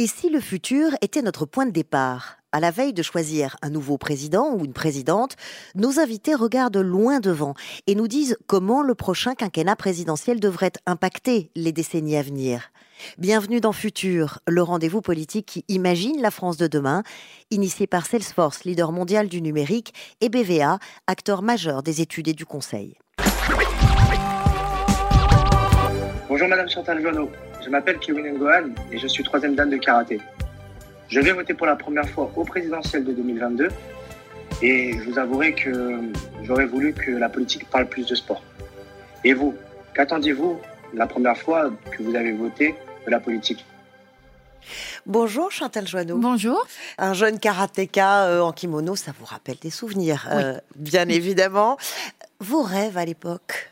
Et 0.00 0.06
si 0.06 0.30
le 0.30 0.38
futur 0.38 0.92
était 1.02 1.22
notre 1.22 1.44
point 1.44 1.66
de 1.66 1.72
départ? 1.72 2.38
À 2.52 2.60
la 2.60 2.70
veille 2.70 2.92
de 2.92 3.02
choisir 3.02 3.56
un 3.62 3.68
nouveau 3.68 3.98
président 3.98 4.54
ou 4.54 4.64
une 4.64 4.72
présidente, 4.72 5.34
nos 5.74 5.98
invités 5.98 6.36
regardent 6.36 6.76
loin 6.76 7.18
devant 7.18 7.54
et 7.88 7.96
nous 7.96 8.06
disent 8.06 8.38
comment 8.46 8.84
le 8.84 8.94
prochain 8.94 9.34
quinquennat 9.34 9.74
présidentiel 9.74 10.38
devrait 10.38 10.70
impacter 10.86 11.50
les 11.56 11.72
décennies 11.72 12.16
à 12.16 12.22
venir. 12.22 12.70
Bienvenue 13.18 13.60
dans 13.60 13.72
Futur, 13.72 14.38
le 14.46 14.62
rendez-vous 14.62 15.00
politique 15.00 15.46
qui 15.46 15.64
imagine 15.66 16.22
la 16.22 16.30
France 16.30 16.58
de 16.58 16.68
demain, 16.68 17.02
initié 17.50 17.88
par 17.88 18.06
Salesforce, 18.06 18.62
leader 18.62 18.92
mondial 18.92 19.26
du 19.26 19.42
numérique, 19.42 19.92
et 20.20 20.28
BVA, 20.28 20.78
acteur 21.08 21.42
majeur 21.42 21.82
des 21.82 22.00
études 22.02 22.28
et 22.28 22.34
du 22.34 22.46
conseil. 22.46 22.94
Bonjour 26.28 26.46
Madame 26.46 26.68
Chantal 26.68 27.02
Joanneau. 27.02 27.28
Je 27.68 27.70
m'appelle 27.70 27.98
Kevin 27.98 28.26
Ngohan 28.38 28.70
et 28.90 28.98
je 28.98 29.06
suis 29.06 29.22
troisième 29.22 29.54
dame 29.54 29.68
de 29.68 29.76
karaté. 29.76 30.22
Je 31.10 31.20
vais 31.20 31.32
voter 31.32 31.52
pour 31.52 31.66
la 31.66 31.76
première 31.76 32.08
fois 32.08 32.32
au 32.34 32.42
présidentiel 32.42 33.04
de 33.04 33.12
2022 33.12 33.68
et 34.62 34.94
je 34.94 35.10
vous 35.10 35.18
avouerai 35.18 35.54
que 35.54 36.00
j'aurais 36.44 36.64
voulu 36.64 36.94
que 36.94 37.10
la 37.10 37.28
politique 37.28 37.68
parle 37.68 37.86
plus 37.86 38.06
de 38.06 38.14
sport. 38.14 38.42
Et 39.22 39.34
vous, 39.34 39.54
qu'attendiez-vous 39.92 40.58
la 40.94 41.06
première 41.06 41.36
fois 41.36 41.70
que 41.90 42.02
vous 42.02 42.14
avez 42.14 42.32
voté 42.32 42.74
de 43.04 43.10
la 43.10 43.20
politique? 43.20 43.66
Bonjour 45.04 45.52
Chantal 45.52 45.86
Joanneau. 45.86 46.16
Bonjour. 46.16 46.66
Un 46.96 47.12
jeune 47.12 47.38
karatéka 47.38 48.28
euh, 48.28 48.40
en 48.40 48.52
kimono, 48.52 48.96
ça 48.96 49.12
vous 49.18 49.26
rappelle 49.26 49.58
des 49.60 49.68
souvenirs, 49.68 50.26
euh, 50.32 50.56
bien 50.74 51.06
évidemment. 51.10 51.76
Vos 52.40 52.62
rêves 52.62 52.96
à 52.96 53.04
l'époque? 53.04 53.68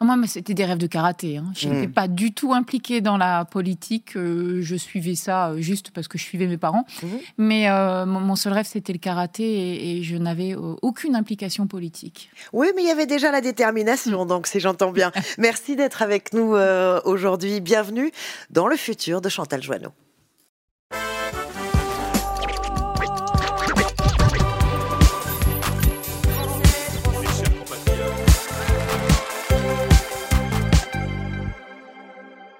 Moi, 0.00 0.26
c'était 0.26 0.54
des 0.54 0.64
rêves 0.64 0.78
de 0.78 0.86
karaté. 0.86 1.36
Hein. 1.36 1.52
Je 1.54 1.68
n'étais 1.68 1.86
hmm. 1.86 1.92
pas 1.92 2.08
du 2.08 2.32
tout 2.32 2.54
impliquée 2.54 3.00
dans 3.00 3.16
la 3.16 3.44
politique. 3.44 4.16
Euh, 4.16 4.60
je 4.62 4.76
suivais 4.76 5.14
ça 5.14 5.50
euh, 5.50 5.60
juste 5.60 5.90
parce 5.90 6.08
que 6.08 6.16
je 6.16 6.24
suivais 6.24 6.46
mes 6.46 6.56
parents. 6.56 6.86
Hmm. 7.02 7.06
Mais 7.36 7.70
euh, 7.70 8.06
mon 8.06 8.36
seul 8.36 8.54
rêve, 8.54 8.66
c'était 8.66 8.92
le 8.92 8.98
karaté 8.98 9.98
et, 9.98 10.02
je 10.02 10.16
n'avais 10.16 10.54
aucune 10.54 11.14
implication 11.14 11.66
politique. 11.66 12.30
Oui, 12.52 12.68
mais 12.74 12.82
il 12.82 12.88
y 12.88 12.90
avait 12.90 13.06
déjà 13.06 13.30
la 13.30 13.42
détermination, 13.42 14.24
donc 14.24 14.46
si 14.46 14.58
j'entends 14.58 14.92
bien. 14.92 15.12
Merci 15.38 15.76
d'être 15.76 16.00
avec 16.00 16.32
nous 16.32 16.56
aujourd'hui. 17.04 17.60
Bienvenue 17.60 18.10
dans 18.48 18.66
le 18.66 18.76
futur 18.76 19.20
de 19.20 19.28
Chantal 19.28 19.62
Joanneau. 19.62 19.90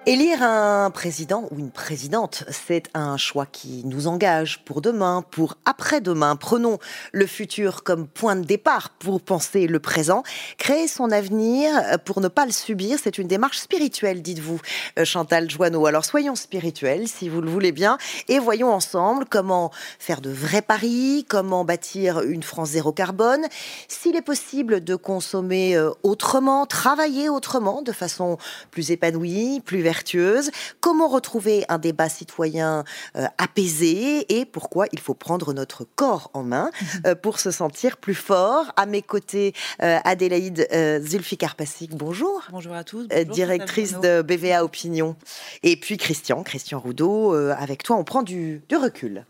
Élire 0.07 0.41
un 0.41 0.89
président 0.89 1.47
ou 1.51 1.59
une 1.59 1.69
présidente, 1.69 2.43
c'est 2.49 2.85
un 2.95 3.17
choix 3.17 3.45
qui 3.45 3.83
nous 3.85 4.07
engage 4.07 4.65
pour 4.65 4.81
demain, 4.81 5.23
pour 5.29 5.57
après-demain. 5.65 6.35
Prenons 6.37 6.79
le 7.11 7.27
futur 7.27 7.83
comme 7.83 8.07
point 8.07 8.35
de 8.35 8.43
départ 8.43 8.89
pour 8.97 9.21
penser 9.21 9.67
le 9.67 9.79
présent. 9.79 10.23
Créer 10.57 10.87
son 10.87 11.11
avenir 11.11 11.69
pour 12.03 12.19
ne 12.19 12.29
pas 12.29 12.47
le 12.47 12.51
subir, 12.51 12.97
c'est 12.99 13.19
une 13.19 13.27
démarche 13.27 13.59
spirituelle, 13.59 14.23
dites-vous, 14.23 14.59
euh, 14.97 15.05
Chantal 15.05 15.47
Joanneau. 15.51 15.85
Alors 15.85 16.03
soyons 16.03 16.33
spirituels, 16.33 17.07
si 17.07 17.29
vous 17.29 17.39
le 17.39 17.51
voulez 17.51 17.71
bien, 17.71 17.99
et 18.27 18.39
voyons 18.39 18.73
ensemble 18.73 19.25
comment 19.29 19.69
faire 19.99 20.21
de 20.21 20.31
vrais 20.31 20.63
paris, 20.63 21.27
comment 21.29 21.63
bâtir 21.63 22.21
une 22.21 22.41
France 22.41 22.69
zéro 22.69 22.91
carbone, 22.91 23.45
s'il 23.87 24.15
est 24.15 24.23
possible 24.23 24.83
de 24.83 24.95
consommer 24.95 25.75
euh, 25.75 25.91
autrement, 26.01 26.65
travailler 26.65 27.29
autrement, 27.29 27.83
de 27.83 27.91
façon 27.91 28.39
plus 28.71 28.89
épanouie, 28.89 29.61
plus 29.63 29.77
vertueuse 29.77 29.90
vertueuse, 29.91 30.51
comment 30.79 31.09
retrouver 31.09 31.65
un 31.67 31.77
débat 31.77 32.07
citoyen 32.07 32.85
euh, 33.17 33.25
apaisé 33.37 34.25
et 34.33 34.45
pourquoi 34.45 34.85
il 34.93 35.01
faut 35.01 35.13
prendre 35.13 35.51
notre 35.53 35.83
corps 35.83 36.31
en 36.33 36.43
main 36.43 36.71
mhm. 36.71 37.01
euh, 37.07 37.15
pour 37.15 37.39
se 37.39 37.51
sentir 37.51 37.97
plus 37.97 38.15
fort? 38.15 38.71
À 38.77 38.85
mes 38.85 39.01
côtés, 39.01 39.53
euh, 39.81 39.99
Adélaïde 40.05 40.65
Zulfikar 41.01 41.55
Passik, 41.55 41.93
bonjour. 41.93 42.41
Bonjour 42.51 42.73
à 42.73 42.85
tous. 42.85 43.05
directrice 43.07 43.99
de 43.99 44.21
BVA 44.21 44.63
Opinion. 44.63 45.17
Et 45.61 45.75
puis 45.75 45.97
Christian, 45.97 46.41
Christian 46.43 46.79
Roudot, 46.79 47.33
avec 47.33 47.83
toi, 47.83 47.97
on 47.97 48.05
prend 48.05 48.23
du 48.23 48.61
recul. 48.71 49.25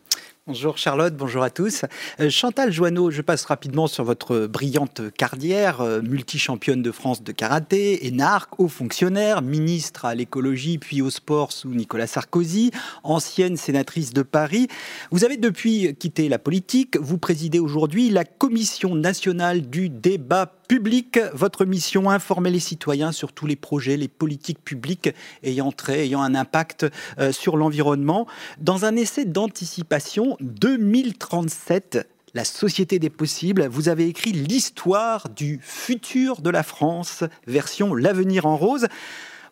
Bonjour 0.51 0.77
Charlotte, 0.77 1.15
bonjour 1.15 1.43
à 1.43 1.49
tous. 1.49 1.85
Euh, 2.19 2.29
Chantal 2.29 2.73
Joanneau, 2.73 3.09
je 3.09 3.21
passe 3.21 3.45
rapidement 3.45 3.87
sur 3.87 4.03
votre 4.03 4.47
brillante 4.47 5.01
carrière, 5.17 5.79
euh, 5.79 6.01
multi-championne 6.01 6.81
de 6.81 6.91
France 6.91 7.23
de 7.23 7.31
karaté, 7.31 8.05
énarque, 8.05 8.59
haut 8.59 8.67
fonctionnaire, 8.67 9.41
ministre 9.41 10.03
à 10.03 10.13
l'écologie 10.13 10.77
puis 10.77 11.01
au 11.01 11.09
sport 11.09 11.53
sous 11.53 11.69
Nicolas 11.69 12.05
Sarkozy, 12.05 12.71
ancienne 13.03 13.55
sénatrice 13.55 14.11
de 14.11 14.23
Paris. 14.23 14.67
Vous 15.09 15.23
avez 15.23 15.37
depuis 15.37 15.95
quitté 15.95 16.27
la 16.27 16.37
politique, 16.37 16.97
vous 16.97 17.17
présidez 17.17 17.59
aujourd'hui 17.59 18.09
la 18.09 18.25
Commission 18.25 18.93
nationale 18.93 19.61
du 19.61 19.87
débat 19.87 20.51
public. 20.71 21.19
Votre 21.33 21.65
mission, 21.65 22.09
informer 22.09 22.49
les 22.49 22.61
citoyens 22.61 23.11
sur 23.11 23.33
tous 23.33 23.45
les 23.45 23.57
projets, 23.57 23.97
les 23.97 24.07
politiques 24.07 24.63
publiques 24.63 25.09
ayant 25.43 25.73
un 26.21 26.33
impact 26.33 26.85
euh, 27.19 27.33
sur 27.33 27.57
l'environnement. 27.57 28.25
Dans 28.57 28.85
un 28.85 28.95
essai 28.95 29.25
d'anticipation 29.25 30.37
2037, 30.41 32.07
la 32.33 32.43
société 32.43 32.99
des 32.99 33.09
possibles, 33.09 33.67
vous 33.67 33.89
avez 33.89 34.07
écrit 34.07 34.31
l'histoire 34.31 35.29
du 35.29 35.59
futur 35.61 36.41
de 36.41 36.49
la 36.49 36.63
France, 36.63 37.23
version 37.47 37.93
L'avenir 37.93 38.45
en 38.45 38.57
rose. 38.57 38.87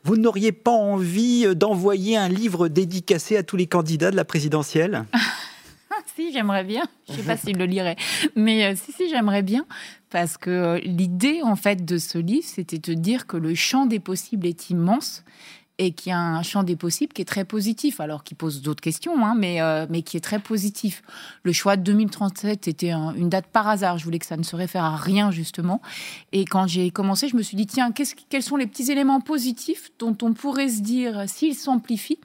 Vous 0.03 0.15
n'auriez 0.15 0.51
pas 0.51 0.71
envie 0.71 1.55
d'envoyer 1.55 2.17
un 2.17 2.29
livre 2.29 2.69
dédicacé 2.69 3.37
à 3.37 3.43
tous 3.43 3.57
les 3.57 3.67
candidats 3.67 4.11
de 4.11 4.15
la 4.15 4.25
présidentielle? 4.25 5.05
Si, 6.15 6.33
j'aimerais 6.33 6.65
bien. 6.65 6.83
Je 7.07 7.13
ne 7.13 7.17
sais 7.17 7.23
pas 7.23 7.37
s'il 7.37 7.57
le 7.57 7.65
lirait. 7.65 7.95
Mais 8.35 8.65
euh, 8.65 8.75
si, 8.75 8.91
si, 8.91 9.09
j'aimerais 9.09 9.41
bien. 9.41 9.65
Parce 10.09 10.37
que 10.37 10.49
euh, 10.49 10.79
l'idée, 10.79 11.41
en 11.43 11.55
fait, 11.55 11.85
de 11.85 11.97
ce 11.97 12.17
livre, 12.17 12.45
c'était 12.45 12.77
de 12.77 12.93
dire 12.93 13.25
que 13.25 13.37
le 13.37 13.55
champ 13.55 13.85
des 13.85 13.99
possibles 13.99 14.45
est 14.45 14.69
immense 14.69 15.23
et 15.79 15.91
qu'il 15.91 16.11
y 16.11 16.13
a 16.13 16.19
un 16.19 16.43
champ 16.43 16.63
des 16.63 16.75
possibles 16.75 17.13
qui 17.13 17.21
est 17.21 17.25
très 17.25 17.45
positif, 17.45 18.01
alors 18.01 18.23
qui 18.23 18.35
pose 18.35 18.61
d'autres 18.61 18.81
questions, 18.81 19.25
hein, 19.25 19.33
mais, 19.35 19.61
euh, 19.61 19.87
mais 19.89 20.01
qui 20.01 20.17
est 20.17 20.21
très 20.21 20.39
positif. 20.39 21.01
Le 21.43 21.53
choix 21.53 21.77
de 21.77 21.83
2037 21.83 22.67
était 22.67 22.91
une 22.91 23.29
date 23.29 23.47
par 23.47 23.67
hasard. 23.67 23.97
Je 23.97 24.03
voulais 24.03 24.19
que 24.19 24.25
ça 24.25 24.37
ne 24.37 24.43
se 24.43 24.57
réfère 24.57 24.83
à 24.83 24.97
rien, 24.97 25.31
justement. 25.31 25.81
Et 26.33 26.43
quand 26.43 26.67
j'ai 26.67 26.91
commencé, 26.91 27.29
je 27.29 27.37
me 27.37 27.41
suis 27.41 27.55
dit, 27.55 27.65
tiens, 27.65 27.91
quels 28.29 28.43
sont 28.43 28.57
les 28.57 28.67
petits 28.67 28.91
éléments 28.91 29.21
positifs 29.21 29.89
dont 29.99 30.17
on 30.21 30.33
pourrait 30.33 30.69
se 30.69 30.81
dire, 30.81 31.23
s'ils 31.27 31.55
s'amplifient, 31.55 32.19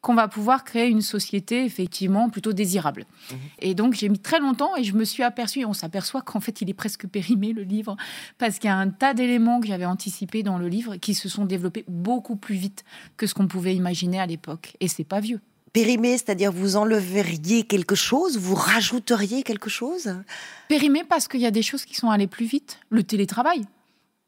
qu'on 0.00 0.14
va 0.14 0.28
pouvoir 0.28 0.64
créer 0.64 0.88
une 0.88 1.02
société 1.02 1.64
effectivement 1.64 2.30
plutôt 2.30 2.52
désirable. 2.52 3.04
Mhm. 3.30 3.38
Et 3.60 3.74
donc 3.74 3.94
j'ai 3.94 4.08
mis 4.08 4.18
très 4.18 4.38
longtemps 4.38 4.76
et 4.76 4.84
je 4.84 4.94
me 4.94 5.04
suis 5.04 5.22
aperçu, 5.22 5.64
on 5.64 5.72
s'aperçoit 5.72 6.22
qu'en 6.22 6.40
fait 6.40 6.60
il 6.60 6.70
est 6.70 6.74
presque 6.74 7.06
périmé 7.06 7.52
le 7.52 7.62
livre, 7.62 7.96
parce 8.38 8.58
qu'il 8.58 8.68
y 8.68 8.72
a 8.72 8.76
un 8.76 8.90
tas 8.90 9.14
d'éléments 9.14 9.60
que 9.60 9.66
j'avais 9.66 9.86
anticipés 9.86 10.42
dans 10.42 10.58
le 10.58 10.68
livre 10.68 10.96
qui 10.96 11.14
se 11.14 11.28
sont 11.28 11.44
développés 11.44 11.84
beaucoup 11.88 12.36
plus 12.36 12.56
vite 12.56 12.84
que 13.16 13.26
ce 13.26 13.34
qu'on 13.34 13.48
pouvait 13.48 13.74
imaginer 13.74 14.20
à 14.20 14.26
l'époque. 14.26 14.76
Et 14.80 14.88
c'est 14.88 15.04
pas 15.04 15.20
vieux. 15.20 15.40
Périmé, 15.72 16.12
c'est-à-dire 16.16 16.50
vous 16.50 16.76
enleveriez 16.76 17.64
quelque 17.64 17.94
chose, 17.94 18.38
vous 18.38 18.54
rajouteriez 18.54 19.42
quelque 19.42 19.68
chose? 19.68 20.14
Périmé 20.68 21.04
parce 21.04 21.28
qu'il 21.28 21.40
y 21.40 21.46
a 21.46 21.50
des 21.50 21.62
choses 21.62 21.84
qui 21.84 21.94
sont 21.94 22.10
allées 22.10 22.26
plus 22.26 22.46
vite. 22.46 22.80
Le 22.88 23.02
télétravail, 23.02 23.64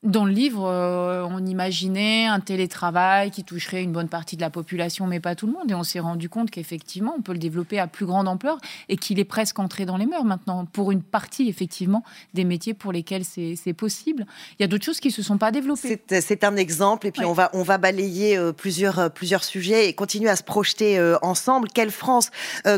dans 0.03 0.25
le 0.25 0.33
livre, 0.33 0.67
euh, 0.67 1.27
on 1.29 1.45
imaginait 1.45 2.27
un 2.27 2.41
télétravail 2.41 3.31
qui 3.31 3.45
toucherait 3.45 3.83
une 3.83 3.93
bonne 3.93 4.09
partie 4.09 4.35
de 4.35 4.41
la 4.41 4.49
population, 4.49 5.07
mais 5.07 5.21
pas 5.21 5.35
tout 5.35 5.47
le 5.47 5.53
monde. 5.53 5.71
Et 5.71 5.75
on 5.75 5.83
s'est 5.83 6.01
rendu 6.01 6.31
compte 6.31 6.51
qu'effectivement, 6.51 7.15
on 7.19 7.21
peut 7.21 7.33
le 7.33 7.39
développer 7.39 7.79
à 7.79 7.87
plus 7.87 8.07
grande 8.07 8.27
ampleur 8.27 8.57
et 8.89 8.97
qu'il 8.97 9.19
est 9.19 9.25
presque 9.25 9.59
entré 9.59 9.85
dans 9.85 9.99
les 9.99 10.07
mœurs 10.07 10.25
maintenant, 10.25 10.65
pour 10.65 10.91
une 10.91 11.03
partie, 11.03 11.51
effectivement, 11.51 12.03
des 12.33 12.45
métiers 12.45 12.73
pour 12.73 12.93
lesquels 12.93 13.25
c'est 13.25 13.75
possible. 13.75 14.25
Il 14.59 14.63
y 14.63 14.65
a 14.65 14.69
d'autres 14.69 14.87
choses 14.87 15.01
qui 15.01 15.09
ne 15.09 15.13
se 15.13 15.23
sont 15.23 15.37
pas 15.37 15.51
développées. 15.51 16.01
C'est 16.09 16.45
un 16.45 16.57
exemple, 16.57 17.07
et 17.07 17.13
puis 17.13 17.27
on, 17.27 17.35
va, 17.35 17.51
on 17.53 17.63
va 17.63 17.77
balayer 17.77 18.39
euh, 18.39 18.53
plusieurs, 18.53 18.99
euh, 18.99 19.09
plusieurs 19.11 19.45
sujets 19.45 19.89
et 19.89 19.93
continuer 19.93 20.31
à 20.31 20.37
se 20.37 20.43
projeter 20.43 20.99
ensemble. 21.23 21.69
Quelle 21.69 21.91
France 21.91 22.31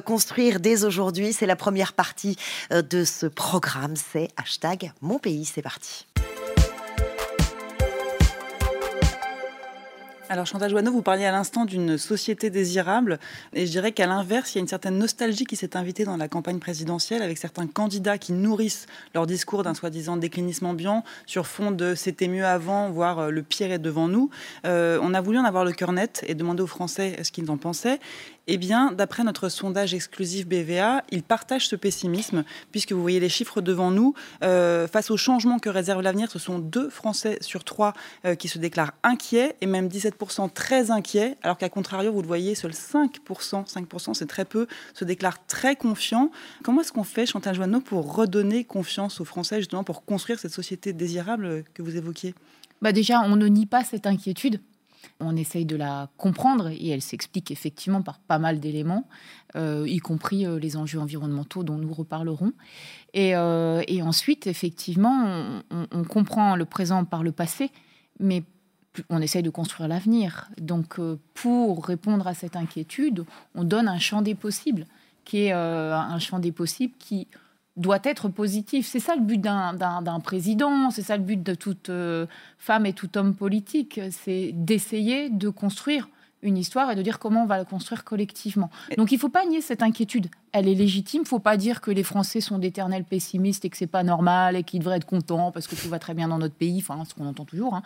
construire 0.04 0.58
dès 0.58 0.84
aujourd'hui? 0.84 1.32
C'est 1.32 1.46
la 1.46 1.56
première 1.56 1.92
partie 1.92 2.36
de 2.70 3.04
ce 3.04 3.26
programme. 3.26 3.94
C'est 3.96 4.28
hashtag 4.36 4.92
Mon 5.00 5.18
pays, 5.18 5.44
c'est 5.44 5.62
parti. 5.62 6.06
Alors 10.32 10.46
Chantal 10.46 10.70
Joanneau, 10.70 10.92
vous 10.92 11.02
parliez 11.02 11.26
à 11.26 11.30
l'instant 11.30 11.66
d'une 11.66 11.98
société 11.98 12.48
désirable, 12.48 13.18
et 13.52 13.66
je 13.66 13.70
dirais 13.70 13.92
qu'à 13.92 14.06
l'inverse, 14.06 14.54
il 14.54 14.54
y 14.54 14.60
a 14.60 14.62
une 14.62 14.66
certaine 14.66 14.96
nostalgie 14.96 15.44
qui 15.44 15.56
s'est 15.56 15.76
invitée 15.76 16.06
dans 16.06 16.16
la 16.16 16.26
campagne 16.26 16.58
présidentielle 16.58 17.20
avec 17.20 17.36
certains 17.36 17.66
candidats 17.66 18.16
qui 18.16 18.32
nourrissent 18.32 18.86
leur 19.14 19.26
discours 19.26 19.62
d'un 19.62 19.74
soi-disant 19.74 20.16
déclinisme 20.16 20.64
ambiant 20.64 21.04
sur 21.26 21.46
fond 21.46 21.70
de 21.70 21.94
c'était 21.94 22.28
mieux 22.28 22.46
avant, 22.46 22.88
voire 22.88 23.18
euh, 23.18 23.30
le 23.30 23.42
pire 23.42 23.72
est 23.72 23.78
devant 23.78 24.08
nous. 24.08 24.30
Euh, 24.64 24.98
on 25.02 25.12
a 25.12 25.20
voulu 25.20 25.36
en 25.36 25.44
avoir 25.44 25.66
le 25.66 25.72
cœur 25.72 25.92
net 25.92 26.24
et 26.26 26.34
demander 26.34 26.62
aux 26.62 26.66
Français 26.66 27.22
ce 27.22 27.30
qu'ils 27.30 27.50
en 27.50 27.58
pensaient. 27.58 28.00
Eh 28.48 28.56
bien, 28.56 28.90
d'après 28.90 29.22
notre 29.22 29.48
sondage 29.48 29.94
exclusif 29.94 30.48
BVA, 30.48 31.04
ils 31.10 31.22
partagent 31.22 31.68
ce 31.68 31.76
pessimisme, 31.76 32.42
puisque 32.72 32.90
vous 32.90 33.00
voyez 33.00 33.20
les 33.20 33.28
chiffres 33.28 33.60
devant 33.60 33.92
nous. 33.92 34.14
Euh, 34.42 34.88
face 34.88 35.12
au 35.12 35.16
changement 35.16 35.60
que 35.60 35.68
réserve 35.68 36.02
l'avenir, 36.02 36.28
ce 36.28 36.40
sont 36.40 36.58
deux 36.58 36.90
Français 36.90 37.38
sur 37.40 37.62
trois 37.62 37.92
euh, 38.24 38.34
qui 38.34 38.48
se 38.48 38.58
déclarent 38.58 38.94
inquiets, 39.04 39.54
et 39.60 39.66
même 39.66 39.86
17% 39.86 40.52
très 40.52 40.90
inquiets, 40.90 41.36
alors 41.42 41.56
qu'à 41.56 41.68
contrario, 41.68 42.12
vous 42.12 42.20
le 42.20 42.26
voyez, 42.26 42.56
seuls 42.56 42.72
5%, 42.72 43.72
5% 43.72 44.14
c'est 44.14 44.26
très 44.26 44.44
peu, 44.44 44.66
se 44.92 45.04
déclarent 45.04 45.46
très 45.46 45.76
confiants. 45.76 46.32
Comment 46.64 46.80
est-ce 46.80 46.92
qu'on 46.92 47.04
fait, 47.04 47.26
Chantal 47.26 47.54
Joanneau, 47.54 47.80
pour 47.80 48.12
redonner 48.12 48.64
confiance 48.64 49.20
aux 49.20 49.24
Français, 49.24 49.58
justement, 49.58 49.84
pour 49.84 50.04
construire 50.04 50.40
cette 50.40 50.52
société 50.52 50.92
désirable 50.92 51.62
que 51.74 51.82
vous 51.82 51.96
évoquiez? 51.96 52.34
Bah 52.80 52.90
Déjà, 52.90 53.20
on 53.20 53.36
ne 53.36 53.46
nie 53.46 53.66
pas 53.66 53.84
cette 53.84 54.08
inquiétude 54.08 54.60
on 55.20 55.36
essaye 55.36 55.64
de 55.64 55.76
la 55.76 56.10
comprendre 56.16 56.68
et 56.68 56.88
elle 56.88 57.02
s'explique 57.02 57.50
effectivement 57.50 58.02
par 58.02 58.18
pas 58.18 58.38
mal 58.38 58.60
d'éléments, 58.60 59.08
euh, 59.56 59.84
y 59.86 59.98
compris 59.98 60.46
euh, 60.46 60.58
les 60.58 60.76
enjeux 60.76 60.98
environnementaux 60.98 61.62
dont 61.62 61.78
nous 61.78 61.92
reparlerons. 61.92 62.52
Et, 63.14 63.34
euh, 63.36 63.82
ensuite, 64.02 64.46
effectivement, 64.46 65.62
on, 65.70 66.04
comprend 66.04 66.56
le 66.56 66.64
présent 66.64 67.04
par 67.04 67.22
le 67.22 67.32
passé, 67.32 67.70
mais 68.18 68.42
on 69.10 69.20
essaye 69.20 69.42
de 69.42 69.50
construire 69.50 69.88
l'avenir. 69.88 70.50
Donc, 70.60 70.98
pour 71.34 71.84
répondre 71.84 72.26
à 72.26 72.34
cette 72.34 72.56
inquiétude, 72.56 73.24
on 73.54 73.64
donne 73.64 73.88
un 73.88 73.98
champ 73.98 74.22
des 74.22 74.34
possibles, 74.34 74.86
qui 75.24 75.44
est 75.44 75.52
un 75.52 76.18
champ 76.18 76.38
des 76.38 76.52
possibles 76.52 76.94
qui 76.98 77.28
doit 77.76 78.00
être 78.04 78.28
positif. 78.28 78.86
C'est 78.86 79.00
ça 79.00 79.14
le 79.16 79.22
but 79.22 79.40
d'un 79.40 80.20
président, 80.22 80.90
c'est 80.90 81.02
ça 81.02 81.16
le 81.16 81.22
but 81.22 81.42
de 81.42 81.54
toute 81.54 81.88
euh, 81.88 82.26
femme 82.58 82.86
et 82.86 82.92
tout 82.92 83.16
homme 83.16 83.34
politique, 83.34 84.00
c'est 84.10 84.50
d'essayer 84.52 85.30
de 85.30 85.48
construire 85.48 86.08
une 86.42 86.58
histoire 86.58 86.90
et 86.90 86.96
de 86.96 87.02
dire 87.02 87.18
comment 87.18 87.44
on 87.44 87.46
va 87.46 87.56
la 87.56 87.64
construire 87.64 88.04
collectivement. 88.04 88.68
Donc 88.98 89.12
il 89.12 89.14
ne 89.14 89.20
faut 89.20 89.28
pas 89.28 89.46
nier 89.46 89.60
cette 89.60 89.82
inquiétude. 89.82 90.28
Elle 90.50 90.68
est 90.68 90.74
légitime. 90.74 91.20
Il 91.20 91.24
ne 91.24 91.28
faut 91.28 91.38
pas 91.38 91.56
dire 91.56 91.80
que 91.80 91.90
les 91.90 92.02
Français 92.02 92.40
sont 92.40 92.58
d'éternels 92.58 93.04
pessimistes 93.04 93.64
et 93.64 93.70
que 93.70 93.76
c'est 93.76 93.86
pas 93.86 94.02
normal 94.02 94.56
et 94.56 94.64
qu'ils 94.64 94.80
devraient 94.80 94.96
être 94.96 95.06
contents 95.06 95.52
parce 95.52 95.68
que 95.68 95.76
tout 95.76 95.88
va 95.88 96.00
très 96.00 96.14
bien 96.14 96.28
dans 96.28 96.38
notre 96.38 96.54
pays. 96.54 96.78
Enfin, 96.78 97.04
ce 97.04 97.14
qu'on 97.14 97.26
entend 97.26 97.44
toujours. 97.44 97.76
Hein. 97.76 97.82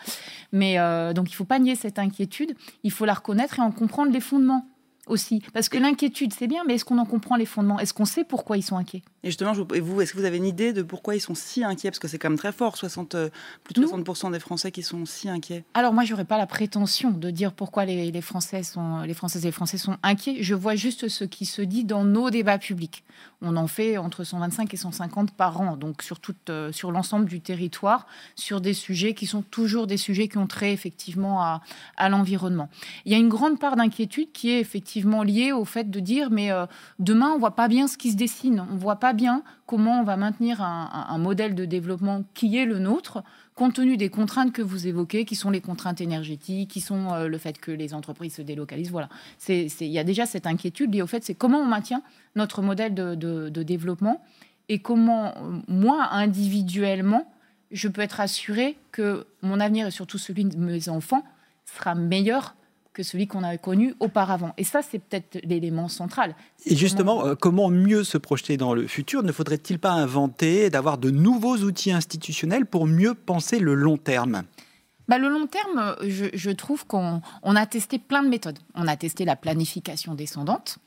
Mais 0.52 0.78
euh, 0.78 1.12
donc 1.12 1.28
il 1.28 1.32
ne 1.32 1.36
faut 1.36 1.44
pas 1.44 1.58
nier 1.58 1.74
cette 1.74 1.98
inquiétude. 1.98 2.54
Il 2.82 2.90
faut 2.90 3.04
la 3.04 3.14
reconnaître 3.14 3.58
et 3.58 3.62
en 3.62 3.70
comprendre 3.70 4.10
les 4.10 4.20
fondements 4.20 4.66
aussi. 5.06 5.42
Parce 5.52 5.68
que 5.68 5.78
l'inquiétude, 5.78 6.32
c'est 6.32 6.46
bien, 6.46 6.62
mais 6.66 6.74
est-ce 6.74 6.84
qu'on 6.84 6.98
en 6.98 7.04
comprend 7.04 7.36
les 7.36 7.46
fondements? 7.46 7.78
Est-ce 7.78 7.94
qu'on 7.94 8.04
sait 8.04 8.24
pourquoi 8.24 8.56
ils 8.56 8.62
sont 8.62 8.76
inquiets? 8.76 9.02
Et 9.22 9.28
justement, 9.28 9.52
et 9.74 9.80
vous, 9.80 10.00
est-ce 10.00 10.12
que 10.12 10.18
vous 10.18 10.24
avez 10.24 10.36
une 10.36 10.44
idée 10.44 10.72
de 10.72 10.82
pourquoi 10.82 11.14
ils 11.14 11.20
sont 11.20 11.34
si 11.34 11.64
inquiets? 11.64 11.90
Parce 11.90 11.98
que 11.98 12.08
c'est 12.08 12.18
quand 12.18 12.30
même 12.30 12.38
très 12.38 12.52
fort, 12.52 12.76
60, 12.76 13.14
euh, 13.14 13.28
plus 13.64 13.74
de 13.74 13.86
60% 13.86 14.32
des 14.32 14.40
Français 14.40 14.70
qui 14.70 14.82
sont 14.82 15.04
si 15.06 15.28
inquiets. 15.28 15.64
Alors 15.74 15.92
moi, 15.92 16.04
j'aurais 16.04 16.24
pas 16.24 16.38
la 16.38 16.46
prétention 16.46 17.10
de 17.10 17.30
dire 17.30 17.52
pourquoi 17.52 17.84
les, 17.84 18.20
Français 18.20 18.62
sont, 18.62 19.02
les 19.02 19.14
Françaises 19.14 19.44
et 19.44 19.48
les 19.48 19.52
Français 19.52 19.78
sont 19.78 19.96
inquiets. 20.02 20.42
Je 20.42 20.54
vois 20.54 20.74
juste 20.74 21.08
ce 21.08 21.24
qui 21.24 21.46
se 21.46 21.62
dit 21.62 21.84
dans 21.84 22.04
nos 22.04 22.30
débats 22.30 22.58
publics. 22.58 23.04
On 23.42 23.56
en 23.56 23.66
fait 23.66 23.98
entre 23.98 24.24
125 24.24 24.72
et 24.72 24.76
150 24.76 25.32
par 25.32 25.60
an, 25.60 25.76
donc 25.76 26.02
sur, 26.02 26.18
euh, 26.48 26.72
sur 26.72 26.90
l'ensemble 26.90 27.26
du 27.26 27.40
territoire, 27.40 28.06
sur 28.34 28.62
des 28.62 28.72
sujets 28.72 29.12
qui 29.12 29.26
sont 29.26 29.42
toujours 29.42 29.86
des 29.86 29.98
sujets 29.98 30.28
qui 30.28 30.38
ont 30.38 30.46
trait 30.46 30.72
effectivement 30.72 31.42
à, 31.42 31.60
l'environnement. 32.08 32.70
Il 33.04 33.12
y 33.12 33.14
a 33.14 33.18
une 33.18 33.28
grande 33.28 33.58
part 33.58 33.76
d'inquiétude 33.76 34.32
qui 34.32 34.50
est 34.50 34.60
effectivement 34.60 35.22
lié 35.22 35.52
au 35.52 35.64
fait 35.64 35.90
de 35.90 36.00
dire 36.00 36.30
mais 36.30 36.50
euh, 36.50 36.66
demain 36.98 37.32
on 37.34 37.38
voit 37.38 37.56
pas 37.56 37.68
bien 37.68 37.88
ce 37.88 37.98
qui 37.98 38.10
se 38.10 38.16
dessine, 38.16 38.64
on 38.72 38.76
voit 38.76 38.96
pas 38.96 39.12
bien 39.12 39.42
comment 39.66 40.00
on 40.00 40.04
va 40.04 40.16
maintenir 40.16 40.62
un, 40.62 41.18
modèle 41.18 41.54
de 41.54 41.64
développement 41.64 42.22
qui 42.34 42.56
est 42.56 42.64
le 42.64 42.78
nôtre 42.78 43.22
compte 43.56 43.74
tenu 43.74 43.96
des 43.96 44.10
contraintes 44.10 44.52
que 44.52 44.62
vous 44.62 44.86
évoquez, 44.86 45.24
qui 45.24 45.34
sont 45.34 45.50
les 45.50 45.62
contraintes 45.62 46.00
énergétiques, 46.00 46.70
qui 46.70 46.80
sont 46.80 47.12
euh, 47.12 47.26
le 47.26 47.38
fait 47.38 47.58
que 47.58 47.72
les 47.72 47.94
entreprises 47.94 48.34
se 48.34 48.42
délocalisent. 48.42 48.90
Voilà, 48.90 49.08
il 49.48 49.68
y 49.80 49.98
a 49.98 50.04
déjà 50.04 50.26
cette 50.26 50.46
inquiétude 50.46 50.94
liée 50.94 51.02
au 51.02 51.06
fait, 51.06 51.24
c'est 51.24 51.34
comment 51.34 51.58
on 51.58 51.64
maintient 51.64 52.02
notre 52.36 52.62
modèle 52.62 52.94
de, 52.94 53.48
développement 53.48 54.22
et 54.68 54.78
comment 54.78 55.34
euh, 55.36 55.58
moi 55.66 56.08
individuellement 56.12 57.32
je 57.72 57.88
peux 57.88 58.02
être 58.02 58.20
assuré 58.20 58.78
que 58.92 59.26
mon 59.42 59.58
avenir 59.58 59.88
et 59.88 59.90
surtout 59.90 60.18
celui 60.18 60.44
de 60.44 60.56
mes 60.56 60.88
enfants 60.88 61.24
sera 61.64 61.96
meilleur 61.96 62.54
que 62.96 63.02
celui 63.02 63.26
qu'on 63.26 63.43
avait 63.43 63.58
connu 63.58 63.94
auparavant. 64.00 64.54
Et 64.56 64.64
ça, 64.64 64.81
c'est 64.81 64.98
peut-être 64.98 65.38
l'élément 65.44 65.88
central. 65.88 66.34
Et 66.64 66.75
justement, 66.75 67.26
euh, 67.26 67.34
comment 67.34 67.69
mieux 67.69 68.04
se 68.04 68.16
projeter 68.16 68.56
dans 68.56 68.72
le 68.72 68.87
futur 68.87 69.22
Ne 69.22 69.32
faudrait-il 69.32 69.78
pas 69.78 69.90
inventer, 69.90 70.70
d'avoir 70.70 70.96
de 70.96 71.10
nouveaux 71.10 71.58
outils 71.58 71.93
institutionnels 71.93 72.64
pour 72.64 72.87
mieux 72.87 73.12
penser 73.12 73.58
le 73.58 73.75
long 73.75 73.98
terme? 73.98 74.44
Bah, 75.08 75.19
le 75.19 75.28
long 75.28 75.46
terme, 75.46 75.94
je, 76.00 76.50
trouve 76.50 76.87
qu'on 76.87 77.20
a 77.44 77.66
testé 77.66 77.98
plein 77.98 78.22
de 78.22 78.28
méthodes. 78.28 78.58
On 78.75 78.88
a 78.88 78.96
testé 78.96 79.26
la 79.26 79.37
planification 79.37 80.14
descendante, 80.14 80.78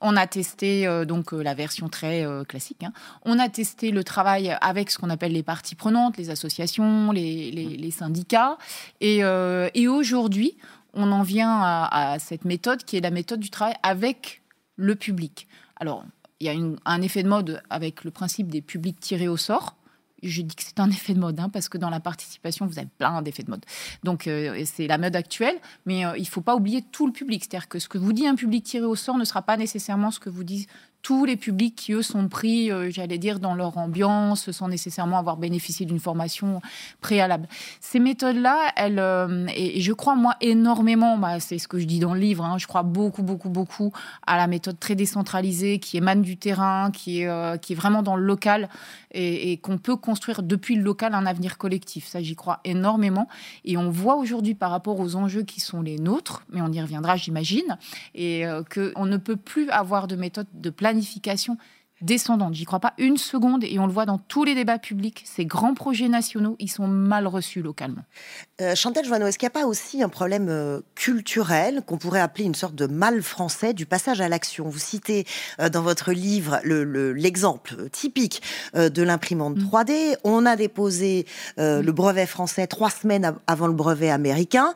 on 0.00 0.16
a 0.16 0.26
testé 0.26 0.86
euh, 0.86 1.04
donc 1.04 1.34
euh, 1.34 1.42
la 1.42 1.52
version 1.52 1.90
très 1.90 2.26
classique, 2.48 2.82
hein. 2.82 2.92
on 3.26 3.38
a 3.38 3.48
testé 3.50 3.90
le 3.90 4.02
travail 4.02 4.56
avec 4.62 4.90
ce 4.90 4.98
qu'on 4.98 5.10
appelle 5.10 5.32
les 5.32 5.44
parties 5.44 5.74
prenantes, 5.74 6.16
les 6.16 6.30
associations, 6.30 7.12
les, 7.12 7.90
syndicats, 7.90 8.56
et, 9.00 9.18
et 9.18 9.88
aujourd'hui, 9.88 10.56
on 10.98 11.12
en 11.12 11.22
vient 11.22 11.60
à, 11.62 12.16
cette 12.18 12.44
méthode 12.44 12.84
qui 12.84 12.96
est 12.96 13.00
la 13.00 13.10
méthode 13.10 13.40
du 13.40 13.50
travail 13.50 13.76
avec 13.82 14.42
le 14.76 14.96
public. 14.96 15.46
Alors, 15.76 16.04
il 16.40 16.46
y 16.46 16.50
a 16.50 16.54
un 16.84 17.02
effet 17.02 17.22
de 17.22 17.28
mode 17.28 17.62
avec 17.70 18.04
le 18.04 18.10
principe 18.10 18.48
des 18.48 18.60
publics 18.60 18.98
tirés 18.98 19.28
au 19.28 19.36
sort. 19.36 19.76
Je 20.24 20.42
dis 20.42 20.56
que 20.56 20.64
c'est 20.64 20.80
un 20.80 20.90
effet 20.90 21.14
de 21.14 21.20
mode, 21.20 21.38
hein, 21.38 21.48
parce 21.48 21.68
que 21.68 21.78
dans 21.78 21.90
la 21.90 22.00
participation, 22.00 22.66
vous 22.66 22.78
avez 22.78 22.88
plein 22.98 23.22
d'effets 23.22 23.44
de 23.44 23.50
mode. 23.50 23.64
Donc, 24.02 24.26
euh, 24.26 24.62
c'est 24.66 24.88
la 24.88 24.98
mode 24.98 25.14
actuelle, 25.14 25.56
mais 25.86 26.04
euh, 26.04 26.16
il 26.16 26.22
ne 26.22 26.26
faut 26.26 26.40
pas 26.40 26.56
oublier 26.56 26.82
tout 26.82 27.06
le 27.06 27.12
public. 27.12 27.44
C'est-à-dire 27.44 27.68
que 27.68 27.78
ce 27.78 27.88
que 27.88 27.98
vous 27.98 28.12
dit 28.12 28.26
un 28.26 28.34
public 28.34 28.64
tiré 28.64 28.84
au 28.84 28.96
sort 28.96 29.18
ne 29.18 29.24
sera 29.24 29.42
pas 29.42 29.56
nécessairement 29.56 30.10
ce 30.10 30.18
que 30.18 30.30
vous 30.30 30.44
disent 30.44 30.66
tous 31.02 31.24
les 31.24 31.36
publics 31.36 31.76
qui, 31.76 31.92
eux, 31.92 32.02
sont 32.02 32.28
pris, 32.28 32.70
euh, 32.72 32.90
j'allais 32.90 33.18
dire, 33.18 33.38
dans 33.38 33.54
leur 33.54 33.78
ambiance, 33.78 34.50
sans 34.50 34.68
nécessairement 34.68 35.18
avoir 35.18 35.36
bénéficié 35.36 35.86
d'une 35.86 36.00
formation 36.00 36.60
préalable. 37.00 37.48
Ces 37.80 38.00
méthodes-là, 38.00 38.72
elles, 38.76 38.98
euh, 38.98 39.46
et, 39.54 39.80
je 39.80 39.92
crois, 39.92 40.16
moi, 40.16 40.34
énormément, 40.40 41.16
bah, 41.16 41.40
c'est 41.40 41.58
ce 41.58 41.68
que 41.68 41.78
je 41.78 41.84
dis 41.84 42.00
dans 42.00 42.14
le 42.14 42.20
livre, 42.20 42.44
hein, 42.44 42.58
je 42.58 42.66
crois 42.66 42.82
beaucoup, 42.82 43.22
beaucoup, 43.22 43.48
beaucoup 43.48 43.92
à 44.26 44.36
la 44.36 44.46
méthode 44.46 44.78
très 44.78 44.96
décentralisée, 44.96 45.78
qui 45.78 45.96
émane 45.96 46.22
du 46.22 46.36
terrain, 46.36 46.90
qui 46.90 47.22
est, 47.22 47.28
euh, 47.28 47.56
vraiment 47.70 48.02
dans 48.02 48.16
le 48.16 48.24
local, 48.24 48.68
et, 49.12 49.58
qu'on 49.58 49.78
peut 49.78 49.96
construire 49.96 50.42
depuis 50.42 50.74
le 50.74 50.82
local 50.82 51.14
un 51.14 51.26
avenir 51.26 51.58
collectif. 51.58 52.06
Ça, 52.06 52.20
j'y 52.20 52.34
crois 52.34 52.60
énormément. 52.64 53.28
Et 53.64 53.76
on 53.76 53.90
voit 53.90 54.16
aujourd'hui, 54.16 54.54
par 54.54 54.70
rapport 54.70 54.98
aux 54.98 55.16
enjeux 55.16 55.42
qui 55.42 55.60
sont 55.60 55.80
les 55.80 55.98
nôtres, 55.98 56.42
mais 56.50 56.60
on 56.60 56.70
y 56.70 56.80
reviendra, 56.80 57.16
j'imagine, 57.16 57.78
et 58.14 58.44
qu'on 58.72 59.06
ne 59.06 59.16
peut 59.16 59.36
plus 59.36 59.70
avoir 59.70 60.06
de 60.08 60.16
méthode 60.16 60.46
de 60.52 60.70
plan 60.70 60.87
planification 60.88 61.56
descendante. 62.00 62.54
J'y 62.54 62.64
crois 62.64 62.80
pas 62.80 62.94
une 62.98 63.16
seconde 63.16 63.64
et 63.64 63.78
on 63.78 63.86
le 63.86 63.92
voit 63.92 64.06
dans 64.06 64.18
tous 64.18 64.44
les 64.44 64.54
débats 64.54 64.78
publics. 64.78 65.24
Ces 65.26 65.44
grands 65.44 65.74
projets 65.74 66.08
nationaux, 66.08 66.56
ils 66.58 66.70
sont 66.70 66.86
mal 66.86 67.26
reçus 67.26 67.62
localement. 67.62 68.02
Euh, 68.60 68.74
Chantal 68.74 69.04
Joanneau, 69.04 69.26
est-ce 69.26 69.38
qu'il 69.38 69.46
n'y 69.46 69.52
a 69.52 69.60
pas 69.60 69.66
aussi 69.66 70.02
un 70.02 70.08
problème 70.08 70.48
euh, 70.48 70.80
culturel 70.94 71.82
qu'on 71.86 71.98
pourrait 71.98 72.20
appeler 72.20 72.44
une 72.44 72.54
sorte 72.54 72.74
de 72.74 72.86
mal 72.86 73.22
français 73.22 73.74
du 73.74 73.86
passage 73.86 74.20
à 74.20 74.28
l'action? 74.28 74.68
Vous 74.68 74.78
citez 74.78 75.26
euh, 75.60 75.68
dans 75.68 75.82
votre 75.82 76.12
livre 76.12 76.60
l'exemple 76.64 77.88
typique 77.90 78.42
de 78.74 79.02
l'imprimante 79.02 79.58
3D. 79.58 80.12
Mm. 80.12 80.16
On 80.24 80.46
a 80.46 80.56
déposé 80.56 81.26
le 81.56 81.90
brevet 81.90 82.26
français 82.26 82.66
trois 82.66 82.90
semaines 82.90 83.34
avant 83.46 83.66
le 83.66 83.72
brevet 83.72 84.10
américain, 84.10 84.72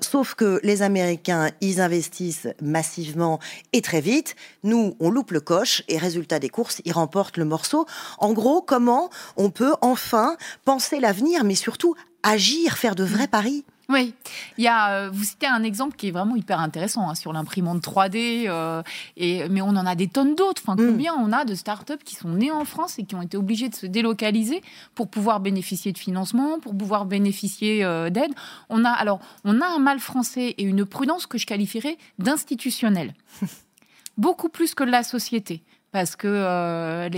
sauf 0.00 0.34
que 0.34 0.60
les 0.62 0.82
Américains, 0.82 1.50
ils 1.60 1.80
investissent 1.80 2.48
massivement 2.62 3.40
et 3.72 3.82
très 3.82 4.00
vite. 4.00 4.36
Nous, 4.62 4.96
on 5.00 5.10
loupe 5.10 5.32
le 5.32 5.40
coche 5.40 5.82
et 5.88 5.98
résultat 5.98 6.19
des 6.26 6.48
courses, 6.48 6.80
il 6.84 6.92
remporte 6.92 7.36
le 7.36 7.44
morceau. 7.44 7.86
En 8.18 8.32
gros, 8.32 8.62
comment 8.62 9.10
on 9.36 9.50
peut 9.50 9.74
enfin 9.80 10.36
penser 10.64 11.00
l'avenir, 11.00 11.44
mais 11.44 11.54
surtout 11.54 11.94
agir, 12.22 12.76
faire 12.76 12.94
de 12.94 13.04
vrais 13.04 13.28
paris? 13.28 13.64
Oui, 13.90 14.14
il 14.56 14.62
y 14.62 14.68
a, 14.68 14.92
euh, 14.92 15.10
vous 15.10 15.24
citez 15.24 15.48
un 15.48 15.64
exemple 15.64 15.96
qui 15.96 16.06
est 16.06 16.10
vraiment 16.12 16.36
hyper 16.36 16.60
intéressant 16.60 17.10
hein, 17.10 17.16
sur 17.16 17.32
l'imprimante 17.32 17.82
3D, 17.82 18.44
euh, 18.46 18.84
et, 19.16 19.48
mais 19.48 19.60
on 19.62 19.70
en 19.70 19.84
a 19.84 19.96
des 19.96 20.06
tonnes 20.06 20.36
d'autres. 20.36 20.62
Enfin, 20.64 20.80
mm. 20.80 20.86
combien 20.86 21.14
on 21.14 21.32
a 21.32 21.44
de 21.44 21.56
startups 21.56 21.98
qui 22.04 22.14
sont 22.14 22.28
nées 22.28 22.52
en 22.52 22.64
France 22.64 23.00
et 23.00 23.04
qui 23.04 23.16
ont 23.16 23.22
été 23.22 23.36
obligées 23.36 23.68
de 23.68 23.74
se 23.74 23.86
délocaliser 23.86 24.62
pour 24.94 25.08
pouvoir 25.08 25.40
bénéficier 25.40 25.92
de 25.92 25.98
financement, 25.98 26.60
pour 26.60 26.76
pouvoir 26.76 27.04
bénéficier 27.04 27.84
euh, 27.84 28.10
d'aide? 28.10 28.30
On 28.68 28.84
a 28.84 28.90
alors, 28.90 29.18
on 29.44 29.60
a 29.60 29.66
un 29.66 29.80
mal 29.80 29.98
français 29.98 30.54
et 30.56 30.62
une 30.62 30.86
prudence 30.86 31.26
que 31.26 31.36
je 31.36 31.46
qualifierais 31.46 31.98
d'institutionnelle, 32.20 33.14
beaucoup 34.16 34.50
plus 34.50 34.76
que 34.76 34.84
la 34.84 35.02
société 35.02 35.64
parce 35.92 36.16
que 36.16 36.28
euh, 36.28 37.08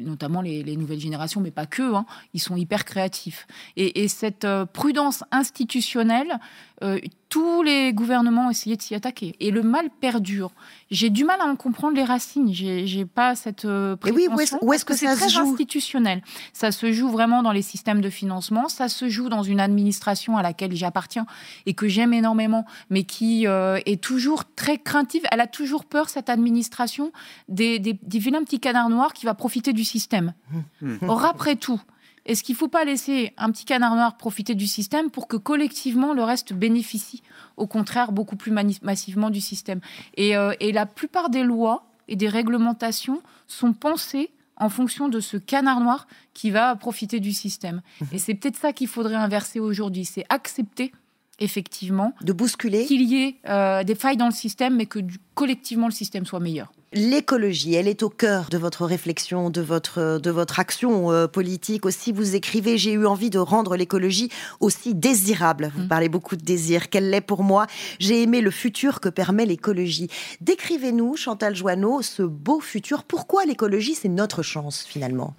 notamment 0.00 0.42
les, 0.42 0.76
nouvelles 0.76 1.00
générations, 1.00 1.40
mais 1.40 1.50
pas 1.50 1.66
que, 1.66 1.94
hein, 1.94 2.06
ils 2.34 2.40
sont 2.40 2.56
hyper 2.56 2.84
créatifs. 2.84 3.46
Et, 3.76 4.08
cette 4.08 4.44
euh, 4.44 4.66
prudence 4.66 5.24
institutionnelle, 5.30 6.38
euh, 6.82 6.98
tous 7.28 7.62
les 7.62 7.92
gouvernements 7.92 8.46
ont 8.46 8.50
essayé 8.50 8.76
de 8.76 8.82
s'y 8.82 8.94
attaquer. 8.94 9.34
Et 9.40 9.50
le 9.50 9.62
mal 9.62 9.90
perdure. 10.00 10.52
J'ai 10.90 11.10
du 11.10 11.24
mal 11.24 11.40
à 11.40 11.44
en 11.44 11.56
comprendre 11.56 11.96
les 11.96 12.04
racines. 12.04 12.52
J'ai 12.52 13.04
pas 13.04 13.34
cette 13.34 13.64
euh, 13.64 13.96
prétention. 13.96 14.30
oui, 14.34 14.46
où 14.62 14.72
est-ce 14.72 14.84
que, 14.84 14.94
c'est 14.94 15.14
très 15.14 15.36
institutionnel 15.36 16.22
Ça 16.52 16.72
se 16.72 16.90
joue 16.92 17.10
vraiment 17.10 17.42
dans 17.42 17.52
les 17.52 17.62
systèmes 17.62 18.00
de 18.00 18.08
financement. 18.08 18.68
Ça 18.68 18.88
se 18.88 19.08
joue 19.08 19.28
dans 19.28 19.42
une 19.42 19.60
administration 19.60 20.38
à 20.38 20.42
laquelle 20.42 20.74
j'appartiens 20.74 21.26
et 21.66 21.74
que 21.74 21.88
j'aime 21.88 22.14
énormément, 22.14 22.64
mais 22.90 23.02
qui 23.02 23.46
euh, 23.46 23.78
est 23.84 24.02
toujours 24.02 24.44
très 24.54 24.78
craintive. 24.78 25.22
Elle 25.30 25.40
a 25.40 25.46
toujours 25.46 25.84
peur, 25.84 26.08
cette 26.08 26.30
administration, 26.30 27.12
des, 27.48 27.78
des, 27.78 27.98
des 28.00 28.18
vilains 28.18 28.42
petits 28.42 28.60
canards 28.60 28.88
noirs 28.88 29.12
qui 29.12 29.26
va 29.26 29.34
profiter 29.34 29.72
du 29.72 29.84
système. 29.84 30.32
Mmh. 30.80 30.96
Or, 31.08 31.24
après 31.24 31.56
tout, 31.56 31.80
est-ce 32.28 32.42
qu'il 32.42 32.54
ne 32.54 32.58
faut 32.58 32.68
pas 32.68 32.84
laisser 32.84 33.32
un 33.38 33.50
petit 33.50 33.64
canard 33.64 33.96
noir 33.96 34.16
profiter 34.18 34.54
du 34.54 34.66
système 34.66 35.10
pour 35.10 35.28
que 35.28 35.36
collectivement 35.36 36.12
le 36.12 36.22
reste 36.22 36.52
bénéficie, 36.52 37.22
au 37.56 37.66
contraire, 37.66 38.12
beaucoup 38.12 38.36
plus 38.36 38.52
massivement 38.82 39.30
du 39.30 39.40
système? 39.40 39.80
Euh, 40.18 40.52
et, 40.60 40.72
la 40.72 40.84
plupart 40.84 41.30
des 41.30 41.42
lois 41.42 41.86
et 42.06 42.16
des 42.16 42.28
réglementations 42.28 43.22
sont 43.46 43.72
pensées 43.72 44.30
en 44.58 44.68
fonction 44.68 45.08
de 45.08 45.20
ce 45.20 45.38
canard 45.38 45.80
noir 45.80 46.06
qui 46.34 46.50
va 46.50 46.76
profiter 46.76 47.18
du 47.18 47.32
système. 47.32 47.80
Mhm. 48.00 48.08
Et 48.12 48.18
c'est 48.18 48.34
peut-être 48.34 48.56
ça 48.56 48.74
qu'il 48.74 48.88
faudrait 48.88 49.14
inverser 49.14 49.58
aujourd'hui, 49.58 50.04
c'est 50.04 50.26
accepter 50.28 50.92
effectivement 51.38 52.14
de 52.22 52.32
bousculer 52.32 52.84
qu'il 52.86 53.02
y 53.02 53.22
ait 53.22 53.36
euh, 53.48 53.84
des 53.84 53.94
failles 53.94 54.16
dans 54.16 54.26
le 54.26 54.32
système, 54.32 54.76
mais 54.76 54.86
que 54.86 54.98
collectivement 55.34 55.86
le 55.86 55.92
système 55.92 56.26
soit 56.26 56.40
meilleur. 56.40 56.72
L'écologie, 56.94 57.74
elle 57.74 57.86
est 57.86 58.02
au 58.02 58.08
cœur 58.08 58.48
de 58.48 58.56
votre 58.56 58.86
réflexion, 58.86 59.50
de 59.50 59.60
votre, 59.60 60.18
de 60.18 60.30
votre 60.30 60.58
action 60.58 61.12
euh, 61.12 61.26
politique 61.26 61.84
aussi. 61.84 62.12
Vous 62.12 62.34
écrivez, 62.34 62.78
j'ai 62.78 62.92
eu 62.92 63.04
envie 63.04 63.28
de 63.28 63.38
rendre 63.38 63.76
l'écologie 63.76 64.30
aussi 64.60 64.94
désirable. 64.94 65.70
Vous 65.76 65.82
mm. 65.82 65.88
parlez 65.88 66.08
beaucoup 66.08 66.34
de 66.34 66.42
désir. 66.42 66.88
Qu'elle 66.88 67.10
l'est 67.10 67.20
pour 67.20 67.42
moi. 67.42 67.66
J'ai 67.98 68.22
aimé 68.22 68.40
le 68.40 68.50
futur 68.50 69.00
que 69.00 69.10
permet 69.10 69.44
l'écologie. 69.44 70.08
Décrivez-nous, 70.40 71.16
Chantal 71.16 71.54
Joanneau, 71.54 72.00
ce 72.00 72.22
beau 72.22 72.60
futur. 72.60 73.04
Pourquoi 73.04 73.44
l'écologie, 73.44 73.94
c'est 73.94 74.08
notre 74.08 74.42
chance 74.42 74.86
finalement? 74.88 75.34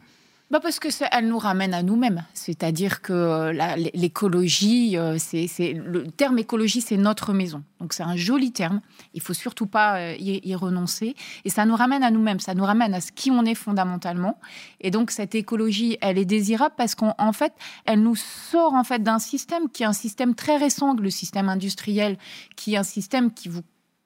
Bah 0.51 0.59
parce 0.59 0.79
que 0.79 0.87
elle 1.11 1.27
nous 1.27 1.37
ramène 1.37 1.75
à 1.75 1.83
nous-mêmes. 1.83 2.25
C'est-à-dire 2.33 3.01
que 3.01 3.13
euh, 3.13 3.75
l'écologie, 3.93 4.97
euh, 4.97 5.17
c'est 5.19 5.73
le 5.73 6.07
terme 6.07 6.39
écologie, 6.39 6.81
c'est 6.81 6.97
notre 6.97 7.33
maison. 7.33 7.63
Donc 7.79 7.93
c'est 7.93 8.01
un 8.01 8.15
joli 8.15 8.51
terme. 8.51 8.81
Il 9.13 9.21
faut 9.21 9.35
surtout 9.35 9.67
pas 9.67 9.97
euh, 9.97 10.15
y, 10.17 10.55
renoncer. 10.55 11.15
Et 11.45 11.51
ça 11.51 11.65
nous 11.65 11.75
ramène 11.75 12.01
à 12.01 12.09
nous-mêmes. 12.09 12.39
Ça 12.39 12.55
nous 12.55 12.63
ramène 12.63 12.95
à 12.95 13.01
ce 13.01 13.11
qui 13.11 13.29
on 13.29 13.45
est 13.45 13.53
fondamentalement. 13.53 14.39
Et 14.81 14.89
donc 14.89 15.11
cette 15.11 15.35
écologie, 15.35 15.99
elle 16.01 16.17
est 16.17 16.25
désirable 16.25 16.73
parce 16.75 16.95
qu'en 16.95 17.31
fait, 17.31 17.53
elle 17.85 18.01
nous 18.01 18.15
sort 18.15 18.73
en 18.73 18.83
fait 18.83 19.03
d'un 19.03 19.19
système 19.19 19.69
qui 19.69 19.83
est 19.83 19.87
un 19.87 19.93
système 19.93 20.33
très 20.33 20.57
récent, 20.57 20.95
le 20.95 21.11
système 21.11 21.47
industriel, 21.47 22.17
qui 22.55 22.73
est 22.73 22.77
un 22.77 22.83
système 22.83 23.31
qui 23.31 23.49
vous 23.49 23.61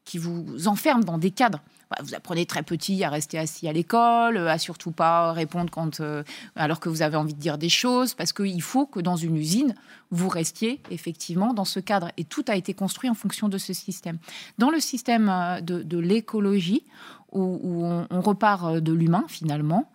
qui 0.05 0.17
vous 0.17 0.67
enferme 0.67 1.05
dans 1.05 1.17
des 1.17 1.31
cadres 1.31 1.61
vous 2.01 2.15
apprenez 2.15 2.45
très 2.45 2.63
petit 2.63 3.03
à 3.03 3.09
rester 3.09 3.37
assis 3.37 3.67
à 3.67 3.73
l'école, 3.73 4.37
à 4.37 4.57
surtout 4.57 4.91
pas 4.91 5.33
répondre 5.33 5.69
quand, 5.71 5.99
euh, 5.99 6.23
alors 6.55 6.79
que 6.79 6.89
vous 6.89 7.01
avez 7.01 7.17
envie 7.17 7.33
de 7.33 7.39
dire 7.39 7.57
des 7.57 7.69
choses, 7.69 8.13
parce 8.13 8.33
qu'il 8.33 8.61
faut 8.61 8.85
que 8.85 8.99
dans 8.99 9.15
une 9.15 9.35
usine, 9.35 9.75
vous 10.11 10.29
restiez 10.29 10.81
effectivement 10.91 11.53
dans 11.53 11.65
ce 11.65 11.79
cadre. 11.79 12.09
Et 12.17 12.23
tout 12.23 12.45
a 12.47 12.55
été 12.55 12.73
construit 12.73 13.09
en 13.09 13.15
fonction 13.15 13.49
de 13.49 13.57
ce 13.57 13.73
système. 13.73 14.17
Dans 14.57 14.69
le 14.69 14.79
système 14.79 15.29
euh, 15.29 15.61
de, 15.61 15.97
l'écologie, 15.97 16.83
où, 17.31 17.83
on, 17.83 18.07
on 18.09 18.21
repart 18.21 18.65
euh, 18.65 18.79
de 18.79 18.93
l'humain 18.93 19.25
finalement, 19.27 19.91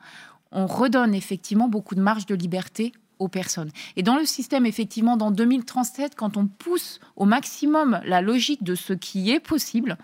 on 0.50 0.66
redonne 0.66 1.14
effectivement 1.14 1.68
beaucoup 1.68 1.94
de 1.94 2.00
marge 2.00 2.26
de 2.26 2.34
liberté 2.34 2.92
aux 3.18 3.28
personnes. 3.28 3.70
Et 3.96 4.02
dans 4.02 4.16
le 4.16 4.24
système, 4.24 4.66
effectivement, 4.66 5.16
dans 5.16 5.30
2037, 5.30 6.14
quand 6.14 6.36
on 6.36 6.46
pousse 6.46 7.00
au 7.16 7.24
maximum 7.24 8.00
la 8.04 8.20
logique 8.20 8.62
de 8.62 8.74
ce 8.74 8.92
qui 8.92 9.30
est 9.30 9.40
possible, 9.40 9.98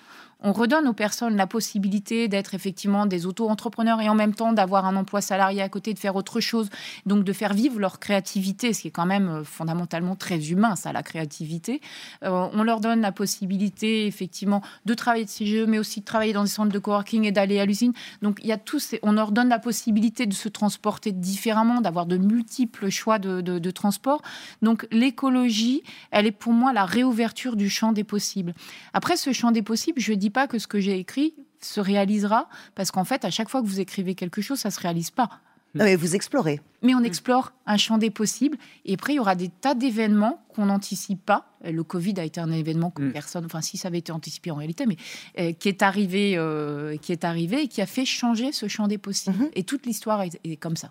on 0.44 0.52
redonne 0.52 0.86
aux 0.86 0.92
personnes 0.92 1.36
la 1.36 1.46
possibilité 1.46 2.28
d'être 2.28 2.54
effectivement 2.54 3.06
des 3.06 3.24
auto-entrepreneurs 3.24 4.02
et 4.02 4.10
en 4.10 4.14
même 4.14 4.34
temps 4.34 4.52
d'avoir 4.52 4.84
un 4.84 4.94
emploi 4.94 5.22
salarié 5.22 5.62
à 5.62 5.70
côté, 5.70 5.94
de 5.94 5.98
faire 5.98 6.16
autre 6.16 6.38
chose, 6.38 6.68
donc 7.06 7.24
de 7.24 7.32
faire 7.32 7.54
vivre 7.54 7.80
leur 7.80 7.98
créativité, 7.98 8.74
ce 8.74 8.82
qui 8.82 8.88
est 8.88 8.90
quand 8.90 9.06
même 9.06 9.28
euh, 9.28 9.44
fondamentalement 9.44 10.16
très 10.16 10.50
humain, 10.50 10.76
ça, 10.76 10.92
la 10.92 11.02
créativité. 11.02 11.80
Euh, 12.24 12.48
on 12.52 12.62
leur 12.62 12.80
donne 12.80 13.00
la 13.00 13.10
possibilité 13.10 14.06
effectivement 14.06 14.60
de 14.84 14.92
travailler 14.92 15.24
de 15.24 15.30
ces 15.30 15.46
jeux, 15.46 15.64
mais 15.66 15.78
aussi 15.78 16.00
de 16.00 16.04
travailler 16.04 16.34
dans 16.34 16.44
des 16.44 16.50
centres 16.50 16.72
de 16.72 16.78
coworking 16.78 17.24
et 17.24 17.32
d'aller 17.32 17.58
à 17.58 17.64
l'usine. 17.64 17.94
Donc 18.20 18.38
il 18.42 18.48
y 18.48 18.52
a 18.52 18.58
tous, 18.58 18.94
on 19.02 19.12
leur 19.12 19.32
donne 19.32 19.48
la 19.48 19.58
possibilité 19.58 20.26
de 20.26 20.34
se 20.34 20.50
transporter 20.50 21.12
différemment, 21.12 21.80
d'avoir 21.80 22.04
de 22.04 22.18
multiples 22.18 22.90
choix 22.90 23.18
de, 23.18 23.40
de 23.40 23.70
transport. 23.70 24.20
Donc 24.60 24.86
l'écologie, 24.90 25.82
elle 26.10 26.26
est 26.26 26.32
pour 26.32 26.52
moi 26.52 26.74
la 26.74 26.84
réouverture 26.84 27.56
du 27.56 27.70
champ 27.70 27.92
des 27.92 28.04
possibles. 28.04 28.52
Après 28.92 29.16
ce 29.16 29.32
champ 29.32 29.50
des 29.50 29.62
possibles, 29.62 30.00
je 30.00 30.12
dis 30.12 30.33
pas 30.34 30.46
que 30.46 30.58
ce 30.58 30.66
que 30.66 30.80
j'ai 30.80 30.98
écrit 30.98 31.32
se 31.60 31.80
réalisera, 31.80 32.50
parce 32.74 32.90
qu'en 32.90 33.04
fait, 33.04 33.24
à 33.24 33.30
chaque 33.30 33.48
fois 33.48 33.62
que 33.62 33.66
vous 33.66 33.80
écrivez 33.80 34.14
quelque 34.14 34.42
chose, 34.42 34.58
ça 34.58 34.70
se 34.70 34.78
réalise 34.80 35.10
pas. 35.10 35.30
mais 35.72 35.96
vous 35.96 36.14
explorez. 36.14 36.60
Mais 36.82 36.94
on 36.94 37.02
explore 37.02 37.52
un 37.66 37.78
champ 37.78 37.96
des 37.96 38.10
possibles. 38.10 38.58
Et 38.84 38.94
après, 38.94 39.14
il 39.14 39.16
y 39.16 39.18
aura 39.18 39.34
des 39.34 39.48
tas 39.48 39.74
d'événements 39.74 40.44
qu'on 40.54 40.66
n'anticipe 40.66 41.24
pas. 41.24 41.48
Le 41.64 41.82
Covid 41.82 42.14
a 42.18 42.24
été 42.24 42.38
un 42.40 42.52
événement 42.52 42.90
que 42.90 43.02
mm. 43.02 43.12
personne, 43.12 43.46
enfin 43.46 43.62
si 43.62 43.78
ça 43.78 43.88
avait 43.88 43.98
été 43.98 44.12
anticipé 44.12 44.50
en 44.50 44.56
réalité, 44.56 44.84
mais 44.86 44.96
euh, 45.40 45.52
qui 45.52 45.68
est 45.68 45.82
arrivé, 45.82 46.34
euh, 46.36 46.96
qui 46.98 47.12
est 47.12 47.24
arrivé 47.24 47.62
et 47.62 47.68
qui 47.68 47.80
a 47.80 47.86
fait 47.86 48.04
changer 48.04 48.52
ce 48.52 48.68
champ 48.68 48.86
des 48.86 48.98
possibles. 48.98 49.36
Mm-hmm. 49.36 49.52
Et 49.54 49.64
toute 49.64 49.86
l'histoire 49.86 50.22
est 50.22 50.56
comme 50.56 50.76
ça. 50.76 50.90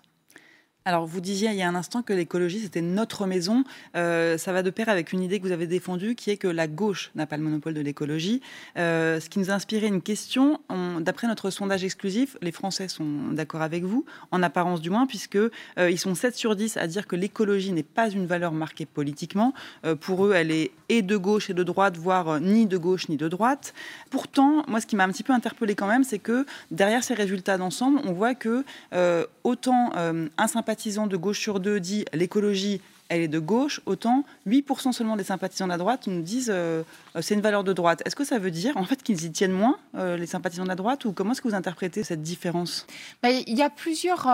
Alors, 0.86 1.06
vous 1.06 1.22
disiez 1.22 1.48
il 1.48 1.56
y 1.56 1.62
a 1.62 1.68
un 1.68 1.74
instant 1.74 2.02
que 2.02 2.12
l'écologie, 2.12 2.60
c'était 2.60 2.82
notre 2.82 3.24
maison. 3.24 3.64
Euh, 3.96 4.36
ça 4.36 4.52
va 4.52 4.62
de 4.62 4.68
pair 4.68 4.90
avec 4.90 5.14
une 5.14 5.22
idée 5.22 5.40
que 5.40 5.46
vous 5.46 5.52
avez 5.52 5.66
défendue, 5.66 6.14
qui 6.14 6.30
est 6.30 6.36
que 6.36 6.46
la 6.46 6.66
gauche 6.66 7.10
n'a 7.14 7.24
pas 7.24 7.38
le 7.38 7.42
monopole 7.42 7.72
de 7.72 7.80
l'écologie. 7.80 8.42
Euh, 8.76 9.18
ce 9.18 9.30
qui 9.30 9.38
nous 9.38 9.50
a 9.50 9.54
inspiré 9.54 9.86
une 9.86 10.02
question. 10.02 10.60
D'après 11.00 11.26
notre 11.26 11.48
sondage 11.48 11.84
exclusif, 11.84 12.36
les 12.42 12.52
Français 12.52 12.88
sont 12.88 13.30
d'accord 13.32 13.62
avec 13.62 13.82
vous, 13.82 14.04
en 14.30 14.42
apparence 14.42 14.82
du 14.82 14.90
moins, 14.90 15.06
puisque 15.06 15.36
euh, 15.36 15.50
ils 15.78 15.98
sont 15.98 16.14
7 16.14 16.36
sur 16.36 16.54
10 16.54 16.76
à 16.76 16.86
dire 16.86 17.06
que 17.06 17.16
l'écologie 17.16 17.72
n'est 17.72 17.82
pas 17.82 18.10
une 18.10 18.26
valeur 18.26 18.52
marquée 18.52 18.84
politiquement. 18.84 19.54
pour 20.00 20.26
eux, 20.26 20.34
elle 20.34 20.50
est 20.50 20.70
et 20.90 21.00
de 21.00 21.16
gauche 21.16 21.48
et 21.48 21.54
de 21.54 21.62
droite, 21.62 21.96
voire 21.96 22.40
ni 22.40 22.66
de 22.66 22.76
gauche 22.76 23.08
ni 23.08 23.16
de 23.16 23.28
droite. 23.28 23.72
Pourtant, 24.10 24.64
moi, 24.68 24.82
ce 24.82 24.86
qui 24.86 24.96
m'a 24.96 25.04
un 25.04 25.08
petit 25.08 25.22
peu 25.22 25.32
interpellé 25.32 25.74
quand 25.74 25.86
même, 25.86 26.04
c'est 26.04 26.18
que 26.18 26.44
derrière 26.70 27.02
ces 27.02 27.14
résultats 27.14 27.56
d'ensemble, 27.56 28.02
on 28.04 28.12
voit 28.12 28.34
que 28.34 28.64
autant 29.44 29.92
un 29.94 30.46
de 30.74 31.16
gauche 31.16 31.38
sur 31.38 31.60
deux 31.60 31.80
dit 31.80 32.04
l'écologie, 32.12 32.80
elle 33.08 33.20
est 33.20 33.28
de 33.28 33.38
gauche, 33.38 33.80
autant 33.86 34.24
8% 34.48 34.92
seulement 34.92 35.16
des 35.16 35.24
sympathisants 35.24 35.66
de 35.66 35.70
la 35.70 35.78
droite 35.78 36.06
nous 36.06 36.22
disent 36.22 36.50
euh, 36.52 36.82
euh, 37.14 37.22
c'est 37.22 37.34
une 37.34 37.40
valeur 37.40 37.62
de 37.62 37.72
droite. 37.72 38.02
Est-ce 38.04 38.16
que 38.16 38.24
ça 38.24 38.38
veut 38.38 38.50
dire 38.50 38.76
en 38.76 38.84
fait 38.84 39.02
qu'ils 39.02 39.24
y 39.24 39.30
tiennent 39.30 39.52
moins, 39.52 39.78
euh, 39.94 40.16
les 40.16 40.26
sympathisants 40.26 40.64
de 40.64 40.68
la 40.68 40.74
droite, 40.74 41.04
ou 41.04 41.12
comment 41.12 41.32
est-ce 41.32 41.42
que 41.42 41.48
vous 41.48 41.54
interprétez 41.54 42.02
cette 42.02 42.22
différence? 42.22 42.86
Il 43.22 43.56
y, 43.56 43.62
a 43.62 43.70
plusieurs, 43.70 44.26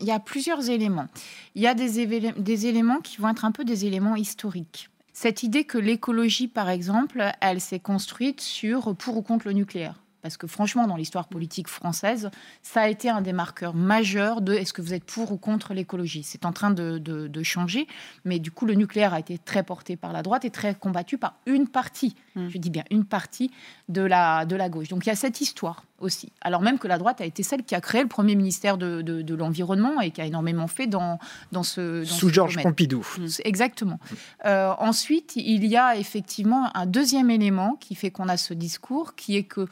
il 0.00 0.06
y 0.06 0.10
a 0.10 0.20
plusieurs 0.20 0.68
éléments. 0.68 1.08
Il 1.54 1.62
y 1.62 1.66
a 1.66 1.74
des 1.74 2.66
éléments 2.66 3.00
qui 3.00 3.18
vont 3.18 3.30
être 3.30 3.44
un 3.44 3.52
peu 3.52 3.64
des 3.64 3.86
éléments 3.86 4.16
historiques. 4.16 4.90
Cette 5.12 5.42
idée 5.42 5.64
que 5.64 5.78
l'écologie, 5.78 6.48
par 6.48 6.68
exemple, 6.68 7.24
elle 7.40 7.60
s'est 7.60 7.80
construite 7.80 8.42
sur 8.42 8.94
pour 8.96 9.16
ou 9.16 9.22
contre 9.22 9.46
le 9.46 9.54
nucléaire. 9.54 9.94
Parce 10.26 10.36
que 10.36 10.48
franchement, 10.48 10.88
dans 10.88 10.96
l'histoire 10.96 11.28
politique 11.28 11.68
française, 11.68 12.32
ça 12.60 12.80
a 12.80 12.88
été 12.88 13.08
un 13.08 13.20
des 13.20 13.32
marqueurs 13.32 13.74
majeurs 13.74 14.40
de 14.40 14.54
est-ce 14.54 14.72
que 14.72 14.82
vous 14.82 14.92
êtes 14.92 15.04
pour 15.04 15.30
ou 15.30 15.36
contre 15.36 15.72
l'écologie. 15.72 16.24
C'est 16.24 16.44
en 16.44 16.52
train 16.52 16.72
de, 16.72 16.98
de, 16.98 17.42
changer, 17.44 17.86
mais 18.24 18.40
du 18.40 18.50
coup, 18.50 18.66
le 18.66 18.74
nucléaire 18.74 19.14
a 19.14 19.20
été 19.20 19.38
très 19.38 19.62
porté 19.62 19.94
par 19.94 20.12
la 20.12 20.22
droite 20.22 20.44
et 20.44 20.50
très 20.50 20.74
combattu 20.74 21.16
par 21.16 21.36
une 21.46 21.68
partie, 21.68 22.16
mmh. 22.34 22.48
je 22.48 22.58
dis 22.58 22.70
bien 22.70 22.82
une 22.90 23.04
partie 23.04 23.52
de 23.88 24.02
la, 24.02 24.46
de 24.46 24.56
la 24.56 24.68
gauche. 24.68 24.88
Donc 24.88 25.06
il 25.06 25.10
y 25.10 25.12
a 25.12 25.16
cette 25.16 25.40
histoire 25.40 25.84
aussi. 26.00 26.32
Alors 26.40 26.60
même 26.60 26.78
que 26.78 26.88
la 26.88 26.98
droite 26.98 27.20
a 27.20 27.24
été 27.24 27.42
celle 27.42 27.62
qui 27.62 27.74
a 27.74 27.80
créé 27.80 28.02
le 28.02 28.08
premier 28.08 28.34
ministère 28.34 28.76
de, 28.78 29.02
de, 29.02 29.34
l'environnement 29.34 30.00
et 30.00 30.10
qui 30.10 30.20
a 30.20 30.26
énormément 30.26 30.66
fait 30.66 30.86
dans, 30.86 31.18
dans 31.52 31.62
ce... 31.62 32.04
Sous 32.04 32.28
Georges 32.28 32.62
Pompidou. 32.62 33.06
Exactement. 33.44 33.98
Euh, 34.44 34.72
ensuite, 34.78 35.36
il 35.36 35.66
y 35.66 35.76
a 35.76 35.96
effectivement 35.96 36.70
un 36.74 36.86
deuxième 36.86 37.30
élément 37.30 37.76
qui 37.80 37.94
fait 37.94 38.10
qu'on 38.10 38.28
a 38.28 38.36
ce 38.36 38.54
discours, 38.54 39.14
qui 39.14 39.36
est 39.36 39.44
que 39.44 39.66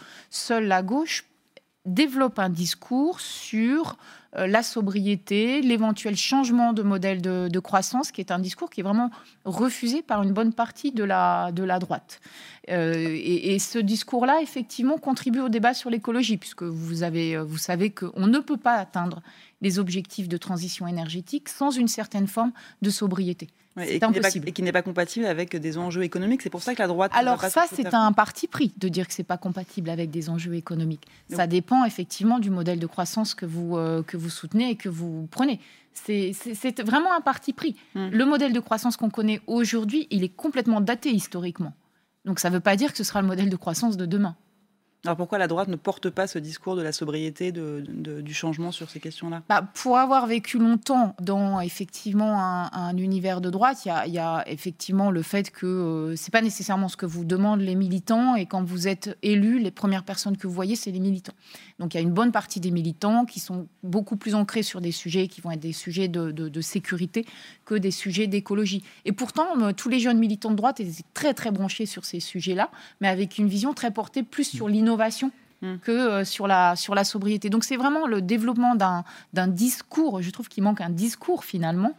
seule 0.45 0.67
la 0.67 0.83
gauche 0.83 1.25
développe 1.87 2.39
un 2.39 2.49
discours 2.49 3.21
sur 3.21 3.97
euh, 4.37 4.47
la 4.47 4.63
sobriété, 4.63 5.61
l'éventuel 5.63 6.17
changement 6.17 6.73
de 6.73 6.83
modèle 6.83 7.21
de, 7.21 7.59
croissance, 7.61 8.11
qui 8.11 8.21
est 8.21 8.31
un 8.31 8.39
discours 8.39 8.71
qui 8.71 8.81
est 8.81 8.83
vraiment 8.83 9.11
refusé 9.45 10.03
par 10.03 10.23
une 10.23 10.33
bonne 10.33 10.53
partie 10.53 10.93
de 10.93 11.05
la, 11.05 11.53
de 11.53 11.63
la 11.63 11.79
droite. 11.79 12.21
Euh, 12.71 12.95
et, 12.97 13.59
ce 13.59 13.79
discours-là, 13.79 14.41
effectivement, 14.43 14.99
contribue 14.99 15.41
au 15.41 15.49
débat 15.49 15.75
sur 15.75 15.91
l'écologie, 15.91 16.37
puisque 16.37 16.63
vous, 16.63 17.03
avez, 17.03 17.39
vous 17.39 17.59
savez 17.59 17.91
qu'on 17.91 18.27
ne 18.27 18.39
peut 18.39 18.57
pas 18.57 18.75
atteindre 18.75 19.23
les 19.61 19.79
objectifs 19.79 20.29
de 20.29 20.37
transition 20.37 20.87
énergétique 20.87 21.49
sans 21.49 21.71
une 21.71 21.89
certaine 21.89 22.27
forme 22.27 22.53
de 22.83 22.91
sobriété. 22.91 23.49
Et, 23.81 24.00
qui 24.52 24.62
n'est 24.62 24.73
pas 24.73 24.83
compatible 24.83 25.26
avec 25.26 25.57
des 25.57 25.78
enjeux 25.78 26.04
économiques. 26.04 26.43
C'est 26.43 26.50
pour 26.50 26.62
ça 26.62 26.75
que 26.75 26.83
la 26.83 26.88
droite. 26.88 27.12
Alors 27.14 27.40
ça, 27.43 27.64
c'est 27.73 27.95
un 27.95 28.12
parti 28.12 28.47
pris 28.47 28.73
de 28.76 28.88
dire 28.88 29.09
que 29.09 29.12
c'est 29.12 29.25
pas 29.25 29.37
compatible 29.37 29.90
avec 29.90 30.11
des 30.11 30.31
enjeux 30.31 30.54
économiques. 30.54 31.07
Ça 31.31 31.47
dépend 31.47 31.85
effectivement 31.85 32.38
du 32.38 32.50
modèle 32.50 32.78
de 32.78 32.87
croissance 32.87 33.35
que 33.35 33.47
vous 33.47 33.76
euh, 33.76 34.02
que 34.02 34.16
vous 34.16 34.31
soutenez 34.31 34.71
et 34.71 34.76
que 34.76 34.88
vous 34.88 35.28
prenez. 35.31 35.61
C'est 35.93 36.81
vraiment 36.83 37.12
un 37.14 37.21
parti 37.21 37.52
pris. 37.52 37.76
Hmm. 37.95 38.09
Le 38.11 38.25
modèle 38.25 38.52
de 38.52 38.61
croissance 38.61 38.97
qu'on 38.97 39.11
connaît 39.11 39.40
aujourd'hui, 39.47 40.07
il 40.11 40.25
est 40.25 40.35
complètement 40.35 40.81
daté 40.81 41.11
historiquement. 41.11 41.73
Donc 42.25 42.40
ça 42.40 42.50
ne 42.50 42.54
veut 42.54 42.61
pas 42.61 42.76
dire 42.76 42.93
que 42.93 42.99
ce 42.99 43.04
sera 43.04 43.21
le 43.21 43.28
modèle 43.28 43.50
de 43.50 43.57
croissance 43.57 43.97
de 43.97 44.07
demain. 44.07 44.37
Alors 45.05 45.17
pourquoi 45.17 45.39
la 45.39 45.49
droite 45.49 45.69
ne 45.69 45.77
porte 45.77 46.09
pas 46.09 46.27
ce 46.27 46.39
discours 46.39 46.77
de 46.77 46.83
la 46.83 46.93
sobriété, 46.93 47.53
de, 47.53 47.83
du 48.21 48.35
changement 48.35 48.73
sur 48.73 48.89
ces 48.89 49.01
questions-là? 49.01 49.43
Bah, 49.49 49.69
Pour 49.75 49.99
avoir 49.99 50.27
vécu 50.27 50.59
longtemps 50.59 51.15
dans 51.21 51.61
effectivement 51.61 52.41
un, 52.41 52.97
univers 52.97 53.41
de 53.41 53.51
droite, 53.51 53.85
il 53.85 54.13
y, 54.13 54.19
a, 54.19 54.45
effectivement 54.47 55.11
le 55.11 55.23
fait 55.23 55.51
que 55.51 55.67
euh, 55.67 56.17
c'est 56.17 56.33
pas 56.33 56.41
nécessairement 56.41 56.89
ce 56.89 56.97
que 56.97 57.07
vous 57.07 57.25
demandent 57.25 57.61
les 57.61 57.75
militants 57.75 58.37
et 58.37 58.47
quand 58.47 58.63
vous 58.63 58.89
êtes 58.89 59.19
élu, 59.23 59.59
les 59.59 59.71
premières 59.71 60.05
personnes 60.05 60.37
que 60.37 60.47
vous 60.47 60.55
voyez, 60.55 60.77
c'est 60.77 60.91
les 60.91 61.01
militants. 61.01 61.35
Donc 61.78 61.95
il 61.95 61.97
y 61.97 62.00
a 62.00 62.02
une 62.02 62.12
bonne 62.12 62.31
partie 62.31 62.61
des 62.61 62.71
militants 62.71 63.25
qui 63.25 63.40
sont 63.40 63.66
beaucoup 63.83 64.16
plus 64.16 64.35
ancrés 64.35 64.62
sur 64.62 64.81
des 64.81 64.93
sujets 64.93 65.26
qui 65.26 65.40
vont 65.40 65.50
être 65.50 65.61
des 65.61 65.73
sujets 65.73 66.09
de, 66.09 66.31
de 66.31 66.61
sécurité 66.61 67.26
que 67.64 67.75
des 67.75 67.90
sujets 67.90 68.26
d'écologie. 68.26 68.85
Et 69.04 69.12
pourtant, 69.12 69.61
euh, 69.61 69.73
tous 69.73 69.88
les 69.88 69.99
jeunes 69.99 70.19
militants 70.19 70.50
de 70.50 70.57
droite 70.57 70.81
étaient 70.81 71.02
très 71.14 71.35
très 71.35 71.50
branchés 71.50 71.87
sur 71.87 72.04
ces 72.04 72.21
sujets-là, 72.21 72.71
mais 73.00 73.09
avec 73.09 73.38
une 73.38 73.49
vision 73.49 73.75
très 73.75 73.90
portée 73.90 74.23
plus 74.23 74.45
sur 74.45 74.69
l'innovation 74.69 75.33
Hmm. 75.64 75.76
que 75.78 75.93
euh, 75.93 76.25
sur, 76.25 76.47
la, 76.47 76.76
sur 76.76 76.95
la 76.95 77.04
sobriété. 77.04 77.49
Donc 77.49 77.64
c'est 77.64 77.76
vraiment 77.76 78.07
le 78.07 78.21
développement 78.21 78.75
d'un 78.75 79.49
discours, 79.49 80.21
je 80.21 80.31
trouve 80.31 80.49
qu'il 80.49 80.62
manque 80.62 80.83
un 80.83 80.90
discours 80.90 81.45
finalement 81.45 81.95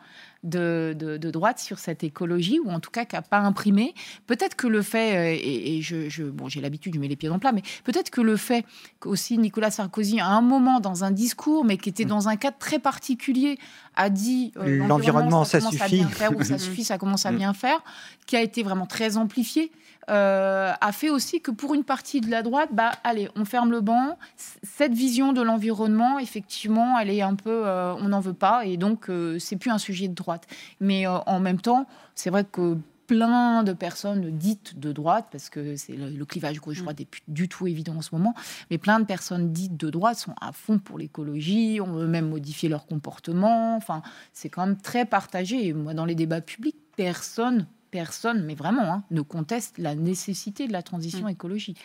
de, 0.46 0.96
de, 0.98 1.32
droite 1.32 1.60
sur 1.60 1.80
cette 1.80 2.04
écologie, 2.04 2.60
ou 2.64 2.70
en 2.70 2.80
tout 2.80 2.92
cas 2.92 3.06
qui 3.06 3.16
n'a 3.16 3.22
pas 3.22 3.40
imprimé. 3.40 3.94
Peut-être 4.28 4.56
que 4.56 4.68
le 4.68 4.82
fait, 4.82 5.36
euh, 5.36 5.40
et, 5.42 5.82
je, 5.82 6.24
bon, 6.24 6.48
j'ai 6.48 6.62
l'habitude, 6.62 6.94
de 6.94 7.00
mettre 7.00 7.10
les 7.10 7.16
pieds 7.16 7.30
dans 7.30 7.36
le 7.36 7.42
plat, 7.42 7.52
mais 7.52 7.64
peut-être 7.84 8.10
que 8.10 8.22
le 8.22 8.38
fait 8.38 8.66
qu'aussi 9.00 9.38
Nicolas 9.38 9.72
Sarkozy, 9.72 10.20
à 10.20 10.28
un 10.28 10.42
moment, 10.42 10.80
dans 10.80 11.04
un 11.04 11.12
discours, 11.12 11.66
mais 11.66 11.78
qui 11.78 11.90
était 11.90 12.06
hmm. 12.06 12.10
dans 12.10 12.28
un 12.30 12.36
cadre 12.36 12.58
très 12.58 12.80
particulier, 12.80 13.58
a 13.96 14.10
dit 14.10 14.52
euh, 14.58 14.86
l'environnement, 14.88 15.44
ça, 15.46 15.60
ça 15.60 15.70
suffit. 15.70 16.06
ou 16.36 16.44
ça 16.44 16.58
suffit, 16.60 16.84
ça 16.84 16.98
commence 16.98 17.26
à 17.26 17.32
bien 17.32 17.54
faire, 17.54 17.84
qui 18.28 18.36
a 18.36 18.42
été 18.42 18.64
vraiment 18.64 18.86
très 18.86 19.18
amplifié. 19.18 19.72
Euh, 20.10 20.72
a 20.80 20.92
fait 20.92 21.10
aussi 21.10 21.42
que 21.42 21.52
pour 21.52 21.74
une 21.74 21.84
partie 21.84 22.22
de 22.22 22.30
la 22.30 22.44
droite, 22.44 22.70
bah, 22.72 22.92
allez, 23.04 23.30
on 23.36 23.46
ferme 23.46 23.72
le 23.72 23.82
banc. 23.82 24.18
Cette 24.64 24.94
vision 24.94 25.34
de 25.34 25.42
l'environnement, 25.42 26.20
effectivement, 26.20 27.00
elle 27.00 27.10
est 27.10 27.22
un 27.22 27.36
peu, 27.36 27.66
euh, 27.66 27.94
on 27.96 28.10
n'en 28.10 28.20
veut 28.20 28.34
pas, 28.34 28.66
et 28.66 28.78
donc 28.78 29.10
euh, 29.10 29.40
c'est 29.40 29.56
plus 29.56 29.72
un 29.72 29.78
sujet 29.78 30.08
de 30.08 30.14
droite. 30.14 30.46
Mais 30.80 31.08
en 31.08 31.40
même 31.40 31.60
temps, 31.60 31.88
c'est 32.14 32.30
vrai 32.30 32.46
que 32.46 32.78
plein 33.08 33.64
de 33.64 33.74
personnes 33.74 34.32
dites 34.32 34.80
de 34.80 34.92
droite, 34.92 35.28
parce 35.32 35.50
que 35.50 35.76
c'est 35.76 35.94
le, 35.94 36.26
clivage 36.26 36.60
gauche-droite 36.60 37.00
n'est 37.00 37.06
plus 37.06 37.22
du 37.28 37.48
tout 37.48 37.68
évident 37.68 37.96
en 37.96 38.02
ce 38.02 38.10
moment, 38.14 38.34
mais 38.72 38.78
plein 38.78 39.00
de 39.00 39.06
personnes 39.06 39.52
dites 39.52 39.78
de 39.78 39.90
droite 39.90 40.18
sont 40.18 40.36
à 40.42 40.52
fond 40.52 40.80
pour 40.80 40.98
l'écologie, 40.98 41.80
on 41.82 41.94
veut 41.94 42.08
même 42.08 42.30
modifier 42.30 42.70
leur 42.70 42.86
comportement, 42.86 43.76
enfin, 43.76 44.02
c'est 44.34 44.50
quand 44.50 44.66
même 44.66 44.78
très 44.78 45.06
partagé. 45.06 45.74
moi, 45.74 45.94
dans 45.94 46.06
les 46.06 46.16
débats 46.16 46.42
publics, 46.42 46.78
personne 46.96 47.68
personne, 47.96 48.44
mais 48.44 48.56
vraiment, 48.56 48.92
hein, 48.92 49.04
ne 49.10 49.22
conteste 49.22 49.78
la 49.78 49.96
nécessité 49.96 50.68
de 50.68 50.74
la 50.74 50.84
transition 50.84 51.28
mm. 51.28 51.30
écologique. 51.30 51.80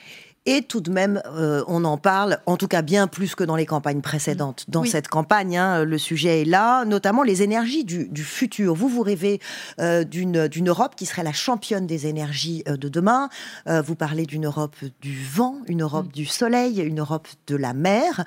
Et 0.45 0.63
tout 0.63 0.81
de 0.81 0.91
même, 0.91 1.23
euh, 1.27 1.63
on 1.69 1.85
en 1.85 1.99
parle, 1.99 2.39
en 2.47 2.57
tout 2.57 2.67
cas 2.67 2.83
bien 2.83 3.07
plus 3.07 3.37
que 3.37 3.45
dans 3.45 3.55
les 3.55 3.65
campagnes 3.65 4.01
précédentes. 4.01 4.65
Dans 4.67 4.83
cette 4.85 5.07
campagne, 5.07 5.57
hein, 5.57 5.85
le 5.85 5.99
sujet 5.99 6.41
est 6.41 6.45
là, 6.45 6.85
notamment 6.85 7.23
les 7.23 7.43
énergies 7.43 7.85
du, 7.85 8.25
futur. 8.25 8.75
Vous, 8.75 8.89
vous 8.89 9.03
rêvez 9.03 9.39
euh, 9.79 10.03
d'une 10.03 10.69
Europe 10.69 10.97
qui 10.97 11.07
serait 11.07 11.23
la 11.23 11.33
championne 11.33 11.87
des 11.87 12.09
énergies 12.09 12.65
euh, 12.67 12.77
de 12.77 12.89
demain. 12.89 13.29
vous 13.67 13.95
parlez 13.95 14.27
d'une 14.27 14.47
Europe 14.47 14.77
du 15.01 15.23
vent, 15.23 15.59
une 15.69 15.83
Europe 15.83 16.07
mm. 16.07 16.13
du 16.13 16.27
soleil, 16.27 16.81
une 16.81 16.99
Europe 16.99 17.29
de 17.47 17.55
la 17.55 17.73
mer. 17.73 18.25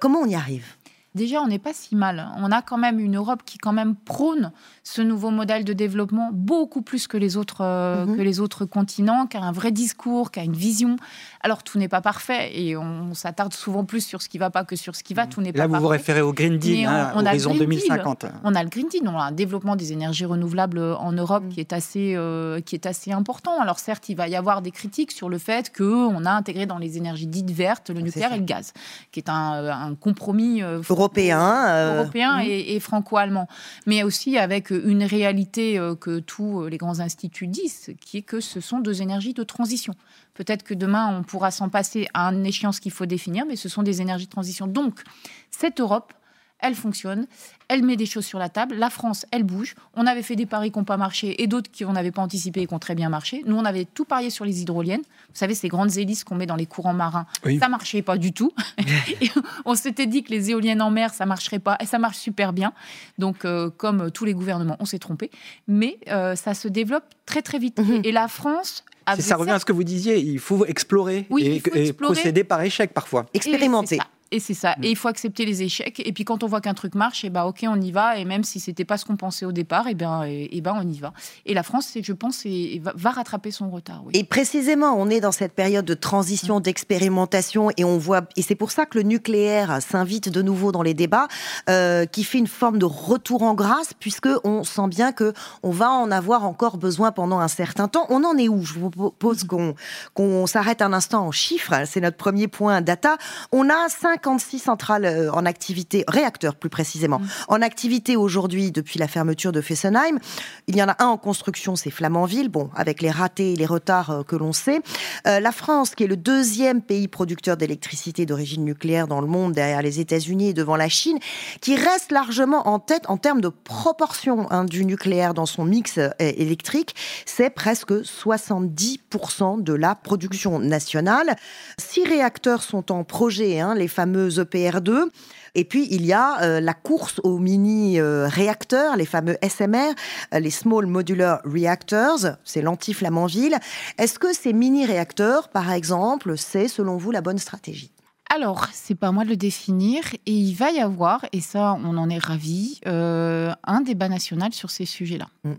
Comment 0.00 0.20
on 0.20 0.26
y 0.26 0.34
arrive? 0.34 0.77
Déjà, 1.14 1.40
on 1.40 1.46
n'est 1.46 1.58
pas 1.58 1.72
si 1.72 1.96
mal. 1.96 2.28
On 2.38 2.50
a 2.52 2.62
quand 2.62 2.78
même 2.78 2.98
une 2.98 3.16
Europe 3.16 3.42
qui 3.44 3.58
quand 3.58 3.72
même 3.72 3.94
prône 3.96 4.52
ce 4.84 5.02
nouveau 5.02 5.30
modèle 5.30 5.64
de 5.64 5.72
développement 5.72 6.30
beaucoup 6.32 6.82
plus 6.82 7.06
que 7.06 7.16
les 7.16 7.36
autres, 7.36 7.62
euh, 7.62 8.06
mhm. 8.06 8.16
que 8.16 8.22
les 8.22 8.40
autres 8.40 8.64
continents, 8.64 9.26
qui 9.26 9.36
a 9.36 9.42
un 9.42 9.52
vrai 9.52 9.72
discours, 9.72 10.30
qui 10.30 10.40
a 10.40 10.44
une 10.44 10.56
vision. 10.56 10.96
Alors, 11.40 11.62
tout 11.62 11.78
n'est 11.78 11.88
pas 11.88 12.00
parfait 12.00 12.50
et 12.58 12.76
on, 12.76 13.14
s'attarde 13.14 13.52
souvent 13.52 13.84
plus 13.84 14.04
sur 14.04 14.22
ce 14.22 14.28
qui 14.28 14.38
ne 14.38 14.40
va 14.40 14.50
pas 14.50 14.64
que 14.64 14.76
sur 14.76 14.94
ce 14.94 15.02
qui 15.02 15.14
va. 15.14 15.26
Tout 15.26 15.40
n'est 15.40 15.52
pas 15.52 15.58
parfait. 15.58 15.72
Là, 15.72 15.78
vous 15.78 15.82
vous 15.82 15.88
référez 15.88 16.20
au 16.20 16.32
Green 16.32 16.58
Deal, 16.58 16.86
hein, 16.86 17.12
on, 17.14 17.26
horizon 17.26 17.54
2050. 17.54 18.26
On 18.44 18.54
a 18.54 18.62
le 18.62 18.68
Green 18.68 18.88
Deal, 18.88 19.02
on 19.06 19.18
a 19.18 19.24
un 19.24 19.32
développement 19.32 19.76
des 19.76 19.92
énergies 19.92 20.24
renouvelables 20.24 20.78
en 20.78 21.12
Europe 21.12 21.44
mhm. 21.44 21.50
qui, 21.50 21.60
est 21.60 21.72
assez, 21.72 22.14
euh, 22.16 22.60
qui 22.60 22.74
est 22.74 22.86
assez 22.86 23.12
important. 23.12 23.60
Alors, 23.60 23.78
certes, 23.78 24.08
il 24.08 24.16
va 24.16 24.28
y 24.28 24.36
avoir 24.36 24.62
des 24.62 24.70
critiques 24.70 25.12
sur 25.12 25.28
le 25.28 25.38
fait 25.38 25.74
qu'on 25.76 26.24
a 26.24 26.30
intégré 26.30 26.66
dans 26.66 26.78
les 26.78 26.96
énergies 26.96 27.26
dites 27.26 27.50
vertes 27.50 27.90
le 27.90 28.00
nucléaire 28.00 28.32
et 28.32 28.38
le 28.38 28.44
gaz, 28.44 28.72
qui 29.12 29.20
est 29.20 29.28
un, 29.28 29.88
un 29.88 29.94
compromis 29.94 30.62
euh, 30.62 30.80
européen, 30.88 31.66
euh, 31.68 32.00
européen 32.00 32.38
et, 32.40 32.78
franco-allemand, 32.80 33.48
mais 33.86 34.02
aussi 34.02 34.38
avec 34.38 34.70
une 34.70 35.04
réalité 35.04 35.78
euh, 35.78 35.94
que 35.94 36.20
tous 36.20 36.66
les 36.66 36.76
grands 36.76 37.00
instituts 37.00 37.46
disent, 37.46 37.90
qui 38.00 38.18
est 38.18 38.22
que 38.22 38.40
ce 38.40 38.60
sont 38.60 38.78
deux 38.78 39.02
énergies 39.02 39.34
de 39.34 39.42
transition. 39.42 39.94
Peut-être 40.34 40.62
que 40.62 40.74
demain, 40.74 41.08
on 41.18 41.24
pourra 41.28 41.50
s'en 41.50 41.68
passer 41.68 42.08
à 42.14 42.26
un 42.26 42.44
échéance 42.44 42.80
qu'il 42.80 42.92
faut 42.92 43.06
définir, 43.06 43.46
mais 43.46 43.56
ce 43.56 43.68
sont 43.68 43.82
des 43.82 44.00
énergies 44.00 44.26
de 44.26 44.30
transition. 44.30 44.66
Donc, 44.66 45.02
cette 45.50 45.80
Europe, 45.80 46.12
elle 46.60 46.74
fonctionne, 46.74 47.26
elle 47.68 47.84
met 47.84 47.96
des 47.96 48.06
choses 48.06 48.26
sur 48.26 48.38
la 48.38 48.48
table. 48.48 48.74
La 48.74 48.90
France, 48.90 49.26
elle 49.30 49.44
bouge. 49.44 49.76
On 49.94 50.06
avait 50.06 50.22
fait 50.22 50.34
des 50.34 50.46
paris 50.46 50.72
qui 50.72 50.78
n'ont 50.78 50.84
pas 50.84 50.96
marché 50.96 51.40
et 51.42 51.46
d'autres 51.46 51.70
qui 51.70 51.84
on 51.84 51.92
n'avait 51.92 52.10
pas 52.10 52.22
anticipé 52.22 52.62
et 52.62 52.66
qui 52.66 52.74
ont 52.74 52.78
très 52.80 52.94
bien 52.94 53.08
marché. 53.08 53.42
Nous, 53.46 53.56
on 53.56 53.64
avait 53.64 53.84
tout 53.84 54.04
parié 54.04 54.30
sur 54.30 54.44
les 54.44 54.60
hydroliennes. 54.62 55.02
Vous 55.02 55.34
savez, 55.34 55.54
ces 55.54 55.68
grandes 55.68 55.96
hélices 55.96 56.24
qu'on 56.24 56.34
met 56.34 56.46
dans 56.46 56.56
les 56.56 56.66
courants 56.66 56.94
marins, 56.94 57.26
ça 57.44 57.50
ça 57.60 57.68
marchait 57.68 58.02
pas 58.02 58.16
du 58.16 58.32
tout. 58.32 58.52
on 59.66 59.74
s'était 59.74 60.06
dit 60.06 60.22
que 60.22 60.30
les 60.30 60.50
éoliennes 60.50 60.82
en 60.82 60.90
mer, 60.90 61.12
ça 61.12 61.26
marcherait 61.26 61.58
pas 61.58 61.76
et 61.80 61.86
ça 61.86 61.98
marche 61.98 62.16
super 62.16 62.52
bien. 62.52 62.72
Donc, 63.18 63.44
euh, 63.44 63.70
comme 63.70 64.10
tous 64.10 64.24
les 64.24 64.32
gouvernements, 64.32 64.76
on 64.80 64.84
s'est 64.84 64.98
trompé. 64.98 65.30
Mais 65.68 65.98
euh, 66.08 66.34
ça 66.34 66.54
se 66.54 66.66
développe 66.66 67.04
très 67.26 67.42
très 67.42 67.58
vite. 67.58 67.78
Mhm. 67.78 68.00
Et 68.04 68.10
la 68.10 68.26
France, 68.26 68.84
ça 69.16 69.36
revient 69.36 69.52
à 69.52 69.58
ce 69.58 69.64
que 69.64 69.72
vous 69.72 69.84
disiez, 69.84 70.18
il 70.18 70.38
faut 70.38 70.64
explorer, 70.66 71.26
et, 71.38 71.92
procéder 71.92 72.44
par 72.44 72.62
échec 72.62 72.92
parfois. 72.92 73.26
Expérimenter. 73.34 73.98
Et 74.30 74.40
c'est 74.40 74.54
ça. 74.54 74.74
Mm. 74.78 74.84
Et 74.84 74.90
il 74.90 74.96
faut 74.96 75.08
accepter 75.08 75.44
les 75.44 75.62
échecs. 75.62 76.02
Et 76.04 76.12
puis 76.12 76.24
quand 76.24 76.42
on 76.42 76.46
voit 76.46 76.60
qu'un 76.60 76.74
truc 76.74 76.94
marche, 76.94 77.24
et 77.24 77.28
eh 77.28 77.30
ben 77.30 77.44
ok, 77.44 77.64
on 77.68 77.80
y 77.80 77.90
va. 77.90 78.18
Et 78.18 78.24
même 78.24 78.44
si 78.44 78.60
c'était 78.60 78.84
pas 78.84 78.98
ce 78.98 79.04
qu'on 79.04 79.16
pensait 79.16 79.46
au 79.46 79.52
départ, 79.52 79.86
et 79.86 79.92
eh 79.92 79.94
ben, 79.94 80.24
et, 80.24 80.48
eh 80.52 80.60
ben 80.60 80.74
on 80.76 80.86
y 80.86 80.98
va. 80.98 81.12
Et 81.46 81.54
la 81.54 81.62
France, 81.62 81.96
je 82.00 82.12
pense, 82.12 82.46
va, 82.94 83.10
rattraper 83.10 83.50
son 83.50 83.70
retard. 83.70 84.02
Et 84.12 84.24
précisément, 84.24 84.94
on 84.96 85.08
est 85.08 85.20
dans 85.20 85.32
cette 85.32 85.52
période 85.52 85.84
de 85.84 85.94
transition, 85.94 86.58
mm. 86.58 86.62
d'expérimentation, 86.62 87.70
et 87.76 87.84
on 87.84 87.98
voit. 87.98 88.22
Et 88.36 88.42
c'est 88.42 88.54
pour 88.54 88.70
ça 88.70 88.86
que 88.86 88.98
le 88.98 89.04
nucléaire 89.04 89.80
s'invite 89.80 90.28
de 90.28 90.42
nouveau 90.42 90.72
dans 90.72 90.82
les 90.82 90.94
débats, 90.94 91.28
euh, 91.70 92.04
qui 92.04 92.24
fait 92.24 92.38
une 92.38 92.46
forme 92.46 92.78
de 92.78 92.84
retour 92.84 93.42
en 93.42 93.54
grâce, 93.54 93.94
puisque 93.98 94.28
on 94.44 94.64
sent 94.64 94.88
bien 94.88 95.12
que 95.12 95.32
on 95.62 95.70
va 95.70 95.90
en 95.90 96.10
avoir 96.10 96.44
encore 96.44 96.76
besoin 96.76 97.12
pendant 97.12 97.38
un 97.38 97.48
certain 97.48 97.88
temps. 97.88 98.06
On 98.10 98.24
en 98.24 98.36
est 98.36 98.48
où? 98.48 98.64
Je 98.64 98.74
vous 98.74 98.90
propose 98.90 99.44
mm. 99.44 99.46
qu'on 99.46 99.74
qu'on 100.14 100.46
s'arrête 100.46 100.82
un 100.82 100.92
instant 100.92 101.26
en 101.26 101.30
chiffres. 101.30 101.74
C'est 101.86 102.00
notre 102.00 102.16
premier 102.16 102.48
point 102.48 102.80
data. 102.80 103.16
On 103.52 103.68
a 103.70 103.88
5 103.88 104.17
56 104.18 104.58
centrales 104.58 105.04
euh, 105.04 105.30
en 105.32 105.46
activité, 105.46 106.04
réacteurs 106.08 106.56
plus 106.56 106.70
précisément, 106.70 107.20
mm. 107.20 107.28
en 107.48 107.62
activité 107.62 108.16
aujourd'hui 108.16 108.72
depuis 108.72 108.98
la 108.98 109.06
fermeture 109.06 109.52
de 109.52 109.60
Fessenheim. 109.60 110.18
Il 110.66 110.76
y 110.76 110.82
en 110.82 110.88
a 110.88 110.96
un 110.98 111.06
en 111.06 111.16
construction, 111.16 111.76
c'est 111.76 111.90
Flamanville, 111.90 112.48
bon, 112.48 112.70
avec 112.74 113.00
les 113.00 113.10
ratés 113.10 113.52
et 113.52 113.56
les 113.56 113.66
retards 113.66 114.10
euh, 114.10 114.22
que 114.24 114.34
l'on 114.34 114.52
sait. 114.52 114.80
Euh, 115.26 115.38
la 115.38 115.52
France, 115.52 115.94
qui 115.94 116.04
est 116.04 116.08
le 116.08 116.16
deuxième 116.16 116.82
pays 116.82 117.06
producteur 117.06 117.56
d'électricité 117.56 118.26
d'origine 118.26 118.64
nucléaire 118.64 119.06
dans 119.06 119.20
le 119.20 119.28
monde, 119.28 119.52
derrière 119.52 119.82
les 119.82 120.00
États-Unis 120.00 120.48
et 120.48 120.54
devant 120.54 120.76
la 120.76 120.88
Chine, 120.88 121.18
qui 121.60 121.76
reste 121.76 122.10
largement 122.10 122.66
en 122.68 122.80
tête 122.80 123.04
en 123.08 123.18
termes 123.18 123.40
de 123.40 123.48
proportion 123.48 124.50
hein, 124.50 124.64
du 124.64 124.84
nucléaire 124.84 125.32
dans 125.32 125.46
son 125.46 125.64
mix 125.64 125.98
électrique, 126.18 126.94
c'est 127.24 127.50
presque 127.50 127.92
70% 127.92 129.62
de 129.62 129.72
la 129.72 129.94
production 129.94 130.58
nationale. 130.58 131.36
Six 131.78 132.04
réacteurs 132.04 132.62
sont 132.62 132.90
en 132.90 133.04
projet, 133.04 133.60
hein, 133.60 133.74
les 133.74 133.88
fameux 133.88 134.07
fameux 134.08 134.28
EPR2. 134.28 135.08
Et 135.54 135.64
puis, 135.64 135.88
il 135.90 136.06
y 136.06 136.12
a 136.12 136.42
euh, 136.42 136.60
la 136.60 136.74
course 136.74 137.20
aux 137.24 137.38
mini-réacteurs, 137.38 138.96
les 138.96 139.06
fameux 139.06 139.36
SMR, 139.42 139.92
euh, 140.34 140.40
les 140.40 140.50
Small 140.50 140.86
Modular 140.86 141.40
Reactors, 141.44 142.36
c'est 142.44 142.62
l'anti-Flamanville. 142.62 143.58
Est-ce 143.98 144.18
que 144.18 144.32
ces 144.32 144.52
mini-réacteurs, 144.52 145.48
par 145.48 145.72
exemple, 145.72 146.36
c'est 146.36 146.68
selon 146.68 146.96
vous 146.96 147.10
la 147.10 147.20
bonne 147.20 147.38
stratégie? 147.38 147.92
Alors, 148.34 148.66
c'est 148.72 148.94
pas 148.94 149.10
moi 149.10 149.24
de 149.24 149.30
le 149.30 149.36
définir, 149.36 150.02
et 150.26 150.32
il 150.32 150.54
va 150.54 150.70
y 150.70 150.80
avoir, 150.80 151.24
et 151.32 151.40
ça, 151.40 151.76
on 151.82 151.96
en 151.96 152.10
est 152.10 152.18
ravi, 152.18 152.78
euh, 152.86 153.52
un 153.64 153.80
débat 153.80 154.08
national 154.08 154.52
sur 154.52 154.70
ces 154.70 154.84
sujets-là. 154.84 155.28
Mm. 155.44 155.52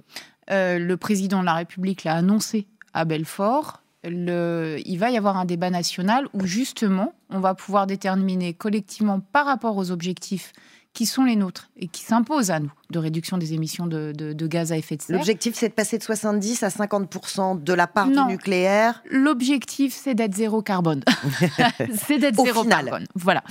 le 0.50 0.96
président 0.96 1.42
de 1.42 1.46
la 1.46 1.56
République 1.56 2.04
l'a 2.04 2.16
annoncé 2.16 2.68
à 2.94 3.06
Belfort 3.06 3.82
il 4.04 4.98
va 4.98 5.12
y 5.12 5.18
avoir 5.18 5.38
un 5.38 5.46
débat 5.46 5.70
national 5.70 6.28
où 6.34 6.46
justement, 6.46 7.14
on 7.30 7.40
va 7.40 7.54
pouvoir 7.54 7.88
déterminer 7.88 8.54
collectivement 8.54 9.20
par 9.20 9.46
rapport 9.46 9.78
aux 9.78 9.92
objectifs 9.92 10.54
qui 10.94 11.06
sont 11.06 11.24
les 11.24 11.36
nôtres 11.36 11.70
et 11.78 11.88
qui 11.88 12.02
s'imposent 12.02 12.52
à 12.52 12.60
nous 12.60 12.72
de 12.90 12.98
réduction 12.98 13.38
des 13.38 13.54
émissions 13.54 13.86
de, 13.86 14.34
gaz 14.48 14.72
à 14.72 14.78
effet 14.78 14.98
de 14.98 15.02
serre. 15.02 15.18
L'objectif, 15.18 15.54
c'est 15.56 15.70
de 15.70 15.74
passer 15.74 15.98
de 15.98 16.04
70 16.04 16.64
à 16.64 16.70
50% 16.70 17.64
de 17.64 17.74
la 17.74 17.86
part 17.86 18.08
du 18.08 18.20
nucléaire. 18.22 19.04
L'objectif, 19.10 19.94
c'est 19.94 20.16
d'être 20.16 20.34
zéro 20.34 20.62
carbone. 20.62 21.04
c'est 22.08 22.18
d'être 22.18 22.44
zéro 22.44 22.64
carbone. 22.64 23.06
Voilà. 23.14 23.44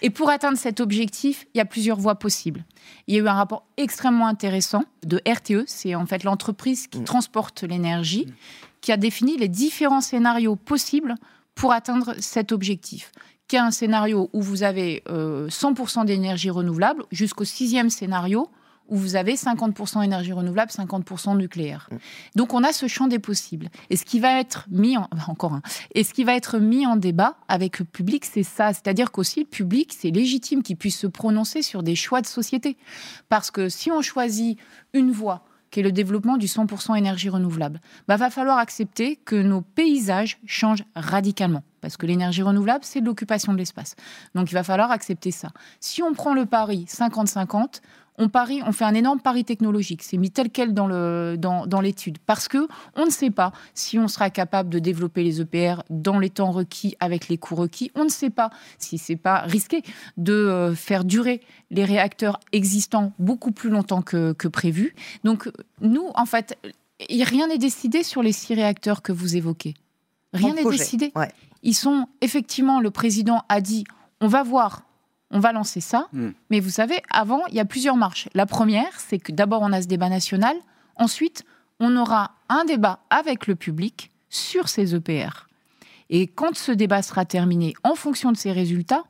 Et 0.00 0.10
pour 0.10 0.30
atteindre 0.30 0.56
cet 0.56 0.80
objectif, 0.80 1.46
il 1.54 1.58
y 1.58 1.60
a 1.60 1.66
plusieurs 1.66 1.98
voies 1.98 2.14
possibles. 2.14 2.64
Il 3.06 3.14
y 3.14 3.18
a 3.18 3.22
eu 3.22 3.28
un 3.28 3.34
rapport 3.34 3.66
extrêmement 3.76 4.26
intéressant 4.26 4.84
de 5.04 5.20
RTE, 5.28 5.64
c'est 5.66 5.94
en 5.94 6.06
fait 6.06 6.24
l'entreprise 6.24 6.86
qui 6.86 7.00
mm. 7.00 7.04
transporte 7.04 7.62
l'énergie, 7.62 8.26
qui 8.80 8.92
a 8.92 8.96
défini 8.96 9.36
les 9.36 9.48
différents 9.48 10.00
scénarios 10.00 10.56
possibles 10.56 11.14
pour 11.54 11.72
atteindre 11.72 12.14
cet 12.18 12.52
objectif. 12.52 13.12
Qui 13.48 13.56
un 13.56 13.70
scénario 13.70 14.28
où 14.32 14.42
vous 14.42 14.62
avez 14.62 15.02
100% 15.08 16.04
d'énergie 16.04 16.50
renouvelable 16.50 17.04
jusqu'au 17.10 17.44
sixième 17.44 17.88
scénario 17.88 18.50
où 18.88 18.96
vous 18.96 19.16
avez 19.16 19.34
50% 19.34 20.02
énergie 20.02 20.32
renouvelable, 20.32 20.70
50% 20.70 21.36
nucléaire. 21.36 21.88
Mm. 21.90 21.96
Donc 22.36 22.54
on 22.54 22.64
a 22.64 22.72
ce 22.72 22.88
champ 22.88 23.06
des 23.06 23.18
possibles. 23.18 23.68
Et 23.90 23.96
ce 23.96 24.04
qui 24.04 24.18
va 24.18 24.40
être 24.40 24.66
mis 24.70 24.96
en, 24.96 25.08
encore 25.28 25.52
un, 25.52 25.62
et 25.94 26.04
ce 26.04 26.12
qui 26.12 26.24
va 26.24 26.34
être 26.34 26.58
mis 26.58 26.86
en 26.86 26.96
débat 26.96 27.36
avec 27.48 27.78
le 27.78 27.84
public, 27.84 28.24
c'est 28.24 28.42
ça. 28.42 28.72
C'est-à-dire 28.72 29.12
qu'aussi 29.12 29.40
le 29.40 29.46
public, 29.46 29.94
c'est 29.96 30.10
légitime 30.10 30.62
qu'il 30.62 30.76
puisse 30.76 30.98
se 30.98 31.06
prononcer 31.06 31.62
sur 31.62 31.82
des 31.82 31.94
choix 31.94 32.20
de 32.20 32.26
société. 32.26 32.76
Parce 33.28 33.50
que 33.50 33.68
si 33.68 33.90
on 33.90 34.02
choisit 34.02 34.58
une 34.92 35.12
voie, 35.12 35.44
qui 35.78 35.84
le 35.84 35.92
développement 35.92 36.36
du 36.36 36.46
100% 36.46 36.98
énergie 36.98 37.28
renouvelable, 37.28 37.80
bah, 38.08 38.16
va 38.16 38.30
falloir 38.30 38.58
accepter 38.58 39.14
que 39.14 39.36
nos 39.36 39.60
paysages 39.60 40.38
changent 40.44 40.82
radicalement. 40.96 41.62
Parce 41.80 41.96
que 41.96 42.04
l'énergie 42.04 42.42
renouvelable, 42.42 42.84
c'est 42.84 43.00
l'occupation 43.00 43.52
de 43.52 43.58
l'espace. 43.58 43.94
Donc 44.34 44.50
il 44.50 44.54
va 44.54 44.64
falloir 44.64 44.90
accepter 44.90 45.30
ça. 45.30 45.50
Si 45.78 46.02
on 46.02 46.14
prend 46.14 46.34
le 46.34 46.46
pari 46.46 46.86
50-50, 46.88 47.80
on 48.18 48.28
parie, 48.28 48.60
on 48.66 48.72
fait 48.72 48.84
un 48.84 48.94
énorme 48.94 49.20
pari 49.20 49.44
technologique. 49.44 50.02
C'est 50.02 50.16
mis 50.16 50.30
tel 50.30 50.50
quel 50.50 50.74
dans 50.74 51.80
l'étude 51.80 52.18
parce 52.26 52.48
que 52.48 52.68
on 52.96 53.06
ne 53.06 53.10
sait 53.10 53.30
pas 53.30 53.52
si 53.74 53.98
on 53.98 54.08
sera 54.08 54.28
capable 54.30 54.68
de 54.68 54.78
développer 54.78 55.22
les 55.22 55.40
EPR 55.40 55.82
dans 55.88 56.18
les 56.18 56.30
temps 56.30 56.50
requis 56.50 56.96
avec 57.00 57.28
les 57.28 57.38
coûts 57.38 57.54
requis. 57.54 57.90
On 57.94 58.04
ne 58.04 58.10
sait 58.10 58.30
pas 58.30 58.50
si 58.78 58.98
c'est 58.98 59.16
pas 59.16 59.40
risqué 59.40 59.82
de 60.16 60.32
euh, 60.32 60.74
faire 60.74 61.04
durer 61.04 61.40
les 61.70 61.84
réacteurs 61.84 62.40
existants 62.52 63.12
beaucoup 63.18 63.52
plus 63.52 63.70
longtemps 63.70 64.02
que, 64.02 64.32
prévu. 64.48 64.94
Donc 65.24 65.50
nous, 65.80 66.08
en 66.14 66.26
fait, 66.26 66.58
rien 67.10 67.46
n'est 67.48 67.58
décidé 67.58 68.02
sur 68.02 68.22
les 68.22 68.32
six 68.32 68.54
réacteurs 68.54 69.02
que 69.02 69.12
vous 69.12 69.36
évoquez. 69.36 69.74
Rien 70.32 70.54
n'est 70.54 70.64
décidé. 70.64 71.12
Ils 71.62 71.74
sont 71.74 72.06
effectivement, 72.20 72.80
le 72.80 72.90
président 72.90 73.42
a 73.48 73.60
dit, 73.60 73.84
on 74.20 74.26
va 74.26 74.42
voir 74.42 74.87
on 75.30 75.40
va 75.40 75.52
lancer 75.52 75.80
ça. 75.80 76.08
Hmm. 76.12 76.30
Mais 76.50 76.60
vous 76.60 76.70
savez, 76.70 77.02
avant, 77.10 77.40
il 77.48 77.54
y 77.54 77.60
a 77.60 77.64
plusieurs 77.64 77.96
marches. 77.96 78.28
La 78.34 78.46
première, 78.46 78.98
c'est 78.98 79.18
que 79.18 79.32
d'abord, 79.32 79.62
on 79.62 79.72
a 79.72 79.82
ce 79.82 79.86
débat 79.86 80.08
national. 80.08 80.56
Ensuite, 80.96 81.44
on 81.80 81.96
aura 81.96 82.32
un 82.48 82.64
débat 82.64 83.00
avec 83.10 83.46
le 83.46 83.54
public 83.54 84.10
sur 84.30 84.68
ces 84.68 84.94
EPR. 84.94 85.48
Et 86.10 86.26
quand 86.26 86.56
ce 86.56 86.72
débat 86.72 87.02
sera 87.02 87.24
terminé, 87.24 87.74
en 87.84 87.94
fonction 87.94 88.32
de 88.32 88.36
ces 88.36 88.52
résultats, 88.52 89.04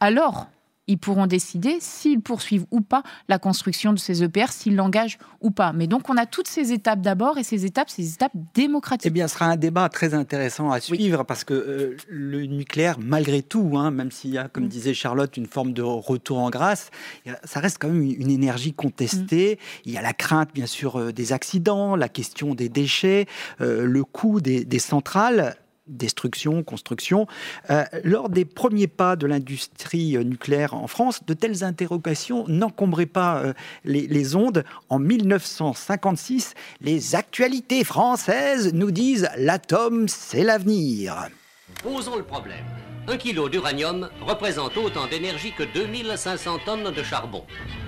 alors 0.00 0.48
ils 0.90 0.98
pourront 0.98 1.28
décider 1.28 1.78
s'ils 1.80 2.20
poursuivent 2.20 2.66
ou 2.72 2.80
pas 2.80 3.04
la 3.28 3.38
construction 3.38 3.92
de 3.92 3.98
ces 3.98 4.24
EPR, 4.24 4.48
s'ils 4.50 4.74
l'engagent 4.74 5.18
ou 5.40 5.52
pas. 5.52 5.72
Mais 5.72 5.86
donc, 5.86 6.10
on 6.10 6.16
a 6.16 6.26
toutes 6.26 6.48
ces 6.48 6.72
étapes 6.72 7.00
d'abord, 7.00 7.38
et 7.38 7.44
ces 7.44 7.64
étapes, 7.64 7.88
ces 7.88 8.14
étapes 8.14 8.32
démocratiques. 8.54 9.06
Eh 9.06 9.10
bien, 9.10 9.28
ce 9.28 9.34
sera 9.34 9.46
un 9.46 9.56
débat 9.56 9.88
très 9.88 10.14
intéressant 10.14 10.72
à 10.72 10.80
suivre, 10.80 11.22
parce 11.22 11.44
que 11.44 11.54
euh, 11.54 11.96
le 12.08 12.44
nucléaire, 12.46 12.96
malgré 13.00 13.42
tout, 13.42 13.72
hein, 13.76 13.92
même 13.92 14.10
s'il 14.10 14.30
y 14.30 14.38
a, 14.38 14.48
comme 14.48 14.64
mm. 14.64 14.68
disait 14.68 14.94
Charlotte, 14.94 15.36
une 15.36 15.46
forme 15.46 15.72
de 15.72 15.82
retour 15.82 16.38
en 16.38 16.50
grâce, 16.50 16.90
ça 17.44 17.60
reste 17.60 17.78
quand 17.80 17.88
même 17.88 18.02
une, 18.02 18.30
énergie 18.30 18.72
contestée. 18.72 19.60
Mm. 19.60 19.82
Il 19.86 19.92
y 19.92 19.96
a 19.96 20.02
la 20.02 20.12
crainte, 20.12 20.50
bien 20.52 20.66
sûr, 20.66 20.98
euh, 20.98 21.12
des 21.12 21.32
accidents, 21.32 21.94
la 21.94 22.08
question 22.08 22.54
des 22.54 22.68
déchets, 22.68 23.26
euh, 23.60 23.84
le 23.84 24.02
coût 24.02 24.40
des, 24.40 24.64
des 24.64 24.80
centrales 24.80 25.54
destruction, 25.90 26.62
construction. 26.62 27.26
Euh, 27.70 27.84
lors 28.04 28.28
des 28.28 28.44
premiers 28.44 28.86
pas 28.86 29.16
de 29.16 29.26
l'industrie 29.26 30.16
euh, 30.16 30.22
nucléaire 30.22 30.74
en 30.74 30.86
France, 30.86 31.24
de 31.26 31.34
telles 31.34 31.64
interrogations 31.64 32.44
n'encombraient 32.48 33.06
pas 33.06 33.42
euh, 33.42 33.52
les, 33.84 34.36
ondes. 34.36 34.64
En 34.88 34.98
1956, 34.98 36.54
les 36.80 37.14
actualités 37.14 37.84
françaises 37.84 38.72
nous 38.72 38.90
disent 38.90 39.28
l'atome, 39.36 40.08
c'est 40.08 40.44
l'avenir. 40.44 41.28
Posons 41.82 42.16
le 42.16 42.24
problème. 42.24 42.64
Un 43.08 43.16
kilo 43.16 43.48
d'uranium 43.48 44.08
représente 44.20 44.76
autant 44.76 45.06
d'énergie 45.06 45.52
que 45.52 45.62
2500 45.62 46.58
tonnes 46.64 46.92
de 46.92 47.02
charbon. 47.02 47.44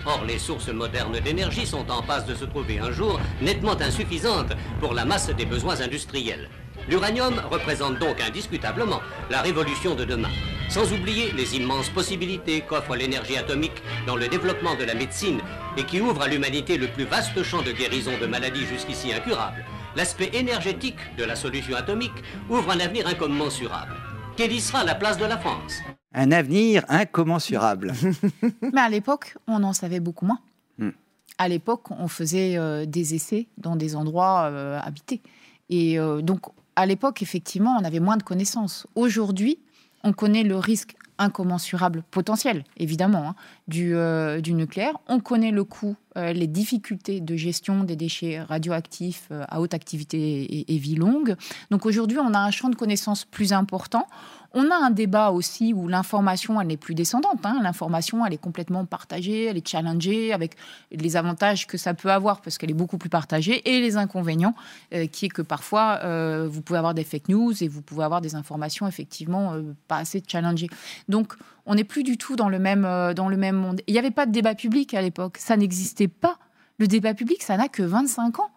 Or, 0.07 0.25
les 0.27 0.38
sources 0.38 0.69
modernes 0.69 1.21
d'énergie 1.21 1.67
sont 1.67 1.88
en 1.91 2.03
passe 2.03 2.27
de 2.27 2.35
se 2.35 2.45
trouver 2.45 2.79
un 2.79 2.91
jour 2.91 3.21
nettement 3.41 3.81
insuffisantes 3.81 4.53
pour 4.81 4.95
la 4.95 5.05
masse 5.05 5.31
des 5.31 5.47
besoins 5.47 5.81
industriels. 5.81 6.49
L'uranium 6.88 7.35
représente 7.51 7.99
donc 7.99 8.21
indiscutablement 8.21 9.01
la 9.31 9.40
révolution 9.40 9.95
de 9.95 10.05
demain, 10.05 10.31
sans 10.68 10.92
oublier 10.92 11.33
les 11.33 11.57
immenses 11.57 11.88
possibilités 11.90 12.62
qu'offre 12.62 12.97
l'énergie 12.97 13.37
atomique 13.37 13.83
dans 14.07 14.16
le 14.16 14.29
développement 14.29 14.75
de 14.75 14.85
la 14.85 14.95
médecine 14.95 15.40
et 15.77 15.85
qui 15.85 16.01
ouvre 16.01 16.23
à 16.23 16.29
l'humanité 16.29 16.77
le 16.77 16.88
plus 16.88 17.05
vaste 17.05 17.42
champ 17.42 17.62
de 17.62 17.73
guérison 17.73 18.12
de 18.21 18.27
maladies 18.27 18.66
jusqu'ici 18.66 19.12
incurables. 19.12 19.64
L'aspect 19.95 20.31
énergétique 20.33 20.99
de 21.18 21.25
la 21.25 21.37
solution 21.37 21.77
atomique 21.77 22.12
ouvre 22.49 22.71
un 22.71 22.81
avenir 22.81 23.07
incommensurable. 23.07 23.95
Quelle 24.37 24.53
y 24.53 24.61
sera 24.61 24.85
la 24.85 24.95
place 24.95 25.18
de 25.18 25.27
la 25.27 25.38
France? 25.38 25.75
Un 26.14 26.33
avenir 26.33 26.85
incommensurable. 26.88 27.92
Mais 28.73 28.81
à 28.81 28.88
l'époque, 28.88 29.37
on 29.47 29.62
en 29.62 29.73
savait 29.73 30.01
beaucoup 30.01 30.27
moins. 30.27 30.38
Hmm. 30.79 30.90
À 31.38 31.49
l'époque, 31.49 31.90
on 31.90 32.09
faisait 32.09 32.57
euh, 32.57 32.87
des 32.87 33.14
essais 33.14 33.47
dans 33.59 33.77
des 33.77 33.95
endroits 33.95 34.49
euh, 34.51 34.81
habités. 34.83 35.21
Et 35.68 35.99
euh, 35.99 36.23
donc, 36.23 36.40
à 36.76 36.87
l'époque, 36.87 37.22
effectivement, 37.22 37.76
on 37.80 37.85
avait 37.85 38.00
moins 38.00 38.16
de 38.16 38.22
connaissances. 38.22 38.87
Aujourd'hui, 38.94 39.58
on 40.04 40.12
connaît 40.12 40.42
le 40.42 40.56
risque 40.56 40.96
incommensurable 41.18 42.02
potentiel, 42.11 42.64
évidemment, 42.76 43.28
hein, 43.28 43.35
euh, 43.76 44.40
du, 44.40 44.54
nucléaire. 44.54 44.94
On 45.08 45.20
connaît 45.20 45.50
le 45.50 45.62
coût, 45.64 45.94
euh, 46.16 46.32
les 46.32 46.46
difficultés 46.46 47.20
de 47.20 47.37
gestion 47.37 47.85
des 47.85 47.96
déchets 47.96 48.40
radioactifs 48.40 49.28
euh, 49.30 49.44
à 49.48 49.61
haute 49.61 49.74
activité 49.74 50.18
et, 50.18 50.74
et 50.74 50.78
vie 50.78 50.96
longue. 50.96 51.37
Donc 51.70 51.87
aujourd'hui, 51.87 52.18
on 52.18 52.35
a 52.35 52.38
un 52.38 52.50
champ 52.50 52.68
de 52.68 52.74
connaissances 52.74 53.24
plus 53.24 53.52
important. 53.52 54.06
On 54.55 54.71
a 54.71 54.77
un 54.77 54.91
débat 54.91 55.31
aussi 55.31 55.73
où 55.73 55.88
l'information, 55.88 56.61
elle 56.61 56.67
n'est 56.67 56.77
plus 56.77 56.95
descendante. 56.95 57.41
Hein. 57.45 57.61
L'information, 57.62 58.25
elle 58.27 58.35
est 58.35 58.38
complètement 58.38 58.85
partagée, 58.85 59.45
elle 59.47 59.57
est 59.57 59.67
challengée 59.67 60.33
avec 60.33 60.57
les 60.91 61.17
avantages 61.17 61.67
que 61.67 61.79
ça 61.79 61.95
peut 61.95 62.11
avoir 62.11 62.43
parce 62.43 62.59
qu'elle 62.59 62.71
est 62.71 62.75
beaucoup 62.75 62.99
plus 62.99 63.09
partagée 63.09 63.62
et 63.71 63.81
les 63.81 63.97
inconvénients 63.97 64.55
euh, 64.93 65.07
qui 65.07 65.27
est 65.27 65.29
que 65.31 65.43
parfois 65.43 66.01
euh, 66.05 66.49
vous 66.51 66.61
pouvez 66.61 66.79
avoir 66.79 66.93
des 66.93 67.05
fake 67.05 67.29
news 67.29 67.53
et 67.62 67.69
vous 67.69 67.81
pouvez 67.81 68.05
avoir 68.05 68.21
des 68.21 68.35
informations 68.35 68.87
effectivement 68.87 69.55
euh, 69.55 69.75
pas 69.88 69.97
assez 69.97 70.23
challengées. 70.27 70.69
Donc 71.09 71.35
on 71.65 71.75
n'est 71.75 71.85
plus 71.85 72.03
du 72.03 72.19
tout 72.19 72.37
dans 72.37 72.49
le 72.49 72.59
même, 72.59 72.83
dans 73.15 73.29
le 73.29 73.37
même 73.37 73.57
monde. 73.57 73.81
Il 73.87 73.93
n'y 73.93 73.99
avait 73.99 74.11
pas 74.11 74.27
de 74.27 74.33
débat 74.33 74.55
public 74.55 74.93
à 74.95 75.01
l'époque. 75.01 75.38
Ça 75.38 75.57
n'existait 75.57 76.09
pas. 76.09 76.38
Le 76.79 76.88
débat 76.88 77.15
public, 77.15 77.43
ça 77.43 77.57
n'a 77.57 77.69
que 77.69 77.83
25 77.83 78.41
ans. 78.41 78.51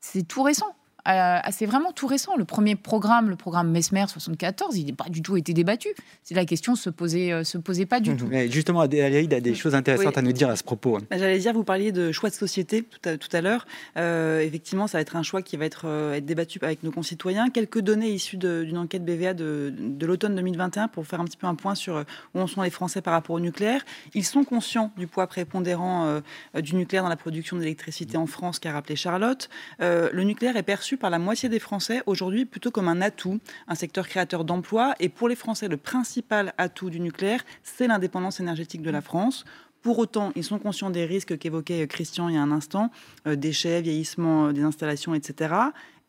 C'est 0.00 0.26
tout 0.26 0.42
récent. 0.42 0.74
Euh, 1.08 1.38
c'est 1.50 1.66
vraiment 1.66 1.92
tout 1.92 2.06
récent. 2.06 2.36
Le 2.36 2.44
premier 2.44 2.76
programme, 2.76 3.28
le 3.28 3.36
programme 3.36 3.70
Mesmer 3.70 4.04
74, 4.06 4.76
il 4.76 4.86
n'a 4.86 4.92
pas 4.92 5.08
du 5.08 5.22
tout 5.22 5.36
été 5.36 5.52
débattu. 5.52 5.88
C'est 6.22 6.34
la 6.34 6.44
question 6.44 6.76
se 6.76 6.90
posait, 6.90 7.32
euh, 7.32 7.44
se 7.44 7.58
posait 7.58 7.86
pas 7.86 8.00
du 8.00 8.10
mhm. 8.10 8.16
tout. 8.16 8.26
Mais 8.28 8.48
justement, 8.48 8.80
Adélaïde 8.80 9.34
a 9.34 9.40
des 9.40 9.54
choses 9.54 9.74
intéressantes 9.74 10.16
à 10.16 10.22
nous 10.22 10.32
dire 10.32 10.48
à 10.48 10.56
ce 10.56 10.62
propos. 10.62 10.98
Bah, 11.10 11.18
j'allais 11.18 11.38
dire, 11.38 11.52
vous 11.52 11.64
parliez 11.64 11.90
de 11.90 12.12
choix 12.12 12.30
de 12.30 12.34
société 12.34 12.82
tout 12.82 13.08
à, 13.08 13.16
tout 13.16 13.28
à 13.32 13.40
l'heure. 13.40 13.66
Euh, 13.96 14.40
effectivement, 14.40 14.86
ça 14.86 14.98
va 14.98 15.02
être 15.02 15.16
un 15.16 15.22
choix 15.22 15.42
qui 15.42 15.56
va 15.56 15.64
être, 15.64 15.86
être 16.14 16.24
débattu 16.24 16.60
avec 16.62 16.82
nos 16.82 16.92
concitoyens. 16.92 17.50
Quelques 17.50 17.80
données 17.80 18.10
issues 18.10 18.36
d'une 18.36 18.78
enquête 18.78 19.04
BVA 19.04 19.34
de, 19.34 19.74
de 19.76 20.06
l'automne 20.06 20.36
2021 20.36 20.88
pour 20.88 21.06
faire 21.06 21.20
un 21.20 21.24
petit 21.24 21.36
peu 21.36 21.46
un 21.46 21.54
point 21.54 21.74
sur 21.74 22.04
où 22.34 22.40
en 22.40 22.46
sont 22.46 22.62
les 22.62 22.70
Français 22.70 23.02
par 23.02 23.12
rapport 23.12 23.34
au 23.34 23.40
nucléaire. 23.40 23.84
Ils 24.14 24.24
sont 24.24 24.44
conscients 24.44 24.92
du 24.96 25.06
poids 25.06 25.26
prépondérant 25.26 26.20
du 26.54 26.76
nucléaire 26.76 27.02
dans 27.02 27.08
la 27.08 27.16
production 27.16 27.56
d'électricité 27.56 28.16
en 28.16 28.26
France, 28.26 28.58
qu'a 28.58 28.72
rappelé 28.72 28.96
Charlotte. 28.96 29.48
le 29.80 30.22
nucléaire 30.22 30.56
est 30.56 30.62
perçu 30.62 30.91
par 30.96 31.10
la 31.10 31.18
moitié 31.18 31.48
des 31.48 31.58
Français 31.58 32.02
aujourd'hui 32.06 32.44
plutôt 32.44 32.70
comme 32.70 32.88
un 32.88 33.00
atout, 33.00 33.40
un 33.68 33.74
secteur 33.74 34.08
créateur 34.08 34.44
d'emplois. 34.44 34.94
Et 35.00 35.08
pour 35.08 35.28
les 35.28 35.36
Français, 35.36 35.68
le 35.68 35.76
principal 35.76 36.54
atout 36.58 36.90
du 36.90 37.00
nucléaire, 37.00 37.44
c'est 37.62 37.86
l'indépendance 37.86 38.40
énergétique 38.40 38.82
de 38.82 38.90
la 38.90 39.00
France. 39.00 39.44
Pour 39.82 39.98
autant, 39.98 40.32
ils 40.36 40.44
sont 40.44 40.58
conscients 40.58 40.90
des 40.90 41.04
risques 41.04 41.36
qu'évoquait 41.38 41.86
Christian 41.88 42.28
il 42.28 42.36
y 42.36 42.38
a 42.38 42.42
un 42.42 42.52
instant, 42.52 42.90
euh, 43.26 43.34
déchets, 43.34 43.82
vieillissement 43.82 44.46
euh, 44.46 44.52
des 44.52 44.62
installations, 44.62 45.14
etc. 45.14 45.54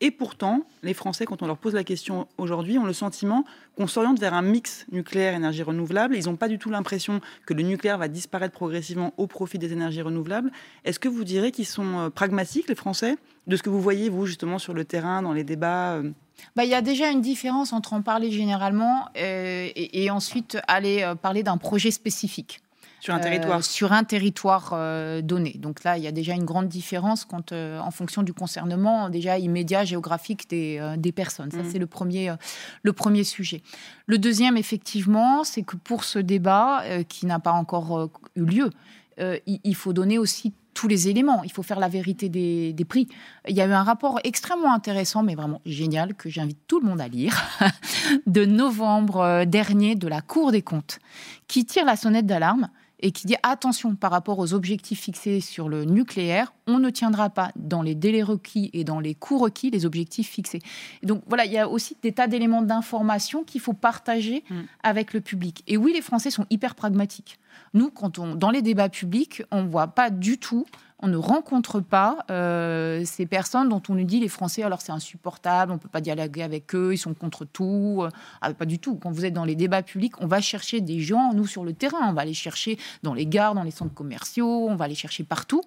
Et 0.00 0.10
pourtant, 0.10 0.62
les 0.82 0.94
Français, 0.94 1.24
quand 1.24 1.42
on 1.42 1.46
leur 1.46 1.56
pose 1.56 1.74
la 1.74 1.84
question 1.84 2.26
aujourd'hui, 2.36 2.78
ont 2.78 2.84
le 2.84 2.92
sentiment 2.92 3.44
qu'on 3.76 3.86
s'oriente 3.86 4.18
vers 4.18 4.34
un 4.34 4.42
mix 4.42 4.86
nucléaire-énergie 4.92 5.62
renouvelable. 5.62 6.16
Ils 6.16 6.26
n'ont 6.26 6.36
pas 6.36 6.48
du 6.48 6.58
tout 6.58 6.70
l'impression 6.70 7.20
que 7.46 7.54
le 7.54 7.62
nucléaire 7.62 7.98
va 7.98 8.08
disparaître 8.08 8.54
progressivement 8.54 9.14
au 9.16 9.26
profit 9.26 9.58
des 9.58 9.72
énergies 9.72 10.02
renouvelables. 10.02 10.50
Est-ce 10.84 10.98
que 10.98 11.08
vous 11.08 11.24
direz 11.24 11.52
qu'ils 11.52 11.66
sont 11.66 11.98
euh, 11.98 12.10
pragmatiques, 12.10 12.68
les 12.68 12.74
Français, 12.74 13.16
de 13.46 13.56
ce 13.56 13.62
que 13.62 13.70
vous 13.70 13.80
voyez, 13.80 14.08
vous, 14.08 14.26
justement, 14.26 14.58
sur 14.58 14.74
le 14.74 14.84
terrain, 14.84 15.22
dans 15.22 15.32
les 15.32 15.44
débats 15.44 15.94
euh? 15.94 16.10
Bah, 16.56 16.64
il 16.64 16.70
y 16.70 16.74
a 16.74 16.82
déjà 16.82 17.10
une 17.10 17.20
différence 17.20 17.72
entre 17.72 17.92
en 17.92 18.02
parler 18.02 18.30
généralement 18.30 19.08
euh, 19.16 19.68
et, 19.74 20.10
ensuite 20.10 20.58
aller 20.66 21.10
parler 21.22 21.44
d'un 21.44 21.56
projet 21.56 21.92
spécifique. 21.92 22.60
Sur 23.04 23.12
un 23.12 23.18
territoire. 23.18 23.58
Euh, 23.58 23.62
sur 23.62 23.92
un 23.92 24.02
territoire 24.02 24.70
euh, 24.72 25.20
donné. 25.20 25.56
Donc 25.58 25.84
là, 25.84 25.98
il 25.98 26.04
y 26.04 26.06
a 26.06 26.12
déjà 26.12 26.32
une 26.32 26.46
grande 26.46 26.68
différence 26.68 27.26
quand, 27.26 27.52
euh, 27.52 27.78
en 27.78 27.90
fonction 27.90 28.22
du 28.22 28.32
concernement 28.32 29.10
déjà 29.10 29.38
immédiat 29.38 29.84
géographique 29.84 30.48
des, 30.48 30.94
des 30.96 31.12
personnes. 31.12 31.50
Ça, 31.50 31.58
mmh. 31.58 31.70
c'est 31.70 31.78
le 31.78 31.86
premier, 31.86 32.34
le 32.82 32.92
premier 32.94 33.22
sujet. 33.22 33.60
Le 34.06 34.16
deuxième, 34.16 34.56
effectivement, 34.56 35.44
c'est 35.44 35.64
que 35.64 35.76
pour 35.76 36.04
ce 36.04 36.18
débat 36.18 36.82
qui 37.06 37.26
n'a 37.26 37.38
pas 37.40 37.52
encore 37.52 38.10
eu 38.36 38.44
lieu, 38.44 38.70
il, 39.18 39.74
faut 39.74 39.92
donner 39.92 40.16
aussi 40.16 40.54
tous 40.72 40.88
les 40.88 41.08
éléments. 41.08 41.44
Il 41.44 41.52
faut 41.52 41.62
faire 41.62 41.80
la 41.80 41.88
vérité 41.88 42.30
des, 42.30 42.72
des, 42.72 42.84
prix. 42.86 43.06
Il 43.48 43.54
y 43.54 43.60
a 43.60 43.66
eu 43.66 43.72
un 43.72 43.82
rapport 43.82 44.18
extrêmement 44.24 44.72
intéressant, 44.72 45.22
mais 45.22 45.34
vraiment 45.34 45.60
génial, 45.66 46.14
que 46.14 46.30
j'invite 46.30 46.58
tout 46.66 46.80
le 46.80 46.86
monde 46.86 47.02
à 47.02 47.08
lire, 47.08 47.42
de 48.26 48.46
novembre 48.46 49.44
dernier 49.44 49.94
de 49.94 50.08
la 50.08 50.22
Cour 50.22 50.52
des 50.52 50.62
comptes, 50.62 51.00
qui 51.48 51.66
tire 51.66 51.84
la 51.84 51.96
sonnette 51.96 52.26
d'alarme 52.26 52.70
et 53.04 53.12
qui 53.12 53.26
dit 53.26 53.36
attention 53.42 53.94
par 53.94 54.10
rapport 54.10 54.38
aux 54.38 54.54
objectifs 54.54 55.02
fixés 55.02 55.40
sur 55.40 55.68
le 55.68 55.84
nucléaire, 55.84 56.54
on 56.66 56.78
ne 56.78 56.88
tiendra 56.88 57.28
pas 57.28 57.52
dans 57.54 57.82
les 57.82 57.94
délais 57.94 58.22
requis 58.22 58.70
et 58.72 58.82
dans 58.82 58.98
les 58.98 59.14
coûts 59.14 59.36
requis 59.36 59.70
les 59.70 59.84
objectifs 59.84 60.30
fixés. 60.30 60.60
donc 61.02 61.22
voilà, 61.28 61.44
il 61.44 61.52
y 61.52 61.58
a 61.58 61.68
aussi 61.68 61.98
des 62.02 62.12
tas 62.12 62.28
d'éléments 62.28 62.62
d'information 62.62 63.44
qu'il 63.44 63.60
faut 63.60 63.74
partager 63.74 64.42
mm. 64.48 64.60
avec 64.82 65.12
le 65.12 65.20
public. 65.20 65.62
Et 65.66 65.76
oui, 65.76 65.92
les 65.92 66.00
Français 66.00 66.30
sont 66.30 66.46
hyper 66.48 66.74
pragmatiques. 66.74 67.38
Nous, 67.72 67.90
quand 67.90 68.18
on, 68.18 68.34
dans 68.34 68.50
les 68.50 68.62
débats 68.62 68.88
publics, 68.88 69.42
on 69.50 69.62
ne 69.62 69.68
voit 69.68 69.88
pas 69.88 70.10
du 70.10 70.38
tout 70.38 70.66
on 71.04 71.08
ne 71.08 71.18
rencontre 71.18 71.80
pas 71.80 72.24
euh, 72.30 73.02
ces 73.04 73.26
personnes 73.26 73.68
dont 73.68 73.82
on 73.90 73.94
nous 73.94 74.04
dit 74.04 74.20
les 74.20 74.28
Français, 74.28 74.62
alors 74.62 74.80
c'est 74.80 74.90
insupportable, 74.90 75.70
on 75.70 75.74
ne 75.74 75.78
peut 75.78 75.88
pas 75.88 76.00
dialoguer 76.00 76.42
avec 76.42 76.74
eux, 76.74 76.94
ils 76.94 76.98
sont 76.98 77.12
contre 77.12 77.44
tout. 77.44 78.04
Ah, 78.40 78.54
pas 78.54 78.64
du 78.64 78.78
tout. 78.78 78.94
Quand 78.94 79.10
vous 79.10 79.26
êtes 79.26 79.34
dans 79.34 79.44
les 79.44 79.54
débats 79.54 79.82
publics, 79.82 80.14
on 80.20 80.26
va 80.26 80.40
chercher 80.40 80.80
des 80.80 81.00
gens, 81.00 81.34
nous, 81.34 81.46
sur 81.46 81.62
le 81.62 81.74
terrain. 81.74 82.08
On 82.08 82.14
va 82.14 82.24
les 82.24 82.32
chercher 82.32 82.78
dans 83.02 83.12
les 83.12 83.26
gares, 83.26 83.54
dans 83.54 83.64
les 83.64 83.70
centres 83.70 83.92
commerciaux, 83.92 84.66
on 84.66 84.76
va 84.76 84.88
les 84.88 84.94
chercher 84.94 85.24
partout. 85.24 85.60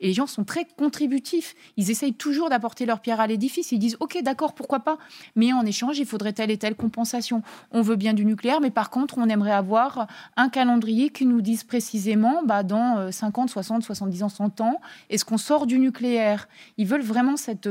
Et 0.00 0.08
les 0.08 0.12
gens 0.12 0.26
sont 0.26 0.44
très 0.44 0.66
contributifs. 0.76 1.54
Ils 1.78 1.90
essayent 1.90 2.12
toujours 2.12 2.50
d'apporter 2.50 2.84
leur 2.84 3.00
pierre 3.00 3.20
à 3.20 3.26
l'édifice. 3.26 3.72
Ils 3.72 3.78
disent, 3.78 3.96
OK, 4.00 4.18
d'accord, 4.22 4.54
pourquoi 4.54 4.80
pas. 4.80 4.98
Mais 5.36 5.54
en 5.54 5.64
échange, 5.64 5.98
il 6.00 6.06
faudrait 6.06 6.34
telle 6.34 6.50
et 6.50 6.58
telle 6.58 6.74
compensation. 6.74 7.42
On 7.70 7.80
veut 7.80 7.96
bien 7.96 8.12
du 8.12 8.26
nucléaire, 8.26 8.60
mais 8.60 8.70
par 8.70 8.90
contre, 8.90 9.16
on 9.16 9.28
aimerait 9.30 9.52
avoir 9.52 10.06
un 10.36 10.50
calendrier 10.50 11.08
qui 11.08 11.24
nous 11.24 11.31
dise 11.40 11.64
précisément, 11.64 12.42
bah, 12.44 12.62
dans 12.62 13.10
50, 13.10 13.48
60, 13.48 13.82
70 13.82 14.22
ans, 14.24 14.28
100 14.28 14.60
ans, 14.60 14.80
est-ce 15.08 15.24
qu'on 15.24 15.38
sort 15.38 15.66
du 15.66 15.78
nucléaire? 15.78 16.48
Ils 16.76 16.86
veulent 16.86 17.02
vraiment 17.02 17.36
cette 17.36 17.68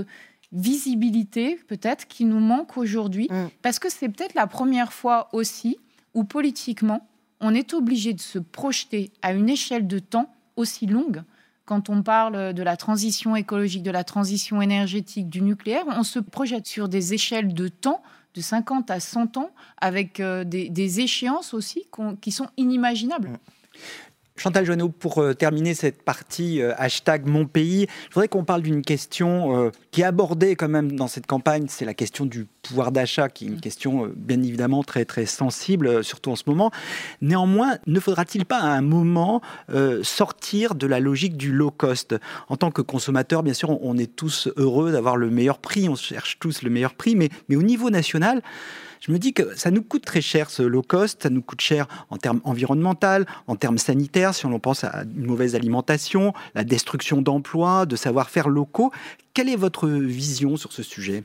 visibilité, 0.52 1.60
peut-être, 1.68 2.08
qui 2.08 2.26
nous 2.26 2.40
manque 2.40 2.78
aujourd'hui, 2.78 3.28
mm. 3.30 3.48
parce 3.62 3.80
que 3.80 3.90
c'est 3.90 4.10
peut-être 4.10 4.34
la 4.34 4.48
première 4.48 4.94
fois 4.94 5.30
aussi 5.34 5.78
où 6.14 6.24
politiquement, 6.24 7.08
on 7.40 7.54
est 7.54 7.74
obligé 7.74 8.14
de 8.14 8.22
se 8.22 8.40
projeter 8.40 9.12
à 9.22 9.34
une 9.34 9.50
échelle 9.50 9.88
de 9.88 10.00
temps 10.00 10.34
aussi 10.56 10.86
longue. 10.86 11.24
Quand 11.66 11.90
on 11.90 12.04
parle 12.04 12.54
de 12.54 12.64
la 12.64 12.76
transition 12.76 13.36
écologique, 13.36 13.84
de 13.84 13.92
la 13.92 14.04
transition 14.04 14.62
énergétique, 14.62 15.30
du 15.30 15.42
nucléaire, 15.42 15.86
on 15.88 16.04
se 16.04 16.20
projette 16.20 16.68
sur 16.68 16.90
des 16.90 17.14
échelles 17.14 17.54
de 17.54 17.68
temps 17.68 18.02
de 18.34 18.42
50 18.42 18.92
à 18.92 19.00
100 19.00 19.38
ans, 19.38 19.52
avec 19.80 20.20
euh, 20.20 20.44
des, 20.44 21.00
échéances 21.00 21.54
aussi 21.54 21.86
qui 22.22 22.32
sont 22.32 22.48
inimaginables. 22.58 23.40
Mm. 24.42 24.44
Chantal 24.44 24.66
Joanneau, 24.66 24.90
pour 24.90 25.20
euh, 25.20 25.34
terminer 25.34 25.74
cette 25.74 26.02
partie 26.02 26.62
euh, 26.62 26.74
hashtag 26.78 27.28
mon 27.28 27.46
pays, 27.46 27.88
je 28.10 28.14
voudrais 28.16 28.28
qu'on 28.28 28.44
parle 28.44 28.62
d'une 28.62 28.82
question 28.82 29.66
euh, 29.66 29.72
qui 29.92 30.02
est 30.02 30.06
abordée 30.06 30.56
quand 30.56 30.68
même 30.68 30.94
dans 30.94 31.08
cette 31.08 31.28
campagne, 31.28 31.66
c'est 31.70 31.86
la 31.86 31.94
question 31.94 32.26
du 32.26 32.48
pouvoir 32.62 32.92
d'achat, 32.92 33.30
qui 33.30 33.46
est 33.46 33.48
une 33.50 33.60
question 33.60 34.12
bien 34.16 34.42
évidemment 34.42 34.84
très 34.84 35.06
très 35.06 35.26
sensible, 35.26 36.04
surtout 36.04 36.32
en 36.32 36.36
ce 36.36 36.44
moment. 36.48 36.72
Néanmoins, 37.22 37.78
ne 37.88 38.00
faudra-t-il 38.00 38.46
pas 38.46 38.60
à 38.60 38.68
un 38.68 38.82
moment 38.82 39.42
sortir 40.04 40.76
de 40.76 40.86
la 40.86 41.00
logique 41.00 41.38
du 41.38 41.52
low 41.52 41.72
cost? 41.72 42.16
En 42.50 42.58
tant 42.58 42.70
que 42.70 42.84
consommateur, 42.84 43.42
bien 43.42 43.56
sûr, 43.56 43.70
on, 43.84 43.98
est 43.98 44.16
tous 44.16 44.48
heureux 44.58 44.92
d'avoir 44.92 45.18
le 45.18 45.32
meilleur 45.32 45.58
prix, 45.58 45.90
on 45.90 45.96
cherche 45.96 46.38
tous 46.40 46.62
le 46.62 46.70
meilleur 46.70 46.94
prix, 46.94 47.16
mais, 47.16 47.30
mais 47.50 47.56
au 47.56 47.64
niveau 47.64 47.90
national, 47.90 48.44
je 49.02 49.12
me 49.12 49.18
dis 49.18 49.34
que 49.34 49.58
ça 49.58 49.72
nous 49.72 49.82
coûte 49.82 50.06
très 50.06 50.22
cher 50.22 50.52
ce 50.52 50.62
low 50.62 50.84
cost, 50.84 51.24
ça 51.24 51.30
nous 51.32 51.42
coûte 51.42 51.60
cher 51.60 51.88
en 52.12 52.18
termes 52.18 52.40
environnementaux, 52.44 53.26
en 53.48 53.56
termes 53.56 53.80
sanitaires, 53.80 54.36
si 54.36 54.46
on 54.46 54.60
pense 54.60 54.84
à 54.84 55.04
une 55.04 55.26
mauvaise 55.26 55.56
alimentation, 55.56 56.34
la 56.54 56.64
destruction 56.64 57.24
d'emplois, 57.24 57.88
de 57.88 57.96
savoir-faire 57.96 58.48
locaux. 58.48 58.92
Quelle 59.34 59.50
est 59.50 59.56
votre 59.56 59.90
vision 59.90 60.56
sur 60.56 60.72
ce 60.72 60.84
sujet? 60.84 61.24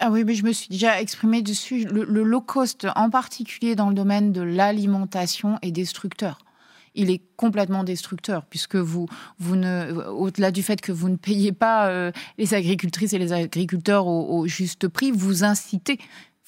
Ah 0.00 0.10
oui, 0.10 0.24
mais 0.24 0.34
je 0.34 0.44
me 0.44 0.52
suis 0.52 0.68
déjà 0.68 1.00
exprimé 1.00 1.42
dessus. 1.42 1.84
Le, 1.84 2.24
low 2.24 2.40
cost, 2.40 2.88
en 2.96 3.08
particulier 3.08 3.76
dans 3.76 3.88
le 3.88 3.94
domaine 3.94 4.32
de 4.32 4.42
l'alimentation, 4.42 5.58
est 5.62 5.70
destructeur 5.70 6.38
il 6.94 7.10
est 7.10 7.22
complètement 7.38 7.84
destructeur 7.84 8.44
puisque 8.44 8.76
vous, 8.76 9.06
au-delà 9.40 10.50
du 10.50 10.62
fait 10.62 10.78
que 10.82 10.92
vous 10.92 11.08
ne 11.08 11.16
payez 11.16 11.50
pas 11.50 11.88
euh, 11.88 12.12
les 12.36 12.52
agricultrices 12.52 13.14
et 13.14 13.18
les 13.18 13.32
agriculteurs 13.32 14.06
au, 14.06 14.46
juste 14.46 14.88
prix, 14.88 15.10
vous 15.10 15.42
incitez 15.42 15.98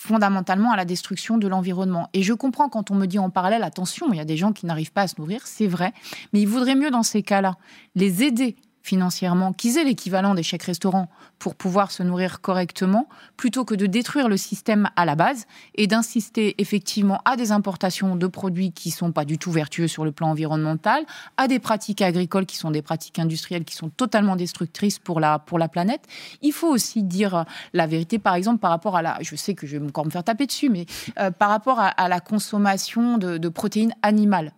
fondamentalement 0.05 0.71
à 0.71 0.77
la 0.77 0.85
destruction 0.85 1.39
de 1.39 1.49
l'environnement. 1.49 2.11
Et 2.13 2.23
je 2.23 2.35
comprends 2.35 2.69
quand 2.69 2.91
on 2.91 2.95
me 2.95 3.07
dit 3.07 3.19
en 3.19 3.31
parallèle, 3.31 3.63
attention, 3.63 4.13
il 4.13 4.17
y 4.17 4.21
a 4.21 4.27
des 4.27 4.37
gens 4.37 4.53
qui 4.53 4.67
n'arrivent 4.67 4.93
pas 4.93 5.03
à 5.03 5.09
se 5.09 5.15
nourrir, 5.19 5.41
c'est 5.47 5.67
vrai, 5.67 5.95
mais 6.33 6.43
il 6.43 6.47
vaudrait 6.47 6.75
mieux 6.75 6.91
dans 6.91 7.03
ces 7.03 7.23
cas-là 7.23 7.57
les 7.95 8.23
aider 8.23 8.55
financièrement, 8.85 9.55
qu'ils 9.55 9.79
aient 9.79 9.85
l'équivalent 9.85 10.35
des 10.35 10.43
chèques 10.43 10.65
restaurants 10.65 11.09
pour 11.39 11.55
pouvoir 11.55 11.91
se 11.91 12.03
nourrir 12.03 12.43
correctement, 12.43 13.09
plutôt 13.39 13.65
que 13.65 13.75
de 13.75 13.87
détruire 13.87 14.29
le 14.29 14.37
système 14.37 14.91
à 14.95 15.07
la 15.07 15.15
base 15.15 15.47
et 15.75 15.87
d'insister 15.87 16.55
effectivement 16.59 17.21
à 17.25 17.37
des 17.37 17.51
importations 17.51 18.15
de 18.15 18.27
produits 18.27 18.73
qui 18.73 18.91
sont 18.91 19.11
pas 19.11 19.25
du 19.25 19.39
tout 19.39 19.51
vertueux 19.51 19.89
sur 19.89 20.05
le 20.05 20.13
plan 20.13 20.29
environnemental, 20.29 21.07
à 21.39 21.49
des 21.49 21.59
pratiques 21.59 22.03
agricoles 22.03 22.45
qui 22.45 22.59
sont 22.59 22.71
des 22.71 22.83
pratiques 22.83 23.19
industrielles 23.19 23.65
qui 23.65 23.75
sont 23.75 23.89
totalement 23.89 24.37
destructrices 24.37 24.99
pour 24.99 25.19
la, 25.19 25.39
pour 25.39 25.59
la 25.59 25.69
planète. 25.69 26.03
Il 26.43 26.53
faut 26.53 26.69
aussi 26.69 27.03
dire 27.03 27.47
la 27.73 27.87
vérité, 27.87 28.19
par 28.19 28.35
exemple, 28.35 28.59
par 28.59 28.71
rapport 28.71 28.97
à 28.97 29.03
la, 29.03 29.17
je 29.23 29.35
sais 29.35 29.55
que 29.55 29.67
je 29.67 29.79
vais 29.79 29.87
encore 29.87 30.05
me 30.05 30.11
faire 30.11 30.25
taper 30.25 30.45
dessus, 30.45 30.69
mais 30.69 30.85
euh, 31.19 31.31
par 31.31 31.49
rapport 31.49 31.81
à, 31.81 32.09
la 32.09 32.21
consommation 32.21 33.17
de 33.17 33.49
protéines 33.49 33.95
animales 34.03 34.53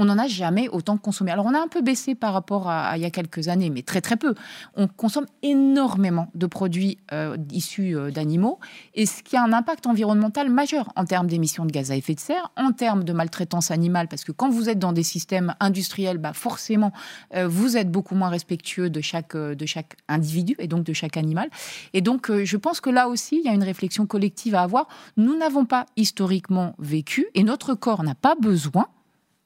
on 0.00 0.06
n'en 0.06 0.16
a 0.16 0.26
jamais 0.26 0.68
autant 0.70 0.96
consommé. 0.96 1.30
Alors 1.30 1.44
on 1.44 1.54
a 1.54 1.60
un 1.60 1.68
peu 1.68 1.82
baissé 1.82 2.14
par 2.14 2.32
rapport 2.32 2.70
à, 2.70 2.96
il 2.96 3.02
y 3.02 3.04
a 3.04 3.10
quelques 3.10 3.48
années, 3.48 3.68
mais 3.68 3.82
très 3.82 4.00
très 4.00 4.16
peu. 4.16 4.34
On 4.74 4.88
consomme 4.88 5.26
énormément 5.42 6.28
de 6.34 6.46
produits 6.46 6.96
euh, 7.12 7.36
issus 7.52 7.94
euh, 7.94 8.10
d'animaux, 8.10 8.58
et 8.94 9.04
ce 9.04 9.22
qui 9.22 9.36
a 9.36 9.42
un 9.42 9.52
impact 9.52 9.86
environnemental 9.86 10.48
majeur 10.48 10.90
en 10.96 11.04
termes 11.04 11.26
d'émissions 11.26 11.66
de 11.66 11.70
gaz 11.70 11.90
à 11.90 11.96
effet 11.96 12.14
de 12.14 12.20
serre, 12.20 12.50
en 12.56 12.72
termes 12.72 13.04
de 13.04 13.12
maltraitance 13.12 13.70
animale, 13.70 14.08
parce 14.08 14.24
que 14.24 14.32
quand 14.32 14.48
vous 14.48 14.70
êtes 14.70 14.78
dans 14.78 14.94
des 14.94 15.02
systèmes 15.02 15.54
industriels, 15.60 16.16
bah 16.16 16.32
forcément, 16.32 16.92
euh, 17.34 17.46
vous 17.46 17.76
êtes 17.76 17.90
beaucoup 17.90 18.14
moins 18.14 18.30
respectueux 18.30 18.88
de 18.88 19.02
chaque, 19.02 19.36
de 19.36 19.66
chaque 19.66 19.96
individu 20.08 20.56
et 20.58 20.66
donc 20.66 20.82
de 20.84 20.94
chaque 20.94 21.18
animal. 21.18 21.50
Et 21.92 22.00
donc 22.00 22.32
je 22.32 22.56
pense 22.56 22.80
que 22.80 22.88
là 22.88 23.08
aussi, 23.08 23.36
il 23.36 23.44
y 23.44 23.48
a 23.48 23.52
une 23.52 23.64
réflexion 23.64 24.06
collective 24.06 24.54
à 24.54 24.62
avoir. 24.62 24.88
Nous 25.18 25.36
n'avons 25.36 25.66
pas 25.66 25.84
historiquement 25.96 26.74
vécu, 26.78 27.26
et 27.34 27.42
notre 27.42 27.74
corps 27.74 28.02
n'a 28.02 28.14
pas 28.14 28.34
besoin 28.34 28.86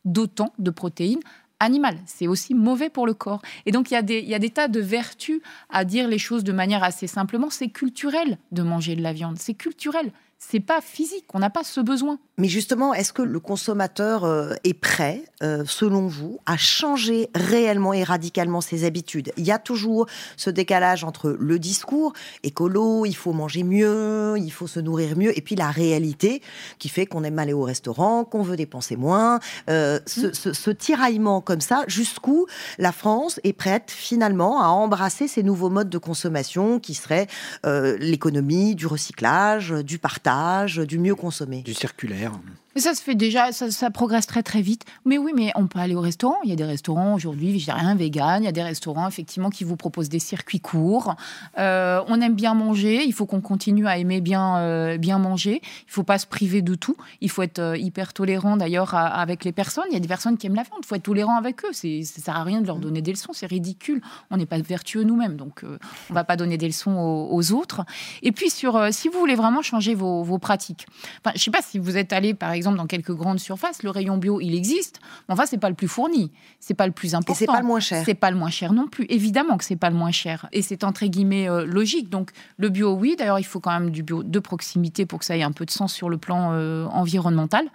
d'autant 0.04 0.52
de 0.58 0.70
protéines 0.70 1.20
animales. 1.60 1.98
C'est 2.06 2.26
aussi 2.26 2.54
mauvais 2.54 2.90
pour 2.90 3.06
le 3.06 3.14
corps. 3.14 3.42
Et 3.66 3.72
donc, 3.72 3.90
il 3.90 3.94
y, 3.94 3.96
a 3.96 4.02
des, 4.02 4.20
y 4.20 4.34
a 4.34 4.38
des 4.38 4.50
tas 4.50 4.68
de 4.68 4.80
vertus 4.80 5.40
à 5.70 5.84
dire 5.84 6.08
les 6.08 6.18
choses 6.18 6.44
de 6.44 6.52
manière 6.52 6.82
assez 6.82 7.06
simplement. 7.06 7.50
C'est 7.50 7.68
culturel 7.68 8.38
de 8.52 8.62
manger 8.62 8.96
de 8.96 9.02
la 9.02 9.12
viande. 9.12 9.38
C'est 9.38 9.54
culturel. 9.54 10.12
C'est 10.50 10.60
pas 10.60 10.80
physique. 10.80 11.24
On 11.32 11.38
n'a 11.38 11.50
pas 11.50 11.64
ce 11.64 11.80
besoin. 11.80 12.18
Mais 12.36 12.48
justement, 12.48 12.92
est-ce 12.94 13.12
que 13.12 13.22
le 13.22 13.38
consommateur 13.38 14.24
euh, 14.24 14.54
est 14.64 14.74
prêt, 14.74 15.22
euh, 15.42 15.62
selon 15.66 16.08
vous, 16.08 16.40
à 16.46 16.56
changer 16.56 17.30
réellement 17.34 17.92
et 17.92 18.02
radicalement 18.02 18.60
ses 18.60 18.84
habitudes? 18.84 19.32
Il 19.36 19.44
y 19.44 19.52
a 19.52 19.58
toujours 19.58 20.06
ce 20.36 20.50
décalage 20.50 21.04
entre 21.04 21.36
le 21.38 21.58
discours 21.60 22.12
écolo, 22.42 23.06
il 23.06 23.14
faut 23.14 23.32
manger 23.32 23.62
mieux, 23.62 24.34
il 24.36 24.50
faut 24.50 24.66
se 24.66 24.80
nourrir 24.80 25.16
mieux, 25.16 25.36
et 25.36 25.40
puis 25.40 25.54
la 25.54 25.70
réalité 25.70 26.42
qui 26.80 26.88
fait 26.88 27.06
qu'on 27.06 27.22
aime 27.22 27.38
aller 27.38 27.52
au 27.52 27.62
restaurant, 27.62 28.24
qu'on 28.24 28.42
veut 28.42 28.56
dépenser 28.56 28.96
moins. 28.96 29.38
Euh, 29.70 30.00
ce, 30.06 30.26
mmh. 30.26 30.54
ce, 30.54 30.70
tiraillement 30.70 31.40
comme 31.40 31.60
ça, 31.60 31.84
jusqu'où 31.86 32.46
la 32.78 32.90
France 32.90 33.38
est 33.44 33.52
prête 33.52 33.92
finalement 33.92 34.60
à 34.60 34.66
embrasser 34.66 35.28
ces 35.28 35.44
nouveaux 35.44 35.70
modes 35.70 35.90
de 35.90 35.98
consommation 35.98 36.80
qui 36.80 36.94
seraient 36.94 37.28
l'économie, 37.64 38.74
du 38.74 38.86
recyclage, 38.86 39.70
du 39.70 39.98
partage, 39.98 40.33
du 40.80 40.98
mieux 40.98 41.14
consommer. 41.14 41.62
Du 41.62 41.74
circulaire. 41.74 42.32
Mais 42.74 42.80
ça 42.80 42.94
se 42.94 43.02
fait 43.02 43.14
déjà, 43.14 43.52
ça, 43.52 43.90
progresse 43.90 44.26
très 44.26 44.42
très 44.42 44.60
vite. 44.60 44.84
Mais 45.04 45.16
oui, 45.16 45.32
mais 45.34 45.52
on 45.54 45.66
peut 45.66 45.78
aller 45.78 45.94
au 45.94 46.00
restaurant. 46.00 46.38
Il 46.42 46.50
y 46.50 46.52
a 46.52 46.56
des 46.56 46.64
restaurants 46.64 47.14
aujourd'hui 47.14 47.52
végétariens, 47.52 47.94
vegan. 47.94 48.42
Il 48.42 48.46
y 48.46 48.48
a 48.48 48.52
des 48.52 48.62
restaurants 48.62 49.06
effectivement 49.06 49.50
qui 49.50 49.62
vous 49.64 49.76
proposent 49.76 50.08
des 50.08 50.18
circuits 50.18 50.60
courts. 50.60 51.14
Euh, 51.58 52.02
on 52.08 52.20
aime 52.20 52.34
bien 52.34 52.54
manger. 52.54 53.04
Il 53.04 53.12
faut 53.12 53.26
qu'on 53.26 53.40
continue 53.40 53.86
à 53.86 53.98
aimer 53.98 54.20
bien 54.20 54.58
euh, 54.58 54.98
bien 54.98 55.18
manger. 55.18 55.60
Il 55.62 55.90
faut 55.90 56.02
pas 56.02 56.18
se 56.18 56.26
priver 56.26 56.62
de 56.62 56.74
tout. 56.74 56.96
Il 57.20 57.30
faut 57.30 57.42
être 57.42 57.60
euh, 57.60 57.76
hyper 57.76 58.12
tolérant 58.12 58.56
d'ailleurs 58.56 58.94
avec 58.94 59.44
les 59.44 59.52
personnes. 59.52 59.84
Il 59.90 59.94
y 59.94 59.96
a 59.96 60.00
des 60.00 60.08
personnes 60.08 60.36
qui 60.36 60.46
aiment 60.48 60.56
la 60.56 60.64
viande. 60.64 60.80
Il 60.82 60.86
faut 60.86 60.96
être 60.96 61.04
tolérant 61.04 61.36
avec 61.36 61.64
eux. 61.64 61.72
C'est 61.72 62.02
ça 62.02 62.20
sert 62.20 62.36
à 62.36 62.42
rien 62.42 62.60
de 62.60 62.66
leur 62.66 62.78
donner 62.78 63.02
des 63.02 63.12
leçons. 63.12 63.32
C'est 63.32 63.46
ridicule. 63.46 64.00
On 64.30 64.36
n'est 64.36 64.46
pas 64.46 64.58
vertueux 64.58 65.04
nous-mêmes, 65.04 65.36
donc 65.36 65.62
on 66.10 66.14
va 66.14 66.24
pas 66.24 66.36
donner 66.36 66.56
des 66.56 66.66
leçons 66.66 66.96
aux, 67.30 67.52
autres. 67.52 67.84
Et 68.22 68.32
puis 68.32 68.48
sur, 68.50 68.88
si 68.92 69.08
vous 69.08 69.18
voulez 69.18 69.34
vraiment 69.34 69.60
changer 69.60 69.94
vos, 69.94 70.22
vos 70.22 70.38
pratiques. 70.38 70.86
Enfin, 71.20 71.32
je 71.36 71.42
sais 71.42 71.50
pas 71.50 71.60
si 71.62 71.78
vous 71.78 71.96
êtes 71.96 72.12
allé 72.12 72.32
par 72.32 72.52
exemple 72.52 72.63
exemple, 72.64 72.76
dans 72.76 72.86
quelques 72.86 73.12
grandes 73.12 73.40
surfaces, 73.40 73.82
le 73.82 73.90
rayon 73.90 74.16
bio, 74.16 74.40
il 74.40 74.54
existe. 74.54 75.00
Mais 75.28 75.34
enfin, 75.34 75.44
c'est 75.46 75.58
pas 75.58 75.68
le 75.68 75.74
plus 75.74 75.88
fourni. 75.88 76.32
C'est 76.60 76.74
pas 76.74 76.86
le 76.86 76.92
plus 76.92 77.14
important. 77.14 77.32
Et 77.32 77.36
c'est 77.36 77.46
pas 77.46 77.60
le 77.60 77.66
moins 77.66 77.80
cher. 77.80 78.02
C'est 78.04 78.14
pas 78.14 78.30
le 78.30 78.36
moins 78.36 78.50
cher 78.50 78.72
non 78.72 78.88
plus. 78.88 79.06
Évidemment 79.08 79.56
que 79.56 79.64
c'est 79.64 79.76
pas 79.76 79.90
le 79.90 79.96
moins 79.96 80.10
cher. 80.10 80.48
Et 80.52 80.62
c'est 80.62 80.84
entre 80.84 81.06
guillemets 81.06 81.48
euh, 81.48 81.64
logique. 81.64 82.08
Donc, 82.10 82.30
le 82.56 82.68
bio, 82.68 82.92
oui. 82.94 83.16
D'ailleurs, 83.16 83.38
il 83.38 83.44
faut 83.44 83.60
quand 83.60 83.72
même 83.78 83.90
du 83.90 84.02
bio 84.02 84.22
de 84.22 84.38
proximité 84.38 85.06
pour 85.06 85.18
que 85.18 85.24
ça 85.24 85.36
ait 85.36 85.42
un 85.42 85.52
peu 85.52 85.66
de 85.66 85.70
sens 85.70 85.92
sur 85.92 86.08
le 86.08 86.18
plan 86.18 86.52
euh, 86.52 86.86
environnemental. 86.86 87.66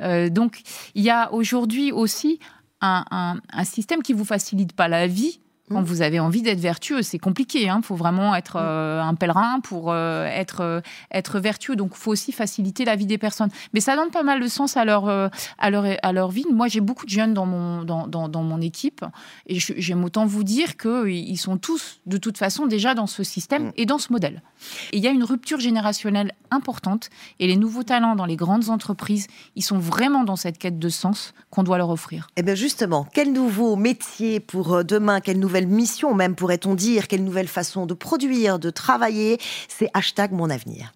Euh, 0.00 0.28
donc, 0.28 0.62
il 0.94 1.02
y 1.02 1.10
a 1.10 1.32
aujourd'hui 1.32 1.92
aussi 1.92 2.38
un, 2.80 3.04
un, 3.10 3.40
un 3.52 3.64
système 3.64 4.02
qui 4.02 4.12
vous 4.12 4.24
facilite 4.24 4.72
pas 4.72 4.88
la 4.88 5.06
vie 5.06 5.40
Quand 5.70 5.82
vous 5.82 6.02
avez 6.02 6.20
envie 6.20 6.42
d'être 6.42 6.60
vertueux, 6.60 7.02
c'est 7.02 7.18
compliqué. 7.18 7.62
Il 7.62 7.68
hein. 7.68 7.80
faut 7.82 7.94
vraiment 7.94 8.34
être 8.34 8.56
euh, 8.56 9.02
un 9.02 9.14
pèlerin 9.14 9.60
pour 9.60 9.90
euh, 9.90 10.26
être, 10.26 10.60
euh, 10.62 10.80
être 11.10 11.38
vertueux. 11.38 11.76
Donc, 11.76 11.90
il 11.94 11.98
faut 11.98 12.10
aussi 12.10 12.32
faciliter 12.32 12.84
la 12.84 12.96
vie 12.96 13.06
des 13.06 13.18
personnes. 13.18 13.50
Mais 13.74 13.80
ça 13.80 13.96
donne 13.96 14.10
pas 14.10 14.22
mal 14.22 14.40
de 14.40 14.48
sens 14.48 14.76
à 14.76 14.84
leur, 14.84 15.08
à 15.08 15.70
leur, 15.70 15.84
à 16.02 16.12
leur 16.12 16.30
vie. 16.30 16.44
Moi, 16.50 16.68
j'ai 16.68 16.80
beaucoup 16.80 17.04
de 17.04 17.10
jeunes 17.10 17.34
dans 17.34 17.46
mon, 17.46 17.82
dans, 17.82 18.06
dans, 18.06 18.28
dans 18.28 18.42
mon 18.42 18.60
équipe. 18.60 19.04
Et 19.46 19.58
j'aime 19.58 20.04
autant 20.04 20.26
vous 20.26 20.44
dire 20.44 20.76
qu'ils 20.76 21.38
sont 21.38 21.58
tous, 21.58 22.00
de 22.06 22.16
toute 22.16 22.38
façon, 22.38 22.66
déjà 22.66 22.94
dans 22.94 23.06
ce 23.06 23.22
système 23.22 23.66
mm. 23.66 23.72
et 23.76 23.86
dans 23.86 23.98
ce 23.98 24.12
modèle. 24.12 24.42
Et 24.92 24.98
il 24.98 25.02
y 25.02 25.08
a 25.08 25.10
une 25.10 25.24
rupture 25.24 25.60
générationnelle 25.60 26.32
importante. 26.50 27.10
Et 27.40 27.46
les 27.46 27.56
nouveaux 27.56 27.82
talents 27.82 28.16
dans 28.16 28.26
les 28.26 28.36
grandes 28.36 28.70
entreprises, 28.70 29.26
ils 29.56 29.62
sont 29.62 29.78
vraiment 29.78 30.24
dans 30.24 30.36
cette 30.36 30.58
quête 30.58 30.78
de 30.78 30.88
sens 30.88 31.34
qu'on 31.50 31.62
doit 31.62 31.78
leur 31.78 31.90
offrir. 31.90 32.28
Et 32.36 32.40
eh 32.40 32.42
bien 32.42 32.54
justement, 32.54 33.06
quel 33.12 33.32
nouveau 33.32 33.76
métier 33.76 34.40
pour 34.40 34.84
demain 34.84 35.20
Quelle 35.20 35.38
nouvelle 35.38 35.57
mission 35.66 36.14
même, 36.14 36.34
pourrait-on 36.34 36.74
dire. 36.74 37.08
Quelle 37.08 37.24
nouvelle 37.24 37.48
façon 37.48 37.86
de 37.86 37.94
produire, 37.94 38.58
de 38.58 38.70
travailler. 38.70 39.38
C'est 39.68 39.90
hashtag 39.94 40.32
mon 40.32 40.50
avenir. 40.50 40.92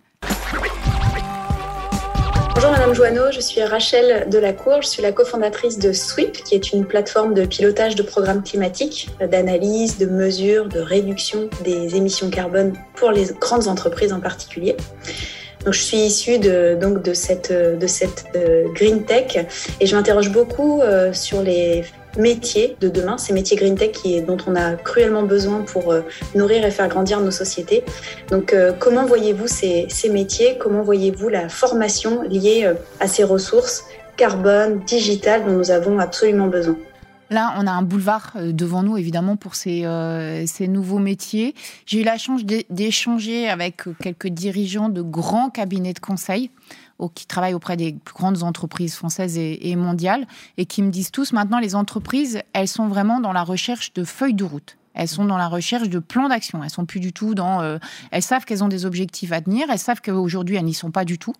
Bonjour 2.54 2.70
Madame 2.70 2.94
Joanneau, 2.94 3.32
je 3.32 3.40
suis 3.40 3.60
Rachel 3.60 4.28
Delacour, 4.30 4.82
je 4.82 4.86
suis 4.86 5.02
la 5.02 5.10
cofondatrice 5.10 5.80
de 5.80 5.92
SWEEP, 5.92 6.44
qui 6.44 6.54
est 6.54 6.72
une 6.72 6.84
plateforme 6.84 7.34
de 7.34 7.44
pilotage 7.44 7.96
de 7.96 8.04
programmes 8.04 8.44
climatiques, 8.44 9.10
d'analyse, 9.18 9.98
de 9.98 10.06
mesure, 10.06 10.68
de 10.68 10.78
réduction 10.78 11.50
des 11.64 11.96
émissions 11.96 12.30
carbone 12.30 12.74
pour 12.94 13.10
les 13.10 13.32
grandes 13.40 13.66
entreprises 13.66 14.12
en 14.12 14.20
particulier. 14.20 14.76
Donc, 15.64 15.74
je 15.74 15.80
suis 15.80 15.96
issue 15.96 16.38
de, 16.38 16.76
donc, 16.80 17.02
de 17.02 17.14
cette, 17.14 17.52
de 17.52 17.86
cette 17.86 18.26
euh, 18.36 18.64
green 18.74 19.04
tech. 19.04 19.44
Et 19.80 19.86
je 19.86 19.96
m'interroge 19.96 20.30
beaucoup 20.30 20.80
euh, 20.82 21.12
sur 21.12 21.42
les 21.42 21.84
métiers 22.18 22.76
de 22.80 22.88
demain, 22.88 23.18
ces 23.18 23.32
métiers 23.32 23.56
green 23.56 23.76
tech 23.76 23.96
dont 24.26 24.36
on 24.46 24.54
a 24.54 24.74
cruellement 24.74 25.22
besoin 25.22 25.60
pour 25.62 25.92
euh, 25.92 26.02
nourrir 26.34 26.64
et 26.64 26.70
faire 26.70 26.88
grandir 26.88 27.20
nos 27.20 27.30
sociétés. 27.30 27.84
Donc, 28.30 28.54
comment 28.78 29.04
voyez-vous 29.04 29.46
ces, 29.46 29.88
métiers? 30.10 30.58
Comment 30.58 30.82
voyez-vous 30.82 31.28
la 31.28 31.48
formation 31.48 32.22
liée 32.22 32.70
à 33.00 33.06
ces 33.06 33.24
ressources 33.24 33.84
carbone, 34.16 34.80
digitales 34.86 35.44
dont 35.44 35.52
nous 35.52 35.70
avons 35.70 35.98
absolument 35.98 36.48
besoin? 36.48 36.76
Là, 37.32 37.54
on 37.56 37.66
a 37.66 37.70
un 37.70 37.80
boulevard 37.80 38.32
euh, 38.36 38.52
devant 38.52 38.82
nous, 38.82 38.98
évidemment, 38.98 39.36
pour 39.36 39.52
euh, 39.66 40.44
ces 40.46 40.68
nouveaux 40.68 40.98
métiers. 40.98 41.54
J'ai 41.86 42.02
eu 42.02 42.04
la 42.04 42.18
chance 42.18 42.42
d'échanger 42.44 43.48
avec 43.48 43.84
quelques 44.02 44.28
dirigeants 44.28 44.90
de 44.90 45.00
grands 45.00 45.48
cabinets 45.48 45.94
de 45.94 45.98
conseil 45.98 46.50
qui 47.14 47.26
travaillent 47.26 47.54
auprès 47.54 47.76
des 47.76 47.92
plus 47.92 48.14
grandes 48.14 48.42
entreprises 48.42 48.94
françaises 48.94 49.38
et, 49.38 49.76
mondiales 49.76 50.26
et 50.56 50.66
qui 50.66 50.82
me 50.82 50.90
disent 50.90 51.10
tous 51.10 51.32
maintenant, 51.32 51.58
les 51.58 51.74
entreprises, 51.74 52.42
elles 52.52 52.68
sont 52.68 52.88
vraiment 52.88 53.20
dans 53.20 53.32
la 53.32 53.42
recherche 53.42 53.92
de 53.92 54.04
feuilles 54.04 54.34
de 54.34 54.44
route. 54.44 54.76
Elles 54.94 55.08
sont 55.08 55.24
dans 55.24 55.38
la 55.38 55.48
recherche 55.48 55.88
de 55.88 55.98
plans 55.98 56.28
d'action. 56.28 56.62
Elles 56.62 56.70
sont 56.70 56.84
plus 56.84 57.00
du 57.00 57.14
tout 57.14 57.34
dans. 57.34 57.62
Euh, 57.62 57.78
elles 58.10 58.22
savent 58.22 58.44
qu'elles 58.44 58.62
ont 58.62 58.68
des 58.68 58.84
objectifs 58.84 59.32
à 59.32 59.40
tenir. 59.40 59.70
Elles 59.70 59.78
savent 59.78 60.02
qu'aujourd'hui 60.02 60.56
elles 60.56 60.64
n'y 60.64 60.74
sont 60.74 60.90
pas 60.90 61.06
du 61.06 61.18
tout. 61.18 61.32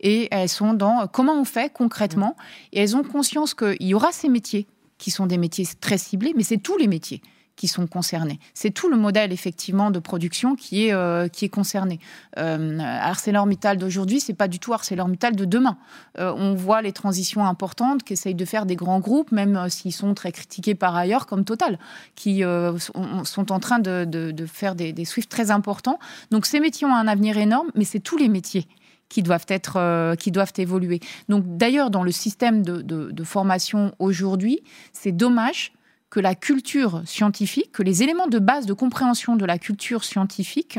Et 0.00 0.28
elles 0.30 0.48
sont 0.48 0.72
dans 0.72 1.06
comment 1.06 1.38
on 1.38 1.44
fait 1.44 1.70
concrètement. 1.70 2.36
Et 2.72 2.80
elles 2.80 2.96
ont 2.96 3.02
conscience 3.02 3.52
qu'il 3.52 3.76
y 3.82 3.92
aura 3.92 4.12
ces 4.12 4.30
métiers 4.30 4.66
qui 4.96 5.10
sont 5.10 5.26
des 5.26 5.36
métiers 5.36 5.66
très 5.78 5.98
ciblés, 5.98 6.32
mais 6.34 6.42
c'est 6.42 6.56
tous 6.56 6.78
les 6.78 6.88
métiers 6.88 7.20
qui 7.56 7.68
sont 7.68 7.86
concernés. 7.86 8.38
C'est 8.54 8.70
tout 8.70 8.88
le 8.88 8.96
modèle 8.96 9.32
effectivement 9.32 9.90
de 9.90 9.98
production 9.98 10.54
qui 10.54 10.86
est 10.86 10.92
euh, 10.92 11.28
qui 11.28 11.44
est 11.44 11.48
concerné. 11.48 12.00
Euh, 12.38 12.78
ArcelorMittal 12.78 13.78
d'aujourd'hui, 13.78 14.20
c'est 14.20 14.34
pas 14.34 14.48
du 14.48 14.58
tout 14.58 14.72
ArcelorMittal 14.72 15.34
de 15.34 15.44
demain. 15.44 15.78
Euh, 16.18 16.32
on 16.36 16.54
voit 16.54 16.82
les 16.82 16.92
transitions 16.92 17.44
importantes 17.46 18.02
qu'essayent 18.02 18.34
de 18.34 18.44
faire 18.44 18.66
des 18.66 18.76
grands 18.76 19.00
groupes, 19.00 19.32
même 19.32 19.56
euh, 19.56 19.68
s'ils 19.68 19.92
sont 19.92 20.14
très 20.14 20.32
critiqués 20.32 20.74
par 20.74 20.94
ailleurs, 20.94 21.26
comme 21.26 21.44
Total, 21.44 21.78
qui 22.14 22.42
sont, 22.42 23.52
en 23.52 23.60
train 23.60 23.78
de, 23.78 24.04
de, 24.04 24.46
faire 24.46 24.74
des, 24.74 24.92
des 24.92 25.04
Swift 25.04 25.30
très 25.30 25.50
importants. 25.50 25.98
Donc 26.30 26.44
ces 26.44 26.60
métiers 26.60 26.86
ont 26.86 26.94
un 26.94 27.06
avenir 27.06 27.38
énorme, 27.38 27.68
mais 27.74 27.84
c'est 27.84 28.00
tous 28.00 28.16
les 28.16 28.28
métiers 28.28 28.66
qui 29.08 29.22
doivent 29.22 29.46
être 29.48 30.14
qui 30.16 30.32
doivent 30.32 30.52
évoluer. 30.56 31.00
Donc 31.28 31.44
d'ailleurs 31.46 31.90
dans 31.90 32.02
le 32.02 32.10
système 32.10 32.62
de, 32.62 33.24
formation 33.24 33.94
aujourd'hui, 33.98 34.60
c'est 34.92 35.12
dommage 35.12 35.72
que 36.16 36.20
la 36.20 36.34
culture 36.34 37.02
scientifique, 37.04 37.72
que 37.72 37.82
les 37.82 38.02
éléments 38.02 38.26
de 38.26 38.38
base 38.38 38.64
de 38.64 38.72
compréhension 38.72 39.36
de 39.36 39.44
la 39.44 39.58
culture 39.58 40.02
scientifique 40.02 40.78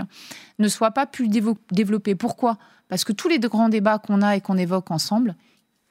ne 0.57 0.67
soient 0.67 0.89
pas 0.89 1.05
plus 1.05 1.29
développés. 1.29 2.15
Pourquoi? 2.15 2.57
Parce 2.89 3.03
que 3.03 3.13
tous 3.13 3.27
les 3.27 3.37
grands 3.37 3.69
débats 3.69 3.99
qu'on 3.99 4.23
a 4.23 4.35
et 4.35 4.41
qu'on 4.41 4.57
évoque 4.57 4.89
ensemble, 4.89 5.35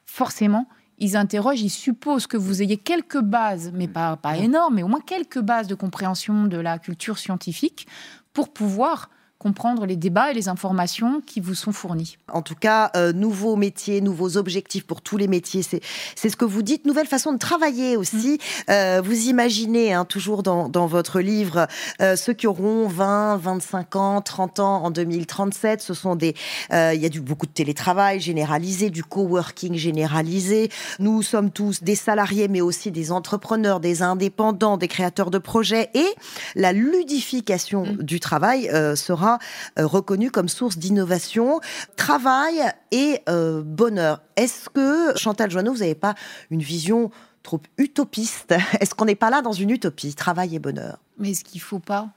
forcément, 0.05 0.69
ils 0.99 1.17
interrogent, 1.17 1.63
ils 1.63 1.71
supposent 1.71 2.27
que 2.27 2.37
vous 2.37 2.61
ayez 2.61 2.77
quelques 2.77 3.21
bases, 3.21 3.71
mais 3.73 3.87
pas, 3.87 4.17
pas 4.17 4.37
énormes, 4.37 4.75
mais 4.75 4.83
au 4.83 4.89
moins 4.89 4.99
quelques 4.99 5.39
bases 5.39 5.69
de 5.69 5.77
compréhension 5.77 6.47
de 6.47 6.57
la 6.57 6.81
culture 6.81 7.17
scientifique 7.17 7.87
pour 8.33 8.53
pouvoir 8.53 9.11
comprendre 9.39 9.85
les 9.85 9.97
débats 9.97 10.31
et 10.31 10.35
les 10.35 10.49
informations 10.49 11.21
qui 11.21 11.41
vous 11.41 11.55
sont 11.55 11.73
fournis. 11.73 12.17
En 12.33 12.43
tout 12.43 12.55
cas, 12.55 12.91
euh, 12.97 13.13
nouveaux 13.13 13.57
métiers, 13.57 14.01
nouveaux 14.01 14.37
objectifs 14.39 14.87
pour 14.87 15.03
tous 15.03 15.19
les 15.19 15.29
métiers, 15.29 15.63
c'est 15.63 16.29
ce 16.29 16.37
que 16.37 16.45
vous 16.45 16.63
dites. 16.63 16.87
Nouvelle 16.87 17.07
façon 17.07 17.33
de 17.33 17.39
travailler 17.39 17.97
aussi. 17.97 18.39
Mm. 18.39 18.71
Euh, 18.71 19.03
vous 19.05 19.29
imaginez, 19.29 19.93
hein, 19.93 20.05
toujours 20.05 20.43
dans, 20.43 20.69
dans, 20.69 20.87
votre 20.87 21.21
livre, 21.21 21.67
euh, 22.01 22.17
ceux 22.17 22.33
qui 22.33 22.47
auront 22.47 22.89
20, 22.89 23.37
25 23.37 23.97
ans, 23.97 24.21
30 24.23 24.61
ans 24.61 24.85
en 24.85 24.91
2037, 24.91 25.83
ce 25.83 25.95
sont 25.95 26.17
des... 26.17 26.35
Il 26.71 27.01
y 27.01 27.07
a 27.07 27.09
du, 27.09 27.21
beaucoup 27.21 27.47
de 27.47 27.53
télétravail 27.53 28.21
généralisé, 28.21 28.91
du 28.91 29.05
coworking 29.05 29.75
généralisé. 29.75 30.71
Nous 30.99 31.23
sommes 31.23 31.51
tous 31.51 31.83
des 31.83 31.95
salariés, 31.95 32.49
mais 32.49 32.61
aussi 32.61 32.91
des 32.91 33.13
entrepreneurs, 33.13 33.81
des 33.81 34.03
indépendants, 34.03 34.77
des 34.77 34.89
créateurs 34.89 35.31
de 35.31 35.39
projets. 35.39 35.91
Et 35.95 36.07
la 36.55 36.73
ludification 36.73 37.85
mm. 37.85 38.03
du 38.03 38.21
travail 38.21 38.71
euh, 38.73 38.97
sera 39.27 39.39
euh, 39.79 39.87
reconnu 39.87 40.31
comme 40.31 40.49
source 40.49 40.79
d'innovation, 40.79 41.61
travail 41.97 42.63
et 42.93 43.21
euh, 43.29 43.63
bonheur. 43.63 44.23
Est-ce 44.37 44.69
que, 44.69 45.17
Chantal 45.19 45.51
Joanneau, 45.51 45.73
vous 45.73 45.81
n'avez 45.81 45.95
pas 45.95 46.15
une 46.51 46.63
vision 46.63 47.11
trop 47.43 47.61
utopiste? 47.79 48.55
Est-ce 48.81 48.95
qu'on 48.95 49.07
n'est 49.07 49.15
pas 49.15 49.31
là 49.31 49.43
dans 49.43 49.53
une 49.53 49.71
utopie, 49.71 50.15
travail 50.15 50.55
et 50.55 50.59
bonheur? 50.59 50.99
Mais 51.19 51.31
est-ce 51.31 51.45
qu'il 51.45 51.61
ne 51.61 51.65
faut 51.65 51.79
pas? 51.79 52.11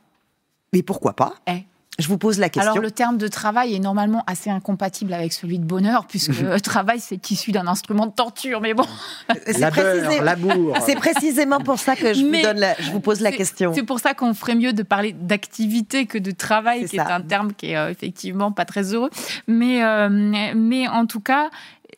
Mais 0.73 0.83
pourquoi 0.83 1.13
pas? 1.13 1.35
Eh, 1.47 1.63
je 1.99 2.07
vous 2.07 2.17
pose 2.17 2.39
la 2.39 2.49
question. 2.49 2.71
Alors, 2.71 2.83
le 2.83 2.91
terme 2.91 3.17
de 3.17 3.27
travail 3.27 3.75
est 3.75 3.79
normalement 3.79 4.23
assez 4.25 4.49
incompatible 4.49 5.13
avec 5.13 5.33
celui 5.33 5.59
de 5.59 5.65
bonheur, 5.65 6.05
puisque 6.07 6.61
travail, 6.63 6.99
c'est 6.99 7.29
issu 7.29 7.51
d'un 7.51 7.67
instrument 7.67 8.07
de 8.07 8.11
torture, 8.11 8.61
mais 8.61 8.73
bon. 8.73 8.85
C'est 9.45 9.59
l'amour. 10.21 10.77
C'est 10.85 10.95
précisément 10.95 11.59
pour 11.59 11.79
ça 11.79 11.95
que 11.95 12.13
je, 12.13 12.21
vous, 12.21 12.41
donne 12.41 12.65
je 12.79 12.91
vous 12.91 12.99
pose 12.99 13.19
la 13.21 13.31
question. 13.31 13.73
C'est 13.73 13.83
pour 13.83 13.99
ça 13.99 14.13
qu'on 14.13 14.33
ferait 14.33 14.55
mieux 14.55 14.73
de 14.73 14.83
parler 14.83 15.11
d'activité 15.11 16.05
que 16.05 16.17
de 16.17 16.31
travail, 16.31 16.85
qui 16.85 16.95
est 16.95 16.99
un 16.99 17.21
terme 17.21 17.53
qui 17.53 17.71
est 17.71 17.77
euh, 17.77 17.89
effectivement 17.89 18.51
pas 18.51 18.65
très 18.65 18.93
heureux. 18.93 19.09
Mais, 19.47 19.83
euh, 19.83 20.09
mais 20.09 20.87
en 20.87 21.05
tout 21.05 21.19
cas, 21.19 21.49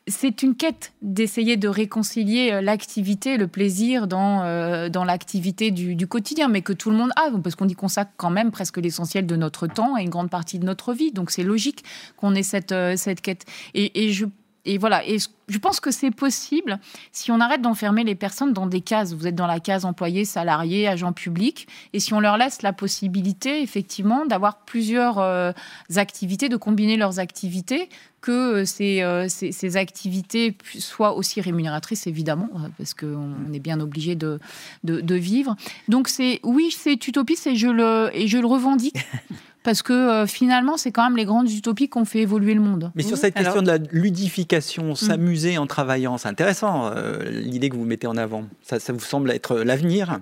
c'est 0.06 0.42
une 0.42 0.54
quête 0.54 0.92
d'essayer 1.02 1.56
de 1.56 1.68
réconcilier 1.68 2.50
euh, 2.52 2.60
l'activité, 2.60 3.36
le 3.36 3.46
plaisir 3.46 4.06
dans, 4.06 4.42
euh, 4.42 4.88
dans 4.88 5.04
l'activité 5.04 5.70
du, 5.70 6.06
quotidien, 6.06 6.48
mais 6.48 6.62
que 6.62 6.72
tout 6.72 6.90
le 6.90 6.96
monde 6.96 7.10
a, 7.16 7.30
parce 7.42 7.54
qu'on 7.54 7.68
y 7.68 7.74
consacre 7.74 8.10
quand 8.16 8.30
même 8.30 8.50
presque 8.50 8.78
l'essentiel 8.78 9.26
de 9.26 9.36
notre 9.36 9.66
temps 9.66 9.96
et 9.96 10.02
une 10.02 10.10
grande 10.10 10.30
partie 10.30 10.58
de 10.58 10.64
notre 10.64 10.92
vie. 10.92 11.12
Donc 11.12 11.30
c'est 11.30 11.42
logique 11.42 11.84
qu'on 12.16 12.34
ait 12.34 12.42
cette, 12.42 12.72
euh, 12.72 12.96
cette 12.96 13.20
quête. 13.20 13.44
Et, 13.74 14.04
et 14.04 14.12
je 14.12 14.26
et 14.64 14.78
voilà. 14.78 15.04
Et 15.06 15.18
je 15.48 15.58
pense 15.58 15.80
que 15.80 15.90
c'est 15.90 16.12
possible 16.12 16.78
si 17.10 17.32
on 17.32 17.40
arrête 17.40 17.62
d'enfermer 17.62 18.04
les 18.04 18.14
personnes 18.14 18.52
dans 18.52 18.66
des 18.66 18.80
cases. 18.80 19.12
Vous 19.12 19.26
êtes 19.26 19.34
dans 19.34 19.48
la 19.48 19.58
case 19.58 19.84
employé, 19.84 20.24
salarié, 20.24 20.86
agent 20.86 21.12
public. 21.12 21.66
Et 21.92 22.00
si 22.00 22.14
on 22.14 22.20
leur 22.20 22.36
laisse 22.36 22.62
la 22.62 22.72
possibilité, 22.72 23.60
effectivement, 23.62 24.24
d'avoir 24.24 24.58
plusieurs 24.58 25.18
euh, 25.18 25.52
activités, 25.96 26.48
de 26.48 26.56
combiner 26.56 26.96
leurs 26.96 27.18
activités, 27.18 27.88
que 28.20 28.30
euh, 28.30 28.64
euh, 28.80 29.26
ces, 29.28 29.50
ces, 29.50 29.76
activités 29.76 30.56
soient 30.78 31.16
aussi 31.16 31.40
rémunératrices, 31.40 32.06
évidemment, 32.06 32.48
parce 32.78 32.94
qu'on 32.94 33.52
est 33.52 33.58
bien 33.58 33.80
obligé 33.80 34.14
de, 34.14 34.38
de, 34.84 35.00
de, 35.00 35.14
vivre. 35.16 35.56
Donc, 35.88 36.08
oui, 36.44 36.70
c'est 36.70 37.08
utopiste 37.08 37.48
et 37.48 37.56
je 37.56 37.66
le, 37.66 38.10
et 38.14 38.28
je 38.28 38.38
le 38.38 38.46
revendique. 38.46 38.96
parce 39.62 39.82
que 39.82 39.92
euh, 39.92 40.26
finalement, 40.26 40.76
c'est 40.76 40.92
quand 40.92 41.04
même 41.04 41.16
les 41.16 41.24
grandes 41.24 41.50
utopies 41.50 41.88
qui 41.88 41.98
ont 41.98 42.04
fait 42.04 42.20
évoluer 42.20 42.54
le 42.54 42.60
monde. 42.60 42.90
Mais 42.94 43.02
sur 43.02 43.16
cette 43.16 43.34
question 43.34 43.62
de 43.62 43.66
la 43.66 43.78
ludification, 43.78 44.92
mm. 44.92 44.96
s'amuser 44.96 45.58
en 45.58 45.66
travaillant, 45.66 46.18
c'est 46.18 46.28
intéressant 46.28 46.90
euh, 46.94 47.22
l'idée 47.30 47.68
que 47.68 47.76
vous 47.76 47.84
mettez 47.84 48.06
en 48.06 48.16
avant. 48.16 48.44
Ça, 48.62 48.80
ça 48.80 48.92
vous 48.92 49.00
semble 49.00 49.30
être 49.30 49.56
l'avenir? 49.56 50.20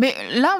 Mais 0.00 0.14
là, 0.34 0.58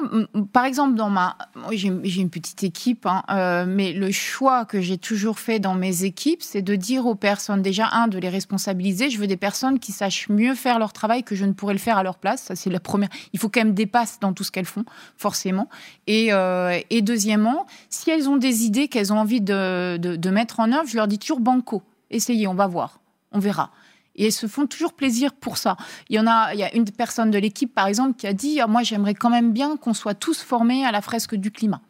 par 0.53 0.65
exemple, 0.65 0.93
dans 0.93 1.09
ma, 1.09 1.35
j'ai 1.71 1.87
une 1.87 2.29
petite 2.29 2.63
équipe, 2.63 3.07
hein, 3.07 3.23
euh, 3.31 3.65
mais 3.67 3.91
le 3.91 4.11
choix 4.11 4.65
que 4.65 4.81
j'ai 4.81 4.99
toujours 4.99 5.39
fait 5.39 5.59
dans 5.59 5.73
mes 5.73 6.03
équipes, 6.03 6.43
c'est 6.43 6.61
de 6.61 6.75
dire 6.75 7.07
aux 7.07 7.15
personnes, 7.15 7.63
déjà 7.63 7.89
un, 7.91 8.07
de 8.07 8.19
les 8.19 8.29
responsabiliser. 8.29 9.09
Je 9.09 9.17
veux 9.17 9.25
des 9.25 9.37
personnes 9.37 9.79
qui 9.79 9.93
sachent 9.93 10.29
mieux 10.29 10.53
faire 10.53 10.77
leur 10.77 10.93
travail 10.93 11.23
que 11.23 11.33
je 11.33 11.45
ne 11.45 11.53
pourrais 11.53 11.73
le 11.73 11.79
faire 11.79 11.97
à 11.97 12.03
leur 12.03 12.19
place. 12.19 12.43
Ça, 12.43 12.55
c'est 12.55 12.69
la 12.69 12.79
première. 12.79 13.09
Il 13.33 13.39
faut 13.39 13.49
quand 13.49 13.61
même 13.61 13.73
des 13.73 13.87
passes 13.87 14.19
dans 14.19 14.31
tout 14.31 14.43
ce 14.43 14.51
qu'elles 14.51 14.65
font, 14.65 14.85
forcément. 15.17 15.69
Et, 16.05 16.31
euh, 16.31 16.79
et 16.91 17.01
deuxièmement, 17.01 17.65
si 17.89 18.11
elles 18.11 18.29
ont 18.29 18.37
des 18.37 18.65
idées 18.65 18.89
qu'elles 18.89 19.11
ont 19.11 19.17
envie 19.17 19.41
de, 19.41 19.97
de, 19.97 20.17
de 20.17 20.29
mettre 20.29 20.59
en 20.59 20.71
œuvre, 20.71 20.87
je 20.87 20.95
leur 20.95 21.07
dis 21.07 21.17
toujours 21.17 21.39
banco. 21.39 21.81
Essayez, 22.11 22.45
on 22.45 22.53
va 22.53 22.67
voir, 22.67 22.99
on 23.31 23.39
verra. 23.39 23.71
Et 24.15 24.25
elles 24.25 24.31
se 24.31 24.47
font 24.47 24.67
toujours 24.67 24.93
plaisir 24.93 25.33
pour 25.33 25.57
ça. 25.57 25.77
Il 26.09 26.15
y 26.15 26.19
en 26.19 26.27
a, 26.27 26.53
il 26.53 26.59
y 26.59 26.63
a 26.63 26.75
une 26.75 26.85
personne 26.85 27.31
de 27.31 27.37
l'équipe, 27.37 27.73
par 27.73 27.87
exemple, 27.87 28.17
qui 28.17 28.27
a 28.27 28.33
dit 28.33 28.59
ah, 28.59 28.67
Moi, 28.67 28.83
j'aimerais 28.83 29.13
quand 29.13 29.29
même 29.29 29.53
bien 29.53 29.77
qu'on 29.77 29.93
soit 29.93 30.13
tous 30.13 30.41
formés 30.41 30.85
à 30.85 30.91
la 30.91 31.01
fresque 31.01 31.35
du 31.35 31.51
climat. 31.51 31.81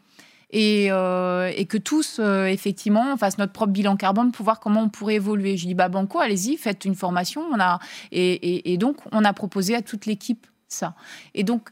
Et, 0.53 0.88
euh, 0.91 1.51
que 1.63 1.78
tous, 1.78 2.17
euh, 2.19 2.45
effectivement, 2.45 3.13
on 3.13 3.17
fasse 3.17 3.38
notre 3.38 3.53
propre 3.53 3.72
bilan 3.72 3.95
carbone 3.95 4.32
pour 4.32 4.43
voir 4.43 4.59
comment 4.59 4.82
on 4.82 4.89
pourrait 4.89 5.15
évoluer. 5.15 5.57
Je 5.57 5.67
dis 5.67 5.74
Bah, 5.74 5.89
Banco, 5.89 6.19
allez-y, 6.19 6.57
faites 6.57 6.86
une 6.86 6.95
formation. 6.95 7.41
On 7.51 7.59
a, 7.59 7.80
et 8.11 8.78
donc, 8.78 8.97
on 9.11 9.24
a 9.24 9.34
proposé 9.34 9.76
à 9.76 9.82
toute 9.82 10.05
l'équipe 10.05 10.45
ça. 10.74 10.95
Et 11.34 11.43
donc, 11.43 11.69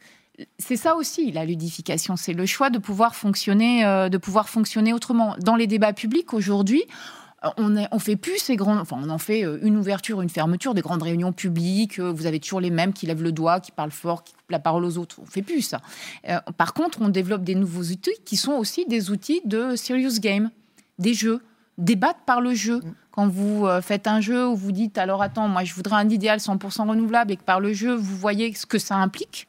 c'est 0.58 0.76
ça 0.76 0.96
aussi 0.96 1.32
la 1.32 1.46
ludification, 1.46 2.16
c'est 2.16 2.34
le 2.34 2.46
choix 2.46 2.70
de 2.70 2.78
pouvoir 2.78 3.16
fonctionner, 3.16 3.86
euh, 3.86 4.10
de 4.10 4.18
pouvoir 4.18 4.50
fonctionner 4.50 4.94
autrement. 4.94 5.36
Dans 5.40 5.56
les 5.56 5.68
débats 5.68 5.94
publics 5.94 6.34
aujourd'hui, 6.34 6.84
on, 7.58 7.76
est, 7.78 7.88
on 7.92 8.00
fait 8.00 8.16
plus 8.16 8.38
ces 8.38 8.56
grandes, 8.56 8.80
enfin 8.80 8.98
on 9.02 9.10
en 9.10 9.18
fait 9.18 9.46
euh, 9.46 9.60
une 9.62 9.78
ouverture, 9.78 10.22
une 10.22 10.30
fermeture, 10.30 10.74
des 10.74 10.82
grandes 10.82 11.04
réunions 11.04 11.32
publiques. 11.32 12.00
euh, 12.00 12.12
Vous 12.12 12.26
avez 12.26 12.40
toujours 12.40 12.60
les 12.60 12.70
mêmes 12.70 12.94
qui 12.94 13.06
lèvent 13.06 13.24
le 13.24 13.32
doigt, 13.32 13.60
qui 13.60 13.72
parlent 13.72 13.92
fort, 13.92 14.24
qui 14.24 14.34
coupent 14.34 14.52
la 14.52 14.60
parole 14.60 14.84
aux 14.86 14.98
autres. 14.98 15.18
On 15.22 15.26
fait 15.26 15.42
plus 15.42 15.62
ça. 15.62 15.80
Euh, 16.28 16.40
par 16.58 16.74
contre, 16.74 17.02
on 17.02 17.10
développe 17.10 17.44
des 17.44 17.56
nouveaux 17.56 17.84
outils 17.84 18.12
qui 18.26 18.38
sont 18.38 18.54
aussi 18.54 18.86
des 18.86 19.10
outils 19.12 19.42
de 19.46 19.76
serious 19.76 20.20
game, 20.20 20.52
des 20.98 21.14
jeux, 21.14 21.42
débattre 21.78 22.20
par 22.26 22.42
le 22.42 22.54
jeu. 22.54 22.82
Quand 23.12 23.28
vous 23.28 23.66
euh, 23.66 23.82
faites 23.82 24.08
un 24.08 24.22
jeu 24.22 24.48
où 24.48 24.56
vous 24.56 24.72
dites 24.72 24.98
alors 24.98 25.22
attends, 25.22 25.48
moi 25.48 25.64
je 25.64 25.74
voudrais 25.74 25.96
un 25.96 26.10
idéal 26.10 26.40
100% 26.40 26.88
renouvelable 26.88 27.32
et 27.32 27.38
que 27.38 27.44
par 27.44 27.60
le 27.60 27.74
jeu 27.74 27.96
vous 27.96 28.18
voyez 28.18 28.54
ce 28.54 28.66
que 28.66 28.78
ça 28.78 28.96
implique. 28.96 29.48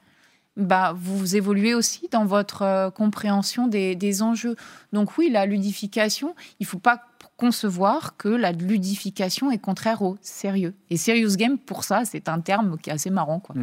Bah, 0.57 0.95
vous 0.97 1.37
évoluez 1.37 1.75
aussi 1.75 2.09
dans 2.11 2.25
votre 2.25 2.63
euh, 2.63 2.91
compréhension 2.91 3.67
des, 3.69 3.95
des 3.95 4.23
enjeux. 4.23 4.57
Donc 4.93 5.17
oui, 5.17 5.31
la 5.31 5.47
ludification, 5.47 6.35
il 6.59 6.67
faut 6.67 6.79
pas 6.79 7.01
concevoir 7.41 8.19
que 8.19 8.29
la 8.29 8.53
ludification 8.53 9.51
est 9.51 9.59
contraire 9.59 10.03
au 10.03 10.19
sérieux. 10.21 10.75
Et 10.91 10.99
serious 10.99 11.37
game, 11.37 11.57
pour 11.59 11.85
ça, 11.85 12.05
c'est 12.05 12.29
un 12.29 12.41
terme 12.41 12.77
qui 12.79 12.91
est 12.91 12.93
assez 12.93 13.09
marrant. 13.09 13.41
Quoi. 13.41 13.57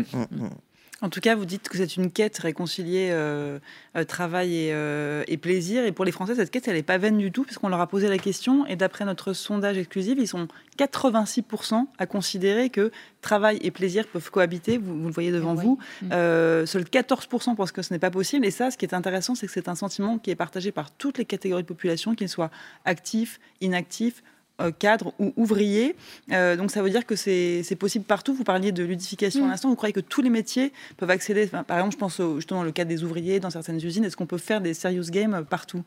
En 1.01 1.09
tout 1.09 1.19
cas, 1.19 1.35
vous 1.35 1.45
dites 1.45 1.69
que 1.69 1.77
c'est 1.77 1.95
une 1.95 2.11
quête 2.11 2.39
réconcilier 2.39 3.09
euh, 3.11 3.59
euh, 3.95 4.03
travail 4.03 4.55
et, 4.55 4.73
euh, 4.73 5.23
et 5.27 5.37
plaisir. 5.37 5.85
Et 5.85 5.91
pour 5.91 6.05
les 6.05 6.11
Français, 6.11 6.33
cette 6.33 6.49
quête, 6.49 6.67
elle 6.67 6.73
n'est 6.73 6.81
pas 6.81 6.97
vaine 6.97 7.19
du 7.19 7.31
tout, 7.31 7.43
puisqu'on 7.43 7.69
leur 7.69 7.79
a 7.79 7.87
posé 7.87 8.07
la 8.07 8.17
question. 8.17 8.65
Et 8.65 8.75
d'après 8.75 9.05
notre 9.05 9.33
sondage 9.33 9.77
exclusif, 9.77 10.15
ils 10.17 10.27
sont 10.27 10.47
86% 10.79 11.85
à 11.99 12.05
considérer 12.07 12.71
que 12.71 12.91
travail 13.21 13.59
et 13.61 13.69
plaisir 13.69 14.07
peuvent 14.07 14.31
cohabiter. 14.31 14.79
Vous, 14.79 14.99
vous 14.99 15.07
le 15.07 15.13
voyez 15.13 15.31
devant 15.31 15.55
Oui. 15.55 15.63
vous. 15.63 15.79
Mm. 16.01 16.11
Euh, 16.13 16.65
seuls 16.65 16.83
14% 16.83 17.55
pensent 17.55 17.71
que 17.71 17.83
ce 17.83 17.93
n'est 17.93 17.99
pas 17.99 18.11
possible. 18.11 18.43
Et 18.45 18.51
ça, 18.51 18.71
ce 18.71 18.77
qui 18.77 18.85
est 18.85 18.95
intéressant, 18.95 19.35
c'est 19.35 19.45
que 19.45 19.53
c'est 19.53 19.69
un 19.69 19.75
sentiment 19.75 20.17
qui 20.17 20.31
est 20.31 20.35
partagé 20.35 20.71
par 20.71 20.89
toutes 20.89 21.19
les 21.19 21.25
catégories 21.25 21.61
de 21.61 21.67
population, 21.67 22.15
qu'ils 22.15 22.29
soient 22.29 22.49
actifs, 22.85 23.39
inactifs, 23.61 24.23
cadres 24.79 25.13
ou 25.19 25.33
ouvriers. 25.35 25.95
Euh, 26.31 26.55
donc 26.55 26.71
ça 26.71 26.81
veut 26.81 26.89
dire 26.89 27.05
que 27.05 27.15
c'est 27.15 27.77
possible 27.79 28.05
partout. 28.05 28.33
Vous 28.33 28.43
parliez 28.43 28.71
de 28.71 28.83
ludification 28.83 29.43
à 29.43 29.47
Mm. 29.47 29.49
l'instant. 29.51 29.69
Vous 29.69 29.75
croyez 29.75 29.93
que 29.93 29.99
tous 29.99 30.21
les 30.21 30.29
métiers 30.29 30.73
peuvent 30.97 31.09
accéder 31.11 31.43
enfin, 31.45 31.63
Par 31.63 31.77
exemple, 31.77 31.93
je 31.93 31.99
pense 31.99 32.19
au, 32.19 32.35
justement 32.37 32.63
le 32.63 32.71
cas 32.71 32.85
des 32.85 33.03
ouvriers 33.03 33.39
dans 33.39 33.49
certaines 33.49 33.77
usines. 33.83 34.03
Est-ce 34.05 34.17
qu'on 34.17 34.25
peut 34.25 34.37
faire 34.37 34.61
des 34.61 34.73
serious 34.73 35.05
games 35.11 35.33
euh, 35.35 35.41
partout? 35.43 35.83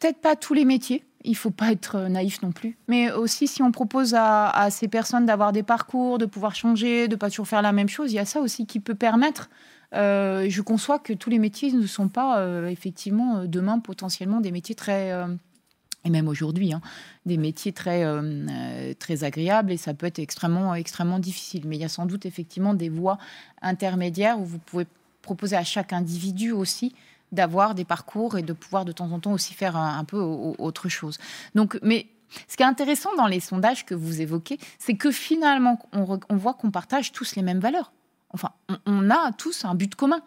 Peut-être 0.00 0.18
pas 0.18 0.34
tous 0.36 0.54
les 0.54 0.64
métiers, 0.64 1.04
il 1.22 1.36
faut 1.36 1.50
pas 1.52 1.70
être 1.72 1.96
euh, 1.96 2.08
naïf 2.08 2.42
non 2.42 2.50
plus. 2.52 2.76
Mais 2.88 3.12
aussi, 3.12 3.46
si 3.46 3.62
on 3.62 3.70
propose 3.72 4.14
à, 4.14 4.48
à 4.50 4.70
ces 4.70 4.88
personnes 4.88 5.24
d'avoir 5.26 5.52
des 5.52 5.62
parcours, 5.62 6.18
de 6.18 6.26
pouvoir 6.26 6.54
changer, 6.54 7.06
de 7.08 7.16
pas 7.16 7.30
toujours 7.30 7.46
faire 7.48 7.62
la 7.62 7.72
même 7.72 7.88
chose, 7.88 8.12
il 8.12 8.16
y 8.16 8.18
a 8.18 8.24
ça 8.24 8.40
aussi 8.40 8.66
qui 8.66 8.80
peut 8.80 8.94
permettre. 8.96 9.50
euh, 9.94 10.46
je 10.48 10.62
conçois 10.62 10.98
que 10.98 11.12
tous 11.12 11.30
les 11.30 11.38
métiers 11.38 11.70
ne 11.72 11.86
sont 11.86 12.08
pas 12.08 12.38
euh, 12.40 12.66
effectivement 12.68 13.36
euh, 13.38 13.46
demain 13.46 13.78
potentiellement 13.78 14.40
des 14.40 14.50
métiers 14.50 14.74
très 14.74 15.12
euh, 15.12 15.26
et 16.04 16.10
même 16.10 16.28
aujourd'hui, 16.28 16.72
hein, 16.72 16.80
des 17.26 17.36
métiers 17.38 17.72
très, 17.72 18.04
euh, 18.04 18.20
euh, 18.22 18.94
très 18.98 19.24
agréables 19.24 19.72
et 19.72 19.76
ça 19.76 19.94
peut 19.94 20.06
être 20.06 20.18
extrêmement, 20.18 20.74
extrêmement 20.74 21.18
difficile. 21.18 21.62
Mais 21.66 21.76
il 21.76 21.80
y 21.80 21.84
a 21.84 21.88
sans 21.88 22.06
doute 22.06 22.26
effectivement 22.26 22.74
des 22.74 22.88
voies 22.90 23.18
intermédiaires 23.62 24.38
où 24.38 24.44
vous 24.44 24.58
pouvez 24.58 24.86
proposer 25.22 25.56
à 25.56 25.64
chaque 25.64 25.92
individu 25.92 26.52
aussi 26.52 26.94
d'avoir 27.32 27.74
des 27.74 27.84
parcours 27.84 28.36
et 28.38 28.42
de 28.42 28.52
pouvoir 28.52 28.84
de 28.84 28.92
temps 28.92 29.10
en 29.10 29.18
temps 29.18 29.32
aussi 29.32 29.54
faire 29.54 29.76
un, 29.76 30.04
peu 30.04 30.18
au- 30.18 30.50
au- 30.52 30.56
autre 30.58 30.88
chose. 30.88 31.18
Donc, 31.54 31.78
mais 31.82 32.06
ce 32.48 32.56
qui 32.56 32.62
est 32.62 32.66
intéressant 32.66 33.14
dans 33.16 33.26
les 33.26 33.40
sondages 33.40 33.84
que 33.86 33.94
vous 33.94 34.20
évoquez, 34.20 34.58
c'est 34.78 34.94
que 34.96 35.10
finalement, 35.10 35.78
on, 35.92 36.04
voit 36.36 36.54
qu'on 36.54 36.70
partage 36.70 37.12
tous 37.12 37.34
les 37.36 37.42
mêmes 37.42 37.60
valeurs. 37.60 37.92
Enfin, 38.30 38.50
on 38.86 39.10
a 39.10 39.32
tous 39.32 39.64
un 39.64 39.74
but 39.74 39.94
commun. 39.94 40.20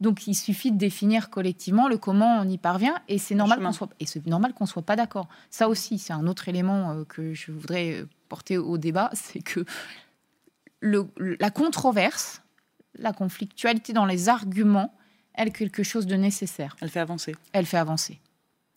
Donc, 0.00 0.26
il 0.26 0.34
suffit 0.34 0.72
de 0.72 0.76
définir 0.76 1.30
collectivement 1.30 1.88
le 1.88 1.96
comment 1.98 2.40
on 2.40 2.48
y 2.48 2.58
parvient, 2.58 2.96
et 3.08 3.18
c'est 3.18 3.34
normal 3.34 3.60
qu'on 3.62 3.72
soit 3.72 3.88
et 4.00 4.06
c'est 4.06 4.26
normal 4.26 4.52
qu'on 4.52 4.66
soit 4.66 4.82
pas 4.82 4.96
d'accord. 4.96 5.28
Ça 5.50 5.68
aussi, 5.68 5.98
c'est 5.98 6.12
un 6.12 6.26
autre 6.26 6.48
élément 6.48 6.90
euh, 6.90 7.04
que 7.04 7.32
je 7.32 7.52
voudrais 7.52 7.92
euh, 8.00 8.08
porter 8.28 8.58
au 8.58 8.76
débat, 8.76 9.10
c'est 9.14 9.40
que 9.40 9.64
le- 10.80 11.08
la 11.16 11.50
controverse, 11.50 12.42
la 12.98 13.12
conflictualité 13.12 13.92
dans 13.92 14.04
les 14.06 14.28
arguments, 14.28 14.94
elle 15.34 15.48
est 15.48 15.52
quelque 15.52 15.82
chose 15.82 16.06
de 16.06 16.16
nécessaire. 16.16 16.76
Elle 16.80 16.90
fait 16.90 17.00
avancer. 17.00 17.34
Elle 17.52 17.66
fait 17.66 17.78
avancer. 17.78 18.20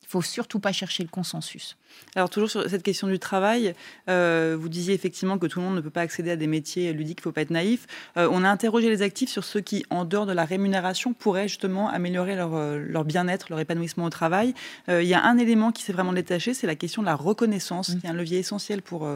Il 0.04 0.08
faut 0.08 0.22
surtout 0.22 0.60
pas 0.60 0.72
chercher 0.72 1.04
le 1.04 1.10
consensus. 1.10 1.78
Alors 2.16 2.30
toujours 2.30 2.50
sur 2.50 2.68
cette 2.70 2.84
question 2.84 3.08
du 3.08 3.20
travail, 3.20 3.76
euh, 4.10 4.58
vous 4.60 4.70
disiez 4.70 4.94
effectivement 4.94 5.38
que 5.38 5.46
tout 5.46 5.60
le 5.60 5.66
monde 5.66 5.76
ne 5.76 5.82
peut 5.82 5.92
pas 5.92 6.02
accéder 6.02 6.32
à 6.32 6.36
des 6.36 6.48
métiers 6.48 6.92
ludiques, 6.94 7.20
il 7.20 7.22
ne 7.22 7.24
faut 7.26 7.32
pas 7.32 7.42
être 7.42 7.52
naïf. 7.52 7.86
Euh, 8.18 8.28
on 8.32 8.44
a 8.44 8.50
interrogé 8.50 8.90
les 8.90 9.02
actifs 9.02 9.30
sur 9.30 9.44
ceux 9.44 9.62
qui, 9.62 9.86
en 9.90 10.04
dehors 10.04 10.26
de 10.26 10.32
la 10.32 10.46
rémunération, 10.46 11.14
pourraient 11.14 11.48
justement 11.48 11.90
améliorer 11.90 12.36
leur, 12.36 12.56
euh, 12.56 12.84
leur 12.88 13.06
bien-être, 13.06 13.48
leur 13.50 13.60
épanouissement 13.60 14.06
au 14.06 14.10
travail. 14.10 14.54
Euh, 14.90 15.04
il 15.04 15.08
y 15.08 15.14
a 15.14 15.24
un 15.24 15.38
élément 15.38 15.72
qui 15.72 15.84
s'est 15.84 15.94
vraiment 15.94 16.14
détaché, 16.14 16.54
c'est 16.54 16.66
la 16.66 16.76
question 16.76 17.02
de 17.02 17.08
la 17.08 17.16
reconnaissance, 17.16 17.90
Mm. 17.90 18.00
qui 18.00 18.08
est 18.08 18.10
un 18.10 18.14
levier 18.14 18.40
essentiel 18.40 18.82
pour 18.82 19.08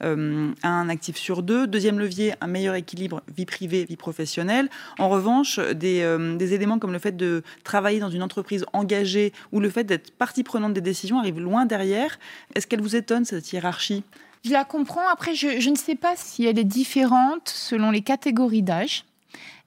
un 0.00 0.88
actif 0.88 1.16
sur 1.16 1.42
deux. 1.42 1.66
Deuxième 1.66 1.98
levier, 1.98 2.34
un 2.40 2.46
meilleur 2.46 2.74
équilibre 2.74 3.22
vie 3.36 3.44
privée, 3.44 3.84
vie 3.84 3.96
professionnelle. 3.96 4.68
En 4.98 5.08
revanche, 5.08 5.58
des, 5.58 6.16
des 6.38 6.54
éléments 6.54 6.78
comme 6.78 6.92
le 6.92 6.98
fait 6.98 7.16
de 7.16 7.42
travailler 7.64 7.98
dans 7.98 8.10
une 8.10 8.22
entreprise 8.22 8.64
engagée 8.72 9.32
ou 9.52 9.60
le 9.60 9.68
fait 9.70 9.84
d'être 9.84 10.10
partie 10.12 10.42
prenante 10.42 10.72
des 10.72 10.80
décisions 10.80 11.18
arrivent 11.18 11.40
loin 11.40 11.66
derrière. 11.66 12.15
Est-ce 12.54 12.66
qu'elle 12.66 12.80
vous 12.80 12.96
étonne, 12.96 13.24
cette 13.24 13.52
hiérarchie? 13.52 14.04
Je 14.44 14.52
la 14.52 14.64
comprends. 14.64 15.08
Après, 15.08 15.34
je, 15.34 15.68
ne 15.68 15.76
sais 15.76 15.96
pas 15.96 16.14
si 16.16 16.44
elle 16.46 16.58
est 16.58 16.64
différente 16.64 17.48
selon 17.48 17.90
les 17.90 18.02
catégories 18.02 18.62
d'âge. 18.62 19.04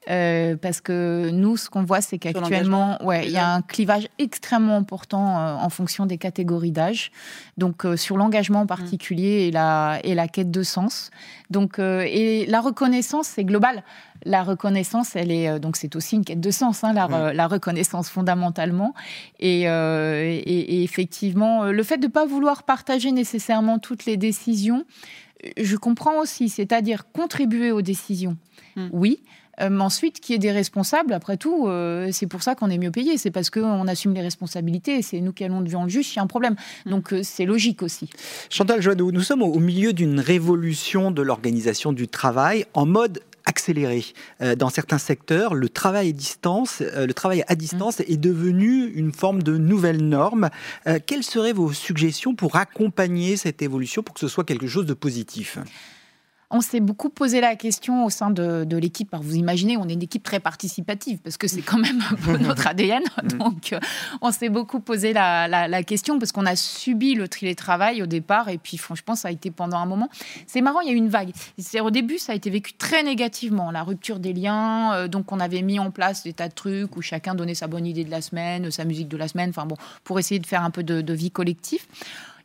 Euh, 0.09 0.55
parce 0.55 0.81
que 0.81 1.29
nous, 1.31 1.57
ce 1.57 1.69
qu'on 1.69 1.83
voit, 1.83 2.01
c'est 2.01 2.17
qu'actuellement, 2.17 2.97
ouais, 3.05 3.25
il 3.27 3.31
y 3.31 3.37
a 3.37 3.53
un 3.53 3.61
clivage 3.61 4.07
extrêmement 4.17 4.77
important 4.77 5.37
euh, 5.39 5.55
en 5.55 5.69
fonction 5.69 6.05
des 6.05 6.17
catégories 6.17 6.71
d'âge. 6.71 7.11
Donc, 7.57 7.85
euh, 7.85 7.97
sur 7.97 8.15
l'engagement 8.17 8.61
en 8.61 8.65
particulier 8.65 9.47
et, 9.47 9.51
la, 9.51 9.99
et 10.03 10.15
la 10.15 10.27
quête 10.27 10.49
de 10.51 10.63
sens. 10.63 11.11
Donc, 11.49 11.79
et 11.79 12.45
la 12.47 12.61
reconnaissance, 12.61 13.27
c'est 13.27 13.43
global. 13.43 13.83
La 14.25 14.43
reconnaissance, 14.43 15.15
elle 15.15 15.31
est 15.31 15.59
donc 15.59 15.75
c'est 15.77 15.95
aussi 15.95 16.15
une 16.15 16.25
quête 16.25 16.41
de 16.41 16.51
sens, 16.51 16.83
hein, 16.83 16.93
la, 16.93 17.07
re- 17.07 17.31
la 17.33 17.47
reconnaissance 17.47 18.09
fondamentalement. 18.09 18.93
Et, 19.39 19.61
et- 19.61 19.67
et 20.75 20.83
effectivement, 20.83 21.65
le 21.65 21.83
fait 21.83 21.97
de 21.97 22.07
ne 22.07 22.11
pas 22.11 22.25
vouloir 22.25 22.63
partager 22.63 23.11
nécessairement 23.11 23.79
toutes 23.79 24.05
les 24.05 24.17
décisions, 24.17 24.85
je 25.57 25.75
comprends 25.77 26.17
aussi, 26.19 26.49
c'est-à-dire 26.49 27.05
contribuer 27.13 27.71
aux 27.71 27.81
décisions. 27.81 28.35
Mm. 28.79 28.89
Oui. 28.91 29.21
Euh, 29.61 29.69
mais 29.69 29.81
ensuite, 29.81 30.21
qui 30.21 30.33
est 30.33 30.37
des 30.37 30.51
responsables, 30.51 31.11
après 31.11 31.35
tout, 31.35 31.67
euh, 31.67 32.09
c'est 32.13 32.27
pour 32.27 32.43
ça 32.43 32.55
qu'on 32.55 32.69
est 32.69 32.77
mieux 32.77 32.91
payé. 32.91 33.17
C'est 33.17 33.31
parce 33.31 33.49
qu'on 33.49 33.87
assume 33.87 34.13
les 34.13 34.21
responsabilités 34.21 34.99
et 34.99 35.01
c'est 35.01 35.19
nous 35.19 35.33
qui 35.33 35.43
allons 35.43 35.61
devant 35.61 35.83
le 35.83 35.89
juge 35.89 36.07
s'il 36.07 36.15
y 36.15 36.19
a 36.19 36.23
un 36.23 36.27
problème. 36.27 36.55
Donc, 36.85 37.11
euh, 37.11 37.21
c'est 37.23 37.45
logique 37.45 37.83
aussi. 37.83 38.09
Chantal 38.49 38.81
Joanneau, 38.81 39.11
nous 39.11 39.21
sommes 39.21 39.41
au 39.41 39.59
milieu 39.59 39.91
d'une 39.91 40.21
révolution 40.21 41.11
de 41.11 41.21
l'organisation 41.21 41.91
du 41.91 42.07
travail 42.07 42.65
en 42.73 42.85
mode 42.85 43.19
accéléré. 43.49 44.05
Euh, 44.41 44.55
dans 44.55 44.69
certains 44.69 44.99
secteurs, 44.99 45.55
le 45.55 45.69
travail 45.69 46.09
à 46.09 46.11
distance, 46.11 46.81
euh, 46.81 47.07
le 47.07 47.13
travail 47.13 47.43
à 47.47 47.55
distance 47.55 47.99
est 47.99 48.17
devenu 48.17 48.85
une 48.87 49.11
forme 49.11 49.43
de 49.43 49.57
nouvelle 49.57 50.07
norme. 50.07 50.49
Euh, 50.87 50.99
quelles 51.05 51.23
seraient 51.23 51.53
vos 51.53 51.73
suggestions 51.73 52.35
pour 52.35 52.55
accompagner 52.55 53.35
cette 53.37 53.61
évolution, 53.61 54.03
pour 54.03 54.13
que 54.13 54.21
ce 54.21 54.27
soit 54.27 54.43
quelque 54.43 54.67
chose 54.67 54.85
de 54.85 54.93
positif? 54.93 55.57
On 56.51 56.61
s'est 56.61 56.79
beaucoup 56.79 57.09
posé 57.09 57.41
la 57.41 57.55
question 57.55 58.05
au 58.05 58.09
sein 58.09 58.31
de, 58.31 58.63
de 58.63 58.75
l'équipe. 58.77 59.13
Alors, 59.13 59.23
vous 59.23 59.35
imaginez, 59.35 59.77
on 59.77 59.87
est 59.87 59.93
une 59.93 60.01
équipe 60.01 60.23
très 60.23 60.39
participative 60.39 61.19
parce 61.19 61.37
que 61.37 61.47
c'est 61.47 61.61
quand 61.61 61.77
même 61.77 62.01
un 62.09 62.15
peu 62.15 62.37
notre 62.37 62.65
ADN. 62.73 63.03
Donc, 63.37 63.71
euh, 63.73 63.79
on 64.21 64.31
s'est 64.31 64.49
beaucoup 64.49 64.79
posé 64.79 65.13
la, 65.13 65.47
la- 65.47 65.67
la 65.67 65.83
question 65.83 66.17
parce 66.17 66.31
qu'on 66.31 66.47
a 66.47 66.55
subi 66.55 67.13
le 67.13 67.27
télétravail 67.27 68.01
au 68.01 68.07
départ 68.07 68.49
et 68.49 68.57
puis, 68.57 68.77
franchement, 68.77 69.13
ça 69.15 69.27
a 69.27 69.31
été 69.31 69.51
pendant 69.51 69.77
un 69.77 69.85
moment. 69.85 70.09
C'est 70.47 70.61
marrant, 70.61 70.79
il 70.81 70.87
y 70.87 70.89
a 70.89 70.93
eu 70.93 70.97
une 70.97 71.09
vague. 71.09 71.29
C'est 71.59 71.81
au 71.81 71.91
début, 71.91 72.17
ça 72.17 72.31
a 72.31 72.35
été 72.35 72.49
vécu 72.49 72.73
très 72.73 73.03
négativement, 73.03 73.69
la 73.69 73.83
rupture 73.83 74.17
des 74.19 74.33
liens. 74.33 74.93
euh, 74.95 75.07
donc, 75.07 75.31
on 75.31 75.39
avait 75.39 75.61
mis 75.61 75.77
en 75.77 75.91
place 75.91 76.23
des 76.23 76.33
tas 76.33 76.47
de 76.47 76.53
trucs 76.55 76.97
où 76.97 77.01
chacun 77.03 77.35
donnait 77.35 77.53
sa 77.53 77.67
bonne 77.67 77.85
idée 77.85 78.03
de 78.03 78.11
la 78.11 78.21
semaine, 78.23 78.71
sa 78.71 78.85
musique 78.85 79.07
de 79.07 79.17
la 79.17 79.27
semaine. 79.27 79.51
Enfin 79.51 79.67
bon, 79.67 79.75
pour 80.03 80.17
essayer 80.17 80.39
de 80.39 80.47
faire 80.47 80.63
un 80.63 80.71
peu 80.71 80.81
de, 80.83 81.01
de 81.01 81.13
vie 81.13 81.29
collective. 81.29 81.85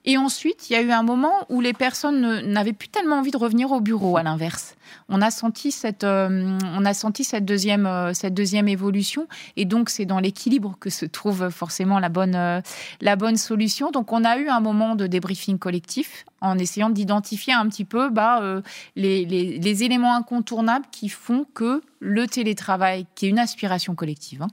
Et 0.07 0.19
ensuite, 0.19 0.69
il 0.69 0.75
y 0.75 0.77
a 0.77 0.83
eu 0.83 0.91
un 0.91 1.03
moment 1.03 1.33
où 1.49 1.63
les 1.63 1.73
personnes 1.73 2.21
ne- 2.21 2.41
n'avaient 2.43 2.75
plus 2.75 2.89
tellement 2.89 3.17
envie 3.17 3.31
de 3.31 3.39
revenir 3.39 3.73
au 3.73 3.81
bureau, 3.81 4.19
à 4.19 4.23
l'inverse. 4.23 4.77
On 5.09 5.23
a 5.23 5.31
senti 5.31 5.73
cette, 5.73 6.05
euh, 6.05 6.59
on 6.77 6.85
a 6.85 6.93
senti 6.93 7.25
cette 7.25 7.47
deuxième, 7.47 7.87
euh, 7.87 8.13
cette 8.13 8.35
deuxième 8.35 8.69
évolution. 8.69 9.27
Et 9.57 9.65
donc, 9.65 9.89
c'est 9.89 10.05
dans 10.05 10.21
l'équilibre 10.21 10.77
que 10.79 10.91
se 10.91 11.07
trouve 11.07 11.49
forcément 11.49 11.99
la 11.99 12.11
bonne, 12.11 12.35
euh, 12.35 12.61
la 13.01 13.17
bonne 13.17 13.37
solution. 13.37 13.91
Donc, 13.91 14.13
on 14.13 14.25
a 14.25 14.37
eu 14.37 14.49
un 14.49 14.61
moment 14.61 14.95
de 14.95 15.07
débriefing 15.07 15.59
collectif 15.59 16.27
en 16.43 16.59
essayant 16.59 16.91
d'identifier 16.91 17.55
un 17.55 17.67
petit 17.69 17.87
peu 17.87 18.11
bah, 18.11 18.61
les, 18.97 19.25
les, 19.25 19.85
éléments 19.85 20.15
incontournables 20.15 20.85
qui 20.93 21.09
font 21.09 21.47
que 21.55 21.81
le 22.01 22.27
télétravail, 22.27 23.07
qui 23.15 23.25
est 23.25 23.29
une 23.31 23.39
aspiration 23.39 23.95
collective, 23.95 24.43
hein, 24.43 24.49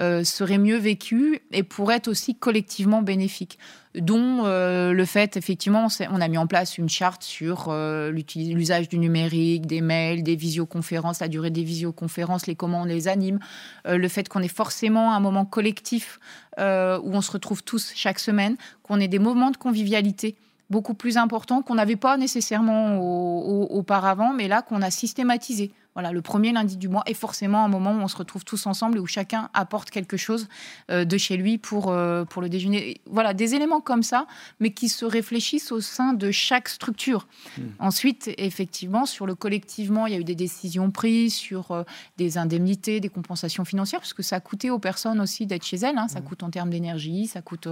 euh, 0.00 0.24
serait 0.24 0.58
mieux 0.58 0.76
vécu 0.76 1.40
et 1.52 1.62
pourrait 1.62 1.96
être 1.96 2.08
aussi 2.08 2.34
collectivement 2.34 3.02
bénéfique. 3.02 3.60
Dont 3.94 4.44
euh, 4.44 4.92
le 4.92 5.04
fait, 5.04 5.36
effectivement, 5.36 5.86
on 6.10 6.20
a 6.20 6.26
mis 6.26 6.36
en 6.36 6.48
place 6.48 6.78
une 6.78 6.88
charte 6.88 7.22
sur 7.22 7.66
euh, 7.68 8.10
l'usage 8.10 8.88
du 8.88 8.98
numérique, 8.98 9.66
des 9.66 9.80
mails, 9.80 10.24
des 10.24 10.34
visioconférences, 10.34 11.20
la 11.20 11.28
durée 11.28 11.50
des 11.50 11.62
visioconférences, 11.62 12.48
les 12.48 12.56
comment 12.56 12.82
on 12.82 12.84
les 12.86 13.06
anime, 13.06 13.38
le 13.86 14.08
fait 14.08 14.28
qu'on 14.28 14.42
ait 14.42 14.48
forcément 14.48 15.14
un 15.14 15.20
moment 15.20 15.44
collectif 15.44 16.18
où 16.58 16.60
on 16.60 17.20
se 17.20 17.30
retrouve 17.30 17.62
tous 17.62 17.92
chaque 17.94 18.18
semaine, 18.18 18.56
qu'on 18.82 18.98
ait 18.98 19.08
des 19.08 19.20
moments 19.20 19.52
de 19.52 19.56
convivialité 19.56 20.34
beaucoup 20.70 20.94
plus 20.94 21.18
importants 21.18 21.62
qu'on 21.62 21.76
n'avait 21.76 21.94
pas 21.94 22.16
nécessairement 22.16 22.98
auparavant, 22.98 24.32
mais 24.32 24.48
là 24.48 24.62
qu'on 24.62 24.82
a 24.82 24.90
systématisé. 24.90 25.70
Voilà, 25.94 26.10
le 26.10 26.22
premier 26.22 26.52
lundi 26.52 26.76
du 26.76 26.88
mois 26.88 27.04
est 27.06 27.14
forcément 27.14 27.64
un 27.64 27.68
moment 27.68 27.92
où 27.92 28.00
on 28.00 28.08
se 28.08 28.16
retrouve 28.16 28.44
tous 28.44 28.66
ensemble 28.66 28.98
et 28.98 29.00
où 29.00 29.06
chacun 29.06 29.48
apporte 29.54 29.90
quelque 29.90 30.16
chose 30.16 30.48
euh, 30.90 31.04
de 31.04 31.16
chez 31.16 31.36
lui 31.36 31.56
pour, 31.56 31.90
euh, 31.90 32.24
pour 32.24 32.42
le 32.42 32.48
déjeuner. 32.48 33.00
Voilà, 33.06 33.32
des 33.32 33.54
éléments 33.54 33.80
comme 33.80 34.02
ça, 34.02 34.26
mais 34.58 34.70
qui 34.70 34.88
se 34.88 35.04
réfléchissent 35.04 35.70
au 35.70 35.80
sein 35.80 36.12
de 36.12 36.32
chaque 36.32 36.68
structure. 36.68 37.28
Hmm. 37.56 37.62
Ensuite, 37.78 38.28
effectivement, 38.38 39.06
sur 39.06 39.24
le 39.24 39.36
collectivement, 39.36 40.08
il 40.08 40.14
y 40.14 40.16
a 40.16 40.18
eu 40.18 40.24
des 40.24 40.34
décisions 40.34 40.90
prises 40.90 41.34
sur 41.34 41.70
euh, 41.70 41.84
des 42.16 42.38
indemnités, 42.38 42.98
des 42.98 43.08
compensations 43.08 43.64
financières, 43.64 44.00
parce 44.00 44.14
que 44.14 44.24
ça 44.24 44.36
a 44.36 44.40
coûté 44.40 44.70
aux 44.70 44.80
personnes 44.80 45.20
aussi 45.20 45.46
d'être 45.46 45.64
chez 45.64 45.76
elles. 45.76 45.96
Hein. 45.96 46.08
Ça 46.08 46.20
hmm. 46.20 46.24
coûte 46.24 46.42
en 46.42 46.50
termes 46.50 46.70
d'énergie, 46.70 47.28
ça 47.28 47.40
coûte 47.40 47.68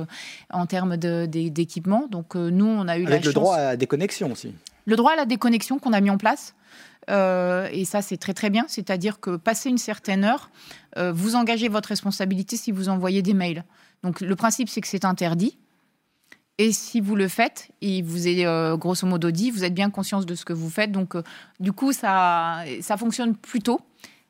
en 0.51 0.67
termes 0.67 0.97
d'équipement. 0.97 2.07
Donc, 2.09 2.37
nous, 2.37 2.67
on 2.67 2.87
a 2.87 2.99
eu 2.99 3.07
Avec 3.07 3.25
le 3.25 3.33
droit 3.33 3.57
à 3.57 3.65
la 3.65 3.77
déconnexion 3.77 4.31
aussi. 4.31 4.55
Le 4.85 4.95
droit 4.95 5.13
à 5.13 5.17
la 5.17 5.27
déconnexion 5.27 5.81
qu'on 5.81 5.93
a 5.93 6.01
mis 6.01 6.11
en 6.11 6.19
place. 6.19 6.55
Euh, 7.11 7.69
et 7.73 7.85
ça, 7.85 8.03
c'est 8.03 8.17
très 8.17 8.35
très 8.35 8.51
bien. 8.51 8.65
C'est-à-dire 8.69 9.21
que 9.21 9.37
passer 9.37 9.69
une 9.69 9.79
certaine 9.79 10.25
heure, 10.25 10.51
euh, 10.97 11.13
vous 11.13 11.35
engagez 11.35 11.69
votre 11.69 11.89
responsabilité 11.89 12.57
si 12.57 12.73
vous 12.73 12.89
envoyez 12.89 13.23
des 13.23 13.35
mails. 13.35 13.65
Donc 14.03 14.21
le 14.21 14.37
principe, 14.37 14.69
c'est 14.69 14.81
que 14.81 14.89
c'est 14.89 15.05
interdit. 15.05 15.59
Et 16.59 16.73
si 16.73 17.01
vous 17.01 17.17
le 17.17 17.29
faites, 17.29 17.71
il 17.81 18.05
vous 18.05 18.29
est 18.29 18.45
euh, 18.47 18.77
grosso 18.77 19.07
modo 19.07 19.31
dit, 19.31 19.51
vous 19.51 19.65
êtes 19.65 19.75
bien 19.75 19.91
conscience 19.91 20.27
de 20.27 20.35
ce 20.35 20.45
que 20.45 20.53
vous 20.53 20.71
faites. 20.71 20.93
Donc 20.93 21.17
du 21.61 21.73
coup, 21.73 21.93
ça, 21.93 22.65
ça 22.81 22.97
fonctionne 22.97 23.37
plutôt. 23.37 23.81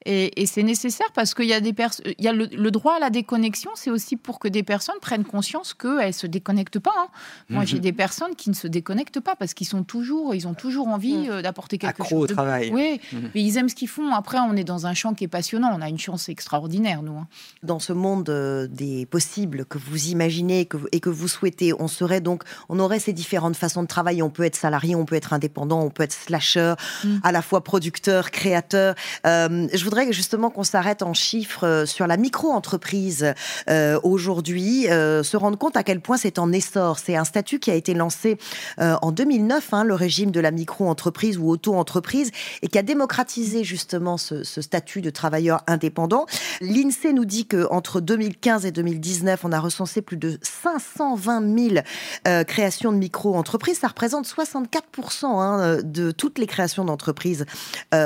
Et, 0.06 0.46
c'est 0.46 0.62
nécessaire 0.62 1.06
parce 1.14 1.34
qu'il 1.34 1.46
y 1.46 1.52
a, 1.52 1.60
des 1.60 1.74
il 2.18 2.24
y 2.24 2.28
a 2.28 2.32
le, 2.32 2.70
droit 2.70 2.94
à 2.94 2.98
la 2.98 3.10
déconnexion, 3.10 3.70
c'est 3.74 3.90
aussi 3.90 4.16
pour 4.16 4.38
que 4.38 4.48
des 4.48 4.62
personnes 4.62 4.96
prennent 5.00 5.24
conscience 5.24 5.74
qu'elles 5.74 6.08
ne 6.08 6.12
se 6.12 6.26
déconnectent 6.26 6.78
pas. 6.78 6.94
Hein. 6.96 7.08
Moi, 7.48 7.64
j'ai 7.64 7.76
mhm. 7.76 7.82
des 7.82 7.92
personnes 7.92 8.34
qui 8.36 8.50
ne 8.50 8.54
se 8.54 8.66
déconnectent 8.66 9.20
pas 9.20 9.36
parce 9.36 9.54
qu'ils 9.54 9.66
sont 9.66 9.84
toujours, 9.84 10.34
ils 10.34 10.48
ont 10.48 10.54
toujours 10.54 10.88
envie 10.88 11.16
mhm. 11.16 11.30
euh, 11.30 11.42
d'apporter 11.42 11.78
quelque 11.78 12.04
chose. 12.04 12.30
au 12.30 12.34
travail. 12.34 12.70
Oui, 12.72 13.00
mhm. 13.12 13.30
mais 13.34 13.42
ils 13.42 13.56
aiment 13.58 13.68
ce 13.68 13.74
qu'ils 13.74 13.88
font. 13.88 14.12
Après, 14.12 14.38
on 14.38 14.56
est 14.56 14.64
dans 14.64 14.86
un 14.86 14.94
champ 14.94 15.14
qui 15.14 15.24
est 15.24 15.28
passionnant. 15.28 15.70
On 15.72 15.80
a 15.80 15.88
une 15.88 15.98
chance 15.98 16.28
extraordinaire, 16.28 17.02
nous. 17.02 17.16
Hein. 17.16 17.28
Dans 17.62 17.78
ce 17.78 17.92
monde 17.92 18.28
euh, 18.28 18.66
des 18.66 19.06
possibles 19.06 19.64
que 19.64 19.78
vous 19.78 20.08
imaginez 20.08 20.66
que, 20.66 20.78
et 20.92 21.00
que 21.00 21.10
vous 21.10 21.28
souhaitez, 21.28 21.72
on 21.78 21.88
serait 21.88 22.20
donc, 22.20 22.42
on 22.68 22.78
aurait 22.78 22.98
ces 22.98 23.12
différentes 23.12 23.56
façons 23.56 23.82
de 23.82 23.88
travailler. 23.88 24.22
On 24.22 24.30
peut 24.30 24.44
être 24.44 24.56
salarié, 24.56 24.94
on 24.94 25.04
peut 25.04 25.16
être 25.16 25.32
indépendant, 25.32 25.80
on 25.80 25.90
peut 25.90 26.02
être 26.02 26.12
slasher, 26.12 26.74
mm. 27.04 27.18
à 27.22 27.32
la 27.32 27.42
fois 27.42 27.62
producteur, 27.62 28.30
créateur. 28.30 28.94
Euh, 29.26 29.68
je 29.72 29.84
voudrais 29.92 30.10
justement 30.10 30.48
qu'on 30.48 30.64
s'arrête 30.64 31.02
en 31.02 31.12
chiffres 31.12 31.66
euh, 31.66 31.86
sur 31.86 32.06
la 32.06 32.16
micro-entreprise 32.16 33.34
euh, 33.68 34.00
aujourd'hui, 34.02 34.88
euh, 34.88 35.22
se 35.22 35.36
rendre 35.36 35.58
compte 35.58 35.76
à 35.76 35.82
quel 35.82 36.00
point 36.00 36.16
c'est 36.16 36.38
en 36.38 36.50
essor. 36.50 36.98
C'est 36.98 37.14
un 37.14 37.24
statut 37.24 37.58
qui 37.58 37.70
a 37.70 37.74
été 37.74 37.92
lancé 37.92 38.38
en 38.78 39.12
2009, 39.12 39.74
hein, 39.74 39.84
le 39.84 39.94
régime 39.94 40.30
de 40.30 40.40
la 40.40 40.50
micro-entreprise 40.50 41.36
ou 41.36 41.48
auto-entreprise, 41.48 42.30
et 42.62 42.68
qui 42.68 42.78
a 42.78 42.82
démocratisé 42.82 43.64
justement 43.64 44.16
ce, 44.16 44.42
statut 44.44 45.02
de 45.02 45.10
travailleur 45.10 45.62
indépendant. 45.66 46.26
L'INSEE 46.60 47.12
nous 47.12 47.24
dit 47.24 47.46
qu'entre 47.46 48.00
2015 48.00 48.64
et 48.64 48.72
2019, 48.72 49.44
on 49.44 49.52
a 49.52 49.60
recensé 49.60 50.00
plus 50.00 50.16
de 50.16 50.38
520 50.42 51.82
000 52.24 52.44
créations 52.46 52.92
de 52.92 52.96
micro-entreprises. 52.96 53.78
Ça 53.80 53.88
représente 53.88 54.26
64% 54.26 55.26
hein, 55.26 55.78
de 55.82 56.10
toutes 56.12 56.38
les 56.38 56.46
créations 56.46 56.84
d'entreprises 56.84 57.44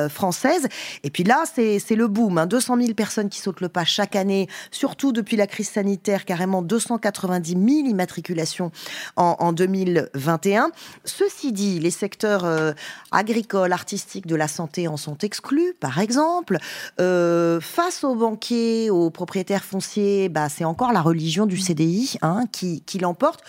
françaises. 0.08 0.68
Et 1.04 1.10
puis 1.10 1.24
là, 1.24 1.44
c'est 1.54 1.75
c'est 1.78 1.96
le 1.96 2.08
boom. 2.08 2.44
200 2.46 2.74
hein. 2.74 2.80
000 2.80 2.94
personnes 2.94 3.28
qui 3.28 3.40
sautent 3.40 3.60
le 3.60 3.68
pas 3.68 3.84
chaque 3.84 4.16
année, 4.16 4.48
surtout 4.70 5.12
depuis 5.12 5.36
la 5.36 5.46
crise 5.46 5.68
sanitaire, 5.68 6.24
carrément 6.24 6.62
290 6.62 7.50
000 7.50 7.88
immatriculations 7.88 8.70
en, 9.16 9.52
2021. 9.52 10.70
Ceci 11.04 11.52
dit, 11.52 11.78
les 11.78 11.90
secteurs 11.90 12.44
euh, 12.44 12.72
agricoles, 13.12 13.72
artistiques, 13.72 14.26
de 14.26 14.36
la 14.36 14.48
santé 14.48 14.88
en 14.88 14.96
sont 14.96 15.18
exclus, 15.18 15.74
par 15.78 15.98
exemple. 15.98 16.58
Euh, 17.00 17.60
face 17.60 18.04
aux 18.04 18.14
banquiers, 18.14 18.90
aux 18.90 19.10
propriétaires 19.10 19.64
fonciers, 19.64 20.28
bah, 20.28 20.48
c'est 20.48 20.64
encore 20.64 20.92
la 20.92 21.00
religion 21.00 21.46
du 21.46 21.58
CDI 21.58 22.16
hein, 22.22 22.44
qui, 22.52 22.82
qui 22.82 22.98
l'emporte. 22.98 23.42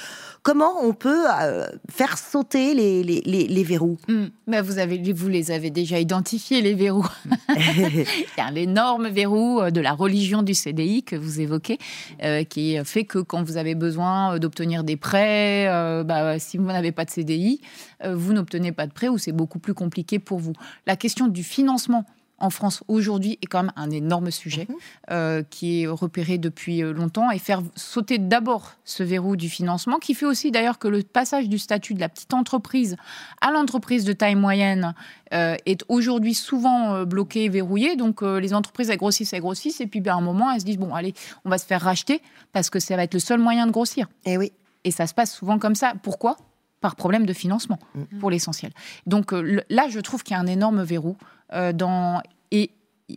Comment 0.43 0.83
on 0.83 0.93
peut 0.93 1.25
euh, 1.41 1.67
faire 1.89 2.17
sauter 2.17 2.73
les, 2.73 3.03
les, 3.03 3.63
verrous? 3.63 3.97
Hmm. 4.07 4.27
bah, 4.47 4.61
vous, 4.61 4.77
avez, 4.77 5.11
vous 5.11 5.27
les 5.27 5.51
avez 5.51 5.69
déjà 5.69 5.99
identifiés, 5.99 6.61
les 6.61 6.73
verrous. 6.73 7.07
Il 7.49 8.05
y 8.37 8.41
a 8.41 8.51
l'énorme 8.51 9.09
verrou 9.09 9.61
euh, 9.61 9.71
de 9.71 9.81
la 9.81 9.93
religion 9.93 10.43
du 10.43 10.53
CDI 10.53 11.03
que 11.03 11.15
vous 11.15 11.41
évoquez, 11.41 11.79
euh, 12.23 12.43
qui 12.43 12.77
fait 12.85 13.03
que 13.03 13.19
quand 13.19 13.43
vous 13.43 13.57
avez 13.57 13.75
besoin 13.75 14.39
d'obtenir 14.39 14.83
des 14.83 14.95
prêts, 14.95 15.67
bah, 16.05 16.39
si 16.39 16.57
vous 16.57 16.65
n'avez 16.65 16.91
pas 16.91 17.05
de 17.05 17.09
CDI, 17.09 17.61
vous 18.05 18.33
n'obtenez 18.33 18.71
pas 18.71 18.87
de 18.87 18.93
prêt 18.93 19.09
ou 19.09 19.17
c'est 19.17 19.31
beaucoup 19.31 19.59
plus 19.59 19.73
compliqué 19.73 20.19
pour 20.19 20.39
vous. 20.39 20.53
La 20.85 20.95
question 20.95 21.27
du 21.27 21.43
financement 21.43 22.05
en 22.39 22.49
France 22.49 22.83
aujourd'hui 22.87 23.39
est 23.41 23.47
quand 23.47 23.63
même 23.63 23.73
un 23.75 23.89
énorme 23.89 24.31
sujet 24.31 24.67
mhm. 24.69 24.75
euh, 25.11 25.43
qui 25.49 25.81
est 25.81 25.87
repéré 25.87 26.37
depuis 26.37 26.83
euh, 26.83 26.93
longtemps 26.93 27.31
et 27.31 27.39
faire 27.39 27.61
sauter 27.75 28.17
d'abord 28.17 28.73
ce 28.83 29.03
verrou 29.03 29.35
du 29.35 29.49
financement 29.49 29.97
qui 29.97 30.13
fait 30.13 30.25
aussi 30.25 30.51
d'ailleurs 30.51 30.79
que 30.79 30.87
le 30.87 31.01
passage 31.03 31.49
du 31.49 31.57
statut 31.57 31.93
de 31.93 31.99
la 31.99 32.09
petite 32.09 32.33
entreprise 32.33 32.95
à 33.41 33.51
l'entreprise 33.51 34.05
de 34.05 34.13
taille 34.13 34.35
moyenne 34.35 34.93
euh, 35.33 35.55
est 35.65 35.83
aujourd'hui 35.89 36.33
souvent 36.33 37.03
bloqué, 37.03 37.49
verrouillé. 37.49 37.95
Donc 37.95 38.21
les 38.21 38.53
entreprises 38.53 38.89
elles 38.89 38.97
grossissent, 38.97 39.33
elles 39.33 39.41
grossissent 39.41 39.81
et 39.81 39.87
puis 39.87 40.01
ben, 40.01 40.13
à 40.13 40.17
un 40.17 40.21
moment 40.21 40.51
elles 40.51 40.61
se 40.61 40.65
disent 40.65 40.77
bon 40.77 40.93
allez 40.93 41.13
on 41.43 41.49
va 41.49 41.57
se 41.57 41.65
faire 41.65 41.81
racheter 41.81 42.21
parce 42.53 42.69
que 42.69 42.79
ça 42.79 42.95
va 42.95 43.03
être 43.03 43.13
le 43.13 43.19
seul 43.19 43.39
moyen 43.39 43.67
de 43.67 43.71
grossir. 43.71 44.07
Et 44.25 44.33
eh 44.33 44.37
oui. 44.37 44.51
Et 44.83 44.91
ça 44.91 45.07
se 45.07 45.13
passe 45.13 45.33
souvent 45.33 45.59
comme 45.59 45.75
ça. 45.75 45.93
Pourquoi? 46.01 46.37
Par 46.79 46.95
problème 46.95 47.25
de 47.25 47.33
financement, 47.33 47.79
mhm. 47.95 48.19
pour 48.19 48.29
l'essentiel. 48.29 48.71
Donc 49.07 49.31
là, 49.33 49.87
je 49.89 49.99
trouve 49.99 50.23
qu'il 50.23 50.35
y 50.35 50.37
a 50.37 50.39
un 50.39 50.47
énorme 50.47 50.83
verrou 50.83 51.17
dans, 51.51 52.21
et 52.51 52.71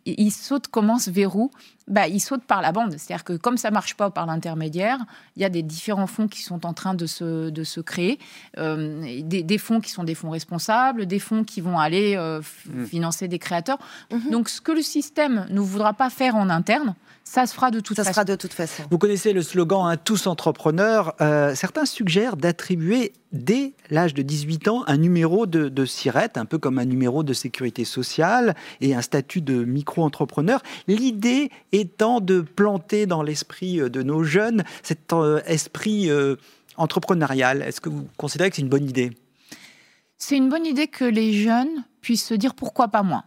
il 0.07 0.31
saute 0.31 0.69
comment 0.69 0.99
ce 0.99 1.11
verrou 1.11 1.51
bah, 1.89 2.07
Il 2.07 2.21
saute 2.21 2.45
par 2.45 2.63
la 2.63 2.71
bande. 2.71 2.93
C'est-à-dire 2.93 3.25
que 3.25 3.33
comme 3.33 3.57
ça 3.57 3.71
marche 3.71 3.97
pas 3.97 4.11
par 4.11 4.27
l'intermédiaire, 4.27 4.99
il 5.37 5.43
y 5.43 5.45
a 5.45 5.49
des 5.49 5.63
différents 5.63 6.07
fonds 6.07 6.29
qui 6.29 6.43
sont 6.43 6.65
en 6.65 6.73
train 6.73 6.95
de 6.95 7.07
se, 7.07 7.51
de 7.51 7.65
se 7.65 7.81
créer. 7.81 8.19
Euh, 8.59 9.21
des, 9.23 9.59
fonds 9.59 9.81
qui 9.81 9.91
sont 9.91 10.05
des 10.05 10.15
fonds 10.15 10.31
responsables, 10.31 11.07
des 11.07 11.19
fonds 11.19 11.43
qui 11.43 11.61
vont 11.61 11.79
aller 11.79 12.15
euh, 12.17 12.41
mmh. 12.41 12.85
financer 12.85 13.27
des 13.27 13.41
créateurs. 13.41 13.79
Mhm. 14.13 14.31
Donc 14.31 14.49
ce 14.49 14.61
que 14.61 14.73
le 14.73 14.83
système 14.83 15.47
ne 15.51 15.61
voudra 15.61 15.93
pas 15.93 16.11
faire 16.11 16.37
en 16.37 16.51
interne, 16.51 16.95
ça 17.25 17.47
se 17.47 17.55
fera 17.55 17.71
de 17.71 17.81
toute 17.81 17.97
ça 17.97 18.05
façon. 18.05 18.15
Sera 18.15 18.25
de 18.25 18.35
toute 18.35 18.53
façon. 18.53 18.83
Vous 18.91 18.99
connaissez 18.99 19.33
le 19.33 19.43
slogan 19.43 19.87
hein, 19.87 19.97
Tous 19.97 20.27
entrepreneurs. 20.27 21.15
Euh, 21.21 21.55
certains 21.55 21.85
suggèrent 21.85 22.37
d'attribuer 22.37 23.13
dès 23.33 23.75
l'âge 23.89 24.15
de 24.15 24.23
18 24.23 24.69
ans 24.69 24.85
un 24.87 24.97
numéro 24.97 25.47
de, 25.47 25.69
de 25.69 25.85
SIRET, 25.85 26.31
un 26.37 26.45
peu 26.45 26.59
comme 26.59 26.79
un 26.79 26.85
numéro 26.85 27.23
de 27.23 27.33
sécurité 27.33 27.85
sociale 27.85 28.57
et 28.81 28.95
un 28.95 29.03
statut 29.03 29.43
de 29.43 29.65
micro-entrepreneur. 29.65 30.61
L'idée 30.89 31.51
étant 31.71 32.21
de 32.21 32.41
planter 32.41 33.07
dans 33.07 33.23
l'esprit 33.23 33.81
euh, 33.81 33.89
de 33.89 34.03
nos 34.03 34.25
jeunes 34.25 34.65
cet 34.83 35.13
euh, 35.13 35.41
esprit 35.47 36.11
entrepreneurial. 36.77 37.63
Est-ce 37.63 37.81
que 37.81 37.89
vous 37.89 38.09
considérez 38.17 38.51
que 38.51 38.57
c'est 38.57 38.63
une 38.63 38.69
bonne 38.69 38.89
idée? 38.89 39.13
C'est 40.19 40.37
une 40.37 40.49
bonne 40.49 40.67
idée 40.67 40.89
que 40.89 41.05
les 41.05 41.33
jeunes 41.33 41.85
puissent 42.01 42.27
se 42.27 42.35
dire 42.35 42.55
pourquoi 42.55 42.89
pas 42.89 43.03
moi 43.03 43.25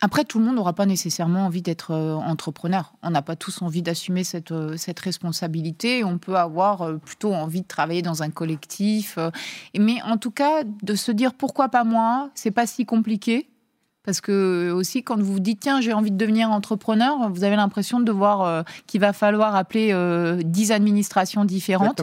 après, 0.00 0.24
tout 0.24 0.38
le 0.38 0.44
monde 0.44 0.56
n'aura 0.56 0.72
pas 0.72 0.86
nécessairement 0.86 1.46
envie 1.46 1.62
d'être 1.62 1.92
euh, 1.92 2.14
entrepreneur. 2.14 2.94
On 3.02 3.10
n'a 3.10 3.22
pas 3.22 3.36
tous 3.36 3.62
envie 3.62 3.82
d'assumer 3.82 4.24
cette, 4.24 4.52
euh, 4.52 4.76
cette 4.76 5.00
responsabilité. 5.00 6.04
On 6.04 6.18
peut 6.18 6.36
avoir 6.36 6.82
euh, 6.82 6.96
plutôt 6.96 7.32
envie 7.32 7.62
de 7.62 7.66
travailler 7.66 8.02
dans 8.02 8.22
un 8.22 8.30
collectif. 8.30 9.18
mais 9.78 10.02
en 10.02 10.16
tout 10.16 10.30
cas, 10.30 10.64
de 10.64 10.94
se 10.94 11.12
dire 11.12 11.34
pourquoi 11.34 11.68
pas 11.68 11.84
moi, 11.84 12.30
c'est 12.34 12.50
pas 12.50 12.66
si 12.66 12.84
compliqué. 12.84 13.48
Parce 14.04 14.20
que 14.20 14.70
aussi, 14.70 15.02
quand 15.02 15.18
vous 15.18 15.32
vous 15.32 15.40
dites, 15.40 15.60
tiens, 15.60 15.80
j'ai 15.80 15.92
envie 15.92 16.10
de 16.10 16.16
devenir 16.16 16.50
entrepreneur, 16.50 17.30
vous 17.30 17.44
avez 17.44 17.56
l'impression 17.56 18.00
de 18.00 18.12
voir 18.12 18.42
euh, 18.42 18.62
qu'il 18.86 19.00
va 19.00 19.12
falloir 19.12 19.56
appeler 19.56 19.90
euh, 19.92 20.42
10 20.44 20.72
administrations 20.72 21.44
différentes 21.44 22.02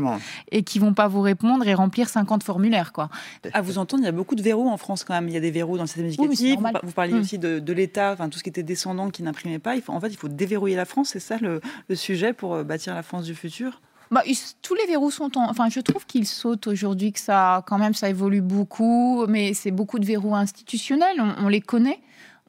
et 0.51 0.63
qui 0.63 0.79
vont 0.79 0.93
pas 0.93 1.07
vous 1.07 1.21
répondre 1.21 1.67
et 1.67 1.73
remplir 1.73 2.09
50 2.09 2.43
formulaires. 2.43 2.91
Quoi. 2.91 3.09
À 3.53 3.61
vous 3.61 3.77
entendre, 3.77 4.03
il 4.03 4.05
y 4.05 4.09
a 4.09 4.13
beaucoup 4.13 4.35
de 4.35 4.41
verrous 4.41 4.69
en 4.69 4.77
France 4.77 5.03
quand 5.03 5.13
même. 5.13 5.27
Il 5.27 5.33
y 5.33 5.37
a 5.37 5.41
des 5.41 5.51
verrous 5.51 5.77
dans 5.77 5.83
le 5.83 5.87
système 5.87 6.07
éducatif. 6.07 6.57
vous, 6.83 6.91
parliez 6.91 7.13
hum. 7.13 7.21
aussi 7.21 7.37
de, 7.37 7.73
l'État, 7.73 8.13
enfin, 8.13 8.29
tout 8.29 8.39
ce 8.39 8.43
qui 8.43 8.49
était 8.49 8.63
descendant 8.63 9.09
qui 9.09 9.21
n'imprimait 9.21 9.59
pas. 9.59 9.75
Il 9.75 9.81
faut, 9.81 9.93
en 9.93 9.99
fait, 9.99 10.09
il 10.09 10.17
faut 10.17 10.27
déverrouiller 10.27 10.75
la 10.75 10.85
France. 10.85 11.09
C'est 11.09 11.19
ça 11.19 11.37
le, 11.37 11.61
sujet 11.93 12.33
pour 12.33 12.55
euh, 12.55 12.63
bâtir 12.63 12.95
la 12.95 13.03
France 13.03 13.25
du 13.25 13.35
futur? 13.35 13.81
Bah, 14.11 14.23
tous 14.61 14.75
les 14.75 14.85
verrous 14.87 15.09
sont 15.09 15.37
en... 15.37 15.49
Enfin, 15.49 15.69
je 15.69 15.79
trouve 15.79 16.05
qu'ils 16.05 16.27
sautent 16.27 16.67
aujourd'hui, 16.67 17.13
que 17.13 17.19
ça, 17.19 17.63
quand 17.65 17.77
même, 17.77 17.93
ça 17.93 18.09
évolue 18.09 18.41
beaucoup, 18.41 19.25
mais 19.27 19.53
c'est 19.53 19.71
beaucoup 19.71 19.99
de 19.99 20.05
verrous 20.05 20.35
institutionnels, 20.35 21.21
on, 21.37 21.47
les 21.47 21.61
connaît, 21.61 21.99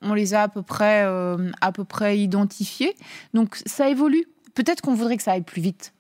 on 0.03 0.13
les 0.13 0.35
a 0.35 0.43
à 0.43 0.49
peu 0.49 0.63
près, 0.63 1.05
euh, 1.05 1.51
à 1.61 1.71
peu 1.71 1.85
près 1.85 2.19
identifiés. 2.19 2.97
Donc, 3.33 3.63
ça 3.65 3.89
évolue. 3.89 4.27
Peut-être 4.55 4.81
qu'on 4.81 4.95
voudrait 4.95 5.17
que 5.17 5.23
ça 5.23 5.33
aille 5.33 5.43
plus 5.43 5.63
vite. 5.63 5.95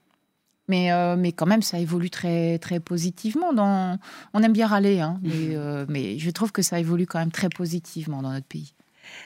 Mais, 0.66 0.92
euh, 0.92 1.16
mais 1.16 1.30
quand 1.30 1.46
même, 1.46 1.62
ça 1.62 1.78
évolue 1.78 2.10
très, 2.10 2.58
très 2.58 2.80
positivement. 2.80 3.52
Dans... 3.52 3.98
On 4.34 4.42
aime 4.42 4.52
bien 4.52 4.66
râler, 4.66 5.00
hein, 5.00 5.20
mais, 5.22 5.30
euh, 5.54 5.86
mais 5.88 6.18
je 6.18 6.30
trouve 6.30 6.50
que 6.50 6.62
ça 6.62 6.80
évolue 6.80 7.06
quand 7.06 7.20
même 7.20 7.32
très 7.32 7.48
positivement 7.48 8.20
dans 8.20 8.32
notre 8.32 8.46
pays 8.46 8.74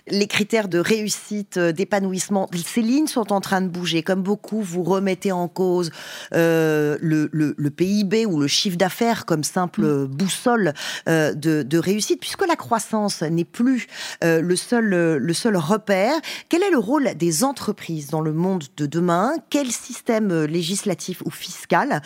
les 0.09 0.26
critères 0.26 0.68
de 0.68 0.78
réussite, 0.78 1.57
euh, 1.57 1.72
d'épanouissement, 1.72 2.49
ces 2.64 2.82
lignes 2.82 3.07
sont 3.07 3.32
en 3.32 3.41
train 3.41 3.61
de 3.61 3.68
bouger. 3.68 4.03
Comme 4.03 4.22
beaucoup, 4.22 4.61
vous 4.61 4.82
remettez 4.82 5.32
en 5.32 5.49
cause 5.49 5.91
euh, 6.34 6.97
le, 7.01 7.70
PIB 7.70 8.26
ou 8.26 8.41
le 8.41 8.47
chiffre 8.47 8.76
d'affaires 8.76 9.26
comme 9.26 9.45
simple 9.45 9.82
mm. 9.82 10.07
boussole 10.07 10.74
euh, 11.09 11.34
de, 11.34 11.78
réussite, 11.78 12.20
puisque 12.20 12.47
la 12.47 12.57
croissance 12.57 13.22
n'est 13.22 13.45
plus 13.45 13.87
le, 14.22 14.57
seul, 14.57 15.16
le 15.16 15.32
seul 15.34 15.57
repère. 15.57 16.14
Quel 16.49 16.62
est 16.62 16.70
le 16.70 16.78
rôle 16.78 17.14
des 17.16 17.45
entreprises 17.45 18.09
dans 18.09 18.22
le 18.22 18.32
monde 18.32 18.64
de 18.76 18.87
demain? 18.87 19.32
Quel 19.51 19.70
système 19.70 20.45
législatif 20.45 21.22
ou 21.26 21.30
fiscal 21.30 22.01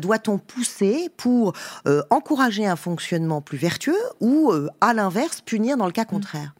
doit-on 0.00 0.38
pousser 0.38 1.08
pour 1.16 1.54
encourager 2.10 2.66
un 2.66 2.76
fonctionnement 2.76 3.40
plus 3.40 3.58
vertueux 3.58 3.94
ou, 4.20 4.52
à 4.80 4.94
l'inverse, 4.94 5.40
punir 5.40 5.76
dans 5.76 5.86
le 5.86 5.92
cas 5.92 6.04
mm. 6.04 6.06
contraire? 6.06 6.54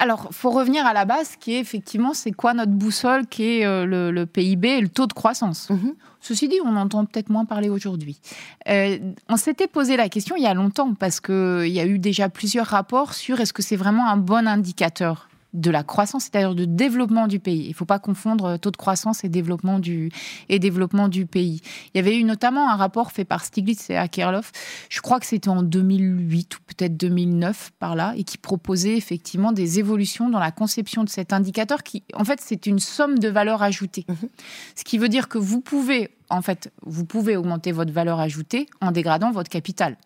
Alors, 0.00 0.28
faut 0.30 0.50
revenir 0.50 0.86
à 0.86 0.92
la 0.92 1.04
base, 1.04 1.34
qui 1.34 1.54
est 1.54 1.58
effectivement, 1.58 2.14
c'est 2.14 2.30
quoi 2.30 2.54
notre 2.54 2.70
boussole, 2.70 3.26
qui 3.26 3.58
est 3.58 3.66
euh, 3.66 3.84
le, 3.84 4.26
PIB 4.26 4.68
et 4.68 4.80
le 4.80 4.88
taux 4.88 5.08
de 5.08 5.12
croissance. 5.12 5.70
Mhm. 5.70 5.94
Ceci 6.20 6.46
dit, 6.46 6.58
on 6.64 6.76
entend 6.76 7.04
peut-être 7.04 7.30
moins 7.30 7.44
parler 7.44 7.68
aujourd'hui. 7.68 8.20
Euh, 8.68 8.98
on 9.28 9.36
s'était 9.36 9.66
posé 9.66 9.96
la 9.96 10.08
question 10.08 10.36
il 10.36 10.44
y 10.44 10.46
a 10.46 10.54
longtemps, 10.54 10.94
parce 10.94 11.18
qu'il 11.18 11.68
y 11.68 11.80
a 11.80 11.86
eu 11.86 11.98
déjà 11.98 12.28
plusieurs 12.28 12.66
rapports 12.66 13.12
sur 13.12 13.40
est-ce 13.40 13.52
que 13.52 13.62
c'est 13.62 13.76
vraiment 13.76 14.08
un 14.08 14.16
bon 14.16 14.46
indicateur 14.46 15.28
de 15.58 15.70
la 15.70 15.82
croissance, 15.82 16.24
c'est-à-dire 16.24 16.54
de 16.54 16.64
développement 16.64 17.26
du 17.26 17.40
pays. 17.40 17.64
Il 17.64 17.70
ne 17.70 17.74
faut 17.74 17.84
pas 17.84 17.98
confondre 17.98 18.44
euh, 18.44 18.56
taux 18.56 18.70
de 18.70 18.76
croissance 18.76 19.24
et 19.24 19.28
développement 19.28 19.78
du, 19.78 20.10
et 20.48 20.58
développement 20.58 21.08
du 21.08 21.26
pays. 21.26 21.60
Il 21.92 21.98
y 21.98 22.00
avait 22.00 22.16
eu 22.16 22.24
notamment 22.24 22.70
un 22.70 22.76
rapport 22.76 23.12
fait 23.12 23.24
par 23.24 23.44
Stiglitz 23.44 23.90
et 23.90 23.96
Akerlof, 23.96 24.52
je 24.88 25.00
crois 25.00 25.20
que 25.20 25.26
c'était 25.26 25.48
en 25.48 25.62
2008 25.62 26.56
ou 26.56 26.58
peut-être 26.66 26.96
2009 26.96 27.72
par 27.78 27.96
là, 27.96 28.14
et 28.16 28.24
qui 28.24 28.38
proposait 28.38 28.96
effectivement 28.96 29.52
des 29.52 29.78
évolutions 29.78 30.30
dans 30.30 30.38
la 30.38 30.52
conception 30.52 31.04
de 31.04 31.08
cet 31.08 31.32
indicateur 31.32 31.82
qui, 31.82 32.04
en 32.14 32.24
fait, 32.24 32.40
c'est 32.42 32.66
une 32.66 32.78
somme 32.78 33.18
de 33.18 33.28
valeur 33.28 33.62
ajoutée. 33.62 34.04
Mhm. 34.08 34.28
Ce 34.76 34.84
qui 34.84 34.98
veut 34.98 35.08
dire 35.08 35.28
que 35.28 35.38
vous 35.38 35.60
pouvez, 35.60 36.10
en 36.30 36.42
fait, 36.42 36.72
vous 36.82 37.04
pouvez 37.04 37.36
augmenter 37.36 37.72
votre 37.72 37.92
valeur 37.92 38.20
ajoutée 38.20 38.68
en 38.80 38.92
dégradant 38.92 39.32
votre 39.32 39.50
capital. 39.50 39.96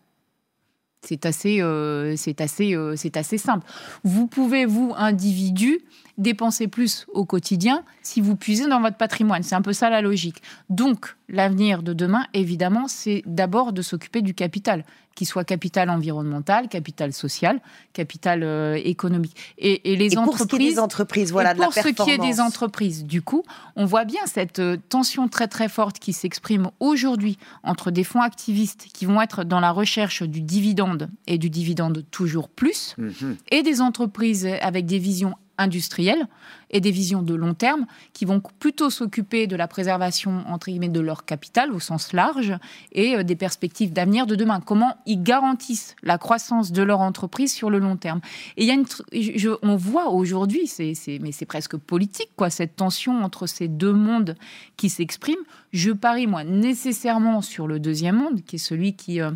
C'est 1.05 1.25
assez, 1.25 1.61
euh, 1.61 2.15
c'est 2.15 2.39
assez, 2.39 2.75
euh, 2.75 2.95
c'est 2.95 3.17
assez 3.17 3.37
simple. 3.37 3.67
Vous 4.03 4.27
pouvez, 4.27 4.65
vous, 4.65 4.93
individu, 4.95 5.79
dépenser 6.17 6.67
plus 6.67 7.05
au 7.13 7.25
quotidien 7.25 7.83
si 8.03 8.21
vous 8.21 8.35
puisez 8.35 8.67
dans 8.67 8.79
votre 8.79 8.97
patrimoine. 8.97 9.43
C'est 9.43 9.55
un 9.55 9.61
peu 9.61 9.73
ça 9.73 9.89
la 9.89 10.01
logique. 10.01 10.41
Donc, 10.69 11.15
l'avenir 11.27 11.83
de 11.83 11.93
demain, 11.93 12.25
évidemment, 12.33 12.87
c'est 12.87 13.23
d'abord 13.25 13.73
de 13.73 13.81
s'occuper 13.81 14.21
du 14.21 14.33
capital, 14.33 14.85
qu'il 15.15 15.27
soit 15.27 15.43
capital 15.43 15.89
environnemental, 15.89 16.67
capital 16.67 17.13
social, 17.13 17.59
capital 17.93 18.43
euh, 18.43 18.79
économique. 18.83 19.35
Et, 19.57 19.81
les 19.95 20.17
entreprises. 20.17 20.37
Pour 20.37 20.39
ce 20.39 20.55
qui 20.57 20.67
est 20.67 20.71
des 20.71 20.79
entreprises, 20.79 21.31
voilà, 21.31 21.55
pour 21.55 21.73
ce 21.73 21.87
qui 21.89 22.11
est 22.11 22.17
des 22.17 22.39
entreprises, 22.39 23.05
du 23.05 23.21
coup, 23.21 23.43
on 23.75 23.85
voit 23.85 24.05
bien 24.05 24.21
cette 24.25 24.59
euh, 24.59 24.77
tension 24.89 25.27
très 25.27 25.47
très 25.47 25.69
forte 25.69 25.99
qui 25.99 26.13
s'exprime 26.13 26.69
aujourd'hui 26.79 27.37
entre 27.63 27.91
des 27.91 28.03
fonds 28.03 28.21
activistes 28.21 28.87
qui 28.93 29.05
vont 29.05 29.21
être 29.21 29.43
dans 29.43 29.59
la 29.59 29.71
recherche 29.71 30.23
du 30.23 30.41
dividende 30.41 31.09
et 31.27 31.37
du 31.37 31.49
dividende 31.49 32.03
toujours 32.11 32.49
plus, 32.49 32.95
mhm. 32.97 33.37
et 33.51 33.63
des 33.63 33.81
entreprises 33.81 34.47
avec 34.61 34.85
des 34.85 34.99
visions 34.99 35.35
industriels 35.57 36.27
et 36.69 36.81
des 36.81 36.91
visions 36.91 37.21
de 37.21 37.35
long 37.35 37.53
terme 37.53 37.85
qui 38.13 38.25
vont 38.25 38.41
plutôt 38.59 38.89
s'occuper 38.89 39.47
de 39.47 39.55
la 39.55 39.67
préservation 39.67 40.43
entre 40.47 40.67
guillemets 40.67 40.89
de 40.89 40.99
leur 40.99 41.25
capital 41.25 41.71
au 41.71 41.79
sens 41.79 42.13
large 42.13 42.53
et 42.91 43.15
euh, 43.15 43.23
des 43.23 43.35
perspectives 43.35 43.93
d'avenir 43.93 44.25
de 44.25 44.35
demain. 44.35 44.59
Comment 44.59 44.97
ils 45.05 45.21
garantissent 45.21 45.95
la 46.01 46.17
croissance 46.17 46.71
de 46.71 46.81
leur 46.81 47.01
entreprise 47.01 47.53
sur 47.53 47.69
le 47.69 47.79
long 47.79 47.97
terme. 47.97 48.21
Et 48.57 48.63
il 48.63 48.67
y 48.67 48.71
a 48.71 48.73
une, 48.73 48.85
je, 49.11 49.49
on 49.61 49.75
voit 49.75 50.09
aujourd'hui, 50.09 50.67
c'est, 50.67 50.93
mais 51.21 51.31
c'est 51.31 51.45
presque 51.45 51.77
politique 51.77 52.29
quoi, 52.35 52.49
cette 52.49 52.75
tension 52.75 53.23
entre 53.23 53.47
ces 53.47 53.67
deux 53.67 53.93
mondes 53.93 54.35
qui 54.77 54.89
s'expriment. 54.89 55.43
Je 55.71 55.91
parie 55.91 56.27
moi 56.27 56.43
nécessairement 56.43 57.41
sur 57.41 57.67
le 57.67 57.79
deuxième 57.79 58.17
monde 58.17 58.43
qui 58.43 58.55
est 58.55 58.59
celui 58.59 58.95
qui 58.95 59.21
euh, 59.21 59.31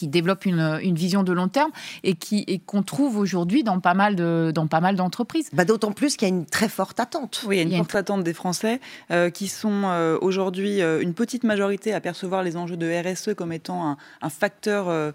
qui 0.00 0.08
développe 0.08 0.46
une, 0.46 0.78
une, 0.82 0.94
vision 0.94 1.22
de 1.22 1.32
long 1.32 1.48
terme 1.48 1.70
et 2.04 2.14
qui 2.14 2.42
et 2.46 2.58
qu'on 2.58 2.82
trouve 2.82 3.18
aujourd'hui 3.18 3.62
dans 3.62 3.80
pas 3.80 3.92
mal 3.92 4.16
de 4.16 4.50
dans 4.54 4.66
pas 4.66 4.80
mal 4.80 4.96
d'entreprises. 4.96 5.50
Bah, 5.52 5.66
d'autant 5.66 5.92
plus 5.92 6.16
qu'il 6.16 6.26
y 6.26 6.30
a 6.30 6.34
une 6.34 6.46
très 6.46 6.70
forte 6.70 6.98
attente. 7.00 7.44
Oui, 7.46 7.60
il 7.60 7.68
y 7.68 7.74
a 7.74 7.76
une 7.76 7.84
forte 7.84 7.96
attente 7.96 8.24
des 8.24 8.32
Français 8.32 8.80
euh, 9.10 9.28
qui 9.28 9.46
sont 9.46 9.82
euh, 9.84 10.16
aujourd'hui 10.22 10.80
euh, 10.80 11.02
une 11.02 11.12
petite 11.12 11.44
majorité 11.44 11.92
à 11.92 12.00
percevoir 12.00 12.42
les 12.42 12.56
enjeux 12.56 12.78
de 12.78 12.86
RSE 12.90 13.34
comme 13.36 13.52
étant 13.52 13.86
un, 13.86 13.96
un 14.22 14.30
facteur 14.30 15.12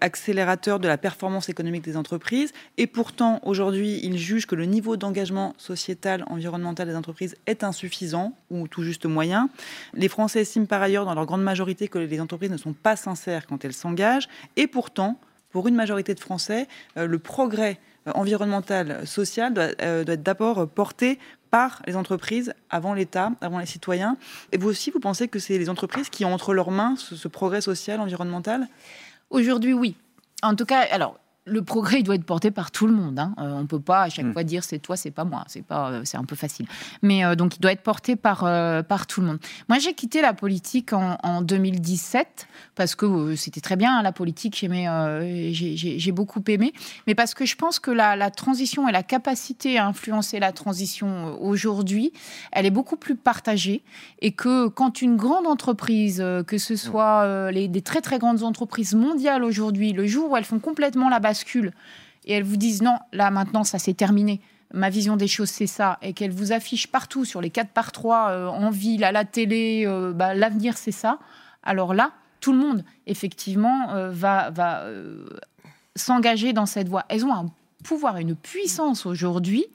accélérateur 0.00 0.78
de 0.78 0.86
la 0.86 0.98
performance 0.98 1.48
économique 1.48 1.82
des 1.82 1.96
entreprises. 1.96 2.52
Et 2.76 2.86
pourtant, 2.86 3.40
aujourd'hui, 3.42 3.98
ils 4.04 4.18
jugent 4.18 4.46
que 4.46 4.54
le 4.54 4.66
niveau 4.66 4.96
d'engagement 4.96 5.54
sociétal, 5.56 6.24
environnemental 6.28 6.86
des 6.86 6.94
entreprises 6.94 7.34
est 7.46 7.64
insuffisant 7.64 8.34
ou 8.50 8.68
tout 8.68 8.82
juste 8.82 9.06
moyen. 9.06 9.48
Les 9.94 10.08
Français 10.08 10.42
estiment 10.42 10.66
par 10.66 10.82
ailleurs, 10.82 11.06
dans 11.06 11.14
leur 11.14 11.26
grande 11.26 11.42
majorité, 11.42 11.88
que 11.88 11.98
les 11.98 12.20
entreprises 12.20 12.50
ne 12.50 12.56
sont 12.58 12.74
pas 12.74 12.96
sincères 12.96 13.46
quand 13.46 13.64
elles 13.64 13.72
s'engagent 13.72 14.11
et 14.56 14.66
pourtant, 14.66 15.18
pour 15.50 15.68
une 15.68 15.74
majorité 15.74 16.14
de 16.14 16.20
Français, 16.20 16.66
euh, 16.96 17.06
le 17.06 17.18
progrès 17.18 17.78
euh, 18.08 18.12
environnemental, 18.14 19.06
social 19.06 19.54
doit, 19.54 19.68
euh, 19.82 20.04
être 20.06 20.22
d'abord 20.22 20.66
porté 20.68 21.18
par 21.50 21.82
les 21.86 21.96
entreprises 21.96 22.54
avant 22.70 22.94
l'État, 22.94 23.32
avant 23.42 23.58
les 23.58 23.66
citoyens. 23.66 24.16
Et 24.50 24.58
vous 24.58 24.70
aussi, 24.70 24.90
vous 24.90 25.00
pensez 25.00 25.28
que 25.28 25.38
c'est 25.38 25.58
les 25.58 25.68
entreprises 25.68 26.08
qui 26.08 26.24
ont 26.24 26.32
entre 26.32 26.54
leurs 26.54 26.70
mains 26.70 26.94
ce, 26.96 27.28
progrès 27.28 27.60
social, 27.60 28.00
environnemental? 28.00 28.66
Aujourd'hui, 29.28 29.74
oui. 29.74 29.94
En 30.42 30.56
tout 30.56 30.64
cas, 30.64 30.86
alors, 30.90 31.20
le 31.44 31.62
progrès 31.62 32.00
il 32.00 32.02
doit 32.04 32.14
être 32.14 32.24
porté 32.24 32.50
par 32.50 32.70
tout 32.70 32.86
le 32.86 32.92
monde. 32.92 33.18
Hein. 33.18 33.34
Euh, 33.38 33.52
on 33.52 33.66
peut 33.66 33.80
pas 33.80 34.02
à 34.02 34.08
chaque 34.08 34.26
mm. 34.26 34.32
fois 34.32 34.44
dire 34.44 34.62
c'est 34.64 34.78
toi, 34.78 34.96
c'est 34.96 35.10
pas 35.10 35.24
moi. 35.24 35.44
C'est 35.48 35.62
pas, 35.62 35.90
euh, 35.90 36.02
c'est 36.04 36.16
un 36.16 36.24
peu 36.24 36.36
facile. 36.36 36.66
Mais 37.02 37.24
euh, 37.24 37.34
donc 37.34 37.56
il 37.56 37.60
doit 37.60 37.72
être 37.72 37.82
porté 37.82 38.14
par 38.16 38.42
par 38.86 39.06
tout 39.06 39.20
le 39.20 39.26
monde. 39.26 39.38
Moi 39.68 39.78
j'ai 39.78 39.94
quitté 39.94 40.20
la 40.20 40.34
politique 40.34 40.92
en, 40.92 41.42
2017 41.42 42.46
parce 42.74 42.94
que 42.94 43.34
c'était 43.36 43.60
très 43.60 43.76
bien 43.76 43.98
hein, 43.98 44.02
la 44.02 44.12
politique. 44.12 44.56
J'aimais, 44.56 44.86
j'ai, 45.52 46.12
beaucoup 46.12 46.42
aimé, 46.48 46.72
mais 47.06 47.14
parce 47.14 47.34
que 47.34 47.44
je 47.44 47.56
pense 47.56 47.78
que 47.78 47.90
la, 47.90 48.16
la, 48.16 48.30
transition 48.30 48.88
et 48.88 48.92
la 48.92 49.02
capacité 49.02 49.78
à 49.78 49.86
influencer 49.86 50.38
la 50.38 50.52
transition 50.52 51.40
aujourd'hui, 51.40 52.12
elle 52.52 52.66
est 52.66 52.70
beaucoup 52.70 52.96
plus 52.96 53.16
partagée 53.16 53.82
et 54.20 54.32
que 54.32 54.68
quand 54.68 55.00
une 55.02 55.16
grande 55.16 55.46
entreprise, 55.46 56.24
que 56.46 56.58
ce 56.58 56.76
soit 56.76 57.50
les, 57.50 57.68
des 57.68 57.82
très 57.82 58.00
très 58.00 58.18
grandes 58.18 58.42
entreprises 58.42 58.94
mondiales 58.94 59.44
aujourd'hui, 59.44 59.92
le 59.92 60.06
jour 60.06 60.30
où 60.30 60.36
elles 60.36 60.44
font 60.44 60.58
complètement 60.58 61.08
la 61.08 61.18
base 61.18 61.31
et 62.24 62.32
elles 62.32 62.44
vous 62.44 62.56
disent 62.56 62.82
non, 62.82 62.98
là 63.12 63.30
maintenant 63.30 63.64
ça 63.64 63.78
s'est 63.78 63.94
terminé. 63.94 64.40
Ma 64.74 64.88
vision 64.88 65.16
des 65.16 65.28
choses, 65.28 65.50
c'est 65.50 65.66
ça. 65.66 65.98
Et 66.00 66.14
qu'elles 66.14 66.32
vous 66.32 66.52
affichent 66.52 66.86
partout 66.86 67.26
sur 67.26 67.42
les 67.42 67.50
4 67.50 67.70
par 67.70 67.92
3, 67.92 68.30
euh, 68.30 68.46
en 68.48 68.70
ville, 68.70 69.04
à 69.04 69.12
la 69.12 69.26
télé, 69.26 69.84
euh, 69.86 70.14
bah, 70.14 70.32
l'avenir, 70.32 70.78
c'est 70.78 70.92
ça. 70.92 71.18
Alors 71.62 71.92
là, 71.92 72.12
tout 72.40 72.52
le 72.52 72.58
monde, 72.58 72.82
effectivement, 73.06 73.90
euh, 73.90 74.10
va, 74.10 74.48
va 74.48 74.86
s'engager 75.94 76.54
dans 76.54 76.64
cette 76.64 76.88
voie. 76.88 77.04
Elles 77.10 77.26
ont 77.26 77.34
un 77.34 77.46
pouvoir, 77.84 78.16
une 78.16 78.34
puissance 78.34 79.04
aujourd'hui 79.04 79.66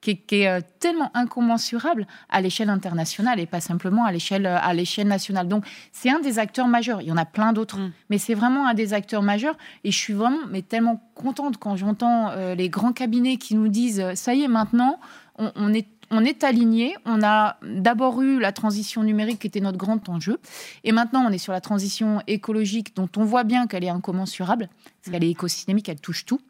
qui 0.00 0.10
est, 0.30 0.46
euh, 0.46 0.60
tellement 0.78 1.10
incommensurable 1.14 2.06
à 2.28 2.40
l'échelle 2.40 2.70
internationale 2.70 3.38
et 3.38 3.46
pas 3.46 3.60
simplement 3.60 4.04
à 4.04 4.12
l'échelle 4.12 4.46
euh, 4.46 4.56
à 4.60 4.72
l'échelle 4.72 5.08
nationale. 5.08 5.48
Donc 5.48 5.64
c'est 5.92 6.10
un 6.10 6.20
des 6.20 6.38
acteurs 6.38 6.68
majeurs. 6.68 7.02
Il 7.02 7.08
y 7.08 7.12
en 7.12 7.16
a 7.16 7.26
plein 7.26 7.52
d'autres, 7.52 7.78
mm. 7.78 7.92
mais 8.08 8.18
c'est 8.18 8.34
vraiment 8.34 8.66
un 8.66 8.74
des 8.74 8.94
acteurs 8.94 9.22
majeurs. 9.22 9.56
Et 9.84 9.90
je 9.90 9.98
suis 9.98 10.14
vraiment 10.14 10.46
mais 10.50 10.62
tellement 10.62 11.02
contente 11.14 11.58
quand 11.58 11.76
j'entends 11.76 12.30
euh, 12.30 12.54
les 12.54 12.68
grands 12.68 12.92
cabinets 12.92 13.36
qui 13.36 13.54
nous 13.54 13.68
disent 13.68 14.04
ça 14.14 14.34
y 14.34 14.42
est 14.42 14.48
maintenant 14.48 14.98
on, 15.38 15.72
est 15.72 15.86
on 16.10 16.24
est 16.24 16.44
aligné. 16.44 16.94
On 17.06 17.22
a 17.22 17.56
d'abord 17.62 18.20
eu 18.20 18.40
la 18.40 18.52
transition 18.52 19.02
numérique 19.02 19.38
qui 19.38 19.46
était 19.46 19.60
notre 19.60 19.78
grand 19.78 20.08
enjeu. 20.08 20.38
Et 20.84 20.92
maintenant, 20.92 21.24
on 21.26 21.30
est 21.30 21.38
sur 21.38 21.52
la 21.52 21.60
transition 21.60 22.20
écologique 22.26 22.94
dont 22.94 23.08
on 23.16 23.24
voit 23.24 23.44
bien 23.44 23.66
qu'elle 23.66 23.84
est 23.84 23.90
incommensurable, 23.90 24.68
parce 25.02 25.12
qu'elle 25.12 25.24
est 25.24 25.30
écosystémique, 25.30 25.88
elle 25.88 26.00
touche 26.00 26.26
tout 26.26 26.40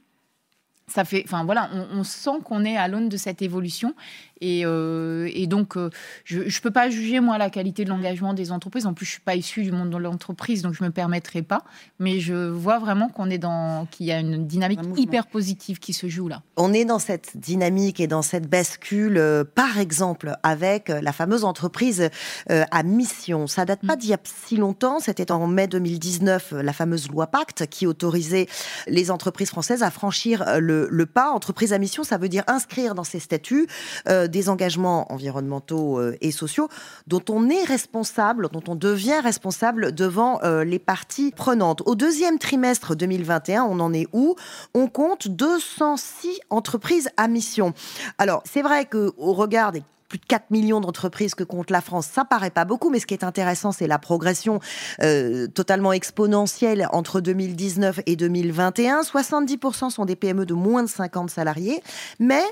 ça 0.91 1.05
fait, 1.05 1.23
enfin 1.25 1.45
voilà, 1.45 1.71
on, 1.93 2.03
sent 2.05 2.41
qu'on 2.45 2.65
est 2.65 2.77
à 2.77 2.89
l'aune 2.89 3.09
de 3.09 3.17
cette 3.17 3.43
évolution 3.43 3.95
Et, 4.41 4.61
et 4.61 5.47
donc, 5.47 5.77
je 6.25 6.39
ne 6.41 6.61
peux 6.63 6.71
pas 6.71 6.91
juger, 6.91 7.21
moi, 7.21 7.39
la 7.39 7.51
qualité 7.51 7.85
de 7.85 7.91
l'engagement 7.91 8.35
des 8.35 8.53
entreprises. 8.53 8.87
En 8.87 8.95
plus, 8.95 9.07
je 9.07 9.11
ne 9.11 9.15
suis 9.15 9.23
pas 9.23 9.35
issue 9.35 9.63
du 9.63 9.73
monde 9.73 9.91
de 9.91 9.97
l'entreprise, 9.97 10.63
donc 10.63 10.75
je 10.75 10.83
ne 10.83 10.89
me 10.89 10.93
permettrai 10.93 11.43
pas. 11.43 11.63
Mais 11.99 12.21
je 12.21 12.49
vois 12.49 12.79
vraiment 12.79 13.09
qu'on 13.09 13.31
est 13.31 13.39
dans, 13.39 13.87
qu'il 13.91 14.07
y 14.07 14.13
a 14.13 14.19
une 14.19 14.47
dynamique 14.47 14.81
hyper 14.97 15.27
positive 15.27 15.79
qui 15.79 15.93
se 15.93 16.09
joue 16.09 16.29
là. 16.29 16.43
On 16.57 16.73
est 16.73 16.85
dans 16.85 16.99
cette 16.99 17.37
dynamique 17.37 18.01
et 18.01 18.07
dans 18.07 18.23
cette 18.23 18.49
bascule, 18.49 19.45
par 19.55 19.79
exemple, 19.79 20.35
avec 20.43 20.89
la 20.89 21.13
fameuse 21.13 21.45
entreprise 21.45 22.09
à 22.49 22.83
mission. 22.83 23.47
Ça 23.47 23.65
date 23.65 23.87
pas 23.87 23.97
mm. 23.97 23.99
d'il 23.99 24.11
y 24.11 24.15
a 24.15 24.19
si 24.25 24.57
longtemps. 24.57 25.01
C'était 25.01 25.33
en 25.33 25.47
mai 25.47 25.67
2019, 25.67 26.55
la 26.63 26.73
fameuse 26.73 27.09
loi 27.09 27.27
Pacte 27.27 27.67
qui 27.67 27.87
autorisait 27.87 28.47
les 28.87 29.11
entreprises 29.11 29.51
françaises 29.51 29.83
à 29.83 29.91
franchir 29.91 30.45
le, 30.59 30.89
le 30.91 31.07
pas. 31.07 31.31
Entreprise 31.31 31.73
à 31.73 31.79
mission, 31.79 32.05
ça 32.05 32.19
veut 32.19 32.29
dire 32.29 32.45
inscrire 32.47 32.95
dans 32.95 33.05
ses 33.05 33.21
statuts 33.21 33.67
euh, 34.09 34.29
des 34.31 34.49
engagements 34.49 35.13
environnementaux 35.13 35.99
euh, 35.99 36.17
et 36.21 36.31
sociaux 36.31 36.69
dont 37.07 37.23
on 37.29 37.51
est 37.51 37.65
responsable, 37.65 38.49
dont 38.51 38.63
on 38.69 38.75
devient 38.75 39.21
responsable 39.23 39.95
devant 39.95 40.41
euh, 40.43 40.65
les 40.65 40.79
parties 40.79 41.33
prenantes. 41.33 41.83
Au 41.87 41.95
deuxième 41.95 42.39
trimestre 42.39 42.97
2021, 42.97 43.65
on 43.65 43.81
en 43.81 43.93
est 43.93 44.07
où? 44.13 44.37
On 44.75 44.87
compte 44.89 45.29
206 45.29 46.41
entreprises 46.51 47.11
à 47.17 47.29
mission. 47.29 47.75
Alors, 48.19 48.43
c'est 48.45 48.63
vrai 48.63 48.87
qu'au 48.87 49.33
regard 49.33 49.73
des 49.73 49.83
plus 50.11 50.19
de 50.19 50.27
4 50.27 50.51
millions 50.51 50.81
d'entreprises 50.81 51.37
que 51.37 51.45
compte 51.45 51.71
la 51.71 51.81
France, 51.81 52.09
ça 52.13 52.25
paraît 52.25 52.51
pas 52.51 52.65
beaucoup, 52.65 52.91
mais 52.91 52.99
ce 52.99 53.07
qui 53.07 53.15
est 53.15 53.23
intéressant, 53.23 53.71
c'est 53.71 53.87
la 53.87 53.99
progression 53.99 54.59
euh, 55.03 55.47
totalement 55.47 55.93
exponentielle 55.93 56.89
entre 56.93 57.21
2019 57.21 58.01
et 58.07 58.17
2021. 58.17 59.03
70% 59.03 59.91
sont 59.91 60.05
des 60.05 60.17
PME 60.17 60.47
de 60.47 60.55
moins 60.55 60.83
de 60.83 60.89
50 60.89 61.31
salariés, 61.31 61.81
mais 62.19 62.43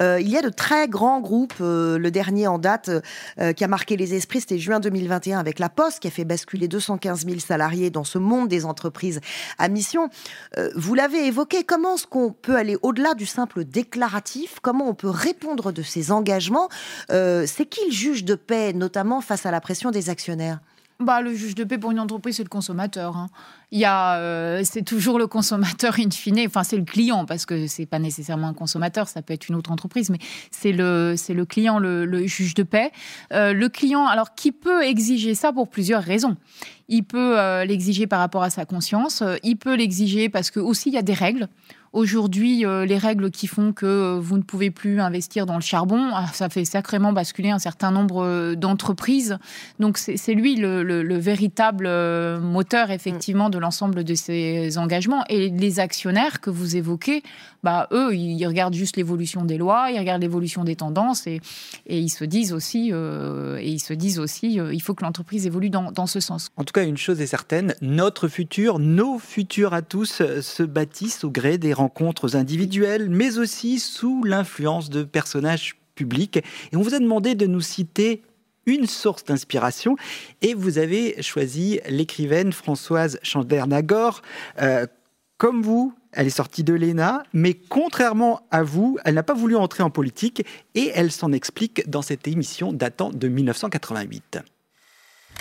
euh, 0.00 0.20
il 0.20 0.28
y 0.28 0.36
a 0.38 0.42
de 0.42 0.48
très 0.48 0.86
grands 0.86 1.20
groupes. 1.20 1.54
Euh, 1.60 1.98
le 1.98 2.10
dernier 2.12 2.46
en 2.46 2.58
date 2.58 2.90
qui 3.56 3.64
a 3.64 3.68
marqué 3.68 3.96
les 3.96 4.14
esprits, 4.14 4.40
c'était 4.40 4.58
juin 4.58 4.78
2021 4.78 5.40
avec 5.40 5.58
La 5.58 5.68
Poste, 5.68 5.98
qui 5.98 6.06
a 6.06 6.10
fait 6.12 6.24
basculer 6.24 6.68
215 6.68 7.26
000 7.26 7.40
salariés 7.40 7.90
dans 7.90 8.04
ce 8.04 8.18
monde 8.18 8.46
des 8.46 8.64
entreprises 8.64 9.20
à 9.58 9.68
mission. 9.68 10.08
vous 10.76 10.94
l'avez 10.94 11.26
évoqué, 11.26 11.64
comment 11.64 11.96
est-ce 11.96 12.06
qu'on 12.06 12.30
peut 12.30 12.54
aller 12.54 12.76
au-delà 12.82 13.14
du 13.14 13.26
simple 13.26 13.64
déclaratif? 13.64 14.58
Comment 14.62 14.88
on 14.88 14.94
peut 14.94 15.10
répondre 15.10 15.72
de 15.72 15.82
ces 15.82 16.12
engagements? 16.12 16.68
Euh, 17.10 17.44
c'est 17.46 17.66
qui 17.66 17.80
le 17.86 17.92
juge 17.92 18.24
de 18.24 18.34
paix, 18.34 18.72
notamment 18.72 19.20
face 19.20 19.46
à 19.46 19.50
la 19.50 19.60
pression 19.60 19.90
des 19.90 20.10
actionnaires? 20.10 20.60
Bah, 21.00 21.20
le 21.20 21.32
juge 21.32 21.54
de 21.54 21.62
paix 21.62 21.78
pour 21.78 21.92
une 21.92 22.00
entreprise, 22.00 22.36
c'est 22.36 22.42
le 22.42 22.48
consommateur. 22.48 23.16
Hein. 23.16 23.28
Il 23.70 23.78
y 23.78 23.84
a, 23.84 24.18
euh, 24.18 24.62
c'est 24.64 24.82
toujours 24.82 25.16
le 25.16 25.28
consommateur 25.28 25.94
in 26.00 26.10
fine. 26.10 26.40
Enfin, 26.48 26.64
c'est 26.64 26.76
le 26.76 26.82
client 26.82 27.24
parce 27.24 27.46
que 27.46 27.68
c'est 27.68 27.86
pas 27.86 28.00
nécessairement 28.00 28.48
un 28.48 28.54
consommateur, 28.54 29.06
ça 29.06 29.22
peut 29.22 29.32
être 29.32 29.48
une 29.48 29.54
autre 29.54 29.70
entreprise, 29.70 30.10
mais 30.10 30.18
c'est 30.50 30.72
le, 30.72 31.14
c'est 31.16 31.34
le 31.34 31.44
client, 31.44 31.78
le, 31.78 32.26
juge 32.26 32.54
de 32.54 32.64
paix. 32.64 32.90
Euh, 33.32 33.52
le 33.52 33.68
client, 33.68 34.06
alors, 34.06 34.34
qui 34.34 34.50
peut 34.50 34.82
exiger 34.82 35.36
ça 35.36 35.52
pour 35.52 35.68
plusieurs 35.68 36.02
raisons. 36.02 36.36
Il 36.88 37.04
peut 37.04 37.36
l'exiger 37.64 38.06
par 38.06 38.18
rapport 38.18 38.42
à 38.42 38.50
sa 38.50 38.64
conscience. 38.64 39.22
Il 39.44 39.56
peut 39.56 39.76
l'exiger 39.76 40.30
parce 40.30 40.50
que 40.50 40.58
aussi 40.58 40.88
il 40.88 40.94
y 40.94 40.98
a 40.98 41.02
des 41.02 41.12
règles. 41.12 41.48
Aujourd'hui, 41.92 42.66
euh, 42.66 42.84
les 42.84 42.98
règles 42.98 43.30
qui 43.30 43.46
font 43.46 43.72
que 43.72 43.86
euh, 43.86 44.18
vous 44.20 44.36
ne 44.36 44.42
pouvez 44.42 44.70
plus 44.70 45.00
investir 45.00 45.46
dans 45.46 45.54
le 45.54 45.62
charbon, 45.62 46.10
ah, 46.12 46.26
ça 46.34 46.50
fait 46.50 46.66
sacrément 46.66 47.12
basculer 47.12 47.50
un 47.50 47.58
certain 47.58 47.90
nombre 47.90 48.24
euh, 48.24 48.54
d'entreprises. 48.54 49.38
Donc 49.78 49.96
c'est 49.96 50.34
lui 50.34 50.56
le, 50.56 51.18
véritable 51.18 51.88
moteur 52.40 52.90
effectivement 52.90 53.50
de 53.50 53.58
l'ensemble 53.58 54.04
de 54.04 54.14
ces 54.14 54.76
engagements. 54.78 55.24
Et 55.28 55.48
les 55.48 55.80
actionnaires 55.80 56.40
que 56.40 56.50
vous 56.50 56.76
évoquez, 56.76 57.22
bah, 57.62 57.88
eux, 57.92 58.14
ils 58.14 58.46
regardent 58.46 58.74
juste 58.74 58.96
l'évolution 58.96 59.44
des 59.44 59.58
lois, 59.58 59.90
ils 59.90 59.98
regardent 59.98 60.22
l'évolution 60.22 60.64
des 60.64 60.76
tendances 60.76 61.26
et, 61.26 61.40
ils 61.88 62.10
se 62.10 62.24
disent 62.24 62.52
aussi, 62.52 62.88
ils 62.88 63.80
se 63.80 63.92
disent 63.92 64.18
aussi, 64.18 64.54
il 64.54 64.80
faut 64.80 64.94
que 64.94 65.04
l'entreprise 65.04 65.46
évolue 65.46 65.70
dans, 65.70 65.90
dans, 65.90 66.06
ce 66.06 66.20
sens. 66.20 66.50
En 66.56 66.64
tout 66.64 66.72
cas, 66.72 66.84
une 66.84 66.96
chose 66.96 67.20
est 67.20 67.26
certaine, 67.26 67.74
notre 67.80 68.28
futur, 68.28 68.78
nos 68.78 69.18
futurs 69.18 69.74
à 69.74 69.82
tous 69.82 70.22
se 70.40 70.62
bâtissent 70.62 71.24
au 71.24 71.30
gré 71.30 71.58
des 71.58 71.72
rencontres 71.78 72.36
individuelles, 72.36 73.08
mais 73.08 73.38
aussi 73.38 73.78
sous 73.78 74.24
l'influence 74.24 74.90
de 74.90 75.04
personnages 75.04 75.76
publics. 75.94 76.38
Et 76.72 76.76
on 76.76 76.82
vous 76.82 76.94
a 76.94 76.98
demandé 76.98 77.34
de 77.34 77.46
nous 77.46 77.60
citer 77.60 78.22
une 78.66 78.86
source 78.86 79.24
d'inspiration 79.24 79.96
et 80.42 80.54
vous 80.54 80.78
avez 80.78 81.22
choisi 81.22 81.80
l'écrivaine 81.88 82.52
Françoise 82.52 83.18
Chandernagor. 83.22 84.22
Euh, 84.60 84.86
comme 85.38 85.62
vous, 85.62 85.94
elle 86.12 86.26
est 86.26 86.30
sortie 86.30 86.64
de 86.64 86.74
l'ENA, 86.74 87.22
mais 87.32 87.54
contrairement 87.54 88.42
à 88.50 88.62
vous, 88.62 88.98
elle 89.04 89.14
n'a 89.14 89.22
pas 89.22 89.34
voulu 89.34 89.56
entrer 89.56 89.82
en 89.82 89.90
politique 89.90 90.44
et 90.74 90.90
elle 90.94 91.12
s'en 91.12 91.32
explique 91.32 91.88
dans 91.88 92.02
cette 92.02 92.26
émission 92.26 92.72
datant 92.72 93.10
de 93.10 93.28
1988. 93.28 94.40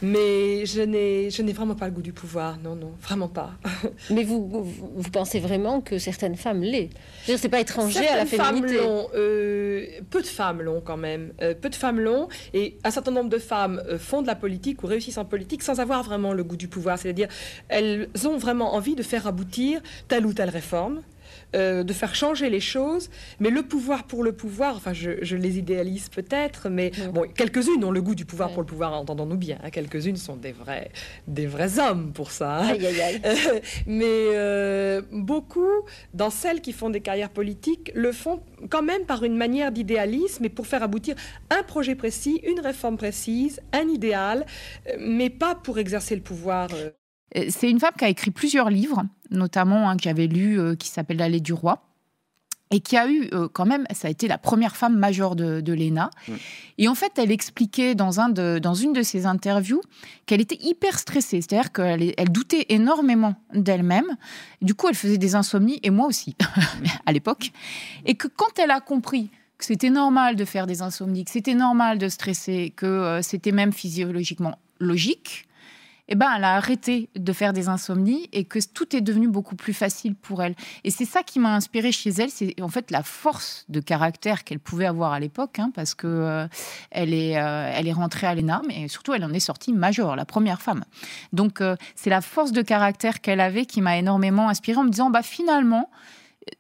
Mais 0.04 0.66
je 0.68 0.82
n'ai, 0.82 1.32
je 1.32 1.42
n'ai 1.42 1.54
vraiment 1.54 1.74
pas 1.74 1.86
le 1.88 1.92
goût 1.92 2.04
du 2.04 2.14
pouvoir, 2.14 2.58
non, 2.64 2.76
non, 2.76 2.92
vraiment 3.02 3.28
pas. 3.28 3.52
Mais 4.12 4.24
vous, 4.24 4.48
vous, 4.48 5.10
pensez 5.12 5.40
vraiment 5.40 5.82
que 5.82 5.98
certaines 5.98 6.36
femmes 6.36 6.62
l'aient 6.62 6.90
C'est 7.26 7.50
pas 7.50 7.60
étranger 7.60 8.08
à 8.08 8.18
la 8.18 8.26
féminité. 8.28 8.78
Femmes 8.78 8.86
l'ont, 8.86 9.08
euh, 9.16 9.86
peu 10.12 10.22
de 10.22 10.28
femmes 10.28 10.62
l'ont 10.62 10.82
quand 10.82 10.98
même. 10.98 11.34
Euh, 11.42 11.56
peu 11.60 11.70
de 11.70 11.76
femmes 11.76 12.00
l'ont. 12.00 12.28
Et 12.54 12.78
un 12.84 12.92
certain 12.92 13.12
nombre 13.12 13.30
de 13.30 13.40
femmes 13.40 13.82
euh, 13.88 13.98
font 13.98 14.22
de 14.22 14.28
la 14.28 14.36
politique 14.36 14.84
ou 14.84 14.88
réussissent 14.88 15.18
en 15.18 15.26
politique 15.26 15.64
sans 15.64 15.80
avoir 15.80 16.04
vraiment 16.04 16.34
le 16.34 16.44
goût 16.44 16.58
du 16.58 16.68
pouvoir. 16.68 17.00
C'est-à-dire, 17.00 17.28
elles 17.68 18.08
ont 18.26 18.38
vraiment 18.38 18.76
envie 18.76 18.94
de 18.94 19.04
faire 19.04 19.26
aboutir 19.26 19.82
telle 20.08 20.28
ou 20.28 20.34
telle 20.34 20.50
réforme. 20.50 21.02
Euh, 21.56 21.84
de 21.84 21.94
faire 21.94 22.14
changer 22.14 22.50
les 22.50 22.60
choses. 22.60 23.10
Mais 23.40 23.50
le 23.50 23.64
pouvoir 23.64 24.04
pour 24.04 24.22
le 24.22 24.34
pouvoir, 24.34 24.76
enfin, 24.76 24.92
je, 24.92 25.36
les 25.36 25.58
idéalise 25.58 26.10
peut-être, 26.10 26.68
mais 26.68 26.92
bon, 27.14 27.26
quelques-unes 27.34 27.86
ont 27.86 27.92
le 27.92 28.02
goût 28.02 28.16
du 28.16 28.26
pouvoir 28.26 28.52
pour 28.52 28.62
le 28.62 28.66
pouvoir, 28.66 28.92
entendons-nous 28.92 29.38
bien. 29.38 29.58
Hein. 29.64 29.70
quelques-unes 29.70 30.18
sont 30.18 30.36
des 30.36 30.52
vrais, 30.52 30.92
des 31.26 31.48
vrais 31.48 31.80
hommes 31.80 32.12
pour 32.12 32.32
ça. 32.32 32.64
Hein. 32.64 32.78
mais 33.88 34.04
euh, 34.06 35.02
beaucoup, 35.14 35.72
dans 36.14 36.30
celles 36.30 36.60
qui 36.60 36.74
font 36.74 36.90
des 36.90 37.02
carrières 37.02 37.30
politiques, 37.30 37.94
le 37.96 38.12
font 38.12 38.42
quand 38.70 38.84
même 38.84 39.06
par 39.06 39.24
une 39.24 39.38
manière 39.38 39.72
d'idéalisme 39.72 40.44
et 40.44 40.50
pour 40.50 40.68
faire 40.68 40.84
aboutir 40.84 41.16
un 41.50 41.64
projet 41.64 41.96
précis, 41.96 42.42
une 42.46 42.60
réforme 42.60 42.98
précise, 42.98 43.62
un 43.72 43.88
idéal, 43.88 44.46
euh, 44.90 44.98
mais 45.00 45.30
pas 45.30 45.56
pour 45.56 45.80
exercer 45.80 46.14
le 46.14 46.22
pouvoir. 46.22 46.68
Euh, 47.36 47.46
c'est 47.50 47.70
une 47.70 47.80
femme 47.80 47.94
qui 47.98 48.06
a 48.06 48.10
écrit 48.10 48.32
plusieurs 48.32 48.70
livres, 48.70 49.04
notamment 49.32 49.90
un 49.90 49.98
que 49.98 50.04
j'avais 50.04 50.28
lu 50.28 50.60
euh, 50.60 50.76
qui 50.76 50.88
s'appelle 50.88 51.18
L'allée 51.18 51.40
du 51.40 51.54
roi 51.54 51.84
et 52.70 52.82
qui 52.82 52.98
a 52.98 53.10
eu 53.10 53.30
euh, 53.34 53.48
quand 53.52 53.66
même, 53.66 53.86
ça 53.94 54.10
a 54.10 54.12
été 54.12 54.28
la 54.28 54.38
première 54.38 54.76
femme 54.76 54.98
majeure 54.98 55.36
de, 55.36 55.74
l'ENA. 55.74 56.10
Et 56.78 56.88
en 56.88 56.96
fait, 56.96 57.14
elle 57.18 57.32
expliquait 57.32 57.96
dans, 57.96 58.20
un 58.20 58.28
de, 58.28 58.60
dans 58.60 58.74
une 58.74 58.92
de 58.92 59.04
ses 59.04 59.26
interviews 59.26 59.82
qu'elle 60.26 60.42
était 60.42 60.58
hyper 60.60 61.00
stressée, 61.00 61.42
c'est-à-dire 61.42 61.72
qu'elle 61.72 62.14
elle 62.18 62.30
doutait 62.30 62.66
énormément 62.70 63.36
d'elle-même. 63.54 64.18
Du 64.62 64.74
coup, 64.74 64.90
elle 64.90 64.96
faisait 64.96 65.18
des 65.18 65.36
insomnies, 65.36 65.80
et 65.84 65.90
moi 65.90 66.08
aussi, 66.08 66.36
à 67.06 67.14
l'époque. 67.14 67.52
Et 68.06 68.16
que 68.16 68.28
quand 68.28 68.60
elle 68.60 68.72
a 68.72 68.82
compris 68.82 69.30
que 69.58 69.66
c'était 69.66 69.90
normal 69.90 70.36
de 70.36 70.44
faire 70.44 70.68
des 70.68 70.82
insomnies, 70.82 71.24
que 71.24 71.32
c'était 71.32 71.56
normal 71.56 71.98
de 71.98 72.10
stresser, 72.10 72.74
que 72.76 73.22
c'était 73.24 73.54
même 73.54 73.72
physiologiquement 73.72 74.60
logique, 74.80 75.47
eh 76.10 76.16
ben, 76.16 76.28
elle 76.36 76.44
a 76.44 76.56
arrêté 76.56 77.10
de 77.16 77.34
faire 77.34 77.54
des 77.54 77.68
insomnies 77.68 78.30
et 78.32 78.46
que 78.46 78.60
tout 78.74 78.96
est 78.96 79.02
devenu 79.02 79.28
beaucoup 79.28 79.56
plus 79.56 79.74
facile 79.74 80.16
pour 80.16 80.42
elle. 80.42 80.56
Et 80.84 80.92
c'est 80.92 81.06
ça 81.06 81.24
qui 81.24 81.40
m'a 81.40 81.54
inspirée 81.54 81.92
chez 81.92 82.10
elle, 82.10 82.30
c'est 82.30 82.60
en 82.62 82.70
fait 82.70 82.92
la 82.92 83.04
force 83.04 83.66
de 83.70 83.80
caractère 83.80 84.44
qu'elle 84.44 84.60
pouvait 84.60 84.86
avoir 84.86 85.14
à 85.14 85.20
l'époque, 85.20 85.60
hein, 85.60 85.72
parce 85.74 85.96
que 85.96 86.08
euh, 86.08 86.48
elle, 86.92 87.14
est, 87.14 87.38
euh, 87.38 87.72
elle 87.74 87.88
est 87.88 87.94
rentrée 87.94 88.28
à 88.28 88.36
l'ENA, 88.36 88.62
mais 88.68 88.88
surtout 88.88 89.14
elle 89.14 89.26
en 89.26 89.34
est 89.34 89.40
sortie 89.40 89.74
major, 89.74 90.16
la 90.16 90.26
première 90.26 90.62
femme. 90.62 90.84
Donc 91.34 91.62
euh, 91.62 91.76
c'est 91.96 92.10
la 92.10 92.22
force 92.22 92.52
de 92.52 92.62
caractère 92.62 93.22
qu'elle 93.22 93.42
avait 93.42 93.66
qui 93.66 93.82
m'a 93.82 93.98
énormément 93.98 94.50
inspirée 94.50 94.78
en 94.78 94.84
me 94.84 94.90
disant, 94.90 95.10
bah 95.10 95.24
finalement, 95.24 95.90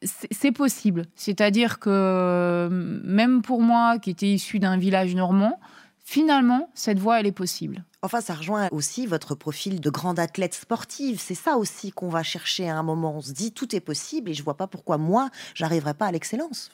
c'est 0.01 0.51
possible. 0.51 1.03
C'est-à-dire 1.15 1.79
que 1.79 2.67
même 3.05 3.41
pour 3.41 3.61
moi, 3.61 3.99
qui 3.99 4.09
était 4.09 4.27
issue 4.27 4.59
d'un 4.59 4.77
village 4.77 5.15
normand, 5.15 5.59
finalement, 6.07 6.69
cette 6.73 6.99
voie, 6.99 7.19
elle 7.19 7.27
est 7.27 7.33
possible. 7.33 7.83
Enfin, 8.01 8.21
ça 8.21 8.33
rejoint 8.33 8.69
aussi 8.71 9.05
votre 9.05 9.35
profil 9.35 9.81
de 9.81 9.89
grande 9.89 10.19
athlète 10.19 10.53
sportive. 10.53 11.19
C'est 11.19 11.35
ça 11.35 11.57
aussi 11.57 11.91
qu'on 11.91 12.07
va 12.07 12.23
chercher 12.23 12.69
à 12.69 12.77
un 12.77 12.83
moment. 12.83 13.17
On 13.17 13.21
se 13.21 13.33
dit 13.33 13.51
tout 13.51 13.75
est 13.75 13.81
possible 13.81 14.31
et 14.31 14.33
je 14.33 14.41
vois 14.41 14.55
pas 14.55 14.67
pourquoi 14.67 14.97
moi 14.97 15.29
j'arriverai 15.53 15.93
pas 15.93 16.05
à 16.05 16.11
l'excellence. 16.13 16.71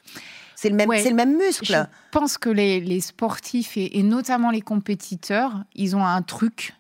C'est 0.56 0.70
le 0.70 0.76
même, 0.76 0.90
c'est 0.92 1.10
le 1.10 1.16
même 1.16 1.36
muscle. 1.36 1.66
Je 1.66 1.78
pense 2.12 2.38
que 2.38 2.50
les, 2.50 3.02
sportifs 3.02 3.76
et, 3.76 4.04
notamment 4.04 4.52
les 4.52 4.62
compétiteurs, 4.62 5.64
ils 5.74 5.96
ont 5.96 6.06
un 6.06 6.22
truc 6.22 6.76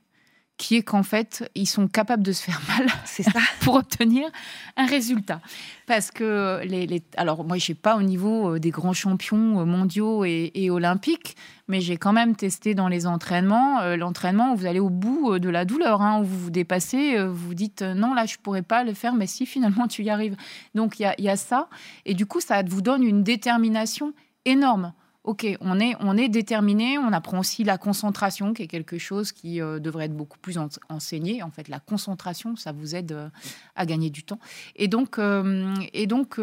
qui 0.63 0.77
est 0.77 0.81
qu'en 0.81 1.03
fait, 1.03 1.51
ils 1.55 1.67
sont 1.67 1.89
capables 1.89 2.23
de 2.23 2.31
se 2.31 2.41
faire 2.41 2.61
mal 2.69 2.87
c'est 3.05 3.23
ça. 3.23 3.41
pour 3.59 3.75
obtenir 3.75 4.29
un 4.77 4.85
résultat. 4.85 5.41
Parce 5.87 6.09
que, 6.09 6.61
les, 6.63 7.03
alors 7.17 7.43
moi, 7.43 7.57
je 7.57 7.69
n'ai 7.69 7.75
pas 7.75 7.97
au 7.97 8.01
niveau 8.01 8.53
euh, 8.55 8.59
des 8.59 8.69
grands 8.69 8.93
champions 8.93 9.59
euh, 9.59 9.65
mondiaux 9.65 10.23
et, 10.23 10.69
olympiques, 10.69 11.35
mais 11.67 11.81
j'ai 11.81 11.97
quand 11.97 12.13
même 12.13 12.37
testé 12.37 12.75
dans 12.75 12.87
les 12.87 13.05
entraînements. 13.05 13.81
Euh, 13.81 13.97
l'entraînement 13.97 14.53
où 14.53 14.55
vous 14.55 14.65
allez 14.65 14.79
au 14.79 14.89
bout 14.89 15.37
de 15.37 15.49
la 15.49 15.65
douleur, 15.65 16.01
hein, 16.01 16.21
où 16.21 16.23
vous 16.23 16.39
vous 16.39 16.49
dépassez, 16.49 17.21
vous 17.25 17.47
vous 17.47 17.55
dites 17.55 17.81
non, 17.81 18.13
là, 18.13 18.25
je 18.25 18.37
ne 18.37 18.41
pourrais 18.41 18.61
pas 18.61 18.85
le 18.85 18.93
faire, 18.93 19.15
mais 19.15 19.27
si 19.27 19.45
finalement 19.45 19.89
tu 19.89 20.03
y 20.03 20.09
arrives. 20.09 20.37
Donc, 20.75 20.97
il 20.97 21.13
y 21.17 21.29
a 21.29 21.35
ça. 21.35 21.67
Et 22.05 22.13
du 22.13 22.25
coup, 22.25 22.39
ça 22.39 22.63
vous 22.65 22.81
donne 22.81 23.03
une 23.03 23.21
détermination 23.21 24.13
énorme 24.45 24.93
ok, 25.23 25.47
on 25.61 25.79
est, 25.79 25.95
on 25.99 26.17
est 26.17 26.27
déterminé, 26.27 26.97
on 26.97 27.13
apprend 27.13 27.39
aussi 27.39 27.63
la 27.63 27.77
concentration, 27.77 28.53
qui 28.53 28.63
est 28.63 28.67
quelque 28.67 28.97
chose 28.97 29.31
qui 29.31 29.61
euh, 29.61 29.79
devrait 29.79 30.05
être 30.05 30.15
beaucoup 30.15 30.37
plus 30.37 30.57
enseigné. 30.89 31.43
En 31.43 31.51
fait, 31.51 31.67
la 31.67 31.79
concentration, 31.79 32.55
ça 32.55 32.71
vous 32.71 32.95
aide 32.95 33.13
euh, 33.13 33.29
à 33.75 33.85
gagner 33.85 34.09
du 34.09 34.23
temps. 34.23 34.39
Et 34.75 34.87
donc, 34.87 35.17
euh, 35.19 35.73
et 35.93 36.07
donc 36.07 36.39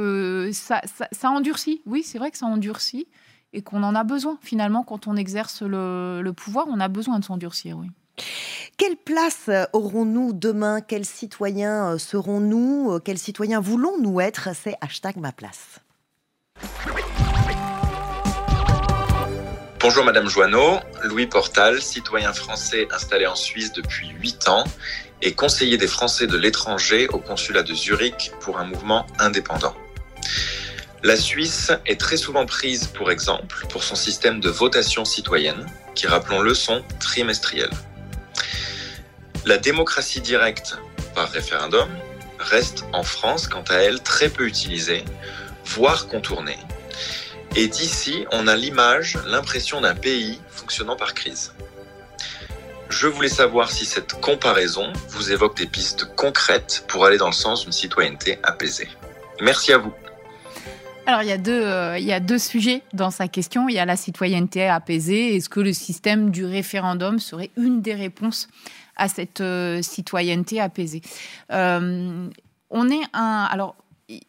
ça, 0.52 0.80
ça, 1.12 1.30
endurcit. 1.30 1.82
Oui, 1.86 2.02
c'est 2.02 2.18
vrai 2.18 2.30
que 2.30 2.38
ça 2.38 2.46
endurcit 2.46 3.06
et 3.52 3.62
qu'on 3.62 3.82
en 3.82 3.94
a 3.94 4.04
besoin. 4.04 4.38
Finalement, 4.40 4.82
quand 4.82 5.06
on 5.06 5.16
exerce 5.16 5.62
le, 5.62 6.22
le 6.22 6.32
pouvoir, 6.32 6.66
on 6.68 6.80
a 6.80 6.88
besoin 6.88 7.18
de 7.18 7.24
s'endurcir, 7.24 7.76
oui. 7.78 7.88
Quelle 8.76 8.96
place 8.96 9.48
aurons-nous 9.72 10.32
demain? 10.32 10.80
Quels 10.80 11.06
citoyens 11.06 11.96
serons-nous? 11.98 12.98
Quels 13.00 13.18
citoyens 13.18 13.60
voulons-nous 13.60 14.20
être? 14.20 14.50
C'est 14.54 14.76
hashtag 14.80 15.16
ma 15.16 15.32
place. 15.32 15.80
Bonjour 19.82 20.04
Madame 20.04 20.28
Joanneau, 20.28 20.78
Louis 21.04 21.26
Portal, 21.26 21.80
citoyen 21.80 22.34
français 22.34 22.86
installé 22.90 23.26
en 23.26 23.34
Suisse 23.34 23.72
depuis 23.72 24.10
8 24.10 24.48
ans 24.50 24.64
et 25.22 25.32
conseiller 25.32 25.78
des 25.78 25.86
Français 25.86 26.26
de 26.26 26.36
l'étranger 26.36 27.08
au 27.08 27.18
consulat 27.18 27.62
de 27.62 27.72
Zurich 27.72 28.30
pour 28.40 28.58
un 28.58 28.64
mouvement 28.64 29.06
indépendant. 29.18 29.74
La 31.02 31.16
Suisse 31.16 31.72
est 31.86 31.98
très 31.98 32.18
souvent 32.18 32.44
prise 32.44 32.88
pour 32.88 33.10
exemple 33.10 33.66
pour 33.70 33.82
son 33.82 33.94
système 33.94 34.38
de 34.38 34.50
votation 34.50 35.06
citoyenne, 35.06 35.64
qui 35.94 36.06
rappelons-le 36.06 36.52
sont 36.52 36.84
trimestriels. 36.98 37.70
La 39.46 39.56
démocratie 39.56 40.20
directe 40.20 40.76
par 41.14 41.30
référendum 41.30 41.88
reste 42.38 42.84
en 42.92 43.02
France 43.02 43.48
quant 43.48 43.64
à 43.70 43.76
elle 43.76 44.02
très 44.02 44.28
peu 44.28 44.46
utilisée, 44.46 45.06
voire 45.64 46.06
contournée. 46.06 46.58
Et 47.56 47.66
d'ici, 47.66 48.24
on 48.30 48.46
a 48.46 48.54
l'image, 48.54 49.18
l'impression 49.26 49.80
d'un 49.80 49.94
pays 49.94 50.40
fonctionnant 50.48 50.96
par 50.96 51.14
crise. 51.14 51.52
Je 52.88 53.06
voulais 53.06 53.28
savoir 53.28 53.70
si 53.70 53.84
cette 53.84 54.20
comparaison 54.20 54.92
vous 55.08 55.32
évoque 55.32 55.56
des 55.56 55.66
pistes 55.66 56.04
concrètes 56.16 56.84
pour 56.88 57.04
aller 57.04 57.18
dans 57.18 57.26
le 57.26 57.32
sens 57.32 57.62
d'une 57.62 57.72
citoyenneté 57.72 58.38
apaisée. 58.42 58.88
Merci 59.40 59.72
à 59.72 59.78
vous. 59.78 59.92
Alors, 61.06 61.22
il 61.22 61.28
y, 61.28 61.32
a 61.32 61.38
deux, 61.38 61.64
euh, 61.64 61.98
il 61.98 62.04
y 62.04 62.12
a 62.12 62.20
deux 62.20 62.38
sujets 62.38 62.82
dans 62.92 63.10
sa 63.10 63.26
question. 63.26 63.68
Il 63.68 63.74
y 63.74 63.78
a 63.78 63.84
la 63.84 63.96
citoyenneté 63.96 64.68
apaisée. 64.68 65.34
Est-ce 65.34 65.48
que 65.48 65.60
le 65.60 65.72
système 65.72 66.30
du 66.30 66.44
référendum 66.44 67.18
serait 67.18 67.50
une 67.56 67.80
des 67.82 67.94
réponses 67.94 68.48
à 68.96 69.08
cette 69.08 69.40
euh, 69.40 69.82
citoyenneté 69.82 70.60
apaisée? 70.60 71.02
Euh, 71.52 72.28
On 72.70 72.88
est 72.90 73.02
un. 73.12 73.48
Alors, 73.50 73.74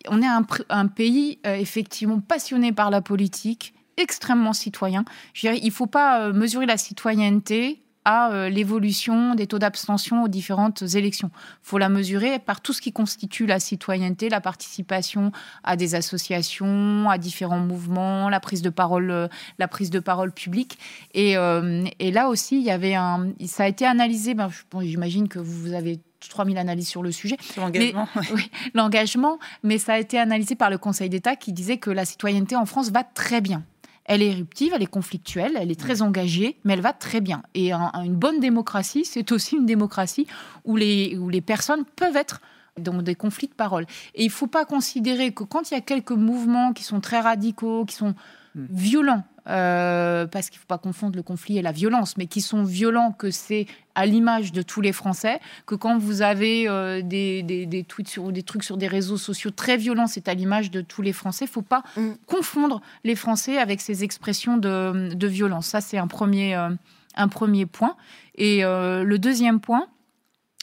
on 0.07 0.21
est 0.21 0.27
un, 0.69 0.87
pays 0.87 1.39
euh, 1.45 1.55
effectivement 1.55 2.19
passionné 2.19 2.71
par 2.71 2.89
la 2.89 3.01
politique, 3.01 3.73
extrêmement 3.97 4.53
citoyen. 4.53 5.05
Je 5.33 5.41
dirais, 5.41 5.59
il 5.61 5.67
ne 5.67 5.71
faut 5.71 5.87
pas 5.87 6.21
euh, 6.21 6.33
mesurer 6.33 6.65
la 6.65 6.77
citoyenneté 6.77 7.81
à 8.03 8.31
euh, 8.31 8.49
l'évolution 8.49 9.35
des 9.35 9.45
taux 9.45 9.59
d'abstention 9.59 10.23
aux 10.23 10.27
différentes 10.27 10.81
élections. 10.95 11.29
Il 11.35 11.67
faut 11.67 11.77
la 11.77 11.87
mesurer 11.87 12.39
par 12.39 12.61
tout 12.61 12.73
ce 12.73 12.81
qui 12.81 12.91
constitue 12.91 13.45
la 13.45 13.59
citoyenneté, 13.59 14.27
la 14.27 14.41
participation 14.41 15.31
à 15.63 15.75
des 15.75 15.93
associations, 15.93 17.09
à 17.09 17.19
différents 17.19 17.59
mouvements, 17.59 18.27
la 18.29 18.39
prise 18.39 18.63
de 18.63 18.71
parole, 18.71 19.29
la 19.59 19.67
prise 19.67 19.91
de 19.91 19.99
parole 19.99 20.31
publique. 20.31 20.79
Et, 21.13 21.35
là 21.35 22.27
aussi, 22.27 22.57
il 22.57 22.63
y 22.63 22.71
avait 22.71 22.95
un, 22.95 23.33
ça 23.45 23.65
a 23.65 23.67
été 23.67 23.85
analysé. 23.85 24.33
Ben, 24.33 24.49
J'imagine 24.81 25.27
que 25.27 25.37
vous 25.37 25.73
avez 25.73 25.99
3000 26.29 26.57
analyses 26.57 26.87
sur 26.87 27.03
le 27.03 27.11
sujet. 27.11 27.37
L'engagement. 27.57 28.07
Oui, 28.33 28.49
l'engagement, 28.73 29.39
mais 29.63 29.77
ça 29.77 29.93
a 29.93 29.99
été 29.99 30.19
analysé 30.19 30.55
par 30.55 30.69
le 30.69 30.77
Conseil 30.77 31.09
d'État 31.09 31.35
qui 31.35 31.53
disait 31.53 31.77
que 31.77 31.89
la 31.89 32.05
citoyenneté 32.05 32.55
en 32.55 32.65
France 32.65 32.91
va 32.91 33.03
très 33.03 33.41
bien. 33.41 33.63
Elle 34.05 34.21
est 34.21 34.27
éruptive, 34.27 34.73
elle 34.75 34.81
est 34.81 34.87
conflictuelle, 34.87 35.57
elle 35.59 35.71
est 35.71 35.79
très 35.79 36.01
engagée, 36.01 36.57
mais 36.63 36.73
elle 36.73 36.81
va 36.81 36.93
très 36.93 37.21
bien. 37.21 37.43
Et 37.53 37.71
une 37.71 38.15
bonne 38.15 38.39
démocratie, 38.39 39.05
c'est 39.05 39.31
aussi 39.31 39.55
une 39.55 39.65
démocratie 39.65 40.27
où 40.65 40.75
les, 40.75 41.17
où 41.17 41.29
les 41.29 41.41
personnes 41.41 41.85
peuvent 41.95 42.15
être 42.15 42.41
dans 42.79 43.01
des 43.01 43.15
conflits 43.15 43.47
de 43.47 43.53
parole. 43.53 43.85
Et 44.15 44.23
il 44.23 44.27
ne 44.27 44.31
faut 44.31 44.47
pas 44.47 44.65
considérer 44.65 45.31
que 45.31 45.43
quand 45.43 45.71
il 45.71 45.75
y 45.75 45.77
a 45.77 45.81
quelques 45.81 46.11
mouvements 46.11 46.73
qui 46.73 46.83
sont 46.83 46.99
très 46.99 47.19
radicaux, 47.19 47.85
qui 47.85 47.95
sont 47.95 48.15
hmm. 48.55 48.65
violents, 48.69 49.23
euh, 49.47 50.27
parce 50.27 50.49
qu'il 50.49 50.57
ne 50.57 50.61
faut 50.61 50.67
pas 50.67 50.77
confondre 50.77 51.15
le 51.15 51.23
conflit 51.23 51.57
et 51.57 51.61
la 51.61 51.71
violence, 51.71 52.15
mais 52.17 52.27
qui 52.27 52.41
sont 52.41 52.63
violents, 52.63 53.11
que 53.11 53.31
c'est 53.31 53.65
à 53.95 54.05
l'image 54.05 54.51
de 54.51 54.61
tous 54.61 54.81
les 54.81 54.91
Français, 54.91 55.39
que 55.65 55.75
quand 55.75 55.97
vous 55.97 56.21
avez 56.21 56.69
euh, 56.69 57.01
des, 57.01 57.41
des, 57.43 57.83
tweets 57.83 58.07
sur, 58.07 58.31
des 58.31 58.43
trucs 58.43 58.63
sur 58.63 58.77
des 58.77 58.87
réseaux 58.87 59.17
sociaux 59.17 59.51
très 59.51 59.77
violents, 59.77 60.07
c'est 60.07 60.27
à 60.27 60.33
l'image 60.33 60.69
de 60.69 60.81
tous 60.81 61.01
les 61.01 61.13
Français. 61.13 61.45
Il 61.45 61.49
ne 61.49 61.53
faut 61.53 61.61
pas 61.61 61.83
mm. 61.97 62.11
confondre 62.27 62.81
les 63.03 63.15
Français 63.15 63.57
avec 63.57 63.81
ces 63.81 64.03
expressions 64.03 64.57
de, 64.57 65.13
de 65.13 65.27
violence. 65.27 65.67
Ça, 65.67 65.81
c'est 65.81 65.97
un 65.97 66.07
premier, 66.07 66.55
euh, 66.55 66.69
un 67.15 67.27
premier 67.27 67.65
point. 67.65 67.95
Et 68.35 68.61
le 68.63 69.17
deuxième 69.17 69.59
point, 69.59 69.87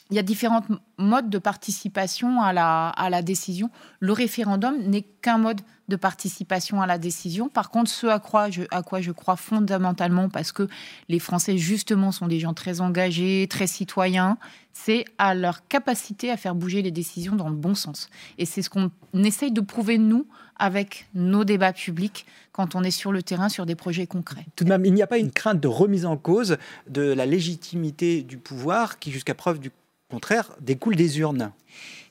il 0.09 0.15
y 0.15 0.19
a 0.19 0.23
différents 0.23 0.63
modes 0.97 1.29
de 1.29 1.37
participation 1.37 2.41
à 2.41 2.51
la, 2.51 3.21
décision. 3.21 3.69
Le 3.99 4.11
référendum 4.11 4.75
n'est 4.87 5.03
qu'un 5.03 5.37
mode 5.37 5.61
de 5.87 5.95
participation 5.95 6.81
à 6.81 6.87
la 6.87 6.97
décision. 6.97 7.47
Par 7.47 7.69
contre, 7.69 7.91
ce 7.91 8.07
à 8.07 8.19
quoi, 8.19 8.49
je, 8.49 8.63
à 8.71 8.81
quoi 8.81 9.01
je 9.01 9.11
crois 9.11 9.35
fondamentalement, 9.35 10.29
parce 10.29 10.51
que 10.51 10.67
les 11.09 11.19
Français, 11.19 11.57
justement, 11.57 12.11
sont 12.11 12.27
des 12.27 12.39
gens 12.39 12.53
très 12.53 12.81
engagés, 12.81 13.47
très 13.49 13.67
citoyens, 13.67 14.37
c'est 14.73 15.05
à 15.19 15.35
leur 15.35 15.67
capacité 15.67 16.31
à 16.31 16.37
faire 16.37 16.55
bouger 16.55 16.81
les 16.81 16.91
décisions 16.91 17.35
dans 17.35 17.49
le 17.49 17.55
bon 17.55 17.75
sens. 17.75 18.09
Et 18.39 18.45
c'est 18.45 18.63
ce 18.63 18.69
qu'on 18.69 18.91
essaye 19.13 19.51
de 19.51 19.61
prouver, 19.61 19.99
nous, 19.99 20.25
avec 20.57 21.07
nos 21.13 21.43
débats 21.43 21.73
publics, 21.73 22.25
quand 22.51 22.75
on 22.75 22.83
est 22.83 22.91
sur 22.91 23.11
le 23.11 23.21
terrain, 23.23 23.47
sur 23.47 23.65
des 23.65 23.75
projets 23.75 24.07
concrets. 24.07 24.45
Tout 24.55 24.63
de 24.63 24.69
même, 24.69 24.85
il 24.85 24.93
n'y 24.93 25.01
a 25.01 25.07
pas 25.07 25.17
une 25.17 25.31
crainte 25.31 25.59
de 25.59 25.67
remise 25.67 26.05
en 26.05 26.17
cause 26.17 26.57
de 26.87 27.01
la 27.01 27.25
légitimité 27.25 28.23
du 28.23 28.37
pouvoir 28.37 28.99
qui, 28.99 29.11
jusqu'à 29.11 29.35
preuve 29.35 29.59
du 29.59 29.71
contraire, 30.09 30.51
découle 30.59 30.95
des 30.95 31.19
urnes. 31.19 31.51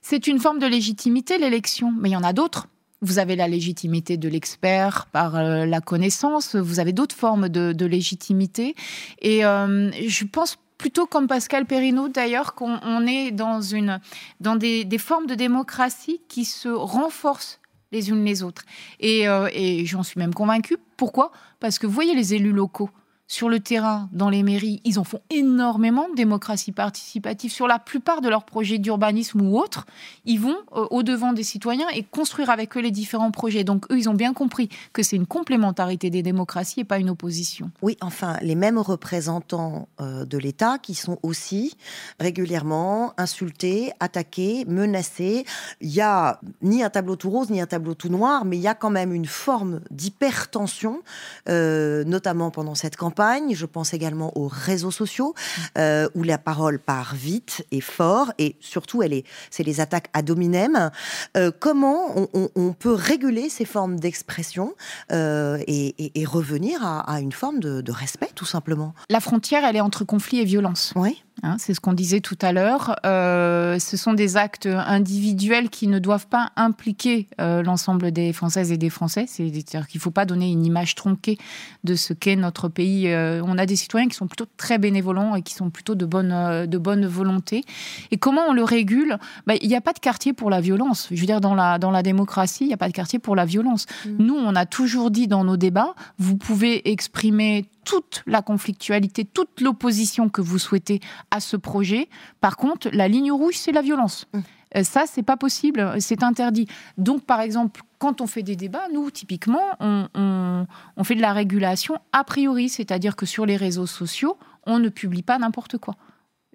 C'est 0.00 0.26
une 0.26 0.38
forme 0.38 0.58
de 0.58 0.66
légitimité, 0.66 1.38
l'élection, 1.38 1.92
mais 1.92 2.10
il 2.10 2.12
y 2.12 2.16
en 2.16 2.22
a 2.22 2.32
d'autres. 2.32 2.68
Vous 3.00 3.18
avez 3.18 3.36
la 3.36 3.46
légitimité 3.46 4.16
de 4.16 4.28
l'expert 4.28 5.06
par 5.12 5.36
euh, 5.36 5.66
la 5.66 5.80
connaissance, 5.80 6.56
vous 6.56 6.80
avez 6.80 6.92
d'autres 6.92 7.14
formes 7.14 7.48
de, 7.48 7.84
légitimité. 7.84 8.74
Et 9.20 9.44
euh, 9.44 9.90
je 9.92 10.24
pense 10.24 10.58
plutôt 10.78 11.06
comme 11.06 11.26
Pascal 11.26 11.66
Perrineau 11.66 12.08
d'ailleurs 12.08 12.54
qu'on 12.54 13.06
est 13.06 13.30
dans, 13.30 13.60
une, 13.60 14.00
dans 14.40 14.56
des, 14.56 14.86
formes 14.98 15.26
de 15.26 15.34
démocratie 15.34 16.20
qui 16.28 16.44
se 16.44 16.68
renforcent 16.68 17.60
les 17.92 18.10
unes 18.10 18.24
les 18.24 18.42
autres. 18.42 18.64
Et, 19.00 19.28
euh, 19.28 19.48
et 19.52 19.86
j'en 19.86 20.02
suis 20.02 20.18
même 20.18 20.34
convaincue. 20.34 20.76
Pourquoi? 20.96 21.32
Parce 21.60 21.78
que 21.78 21.86
vous 21.86 21.92
voyez 21.92 22.14
les 22.14 22.34
élus 22.34 22.52
locaux 22.52 22.90
sur 23.30 23.50
le 23.50 23.60
terrain, 23.60 24.08
dans 24.12 24.30
les 24.30 24.42
mairies, 24.42 24.80
ils 24.84 24.98
en 24.98 25.04
font 25.04 25.20
énormément 25.28 26.08
de 26.08 26.14
démocratie 26.14 26.72
participative. 26.72 27.52
Sur 27.52 27.66
la 27.66 27.78
plupart 27.78 28.22
de 28.22 28.28
leurs 28.30 28.44
projets 28.44 28.78
d'urbanisme 28.78 29.42
ou 29.42 29.58
autres, 29.58 29.84
ils 30.24 30.40
vont 30.40 30.56
euh, 30.74 30.86
au-devant 30.90 31.34
des 31.34 31.42
citoyens 31.42 31.88
et 31.94 32.04
construire 32.04 32.48
avec 32.48 32.74
eux 32.78 32.80
les 32.80 32.90
différents 32.90 33.30
projets. 33.30 33.64
Donc 33.64 33.84
eux, 33.92 33.98
ils 33.98 34.08
ont 34.08 34.14
bien 34.14 34.32
compris 34.32 34.70
que 34.94 35.02
c'est 35.02 35.16
une 35.16 35.26
complémentarité 35.26 36.08
des 36.08 36.22
démocraties 36.22 36.80
et 36.80 36.84
pas 36.84 36.98
une 36.98 37.10
opposition. 37.10 37.70
Oui, 37.82 37.98
enfin, 38.00 38.38
les 38.40 38.54
mêmes 38.54 38.78
représentants 38.78 39.88
euh, 40.00 40.24
de 40.24 40.38
l'État 40.38 40.78
qui 40.78 40.94
sont 40.94 41.18
aussi 41.22 41.76
régulièrement 42.18 43.12
insultés, 43.18 43.92
attaqués, 44.00 44.64
menacés. 44.66 45.44
Il 45.82 45.90
y 45.90 46.00
a 46.00 46.40
ni 46.62 46.82
un 46.82 46.88
tableau 46.88 47.16
tout 47.16 47.28
rose, 47.28 47.50
ni 47.50 47.60
un 47.60 47.66
tableau 47.66 47.92
tout 47.92 48.08
noir, 48.08 48.46
mais 48.46 48.56
il 48.56 48.62
y 48.62 48.68
a 48.68 48.74
quand 48.74 48.88
même 48.88 49.12
une 49.12 49.26
forme 49.26 49.82
d'hypertension, 49.90 51.02
euh, 51.50 52.04
notamment 52.04 52.50
pendant 52.50 52.74
cette 52.74 52.96
campagne 52.96 53.17
je 53.52 53.66
pense 53.66 53.94
également 53.94 54.32
aux 54.36 54.48
réseaux 54.48 54.90
sociaux, 54.90 55.34
euh, 55.76 56.08
où 56.14 56.22
la 56.22 56.38
parole 56.38 56.78
part 56.78 57.14
vite 57.14 57.66
et 57.70 57.80
fort, 57.80 58.32
et 58.38 58.56
surtout, 58.60 59.02
elle 59.02 59.12
est, 59.12 59.24
c'est 59.50 59.64
les 59.64 59.80
attaques 59.80 60.08
à 60.12 60.22
dominem. 60.22 60.90
Euh, 61.36 61.50
comment 61.58 62.14
on, 62.54 62.72
peut 62.78 62.92
réguler 62.92 63.48
ces 63.48 63.64
formes 63.64 63.98
d'expression 63.98 64.74
euh, 65.10 65.58
et, 65.66 66.24
revenir 66.26 66.84
à, 66.84 67.20
une 67.20 67.32
forme 67.32 67.58
de, 67.60 67.80
de, 67.80 67.92
respect, 67.92 68.30
tout 68.34 68.44
simplement? 68.44 68.94
La 69.08 69.20
frontière, 69.20 69.64
elle 69.64 69.76
est 69.76 69.80
entre 69.80 70.04
conflit 70.04 70.40
et 70.40 70.44
violence. 70.44 70.92
Oui. 70.94 71.22
Hein, 71.42 71.56
c'est 71.58 71.72
ce 71.72 71.80
qu'on 71.80 71.92
disait 71.92 72.20
tout 72.20 72.38
à 72.42 72.52
l'heure. 72.52 72.96
Euh, 73.06 73.78
ce 73.78 73.96
sont 73.96 74.12
des 74.12 74.36
actes 74.36 74.66
individuels 74.66 75.70
qui 75.70 75.86
ne 75.86 75.98
doivent 75.98 76.26
pas 76.26 76.50
impliquer 76.56 77.28
euh, 77.40 77.62
l'ensemble 77.62 78.10
des 78.10 78.32
Françaises 78.32 78.72
et 78.72 78.76
des 78.76 78.90
Français. 78.90 79.26
C'est-à-dire 79.28 79.86
qu'il 79.86 79.98
ne 79.98 80.02
faut 80.02 80.10
pas 80.10 80.24
donner 80.24 80.50
une 80.50 80.66
image 80.66 80.94
tronquée 80.94 81.38
de 81.84 81.94
ce 81.94 82.12
qu'est 82.12 82.36
notre 82.36 82.68
pays. 82.68 83.08
Euh, 83.08 83.40
on 83.44 83.56
a 83.56 83.66
des 83.66 83.76
citoyens 83.76 84.08
qui 84.08 84.16
sont 84.16 84.26
plutôt 84.26 84.46
très 84.56 84.78
bénévolents 84.78 85.36
et 85.36 85.42
qui 85.42 85.54
sont 85.54 85.70
plutôt 85.70 85.94
de 85.94 86.06
bonne, 86.06 86.66
de 86.66 86.78
bonne 86.78 87.06
volonté. 87.06 87.62
Et 88.10 88.16
comment 88.16 88.42
on 88.48 88.52
le 88.52 88.64
régule? 88.64 89.18
Bah, 89.46 89.54
Il 89.60 89.68
n'y 89.68 89.76
a 89.76 89.80
pas 89.80 89.92
de 89.92 90.00
quartier 90.00 90.32
pour 90.32 90.50
la 90.50 90.60
violence. 90.60 91.08
Je 91.10 91.20
veux 91.20 91.26
dire, 91.26 91.40
dans 91.40 91.54
la, 91.54 91.78
dans 91.78 91.92
la 91.92 92.02
démocratie, 92.02 92.64
il 92.64 92.68
n'y 92.68 92.74
a 92.74 92.78
pas 92.78 92.88
de 92.88 92.94
quartier 92.94 93.18
pour 93.18 93.36
la 93.36 93.44
violence. 93.44 93.86
Mmh. 94.04 94.10
Nous, 94.18 94.34
on 94.34 94.56
a 94.56 94.66
toujours 94.66 95.10
dit 95.10 95.28
dans 95.28 95.44
nos 95.44 95.56
débats, 95.56 95.94
vous 96.18 96.36
pouvez 96.36 96.90
exprimer 96.90 97.66
toute 97.88 98.22
la 98.26 98.42
conflictualité, 98.42 99.24
toute 99.24 99.62
l'opposition 99.62 100.28
que 100.28 100.42
vous 100.42 100.58
souhaitez 100.58 101.00
à 101.30 101.40
ce 101.40 101.56
projet. 101.56 102.10
Par 102.42 102.58
contre, 102.58 102.90
la 102.92 103.08
ligne 103.08 103.32
rouge, 103.32 103.54
c'est 103.56 103.72
la 103.72 103.80
violence. 103.80 104.26
Mmh. 104.34 104.40
Euh, 104.76 104.84
ça, 104.84 105.04
c'est 105.06 105.22
pas 105.22 105.38
possible, 105.38 105.94
c'est 105.98 106.22
interdit. 106.22 106.66
Donc, 106.98 107.24
par 107.24 107.40
exemple, 107.40 107.80
quand 107.98 108.20
on 108.20 108.26
fait 108.26 108.42
des 108.42 108.56
débats, 108.56 108.88
nous, 108.92 109.10
typiquement, 109.10 109.62
on, 109.80 110.66
On 110.96 111.04
fait 111.04 111.14
de 111.14 111.22
la 111.22 111.32
régulation 111.32 111.96
a 112.12 112.24
priori, 112.24 112.68
c'est-à-dire 112.68 113.16
que 113.16 113.24
sur 113.24 113.46
les 113.46 113.56
réseaux 113.56 113.86
sociaux, 113.86 114.36
on 114.66 114.78
ne 114.78 114.90
publie 114.90 115.22
pas 115.22 115.38
n'importe 115.38 115.78
quoi. 115.78 115.94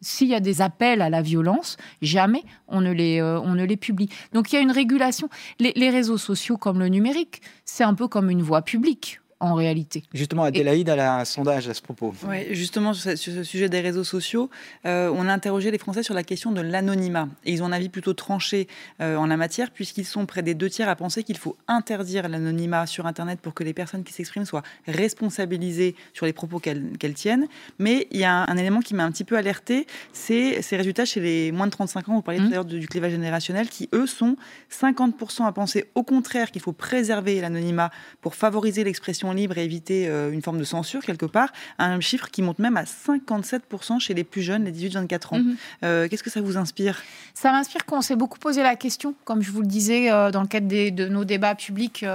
S'il 0.01 0.27
y 0.27 0.35
a 0.35 0.39
des 0.39 0.61
appels 0.61 1.01
à 1.01 1.09
la 1.09 1.23
violence, 1.23 1.77
jamais 2.03 2.43
on 2.67 2.81
ne 2.81 2.91
les, 2.91 3.21
euh, 3.21 3.39
on 3.39 3.55
ne 3.55 3.63
les 3.63 3.77
publie. 3.77 4.09
Donc 4.33 4.51
il 4.51 4.55
y 4.55 4.59
a 4.59 4.61
une 4.61 4.71
régulation. 4.71 5.29
les 5.59 5.89
réseaux 5.89 6.19
sociaux 6.19 6.57
comme 6.57 6.77
le 6.77 6.89
numérique, 6.89 7.41
c'est 7.65 7.85
un 7.85 7.95
peu 7.95 8.07
comme 8.07 8.29
une 8.29 8.43
voie 8.43 8.61
publique 8.61 9.21
en 9.43 9.55
réalité. 9.55 10.03
Justement, 10.13 10.43
Adélaïde 10.43 10.89
a 10.89 11.19
un 11.19 11.25
sondage 11.25 11.67
à 11.67 11.73
ce 11.73 11.81
propos. 11.81 12.13
Oui, 12.27 12.45
justement, 12.51 12.93
sur 12.93 13.17
ce, 13.17 13.43
sujet 13.43 13.67
des 13.67 13.81
réseaux 13.81 14.05
sociaux, 14.05 14.49
euh, 14.85 15.11
on 15.13 15.27
a 15.27 15.33
interrogé 15.33 15.69
les 15.69 15.77
Français 15.77 16.01
sur 16.01 16.13
la 16.13 16.23
question 16.23 16.53
de 16.53 16.61
l'anonymat. 16.61 17.27
Et 17.43 17.51
ils 17.51 17.61
ont 17.61 17.65
un 17.65 17.73
avis 17.73 17.89
plutôt 17.89 18.13
tranché 18.13 18.69
euh, 19.01 19.17
en 19.17 19.27
la 19.27 19.35
matière, 19.35 19.71
puisqu'ils 19.71 20.05
sont 20.05 20.25
près 20.25 20.43
des 20.43 20.53
deux 20.53 20.69
tiers 20.69 20.87
à 20.87 20.95
penser 20.95 21.23
qu'il 21.23 21.37
faut 21.37 21.57
interdire 21.67 22.29
l'anonymat 22.29 22.85
sur 22.85 23.05
Internet 23.05 23.41
pour 23.41 23.53
que 23.53 23.65
les 23.65 23.73
personnes 23.73 24.05
qui 24.05 24.13
s'expriment 24.13 24.45
soient 24.45 24.63
responsabilisées 24.87 25.97
sur 26.13 26.25
les 26.25 26.33
propos 26.33 26.59
qu'elles 26.59 27.13
tiennent. 27.13 27.47
Mais 27.79 28.07
il 28.11 28.21
y 28.21 28.23
a 28.23 28.45
un, 28.49 28.55
élément 28.55 28.79
qui 28.79 28.93
m'a 28.93 29.03
un 29.03 29.11
petit 29.11 29.25
peu 29.25 29.35
alerté, 29.35 29.87
c'est 30.13 30.61
ces 30.61 30.77
résultats 30.77 31.03
chez 31.03 31.19
les 31.19 31.51
moins 31.51 31.67
de 31.67 31.71
35 31.71 32.07
ans, 32.07 32.15
vous 32.15 32.21
parliez 32.21 32.39
tout 32.39 32.45
à 32.45 32.49
mmh. 32.49 32.53
l'heure 32.53 32.65
du 32.65 32.87
clivage 32.87 33.11
générationnel, 33.11 33.67
qui 33.67 33.89
eux 33.93 34.07
sont 34.07 34.37
50% 34.71 35.45
à 35.45 35.51
penser 35.51 35.89
au 35.95 36.03
contraire 36.03 36.49
qu'il 36.49 36.61
faut 36.61 36.71
préserver 36.71 37.41
l'anonymat 37.41 37.91
pour 38.21 38.35
favoriser 38.35 38.85
l'expression 38.85 39.32
libre 39.33 39.57
et 39.57 39.63
éviter 39.63 40.07
euh, 40.07 40.31
une 40.31 40.41
forme 40.41 40.57
de 40.57 40.63
censure 40.63 41.01
quelque 41.01 41.25
part, 41.25 41.49
un 41.79 41.99
chiffre 41.99 42.29
qui 42.29 42.41
monte 42.41 42.59
même 42.59 42.77
à 42.77 42.83
57% 42.83 43.99
chez 43.99 44.13
les 44.13 44.23
plus 44.23 44.41
jeunes, 44.41 44.65
les 44.65 44.71
18-24 44.71 45.33
ans. 45.33 45.39
Mhm. 45.39 45.55
Euh, 45.83 46.07
qu'est-ce 46.07 46.23
que 46.23 46.29
ça 46.29 46.41
vous 46.41 46.57
inspire? 46.57 47.01
Ça 47.33 47.51
m'inspire 47.51 47.85
qu'on 47.85 48.01
s'est 48.01 48.15
beaucoup 48.15 48.39
posé 48.39 48.63
la 48.63 48.75
question, 48.75 49.15
comme 49.25 49.41
je 49.41 49.51
vous 49.51 49.61
le 49.61 49.67
disais 49.67 50.11
euh, 50.11 50.31
dans 50.31 50.41
le 50.41 50.47
cadre 50.47 50.67
de 50.67 51.07
nos 51.07 51.25
débats 51.25 51.55
publics, 51.55 52.05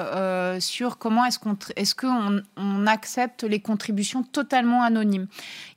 sur 0.60 0.98
comment 0.98 1.24
est-ce 1.24 1.38
qu'on 1.38 1.56
est 1.76 1.94
qu'on 1.94 2.42
on 2.56 2.86
accepte 2.86 3.44
les 3.44 3.60
contributions 3.60 4.22
totalement 4.22 4.82
anonymes. 4.82 5.26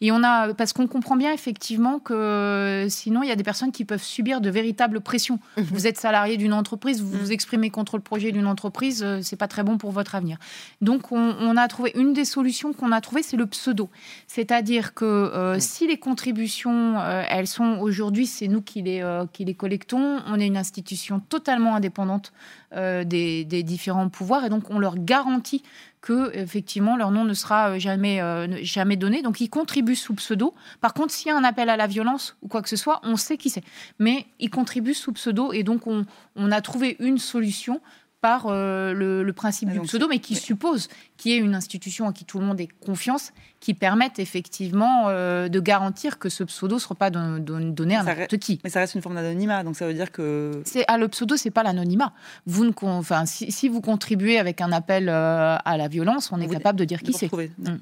Et 0.02 0.12
on 0.12 0.24
a, 0.24 0.54
parce 0.54 0.74
qu'on 0.74 0.88
comprend 0.88 1.16
bien 1.16 1.32
effectivement 1.32 2.00
que 2.00 2.88
sinon 2.90 3.24
il 3.24 3.30
y 3.30 3.32
a 3.32 3.36
des 3.36 3.44
personnes 3.44 3.72
qui 3.72 3.86
peuvent 3.86 4.04
subir 4.04 4.42
de 4.42 4.50
véritables 4.50 5.02
pressions. 5.02 5.40
Mhm. 5.58 5.64
Vous 5.72 5.88
êtes 5.88 5.98
salarié 5.98 6.38
d'une 6.38 6.54
entreprise, 6.54 7.02
vous 7.02 7.16
mhm. 7.16 7.22
vous 7.22 7.32
exprimez 7.32 7.70
contre 7.70 7.98
le 7.98 8.04
projet 8.04 8.32
d'une 8.32 8.48
entreprise, 8.48 9.06
c'est 9.22 9.36
pas 9.36 9.48
très 9.48 9.64
bon 9.64 9.78
pour 9.78 9.92
votre 9.92 10.16
avenir. 10.16 10.38
Donc 10.82 11.12
on, 11.12 11.31
on 11.40 11.58
a 11.58 11.68
trouvé 11.68 11.92
une 11.96 12.14
des 12.14 12.26
solutions 12.26 12.74
qu'on 12.74 12.92
a 12.92 13.02
trouvées, 13.02 13.24
c'est 13.24 13.38
le 13.38 13.46
pseudo. 13.46 13.90
C'est-à-dire 14.28 14.94
que 14.94 15.06
euh, 15.06 15.56
mm. 15.56 15.60
si 15.60 15.88
les 15.88 15.98
contributions, 15.98 17.00
euh, 17.00 17.24
elles 17.30 17.48
sont 17.48 17.78
aujourd'hui, 17.80 18.26
c'est 18.26 18.48
nous 18.48 18.62
qui 18.62 18.82
les, 18.82 19.02
euh, 19.02 19.26
qui 19.32 19.46
les 19.46 19.54
collectons. 19.54 20.20
On 20.28 20.40
est 20.40 20.48
une 20.48 20.58
institution 20.58 21.20
totalement 21.20 21.76
indépendante 21.76 22.34
des, 22.74 23.44
des, 23.44 23.64
différents 23.64 24.08
pouvoirs 24.08 24.46
et 24.46 24.50
donc 24.50 24.70
on 24.70 24.80
leur 24.80 24.98
garantit 24.98 25.62
que 26.00 26.34
effectivement 26.34 26.96
leur 26.96 27.12
nom 27.12 27.26
ne 27.26 27.34
sera 27.34 27.78
jamais 27.80 28.22
jamais 28.64 28.96
donné. 28.96 29.22
Donc 29.22 29.42
ils 29.42 29.50
contribuent 29.50 29.98
sous 29.98 30.14
pseudo. 30.14 30.54
Par 30.80 30.94
contre, 30.94 31.14
s'il 31.14 31.28
y 31.28 31.32
a 31.32 31.38
un 31.38 31.44
appel 31.44 31.70
à 31.70 31.76
la 31.76 31.88
violence 31.88 32.38
ou 32.42 32.48
quoi 32.48 32.62
que 32.62 32.70
ce 32.70 32.78
soit, 32.78 33.02
on 33.04 33.18
sait 33.18 33.36
qui 33.36 33.50
c'est. 33.50 33.66
Mais 34.00 34.26
ils 34.40 34.50
contribuent 34.50 34.94
sous 34.94 35.12
pseudo 35.12 35.52
et 35.52 35.64
donc 35.64 35.86
on, 35.86 36.06
on 36.38 36.50
a 36.50 36.62
trouvé 36.62 36.96
une 37.00 37.18
solution 37.18 37.82
par 38.22 38.46
euh, 38.46 38.94
le, 38.94 39.34
principe 39.34 39.70
ah, 39.72 39.74
du 39.74 39.82
pseudo, 39.82 40.08
mais 40.08 40.20
qui 40.20 40.36
suppose 40.36 40.88
qu'il 41.18 41.32
y 41.32 41.36
ait 41.36 41.40
une 41.40 41.56
institution 41.56 42.08
à 42.08 42.14
qui 42.14 42.24
tout 42.24 42.40
le 42.40 42.46
monde 42.46 42.62
ait 42.62 42.68
confiance, 42.68 43.34
qui 43.60 43.74
permette 43.74 44.20
effectivement 44.20 45.06
euh, 45.08 45.50
de 45.50 45.60
garantir 45.60 46.20
que 46.20 46.30
ce 46.30 46.44
pseudo 46.44 46.76
ne 46.76 46.80
sera 46.80 46.94
pas 46.94 47.10
donné 47.10 47.96
à 47.96 48.04
n'importe 48.04 48.38
qui. 48.38 48.60
Mais 48.64 48.70
ça 48.70 48.80
reste 48.80 48.94
une 48.94 49.02
forme 49.02 49.16
d'anonymat, 49.16 49.64
donc 49.64 49.76
ça 49.76 49.88
veut 49.88 49.94
dire 49.96 50.12
que... 50.12 50.62
C'est, 50.66 50.86
ah, 50.88 51.00
le 51.00 51.08
pseudo, 51.08 51.36
c'est 51.36 51.50
pas 51.50 51.64
l'anonymat. 51.64 52.14
Vous 52.46 52.64
ne, 52.64 52.72
enfin, 52.84 53.26
si, 53.26 53.68
vous 53.68 53.82
contribuez 53.82 54.38
avec 54.38 54.62
un 54.62 54.72
appel 54.72 55.10
euh, 55.10 55.58
à 55.64 55.78
la 55.78 55.88
violence, 55.88 56.32
on 56.32 56.40
est 56.40 56.48
capable 56.48 56.78
de 56.78 56.86
dire 56.86 57.02
qui 57.02 57.14
c'est. 57.14 57.32
Mm. 57.32 57.78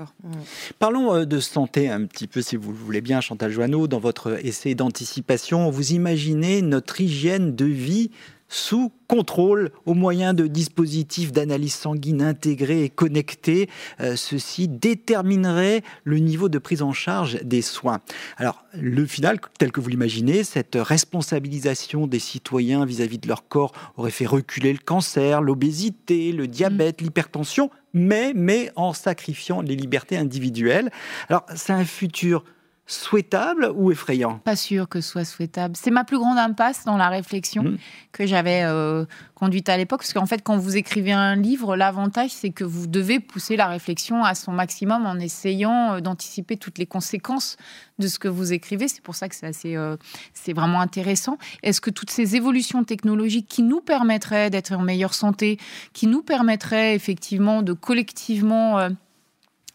Parlons 0.80 1.26
de 1.26 1.40
santé 1.40 1.90
un 1.90 2.06
petit 2.06 2.28
peu, 2.28 2.42
si 2.42 2.56
vous 2.56 2.72
le 2.72 2.78
voulez 2.78 3.02
bien, 3.02 3.20
Chantal 3.20 3.52
Joanneau. 3.52 3.88
Dans 3.88 4.00
votre 4.00 4.46
essai 4.46 4.74
d'anticipation, 4.74 5.70
vous 5.70 5.92
imaginez 5.92 6.62
notre 6.62 7.02
hygiène 7.02 7.56
de 7.56 7.66
vie 7.66 8.12
sous 8.50 8.92
contrôle 9.08 9.72
au 9.86 9.94
moyen 9.94 10.34
de 10.34 10.48
dispositifs 10.48 11.32
d'analyse 11.32 11.74
sanguine 11.74 12.22
intégrés 12.22 12.84
et 12.84 12.90
connectés. 12.90 13.70
Euh, 14.02 14.16
ceci 14.16 14.68
déterminerait 14.68 15.84
le 16.04 16.18
niveau 16.18 16.50
de 16.50 16.58
prise 16.58 16.82
en 16.82 16.92
charge 16.92 17.42
des 17.44 17.62
soins. 17.62 18.02
Alors, 18.38 18.66
le 18.74 19.06
final, 19.06 19.40
tel 19.58 19.72
que 19.72 19.80
vous 19.80 19.90
l'imaginez, 19.90 20.44
cette 20.44 20.78
responsabilisation 20.80 22.08
des 22.08 22.20
citoyens 22.20 22.86
vis-à-vis 22.86 23.20
de 23.20 23.28
leur 23.28 23.48
corps 23.48 23.72
aurait 23.98 24.12
fait 24.12 24.26
reculer 24.26 24.74
le 24.74 24.80
cancer, 24.80 25.42
l'obésité, 25.42 26.32
le 26.32 26.48
diabète, 26.48 27.02
l'hypertension, 27.02 27.70
mais, 27.94 28.34
mais 28.36 28.72
en 28.76 28.94
sacrifiant 28.94 29.62
les 29.62 29.76
libertés 29.76 30.18
individuelles. 30.18 30.92
Alors, 31.30 31.46
c'est 31.56 31.74
un 31.74 31.86
futur 31.86 32.44
souhaitable 32.90 33.72
ou 33.76 33.92
effrayant? 33.92 34.40
Pas 34.40 34.56
sûr 34.56 34.90
que 34.90 35.00
ce 35.00 35.12
soit 35.12 35.26
souhaitable. 35.26 35.76
C'est 35.78 35.92
ma 35.92 36.04
plus 36.04 36.18
grande 36.18 36.38
impasse 36.38 36.86
dans 36.86 36.98
la 36.98 37.08
réflexion 37.10 37.64
mmh. 37.64 37.78
que 38.12 38.26
j'avais 38.26 38.64
euh, 38.64 39.06
conduite 39.36 39.70
à 39.70 39.78
l'époque, 39.78 40.00
parce 40.00 40.14
qu'en 40.14 40.26
fait, 40.26 40.42
quand 40.42 40.58
vous 40.58 40.76
écrivez 40.76 41.12
un 41.12 41.36
livre, 41.36 41.76
l'avantage, 41.76 42.32
c'est 42.32 42.50
que 42.50 42.64
vous 42.64 42.88
devez 42.88 43.20
pousser 43.20 43.56
la 43.56 43.68
réflexion 43.68 44.24
à 44.24 44.34
son 44.34 44.52
maximum 44.52 45.06
en 45.06 45.20
essayant 45.20 45.94
euh, 45.94 46.00
d'anticiper 46.00 46.58
toutes 46.58 46.80
les 46.80 46.88
conséquences 46.88 47.58
de 48.00 48.08
ce 48.08 48.18
que 48.18 48.28
vous 48.28 48.54
écrivez. 48.54 48.88
C'est 48.88 49.04
pour 49.04 49.16
ça 49.16 49.30
que 49.30 49.36
c'est 49.36 49.48
assez, 49.48 49.76
euh, 49.76 49.96
c'est 50.34 50.54
vraiment 50.54 50.82
intéressant. 50.82 51.38
Est-ce 51.62 51.82
que 51.82 51.92
toutes 51.92 52.10
ces 52.10 52.36
évolutions 52.36 52.84
technologiques 52.84 53.48
qui 53.48 53.62
nous 53.62 53.82
permettraient 53.82 54.50
d'être 54.50 54.72
en 54.72 54.82
meilleure 54.82 55.14
santé, 55.14 55.60
qui 55.94 56.08
nous 56.08 56.24
permettraient 56.24 56.96
effectivement 56.96 57.62
de 57.62 57.74
collectivement 57.74 58.90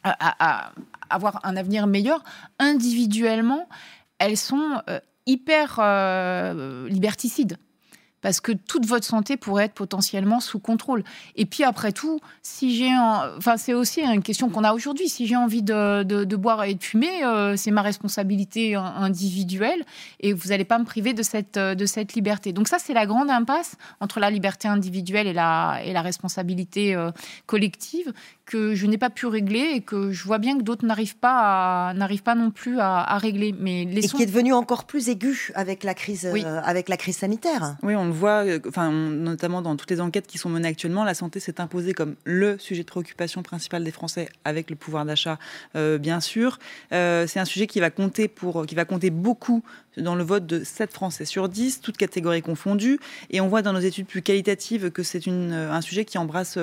à, 0.05 0.73
avoir 1.11 1.41
un 1.45 1.57
avenir 1.57 1.87
meilleur, 1.87 2.23
individuellement, 2.59 3.69
elles 4.19 4.37
sont 4.37 4.81
euh, 4.89 5.01
hyper 5.27 5.79
euh, 5.79 6.89
liberticides 6.89 7.57
parce 8.21 8.41
que 8.41 8.53
toute 8.53 8.87
votre 8.87 9.05
santé 9.05 9.37
pourrait 9.37 9.67
être 9.67 9.75
potentiellement 9.75 10.41
sous 10.41 10.59
contrôle. 10.59 11.05
Et 11.37 11.45
puis 11.45 11.63
après 11.63 11.93
tout, 11.93 12.21
si 12.43 12.75
j'ai, 12.75 12.89
enfin 13.37 13.59
c'est 13.59 13.75
aussi 13.75 14.01
une 14.01 14.23
question 14.23 14.49
qu'on 14.49 14.65
a 14.65 14.73
aujourd'hui. 14.73 15.11
Si 15.11 15.27
j'ai 15.27 15.37
envie 15.37 15.63
de, 15.63 16.37
boire 16.37 16.65
et 16.65 16.73
de 16.73 16.83
fumer, 16.83 17.23
euh, 17.23 17.55
c'est 17.57 17.71
ma 17.71 17.83
responsabilité 17.83 18.77
individuelle 18.77 19.85
et 20.21 20.33
vous 20.33 20.49
n'allez 20.49 20.65
pas 20.65 20.79
me 20.79 20.87
priver 20.87 21.13
de 21.13 21.23
cette 21.23 21.59
de 21.59 21.85
cette 21.85 22.15
liberté. 22.15 22.55
Donc 22.55 22.67
ça 22.67 22.79
c'est 22.79 22.95
la 22.95 23.05
grande 23.05 23.29
impasse 23.29 23.77
entre 24.01 24.21
la 24.21 24.31
liberté 24.31 24.69
individuelle 24.69 25.27
et 25.27 25.35
la 25.35 25.81
et 25.85 25.93
la 25.93 26.01
responsabilité 26.01 26.97
collective 27.45 28.11
que 28.47 28.75
je 28.75 28.87
n'ai 28.87 28.99
pas 28.99 29.11
pu 29.11 29.27
régler 29.27 29.73
et 29.75 29.81
que 29.81 30.13
je 30.13 30.25
vois 30.25 30.39
bien 30.39 30.59
que 30.59 30.63
d'autres 30.63 30.85
n'arrivent 30.85 31.17
pas, 31.17 31.95
n'arrivent 31.95 32.23
pas 32.23 32.35
non 32.35 32.51
plus 32.51 32.79
à, 32.79 33.17
régler. 33.19 33.55
Mais 33.59 33.85
les 33.85 34.05
et 34.05 34.09
qui 34.09 34.23
est 34.23 34.27
devenu 34.27 34.53
encore 34.53 34.85
plus 34.85 35.09
aigu 35.09 35.51
avec 35.55 35.83
la 35.83 35.95
crise, 35.95 36.27
euh, 36.27 36.61
avec 36.65 36.89
la 36.89 36.97
crise 36.97 37.19
sanitaire. 37.19 37.77
Oui, 37.83 37.95
on 37.97 38.05
le 38.05 38.13
voit, 38.13 38.45
euh, 38.45 38.59
enfin, 38.69 38.91
notamment 38.91 39.63
dans 39.63 39.77
toutes 39.77 39.91
les 39.91 40.01
enquêtes 40.01 40.27
qui 40.27 40.39
sont 40.39 40.51
menées 40.51 40.69
actuellement, 40.69 41.05
la 41.05 41.15
santé 41.15 41.41
s'est 41.41 41.61
imposée 41.61 41.95
comme 41.95 42.17
le 42.25 42.59
sujet 42.59 42.83
de 42.83 42.89
préoccupation 42.89 43.43
principal 43.43 43.83
des 43.83 43.93
Français, 43.93 44.29
avec 44.45 44.69
le 44.69 44.77
pouvoir 44.77 45.05
d'achat, 45.07 45.39
euh, 45.77 45.99
bien 45.99 46.21
sûr. 46.21 46.59
c'est 46.91 47.39
un 47.39 47.45
sujet 47.45 47.67
qui 47.67 47.81
va 47.81 47.91
compter 47.91 48.29
pour, 48.29 48.67
qui 48.67 48.75
va 48.75 48.85
compter 48.85 49.11
beaucoup 49.11 49.63
dans 49.97 50.15
le 50.15 50.25
vote 50.25 50.47
de 50.47 50.65
7 50.65 50.93
Français 50.93 51.25
sur 51.25 51.49
10, 51.49 51.81
toutes 51.81 51.97
catégories 51.97 52.43
confondues. 52.43 52.99
Et 53.31 53.41
on 53.41 53.49
voit 53.49 53.63
dans 53.63 53.73
nos 53.73 53.81
études 53.81 54.07
plus 54.07 54.23
qualitatives 54.23 54.91
que 54.91 55.03
c'est 55.03 55.27
un 55.29 55.81
sujet 55.81 56.05
qui 56.05 56.19
embrasse 56.19 56.59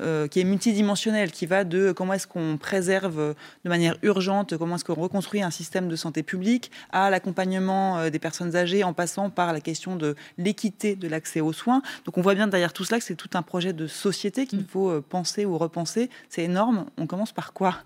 euh, 0.00 0.28
qui 0.28 0.40
est 0.40 0.44
multidimensionnel, 0.44 1.30
qui 1.30 1.46
va 1.46 1.64
de 1.64 1.92
comment 1.92 2.14
est-ce 2.14 2.26
qu'on 2.26 2.56
préserve 2.56 3.34
de 3.64 3.68
manière 3.68 3.96
urgente, 4.02 4.56
comment 4.56 4.76
est-ce 4.76 4.84
qu'on 4.84 4.94
reconstruit 4.94 5.42
un 5.42 5.50
système 5.50 5.88
de 5.88 5.96
santé 5.96 6.22
publique, 6.22 6.70
à 6.90 7.10
l'accompagnement 7.10 7.98
euh, 7.98 8.10
des 8.10 8.18
personnes 8.18 8.56
âgées, 8.56 8.82
en 8.82 8.94
passant 8.94 9.28
par 9.28 9.52
la 9.52 9.60
question 9.60 9.96
de 9.96 10.14
l'équité 10.38 10.96
de 10.96 11.06
l'accès 11.06 11.40
aux 11.40 11.52
soins. 11.52 11.82
Donc 12.06 12.16
on 12.16 12.22
voit 12.22 12.34
bien 12.34 12.46
derrière 12.46 12.72
tout 12.72 12.84
cela 12.84 12.98
que 12.98 13.04
c'est 13.04 13.14
tout 13.14 13.30
un 13.34 13.42
projet 13.42 13.72
de 13.72 13.86
société 13.86 14.46
qu'il 14.46 14.60
mm. 14.60 14.66
faut 14.68 14.90
euh, 14.90 15.04
penser 15.06 15.44
ou 15.44 15.58
repenser. 15.58 16.08
C'est 16.30 16.44
énorme. 16.44 16.86
On 16.96 17.06
commence 17.06 17.32
par 17.32 17.52
quoi? 17.52 17.76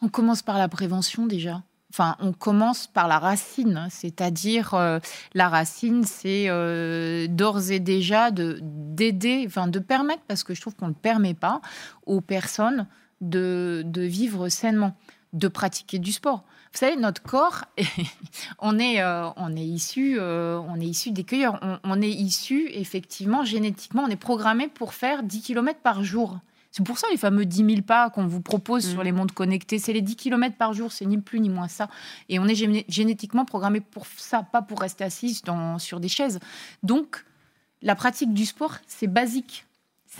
On 0.00 0.08
commence 0.08 0.42
par 0.42 0.56
la 0.56 0.68
prévention 0.68 1.26
déjà. 1.26 1.62
Enfin, 1.90 2.16
on 2.20 2.32
commence 2.32 2.86
par 2.86 3.08
la 3.08 3.18
racine, 3.18 3.88
c'est-à-dire 3.90 4.74
euh, 4.74 4.98
la 5.32 5.48
racine, 5.48 6.04
c'est 6.04 6.44
euh, 6.48 7.26
d'ores 7.28 7.70
et 7.70 7.80
déjà 7.80 8.30
de 8.30 8.58
d'aider, 8.62 9.44
enfin 9.46 9.68
de 9.68 9.78
permettre, 9.78 10.22
parce 10.28 10.44
que 10.44 10.54
je 10.54 10.60
trouve 10.60 10.74
qu'on 10.74 10.88
ne 10.88 10.92
permet 10.92 11.32
pas 11.32 11.62
aux 12.04 12.20
personnes 12.20 12.86
de, 13.22 13.82
vivre 13.96 14.50
sainement, 14.50 14.94
de 15.32 15.48
pratiquer 15.48 15.98
du 15.98 16.12
sport. 16.12 16.44
Vous 16.72 16.78
savez, 16.78 16.96
notre 16.96 17.22
corps, 17.22 17.64
on 18.58 18.78
est, 18.78 19.00
euh, 19.00 19.26
on 19.36 19.56
est 19.56 19.64
issu, 19.64 20.20
on 20.20 20.78
est 20.78 20.86
issu 20.86 21.10
des 21.10 21.24
cueilleurs. 21.24 21.58
On, 21.62 21.78
on, 21.84 22.02
est 22.02 22.10
issu, 22.10 22.68
effectivement, 22.70 23.44
génétiquement, 23.44 24.04
on 24.06 24.10
est 24.10 24.16
programmé 24.16 24.68
pour 24.68 24.92
faire 24.92 25.22
10 25.22 25.40
km 25.40 25.80
par 25.80 26.04
jour. 26.04 26.38
C'est 26.78 26.84
pour 26.84 26.96
ça 26.96 27.08
les 27.10 27.16
fameux 27.16 27.44
10 27.44 27.56
000 27.56 27.82
pas 27.82 28.08
qu'on 28.08 28.28
vous 28.28 28.40
propose 28.40 28.88
sur 28.88 29.00
mm. 29.00 29.04
les 29.04 29.10
mondes 29.10 29.32
connectés. 29.32 29.80
C'est 29.80 29.92
les 29.92 30.00
10 30.00 30.14
km 30.14 30.56
par 30.56 30.74
jour, 30.74 30.92
c'est 30.92 31.06
ni 31.06 31.18
plus 31.18 31.40
ni 31.40 31.48
moins 31.48 31.66
ça. 31.66 31.88
Et 32.28 32.38
on 32.38 32.46
est 32.46 32.84
génétiquement 32.88 33.44
programmé 33.44 33.80
pour 33.80 34.06
ça, 34.16 34.44
pas 34.44 34.62
pour 34.62 34.80
rester 34.80 35.02
assis 35.02 35.42
sur 35.78 35.98
des 35.98 36.08
chaises. 36.08 36.38
Donc, 36.84 37.24
la 37.82 37.96
pratique 37.96 38.32
du 38.32 38.46
sport, 38.46 38.76
c'est 38.86 39.08
basique. 39.08 39.66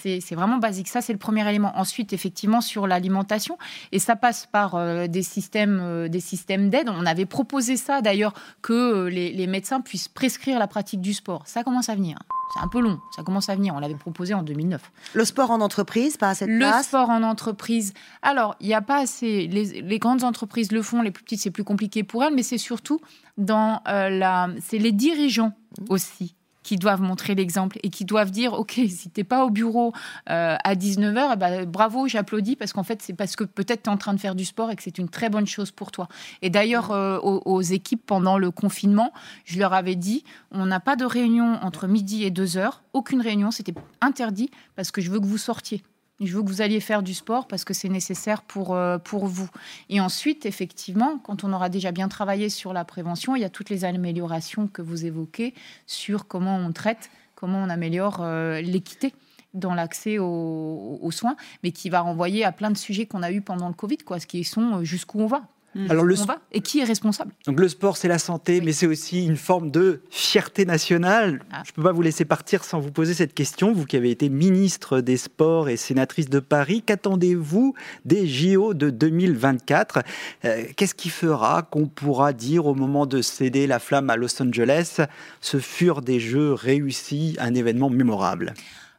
C'est 0.01 0.35
vraiment 0.35 0.59
basique. 0.59 0.89
Ça, 0.89 1.01
c'est 1.01 1.13
le 1.13 1.19
premier 1.19 1.49
élément. 1.49 1.73
Ensuite, 1.77 2.13
effectivement, 2.13 2.61
sur 2.61 2.87
l'alimentation, 2.87 3.59
et 3.93 3.99
ça 3.99 4.17
passe 4.17 4.47
par 4.47 4.75
euh, 4.75 5.07
des 5.07 5.23
systèmes, 5.23 5.81
euh, 5.83 6.09
des 6.09 6.21
systèmes 6.21 6.71
d'aide. 6.71 6.89
On 6.89 7.07
avait 7.07 7.27
proposé 7.27 7.77
ça, 7.77 8.01
d'ailleurs, 8.01 8.35
que 8.63 8.73
euh, 8.73 9.11
les, 9.11 9.33
les, 9.33 9.47
médecins 9.47 9.81
puissent 9.81 10.09
prescrire 10.09 10.59
la 10.59 10.67
pratique 10.67 11.01
du 11.01 11.15
sport. 11.15 11.43
Ça 11.47 11.65
commence 11.65 11.89
à 11.89 11.95
venir. 11.95 12.19
C'est 12.55 12.61
un 12.61 12.69
peu 12.69 12.81
long. 12.81 12.99
Ça 13.15 13.23
commence 13.23 13.49
à 13.49 13.57
venir. 13.57 13.75
On 13.75 13.81
l'avait 13.81 13.95
proposé 13.95 14.35
en 14.35 14.43
2009. 14.43 14.81
Le 15.15 15.25
sport 15.25 15.51
en 15.51 15.61
entreprise, 15.61 16.17
pas 16.17 16.31
assez 16.31 16.47
de 16.47 16.53
Le 16.53 16.83
sport 16.83 17.11
en 17.11 17.23
entreprise. 17.23 17.93
Alors, 18.23 18.57
il 18.61 18.69
n'y 18.69 18.75
a 18.75 18.83
pas 18.83 19.01
assez. 19.01 19.47
Les, 19.47 19.83
les, 19.83 19.99
grandes 19.99 20.25
entreprises 20.25 20.73
le 20.73 20.83
font. 20.83 21.03
Les 21.03 21.11
plus 21.11 21.25
petites, 21.25 21.41
c'est 21.41 21.51
plus 21.51 21.65
compliqué 21.65 22.05
pour 22.05 22.25
elles. 22.25 22.35
Mais 22.35 22.43
c'est 22.43 22.59
surtout 22.59 23.01
dans 23.37 23.83
la. 23.87 24.49
C'est 24.61 24.79
les 24.79 24.93
dirigeants 24.93 25.53
aussi 25.89 26.35
qui 26.69 26.77
doivent 26.77 27.01
montrer 27.01 27.35
l'exemple 27.35 27.79
et 27.83 27.89
qui 27.89 28.05
doivent 28.05 28.31
dire 28.31 28.53
ok 28.53 28.73
si 28.91 29.09
t'es 29.09 29.25
pas 29.25 29.47
au 29.47 29.49
bureau 29.49 29.95
euh, 30.29 30.55
à 30.63 30.75
19h 30.75 31.31
eh 31.33 31.37
ben, 31.37 31.65
bravo 31.65 32.09
j'applaudis 32.09 32.57
parce 32.57 32.75
qu'en 32.75 32.83
fait 32.83 33.01
c'est 33.01 33.15
parce 33.15 33.37
que 33.37 33.45
peut-être 33.45 33.85
tu 33.85 33.89
es 33.89 33.93
en 33.93 33.97
train 33.97 34.13
de 34.13 34.21
faire 34.21 34.35
du 34.35 34.45
sport 34.45 34.71
et 34.71 34.77
que 34.77 34.83
c'est 34.83 34.99
une 34.99 35.09
très 35.09 35.31
bonne 35.31 35.47
chose 35.47 35.71
pour 35.71 35.91
toi. 35.91 36.09
Et 36.43 36.51
d'ailleurs 36.51 36.91
euh, 36.91 37.19
aux, 37.21 37.63
équipes 37.63 38.05
pendant 38.05 38.37
le 38.37 38.51
confinement 38.51 39.15
je 39.47 39.59
leur 39.59 39.73
avais 39.73 39.95
dit 39.95 40.25
on 40.51 40.67
n'a 40.67 40.79
pas 40.79 40.95
de 40.95 41.07
réunion 41.07 41.59
entre 41.63 41.87
midi 41.87 42.25
et 42.25 42.31
2h 42.31 42.69
aucune 42.93 43.23
réunion 43.23 43.51
c'était 43.51 43.75
interdit 44.03 44.51
parce 44.77 44.91
que 44.91 45.01
je 45.01 45.11
veux 45.11 45.21
que 45.21 45.27
vous 45.27 45.39
sortiez 45.39 45.83
je 46.27 46.37
veux 46.37 46.43
que 46.43 46.49
vous 46.49 46.63
alliez 46.63 46.81
faire 46.81 47.03
du 47.03 47.15
sport 47.15 47.47
parce 47.47 47.65
que 47.65 47.75
c'est 47.75 47.89
nécessaire 47.89 48.43
pour, 48.43 48.75
euh, 48.75 48.99
pour 48.99 49.27
vous. 49.27 49.49
Et 49.89 50.01
ensuite, 50.01 50.47
effectivement, 50.47 51.19
quand 51.19 51.45
on 51.45 51.53
aura 51.53 51.69
déjà 51.69 51.93
bien 51.93 52.09
travaillé 52.09 52.49
sur 52.49 52.73
la 52.73 52.85
prévention, 52.85 53.37
il 53.37 53.43
y 53.43 53.45
a 53.45 53.51
toutes 53.51 53.71
les 53.71 53.85
améliorations 53.85 54.67
que 54.67 54.83
vous 54.83 55.05
évoquez 55.05 55.55
sur 55.87 56.27
comment 56.27 56.57
on 56.57 56.73
traite, 56.73 57.11
comment 57.35 57.59
on 57.59 57.69
améliore 57.69 58.19
euh, 58.21 58.61
l'équité 58.61 59.15
dans 59.55 59.75
l'accès 59.75 60.19
aux, 60.19 60.99
aux, 61.01 61.11
soins, 61.11 61.37
mais 61.63 61.73
qui 61.73 61.89
va 61.89 62.01
renvoyer 62.01 62.45
à 62.45 62.53
plein 62.53 62.71
de 62.71 62.77
sujets 62.77 63.07
qu'on 63.07 63.23
a 63.23 63.33
eu 63.33 63.41
pendant 63.41 63.69
le 63.69 63.75
Covid, 63.75 63.99
quoi, 63.99 64.21
ce 64.21 64.27
qui 64.27 64.45
sont 64.45 64.79
euh, 64.79 64.85
jusqu'où 64.85 65.21
on 65.21 65.27
va. 65.27 65.49
Mm. 65.79 65.91
Alors 65.91 66.05
le 66.05 66.21
on 66.21 66.25
va 66.25 66.41
et 66.51 66.61
qui 66.61 66.81
est 66.81 66.85
responsable? 66.85 67.33
Donc 67.47 67.61
le 67.61 67.69
sport, 67.69 67.97
c'est 67.97 68.09
la 68.09 68.19
santé, 68.19 68.61
mais 68.61 68.73
c'est 68.73 68.89
aussi 68.89 69.25
une 69.25 69.37
forme 69.37 69.71
de 69.71 70.01
fierté 70.11 70.67
nationale. 70.67 71.41
Ah. 71.53 71.63
Je 71.65 71.71
ne 71.71 71.75
peux 71.77 71.83
pas 71.85 71.93
vous 71.93 72.03
laisser 72.03 72.25
partir 72.25 72.65
sans 72.65 72.81
vous 72.81 72.91
poser 72.91 73.15
cette 73.15 73.33
question. 73.33 73.73
Vous 73.73 73.87
qui 73.87 73.97
avez 73.97 74.11
été 74.11 74.29
ministre 74.29 75.01
des 75.01 75.17
Sports 75.17 75.69
et 75.69 75.77
sénatrice 75.77 76.29
de 76.29 76.41
Paris, 76.41 76.83
qu'attendez-vous 76.85 77.75
des 78.05 78.27
JO 78.27 78.75
de 78.75 78.91
2024 78.91 80.01
euh, 80.45 80.65
Qu'est-ce 80.77 80.97
qui 80.97 81.11
fera 81.11 81.63
qu'on 81.63 81.87
pourra 81.87 82.33
dire 82.33 82.67
au 82.67 82.75
moment 82.75 83.07
de 83.07 83.23
céder 83.23 83.69
la 83.69 83.79
flamme 83.79 84.11
à 84.11 84.17
Los 84.17 84.43
Angeles, 84.43 85.01
ce 85.41 85.59
furent 85.59 86.03
des 86.03 86.19
Jeux 86.19 86.53
réussis, 86.53 87.37
un 87.39 87.55
événement 87.55 87.89
mémorable? 87.89 88.55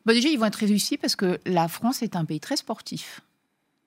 Bah 0.06 0.14
Déjà, 0.14 0.30
ils 0.30 0.40
vont 0.40 0.46
être 0.46 0.56
réussis 0.56 0.98
parce 0.98 1.18
que 1.18 1.40
la 1.46 1.68
France 1.68 2.02
est 2.02 2.16
un 2.16 2.24
pays 2.24 2.40
très 2.40 2.56
sportif. 2.56 3.22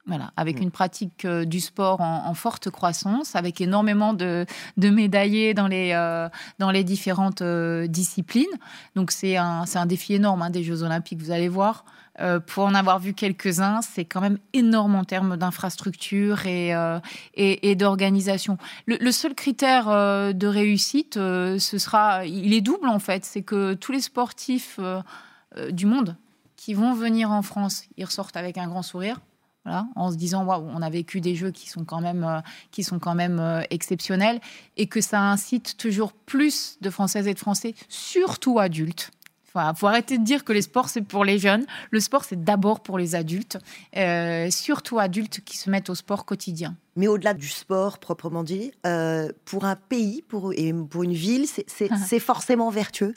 Voilà, 0.07 0.33
avec 0.37 0.59
mm. 0.59 0.63
une 0.63 0.71
pratique 0.73 1.25
euh, 1.25 1.45
du 1.45 1.61
sport 1.61 2.01
en, 2.01 2.27
en, 2.27 2.35
forte 2.35 2.71
croissance, 2.71 3.37
avec 3.37 3.61
énormément 3.61 4.15
de, 4.15 4.47
de 4.77 4.91
médaillés 4.91 5.55
dans 5.55 5.69
les, 5.69 5.93
euh, 5.95 6.29
dans 6.59 6.73
les 6.73 6.83
différentes 6.83 7.43
euh, 7.43 7.87
disciplines. 7.87 8.45
Donc 8.97 9.13
c'est 9.13 9.37
un, 9.37 9.63
un, 9.73 9.87
défi 9.87 10.15
énorme 10.15 10.43
hein, 10.43 10.51
des 10.51 10.65
Jeux 10.65 10.83
olympiques, 10.83 11.21
vous 11.21 11.31
allez 11.31 11.49
voir. 11.49 11.85
Pour 12.47 12.65
en 12.65 12.75
avoir 12.75 12.99
vu 12.99 13.15
quelques-uns, 13.15 13.81
c'est 13.81 14.05
quand 14.05 14.21
même 14.21 14.39
énorme 14.53 14.97
en 14.97 15.03
termes 15.03 15.39
d'infrastructure 15.39 16.47
et, 16.47 16.71
et, 17.35 17.71
et 17.71 17.75
d'organisation. 17.75 18.59
Le, 18.87 18.99
le, 19.01 19.13
seul 19.13 19.35
critère 19.35 19.87
de 19.87 20.47
réussite, 20.47 21.15
ce 21.15 21.79
sera, 21.79 22.27
il 22.27 22.53
est 22.53 22.61
double 22.61 22.89
en 22.89 22.99
fait, 22.99 23.25
c'est 23.25 23.41
que 23.41 23.73
tous 23.73 23.93
les 23.93 24.03
sportifs 24.03 24.79
du 25.71 25.87
monde 25.87 26.15
qui 26.57 26.75
vont 26.75 26.93
venir 26.93 27.31
en 27.31 27.41
France, 27.41 27.85
ils 27.97 28.05
ressortent 28.05 28.37
avec 28.37 28.59
un 28.59 28.69
grand 28.69 28.83
sourire 28.83 29.19
voilà, 29.65 29.87
en 29.95 30.11
se 30.11 30.17
disant 30.17 30.45
waouh, 30.45 30.69
on 30.75 30.83
a 30.83 30.91
vécu 30.91 31.21
des 31.21 31.35
jeux 31.35 31.53
qui 31.53 31.69
sont 31.69 31.85
quand 31.85 32.01
même, 32.01 32.25
euh, 32.25 32.41
qui 32.73 32.83
sont 32.83 32.99
quand 32.99 33.15
même 33.15 33.39
euh, 33.39 33.63
exceptionnels 33.71 34.41
et 34.77 34.87
que 34.87 35.01
ça 35.01 35.21
incite 35.21 35.77
toujours 35.77 36.13
plus 36.13 36.79
de 36.81 36.91
Françaises 36.91 37.29
et 37.29 37.35
de 37.35 37.39
Français, 37.39 37.75
surtout 37.89 38.59
adultes. 38.59 39.11
Il 39.55 39.73
faut 39.77 39.87
arrêter 39.87 40.17
de 40.17 40.25
dire 40.25 40.45
que 40.45 40.53
les 40.55 40.63
sports 40.63 40.89
c'est 40.89 41.03
pour 41.03 41.27
les 41.27 41.39
jeunes. 41.39 41.67
Le 41.91 42.01
sport 42.01 42.25
c'est 42.25 42.43
d'abord 42.43 42.81
pour 42.81 42.97
les 42.97 43.15
adultes, 43.15 43.59
euh, 43.99 44.51
surtout 44.51 44.99
adultes 44.99 45.41
qui 45.45 45.59
se 45.59 45.69
mettent 45.69 45.91
au 45.91 45.95
sport 45.95 46.25
quotidien. 46.25 46.75
Mais 46.97 47.07
au-delà 47.07 47.35
du 47.35 47.49
sport 47.49 47.99
proprement 47.99 48.45
dit, 48.45 48.73
pour 49.45 49.67
un 49.67 49.77
pays 49.77 50.23
pour, 50.27 50.55
et 50.55 50.73
pour 50.73 51.03
une 51.03 51.13
ville, 51.13 51.47
c'est 51.47 52.19
forcément 52.19 52.71
vertueux. 52.71 53.15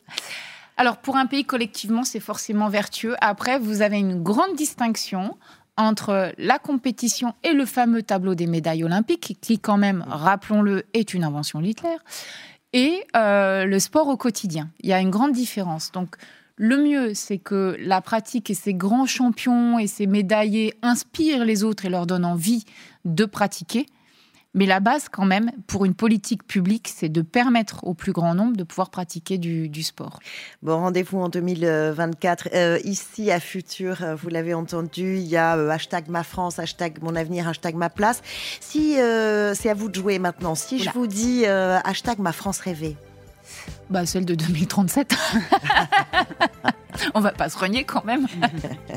Alors, 0.78 0.98
pour 0.98 1.16
un 1.16 1.26
pays, 1.26 1.46
collectivement, 1.46 2.04
c'est 2.04 2.20
forcément 2.20 2.68
vertueux. 2.68 3.16
Après, 3.22 3.60
vous 3.60 3.82
avez 3.82 3.98
une 3.98 4.22
grande 4.22 4.56
distinction 4.56 5.38
entre 5.78 6.34
la 6.38 6.60
compétition 6.60 7.34
et 7.44 7.54
le 7.54 7.66
fameux 7.66 8.04
tableau 8.04 8.36
des 8.36 8.48
médailles 8.48 8.84
olympiques, 8.84 9.38
qui 9.42 9.60
quand 9.60 9.78
même, 9.78 10.06
rappelons-le, 10.08 10.84
est 10.94 11.14
une 11.14 11.24
invention 11.24 11.62
Hitler, 11.62 11.98
et 12.74 13.06
euh, 13.16 13.66
le 13.66 13.80
sport 13.80 14.08
au 14.08 14.18
quotidien. 14.18 14.70
Il 14.82 14.90
y 14.90 14.94
a 14.94 15.00
une 15.00 15.10
grande 15.10 15.32
différence. 15.32 15.92
Donc, 15.92 16.16
le 16.58 16.78
mieux, 16.78 17.14
c'est 17.14 17.38
que 17.38 17.76
la 17.80 18.02
pratique 18.02 18.50
et 18.50 18.54
ces 18.54 18.74
grands 18.74 19.06
champions 19.06 19.78
et 19.78 19.88
ces 19.88 20.08
médaillés 20.08 20.74
inspirent 20.82 21.44
les 21.44 21.64
autres 21.64 21.86
et 21.86 21.90
leur 21.90 22.06
donnent 22.06 22.26
envie 22.26 22.64
de 23.04 23.26
pratiquer. 23.26 23.86
Mais 24.56 24.66
la 24.66 24.80
base, 24.80 25.10
quand 25.10 25.26
même, 25.26 25.52
pour 25.68 25.84
une 25.86 25.94
politique 25.94 26.48
publique, 26.48 26.88
c'est 26.88 27.10
de 27.10 27.22
permettre 27.22 27.84
au 27.84 27.94
plus 27.94 28.14
grand 28.14 28.34
nombre 28.34 28.56
de 28.56 28.64
pouvoir 28.64 28.90
pratiquer 28.90 29.38
du, 29.38 29.68
du 29.68 29.84
sport. 29.84 30.20
Bon, 30.64 30.78
rendez-vous 30.78 31.20
en 31.20 31.28
2024. 31.28 32.50
Euh, 32.54 32.80
ici, 32.86 33.32
à 33.32 33.42
Futur, 33.42 34.02
euh, 34.02 34.16
vous 34.16 34.30
l'avez 34.30 34.54
entendu, 34.54 35.18
il 35.18 35.28
y 35.28 35.36
a 35.36 35.58
euh, 35.58 35.70
hashtag 35.70 36.08
ma 36.08 36.24
France, 36.24 36.58
hashtag 36.58 37.00
mon 37.02 37.16
avenir, 37.16 37.50
hashtag 37.50 37.76
ma 37.76 37.90
place. 37.90 38.22
Si 38.62 38.98
euh, 38.98 39.54
c'est 39.54 39.70
à 39.70 39.74
vous 39.74 39.90
de 39.90 39.96
jouer 39.96 40.20
maintenant, 40.20 40.56
si 40.56 40.76
Oula. 40.76 40.84
je 40.86 40.90
vous 40.92 41.08
dis 41.08 41.46
hashtag 41.46 42.20
ma 42.20 42.32
France 42.32 42.60
rêvée. 42.60 42.96
Bah, 43.90 44.06
celle 44.06 44.26
de 44.26 44.36
2037. 44.36 45.16
On 47.14 47.20
va 47.20 47.32
pas 47.32 47.50
se 47.50 47.58
renier 47.58 47.84
quand 47.84 48.06
même. 48.06 48.26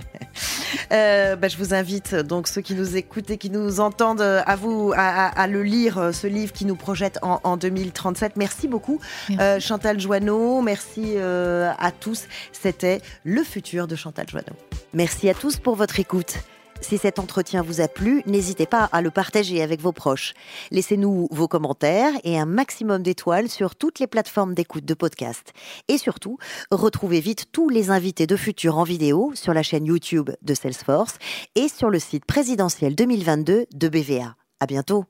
euh, 0.92 1.34
bah, 1.36 1.48
je 1.48 1.56
vous 1.56 1.74
invite 1.74 2.14
donc 2.14 2.46
ceux 2.46 2.60
qui 2.60 2.74
nous 2.74 2.96
écoutent 2.96 3.30
et 3.30 3.38
qui 3.38 3.50
nous 3.50 3.80
entendent 3.80 4.20
à 4.20 4.56
vous 4.56 4.92
à, 4.96 5.26
à, 5.26 5.42
à 5.42 5.46
le 5.48 5.62
lire 5.64 6.10
ce 6.14 6.26
livre 6.26 6.52
qui 6.52 6.64
nous 6.64 6.76
projette 6.76 7.18
en, 7.22 7.40
en 7.42 7.56
2037. 7.56 8.36
Merci 8.36 8.68
beaucoup 8.68 9.00
merci. 9.28 9.42
Euh, 9.42 9.60
Chantal 9.60 10.00
Joanneau. 10.00 10.62
Merci 10.62 11.14
euh, 11.16 11.72
à 11.78 11.90
tous. 11.90 12.26
C'était 12.52 13.00
le 13.24 13.42
futur 13.42 13.86
de 13.86 13.96
Chantal 13.96 14.28
Joanneau. 14.28 14.56
Merci 14.92 15.28
à 15.28 15.34
tous 15.34 15.56
pour 15.56 15.76
votre 15.76 16.00
écoute. 16.00 16.38
Si 16.80 16.98
cet 16.98 17.18
entretien 17.18 17.62
vous 17.62 17.80
a 17.80 17.88
plu, 17.88 18.22
n'hésitez 18.26 18.66
pas 18.66 18.88
à 18.92 19.02
le 19.02 19.10
partager 19.10 19.62
avec 19.62 19.80
vos 19.80 19.92
proches. 19.92 20.34
Laissez-nous 20.70 21.28
vos 21.30 21.48
commentaires 21.48 22.12
et 22.24 22.38
un 22.38 22.46
maximum 22.46 23.02
d'étoiles 23.02 23.48
sur 23.48 23.76
toutes 23.76 23.98
les 23.98 24.06
plateformes 24.06 24.54
d'écoute 24.54 24.84
de 24.84 24.94
podcast. 24.94 25.52
Et 25.88 25.98
surtout, 25.98 26.38
retrouvez 26.70 27.20
vite 27.20 27.46
tous 27.52 27.68
les 27.68 27.90
invités 27.90 28.26
de 28.26 28.36
Futur 28.36 28.78
en 28.78 28.84
vidéo 28.84 29.32
sur 29.34 29.52
la 29.52 29.62
chaîne 29.62 29.86
YouTube 29.86 30.30
de 30.42 30.54
Salesforce 30.54 31.18
et 31.54 31.68
sur 31.68 31.90
le 31.90 31.98
site 31.98 32.24
présidentiel 32.24 32.94
2022 32.94 33.66
de 33.72 33.88
BVA. 33.88 34.36
À 34.60 34.66
bientôt! 34.66 35.04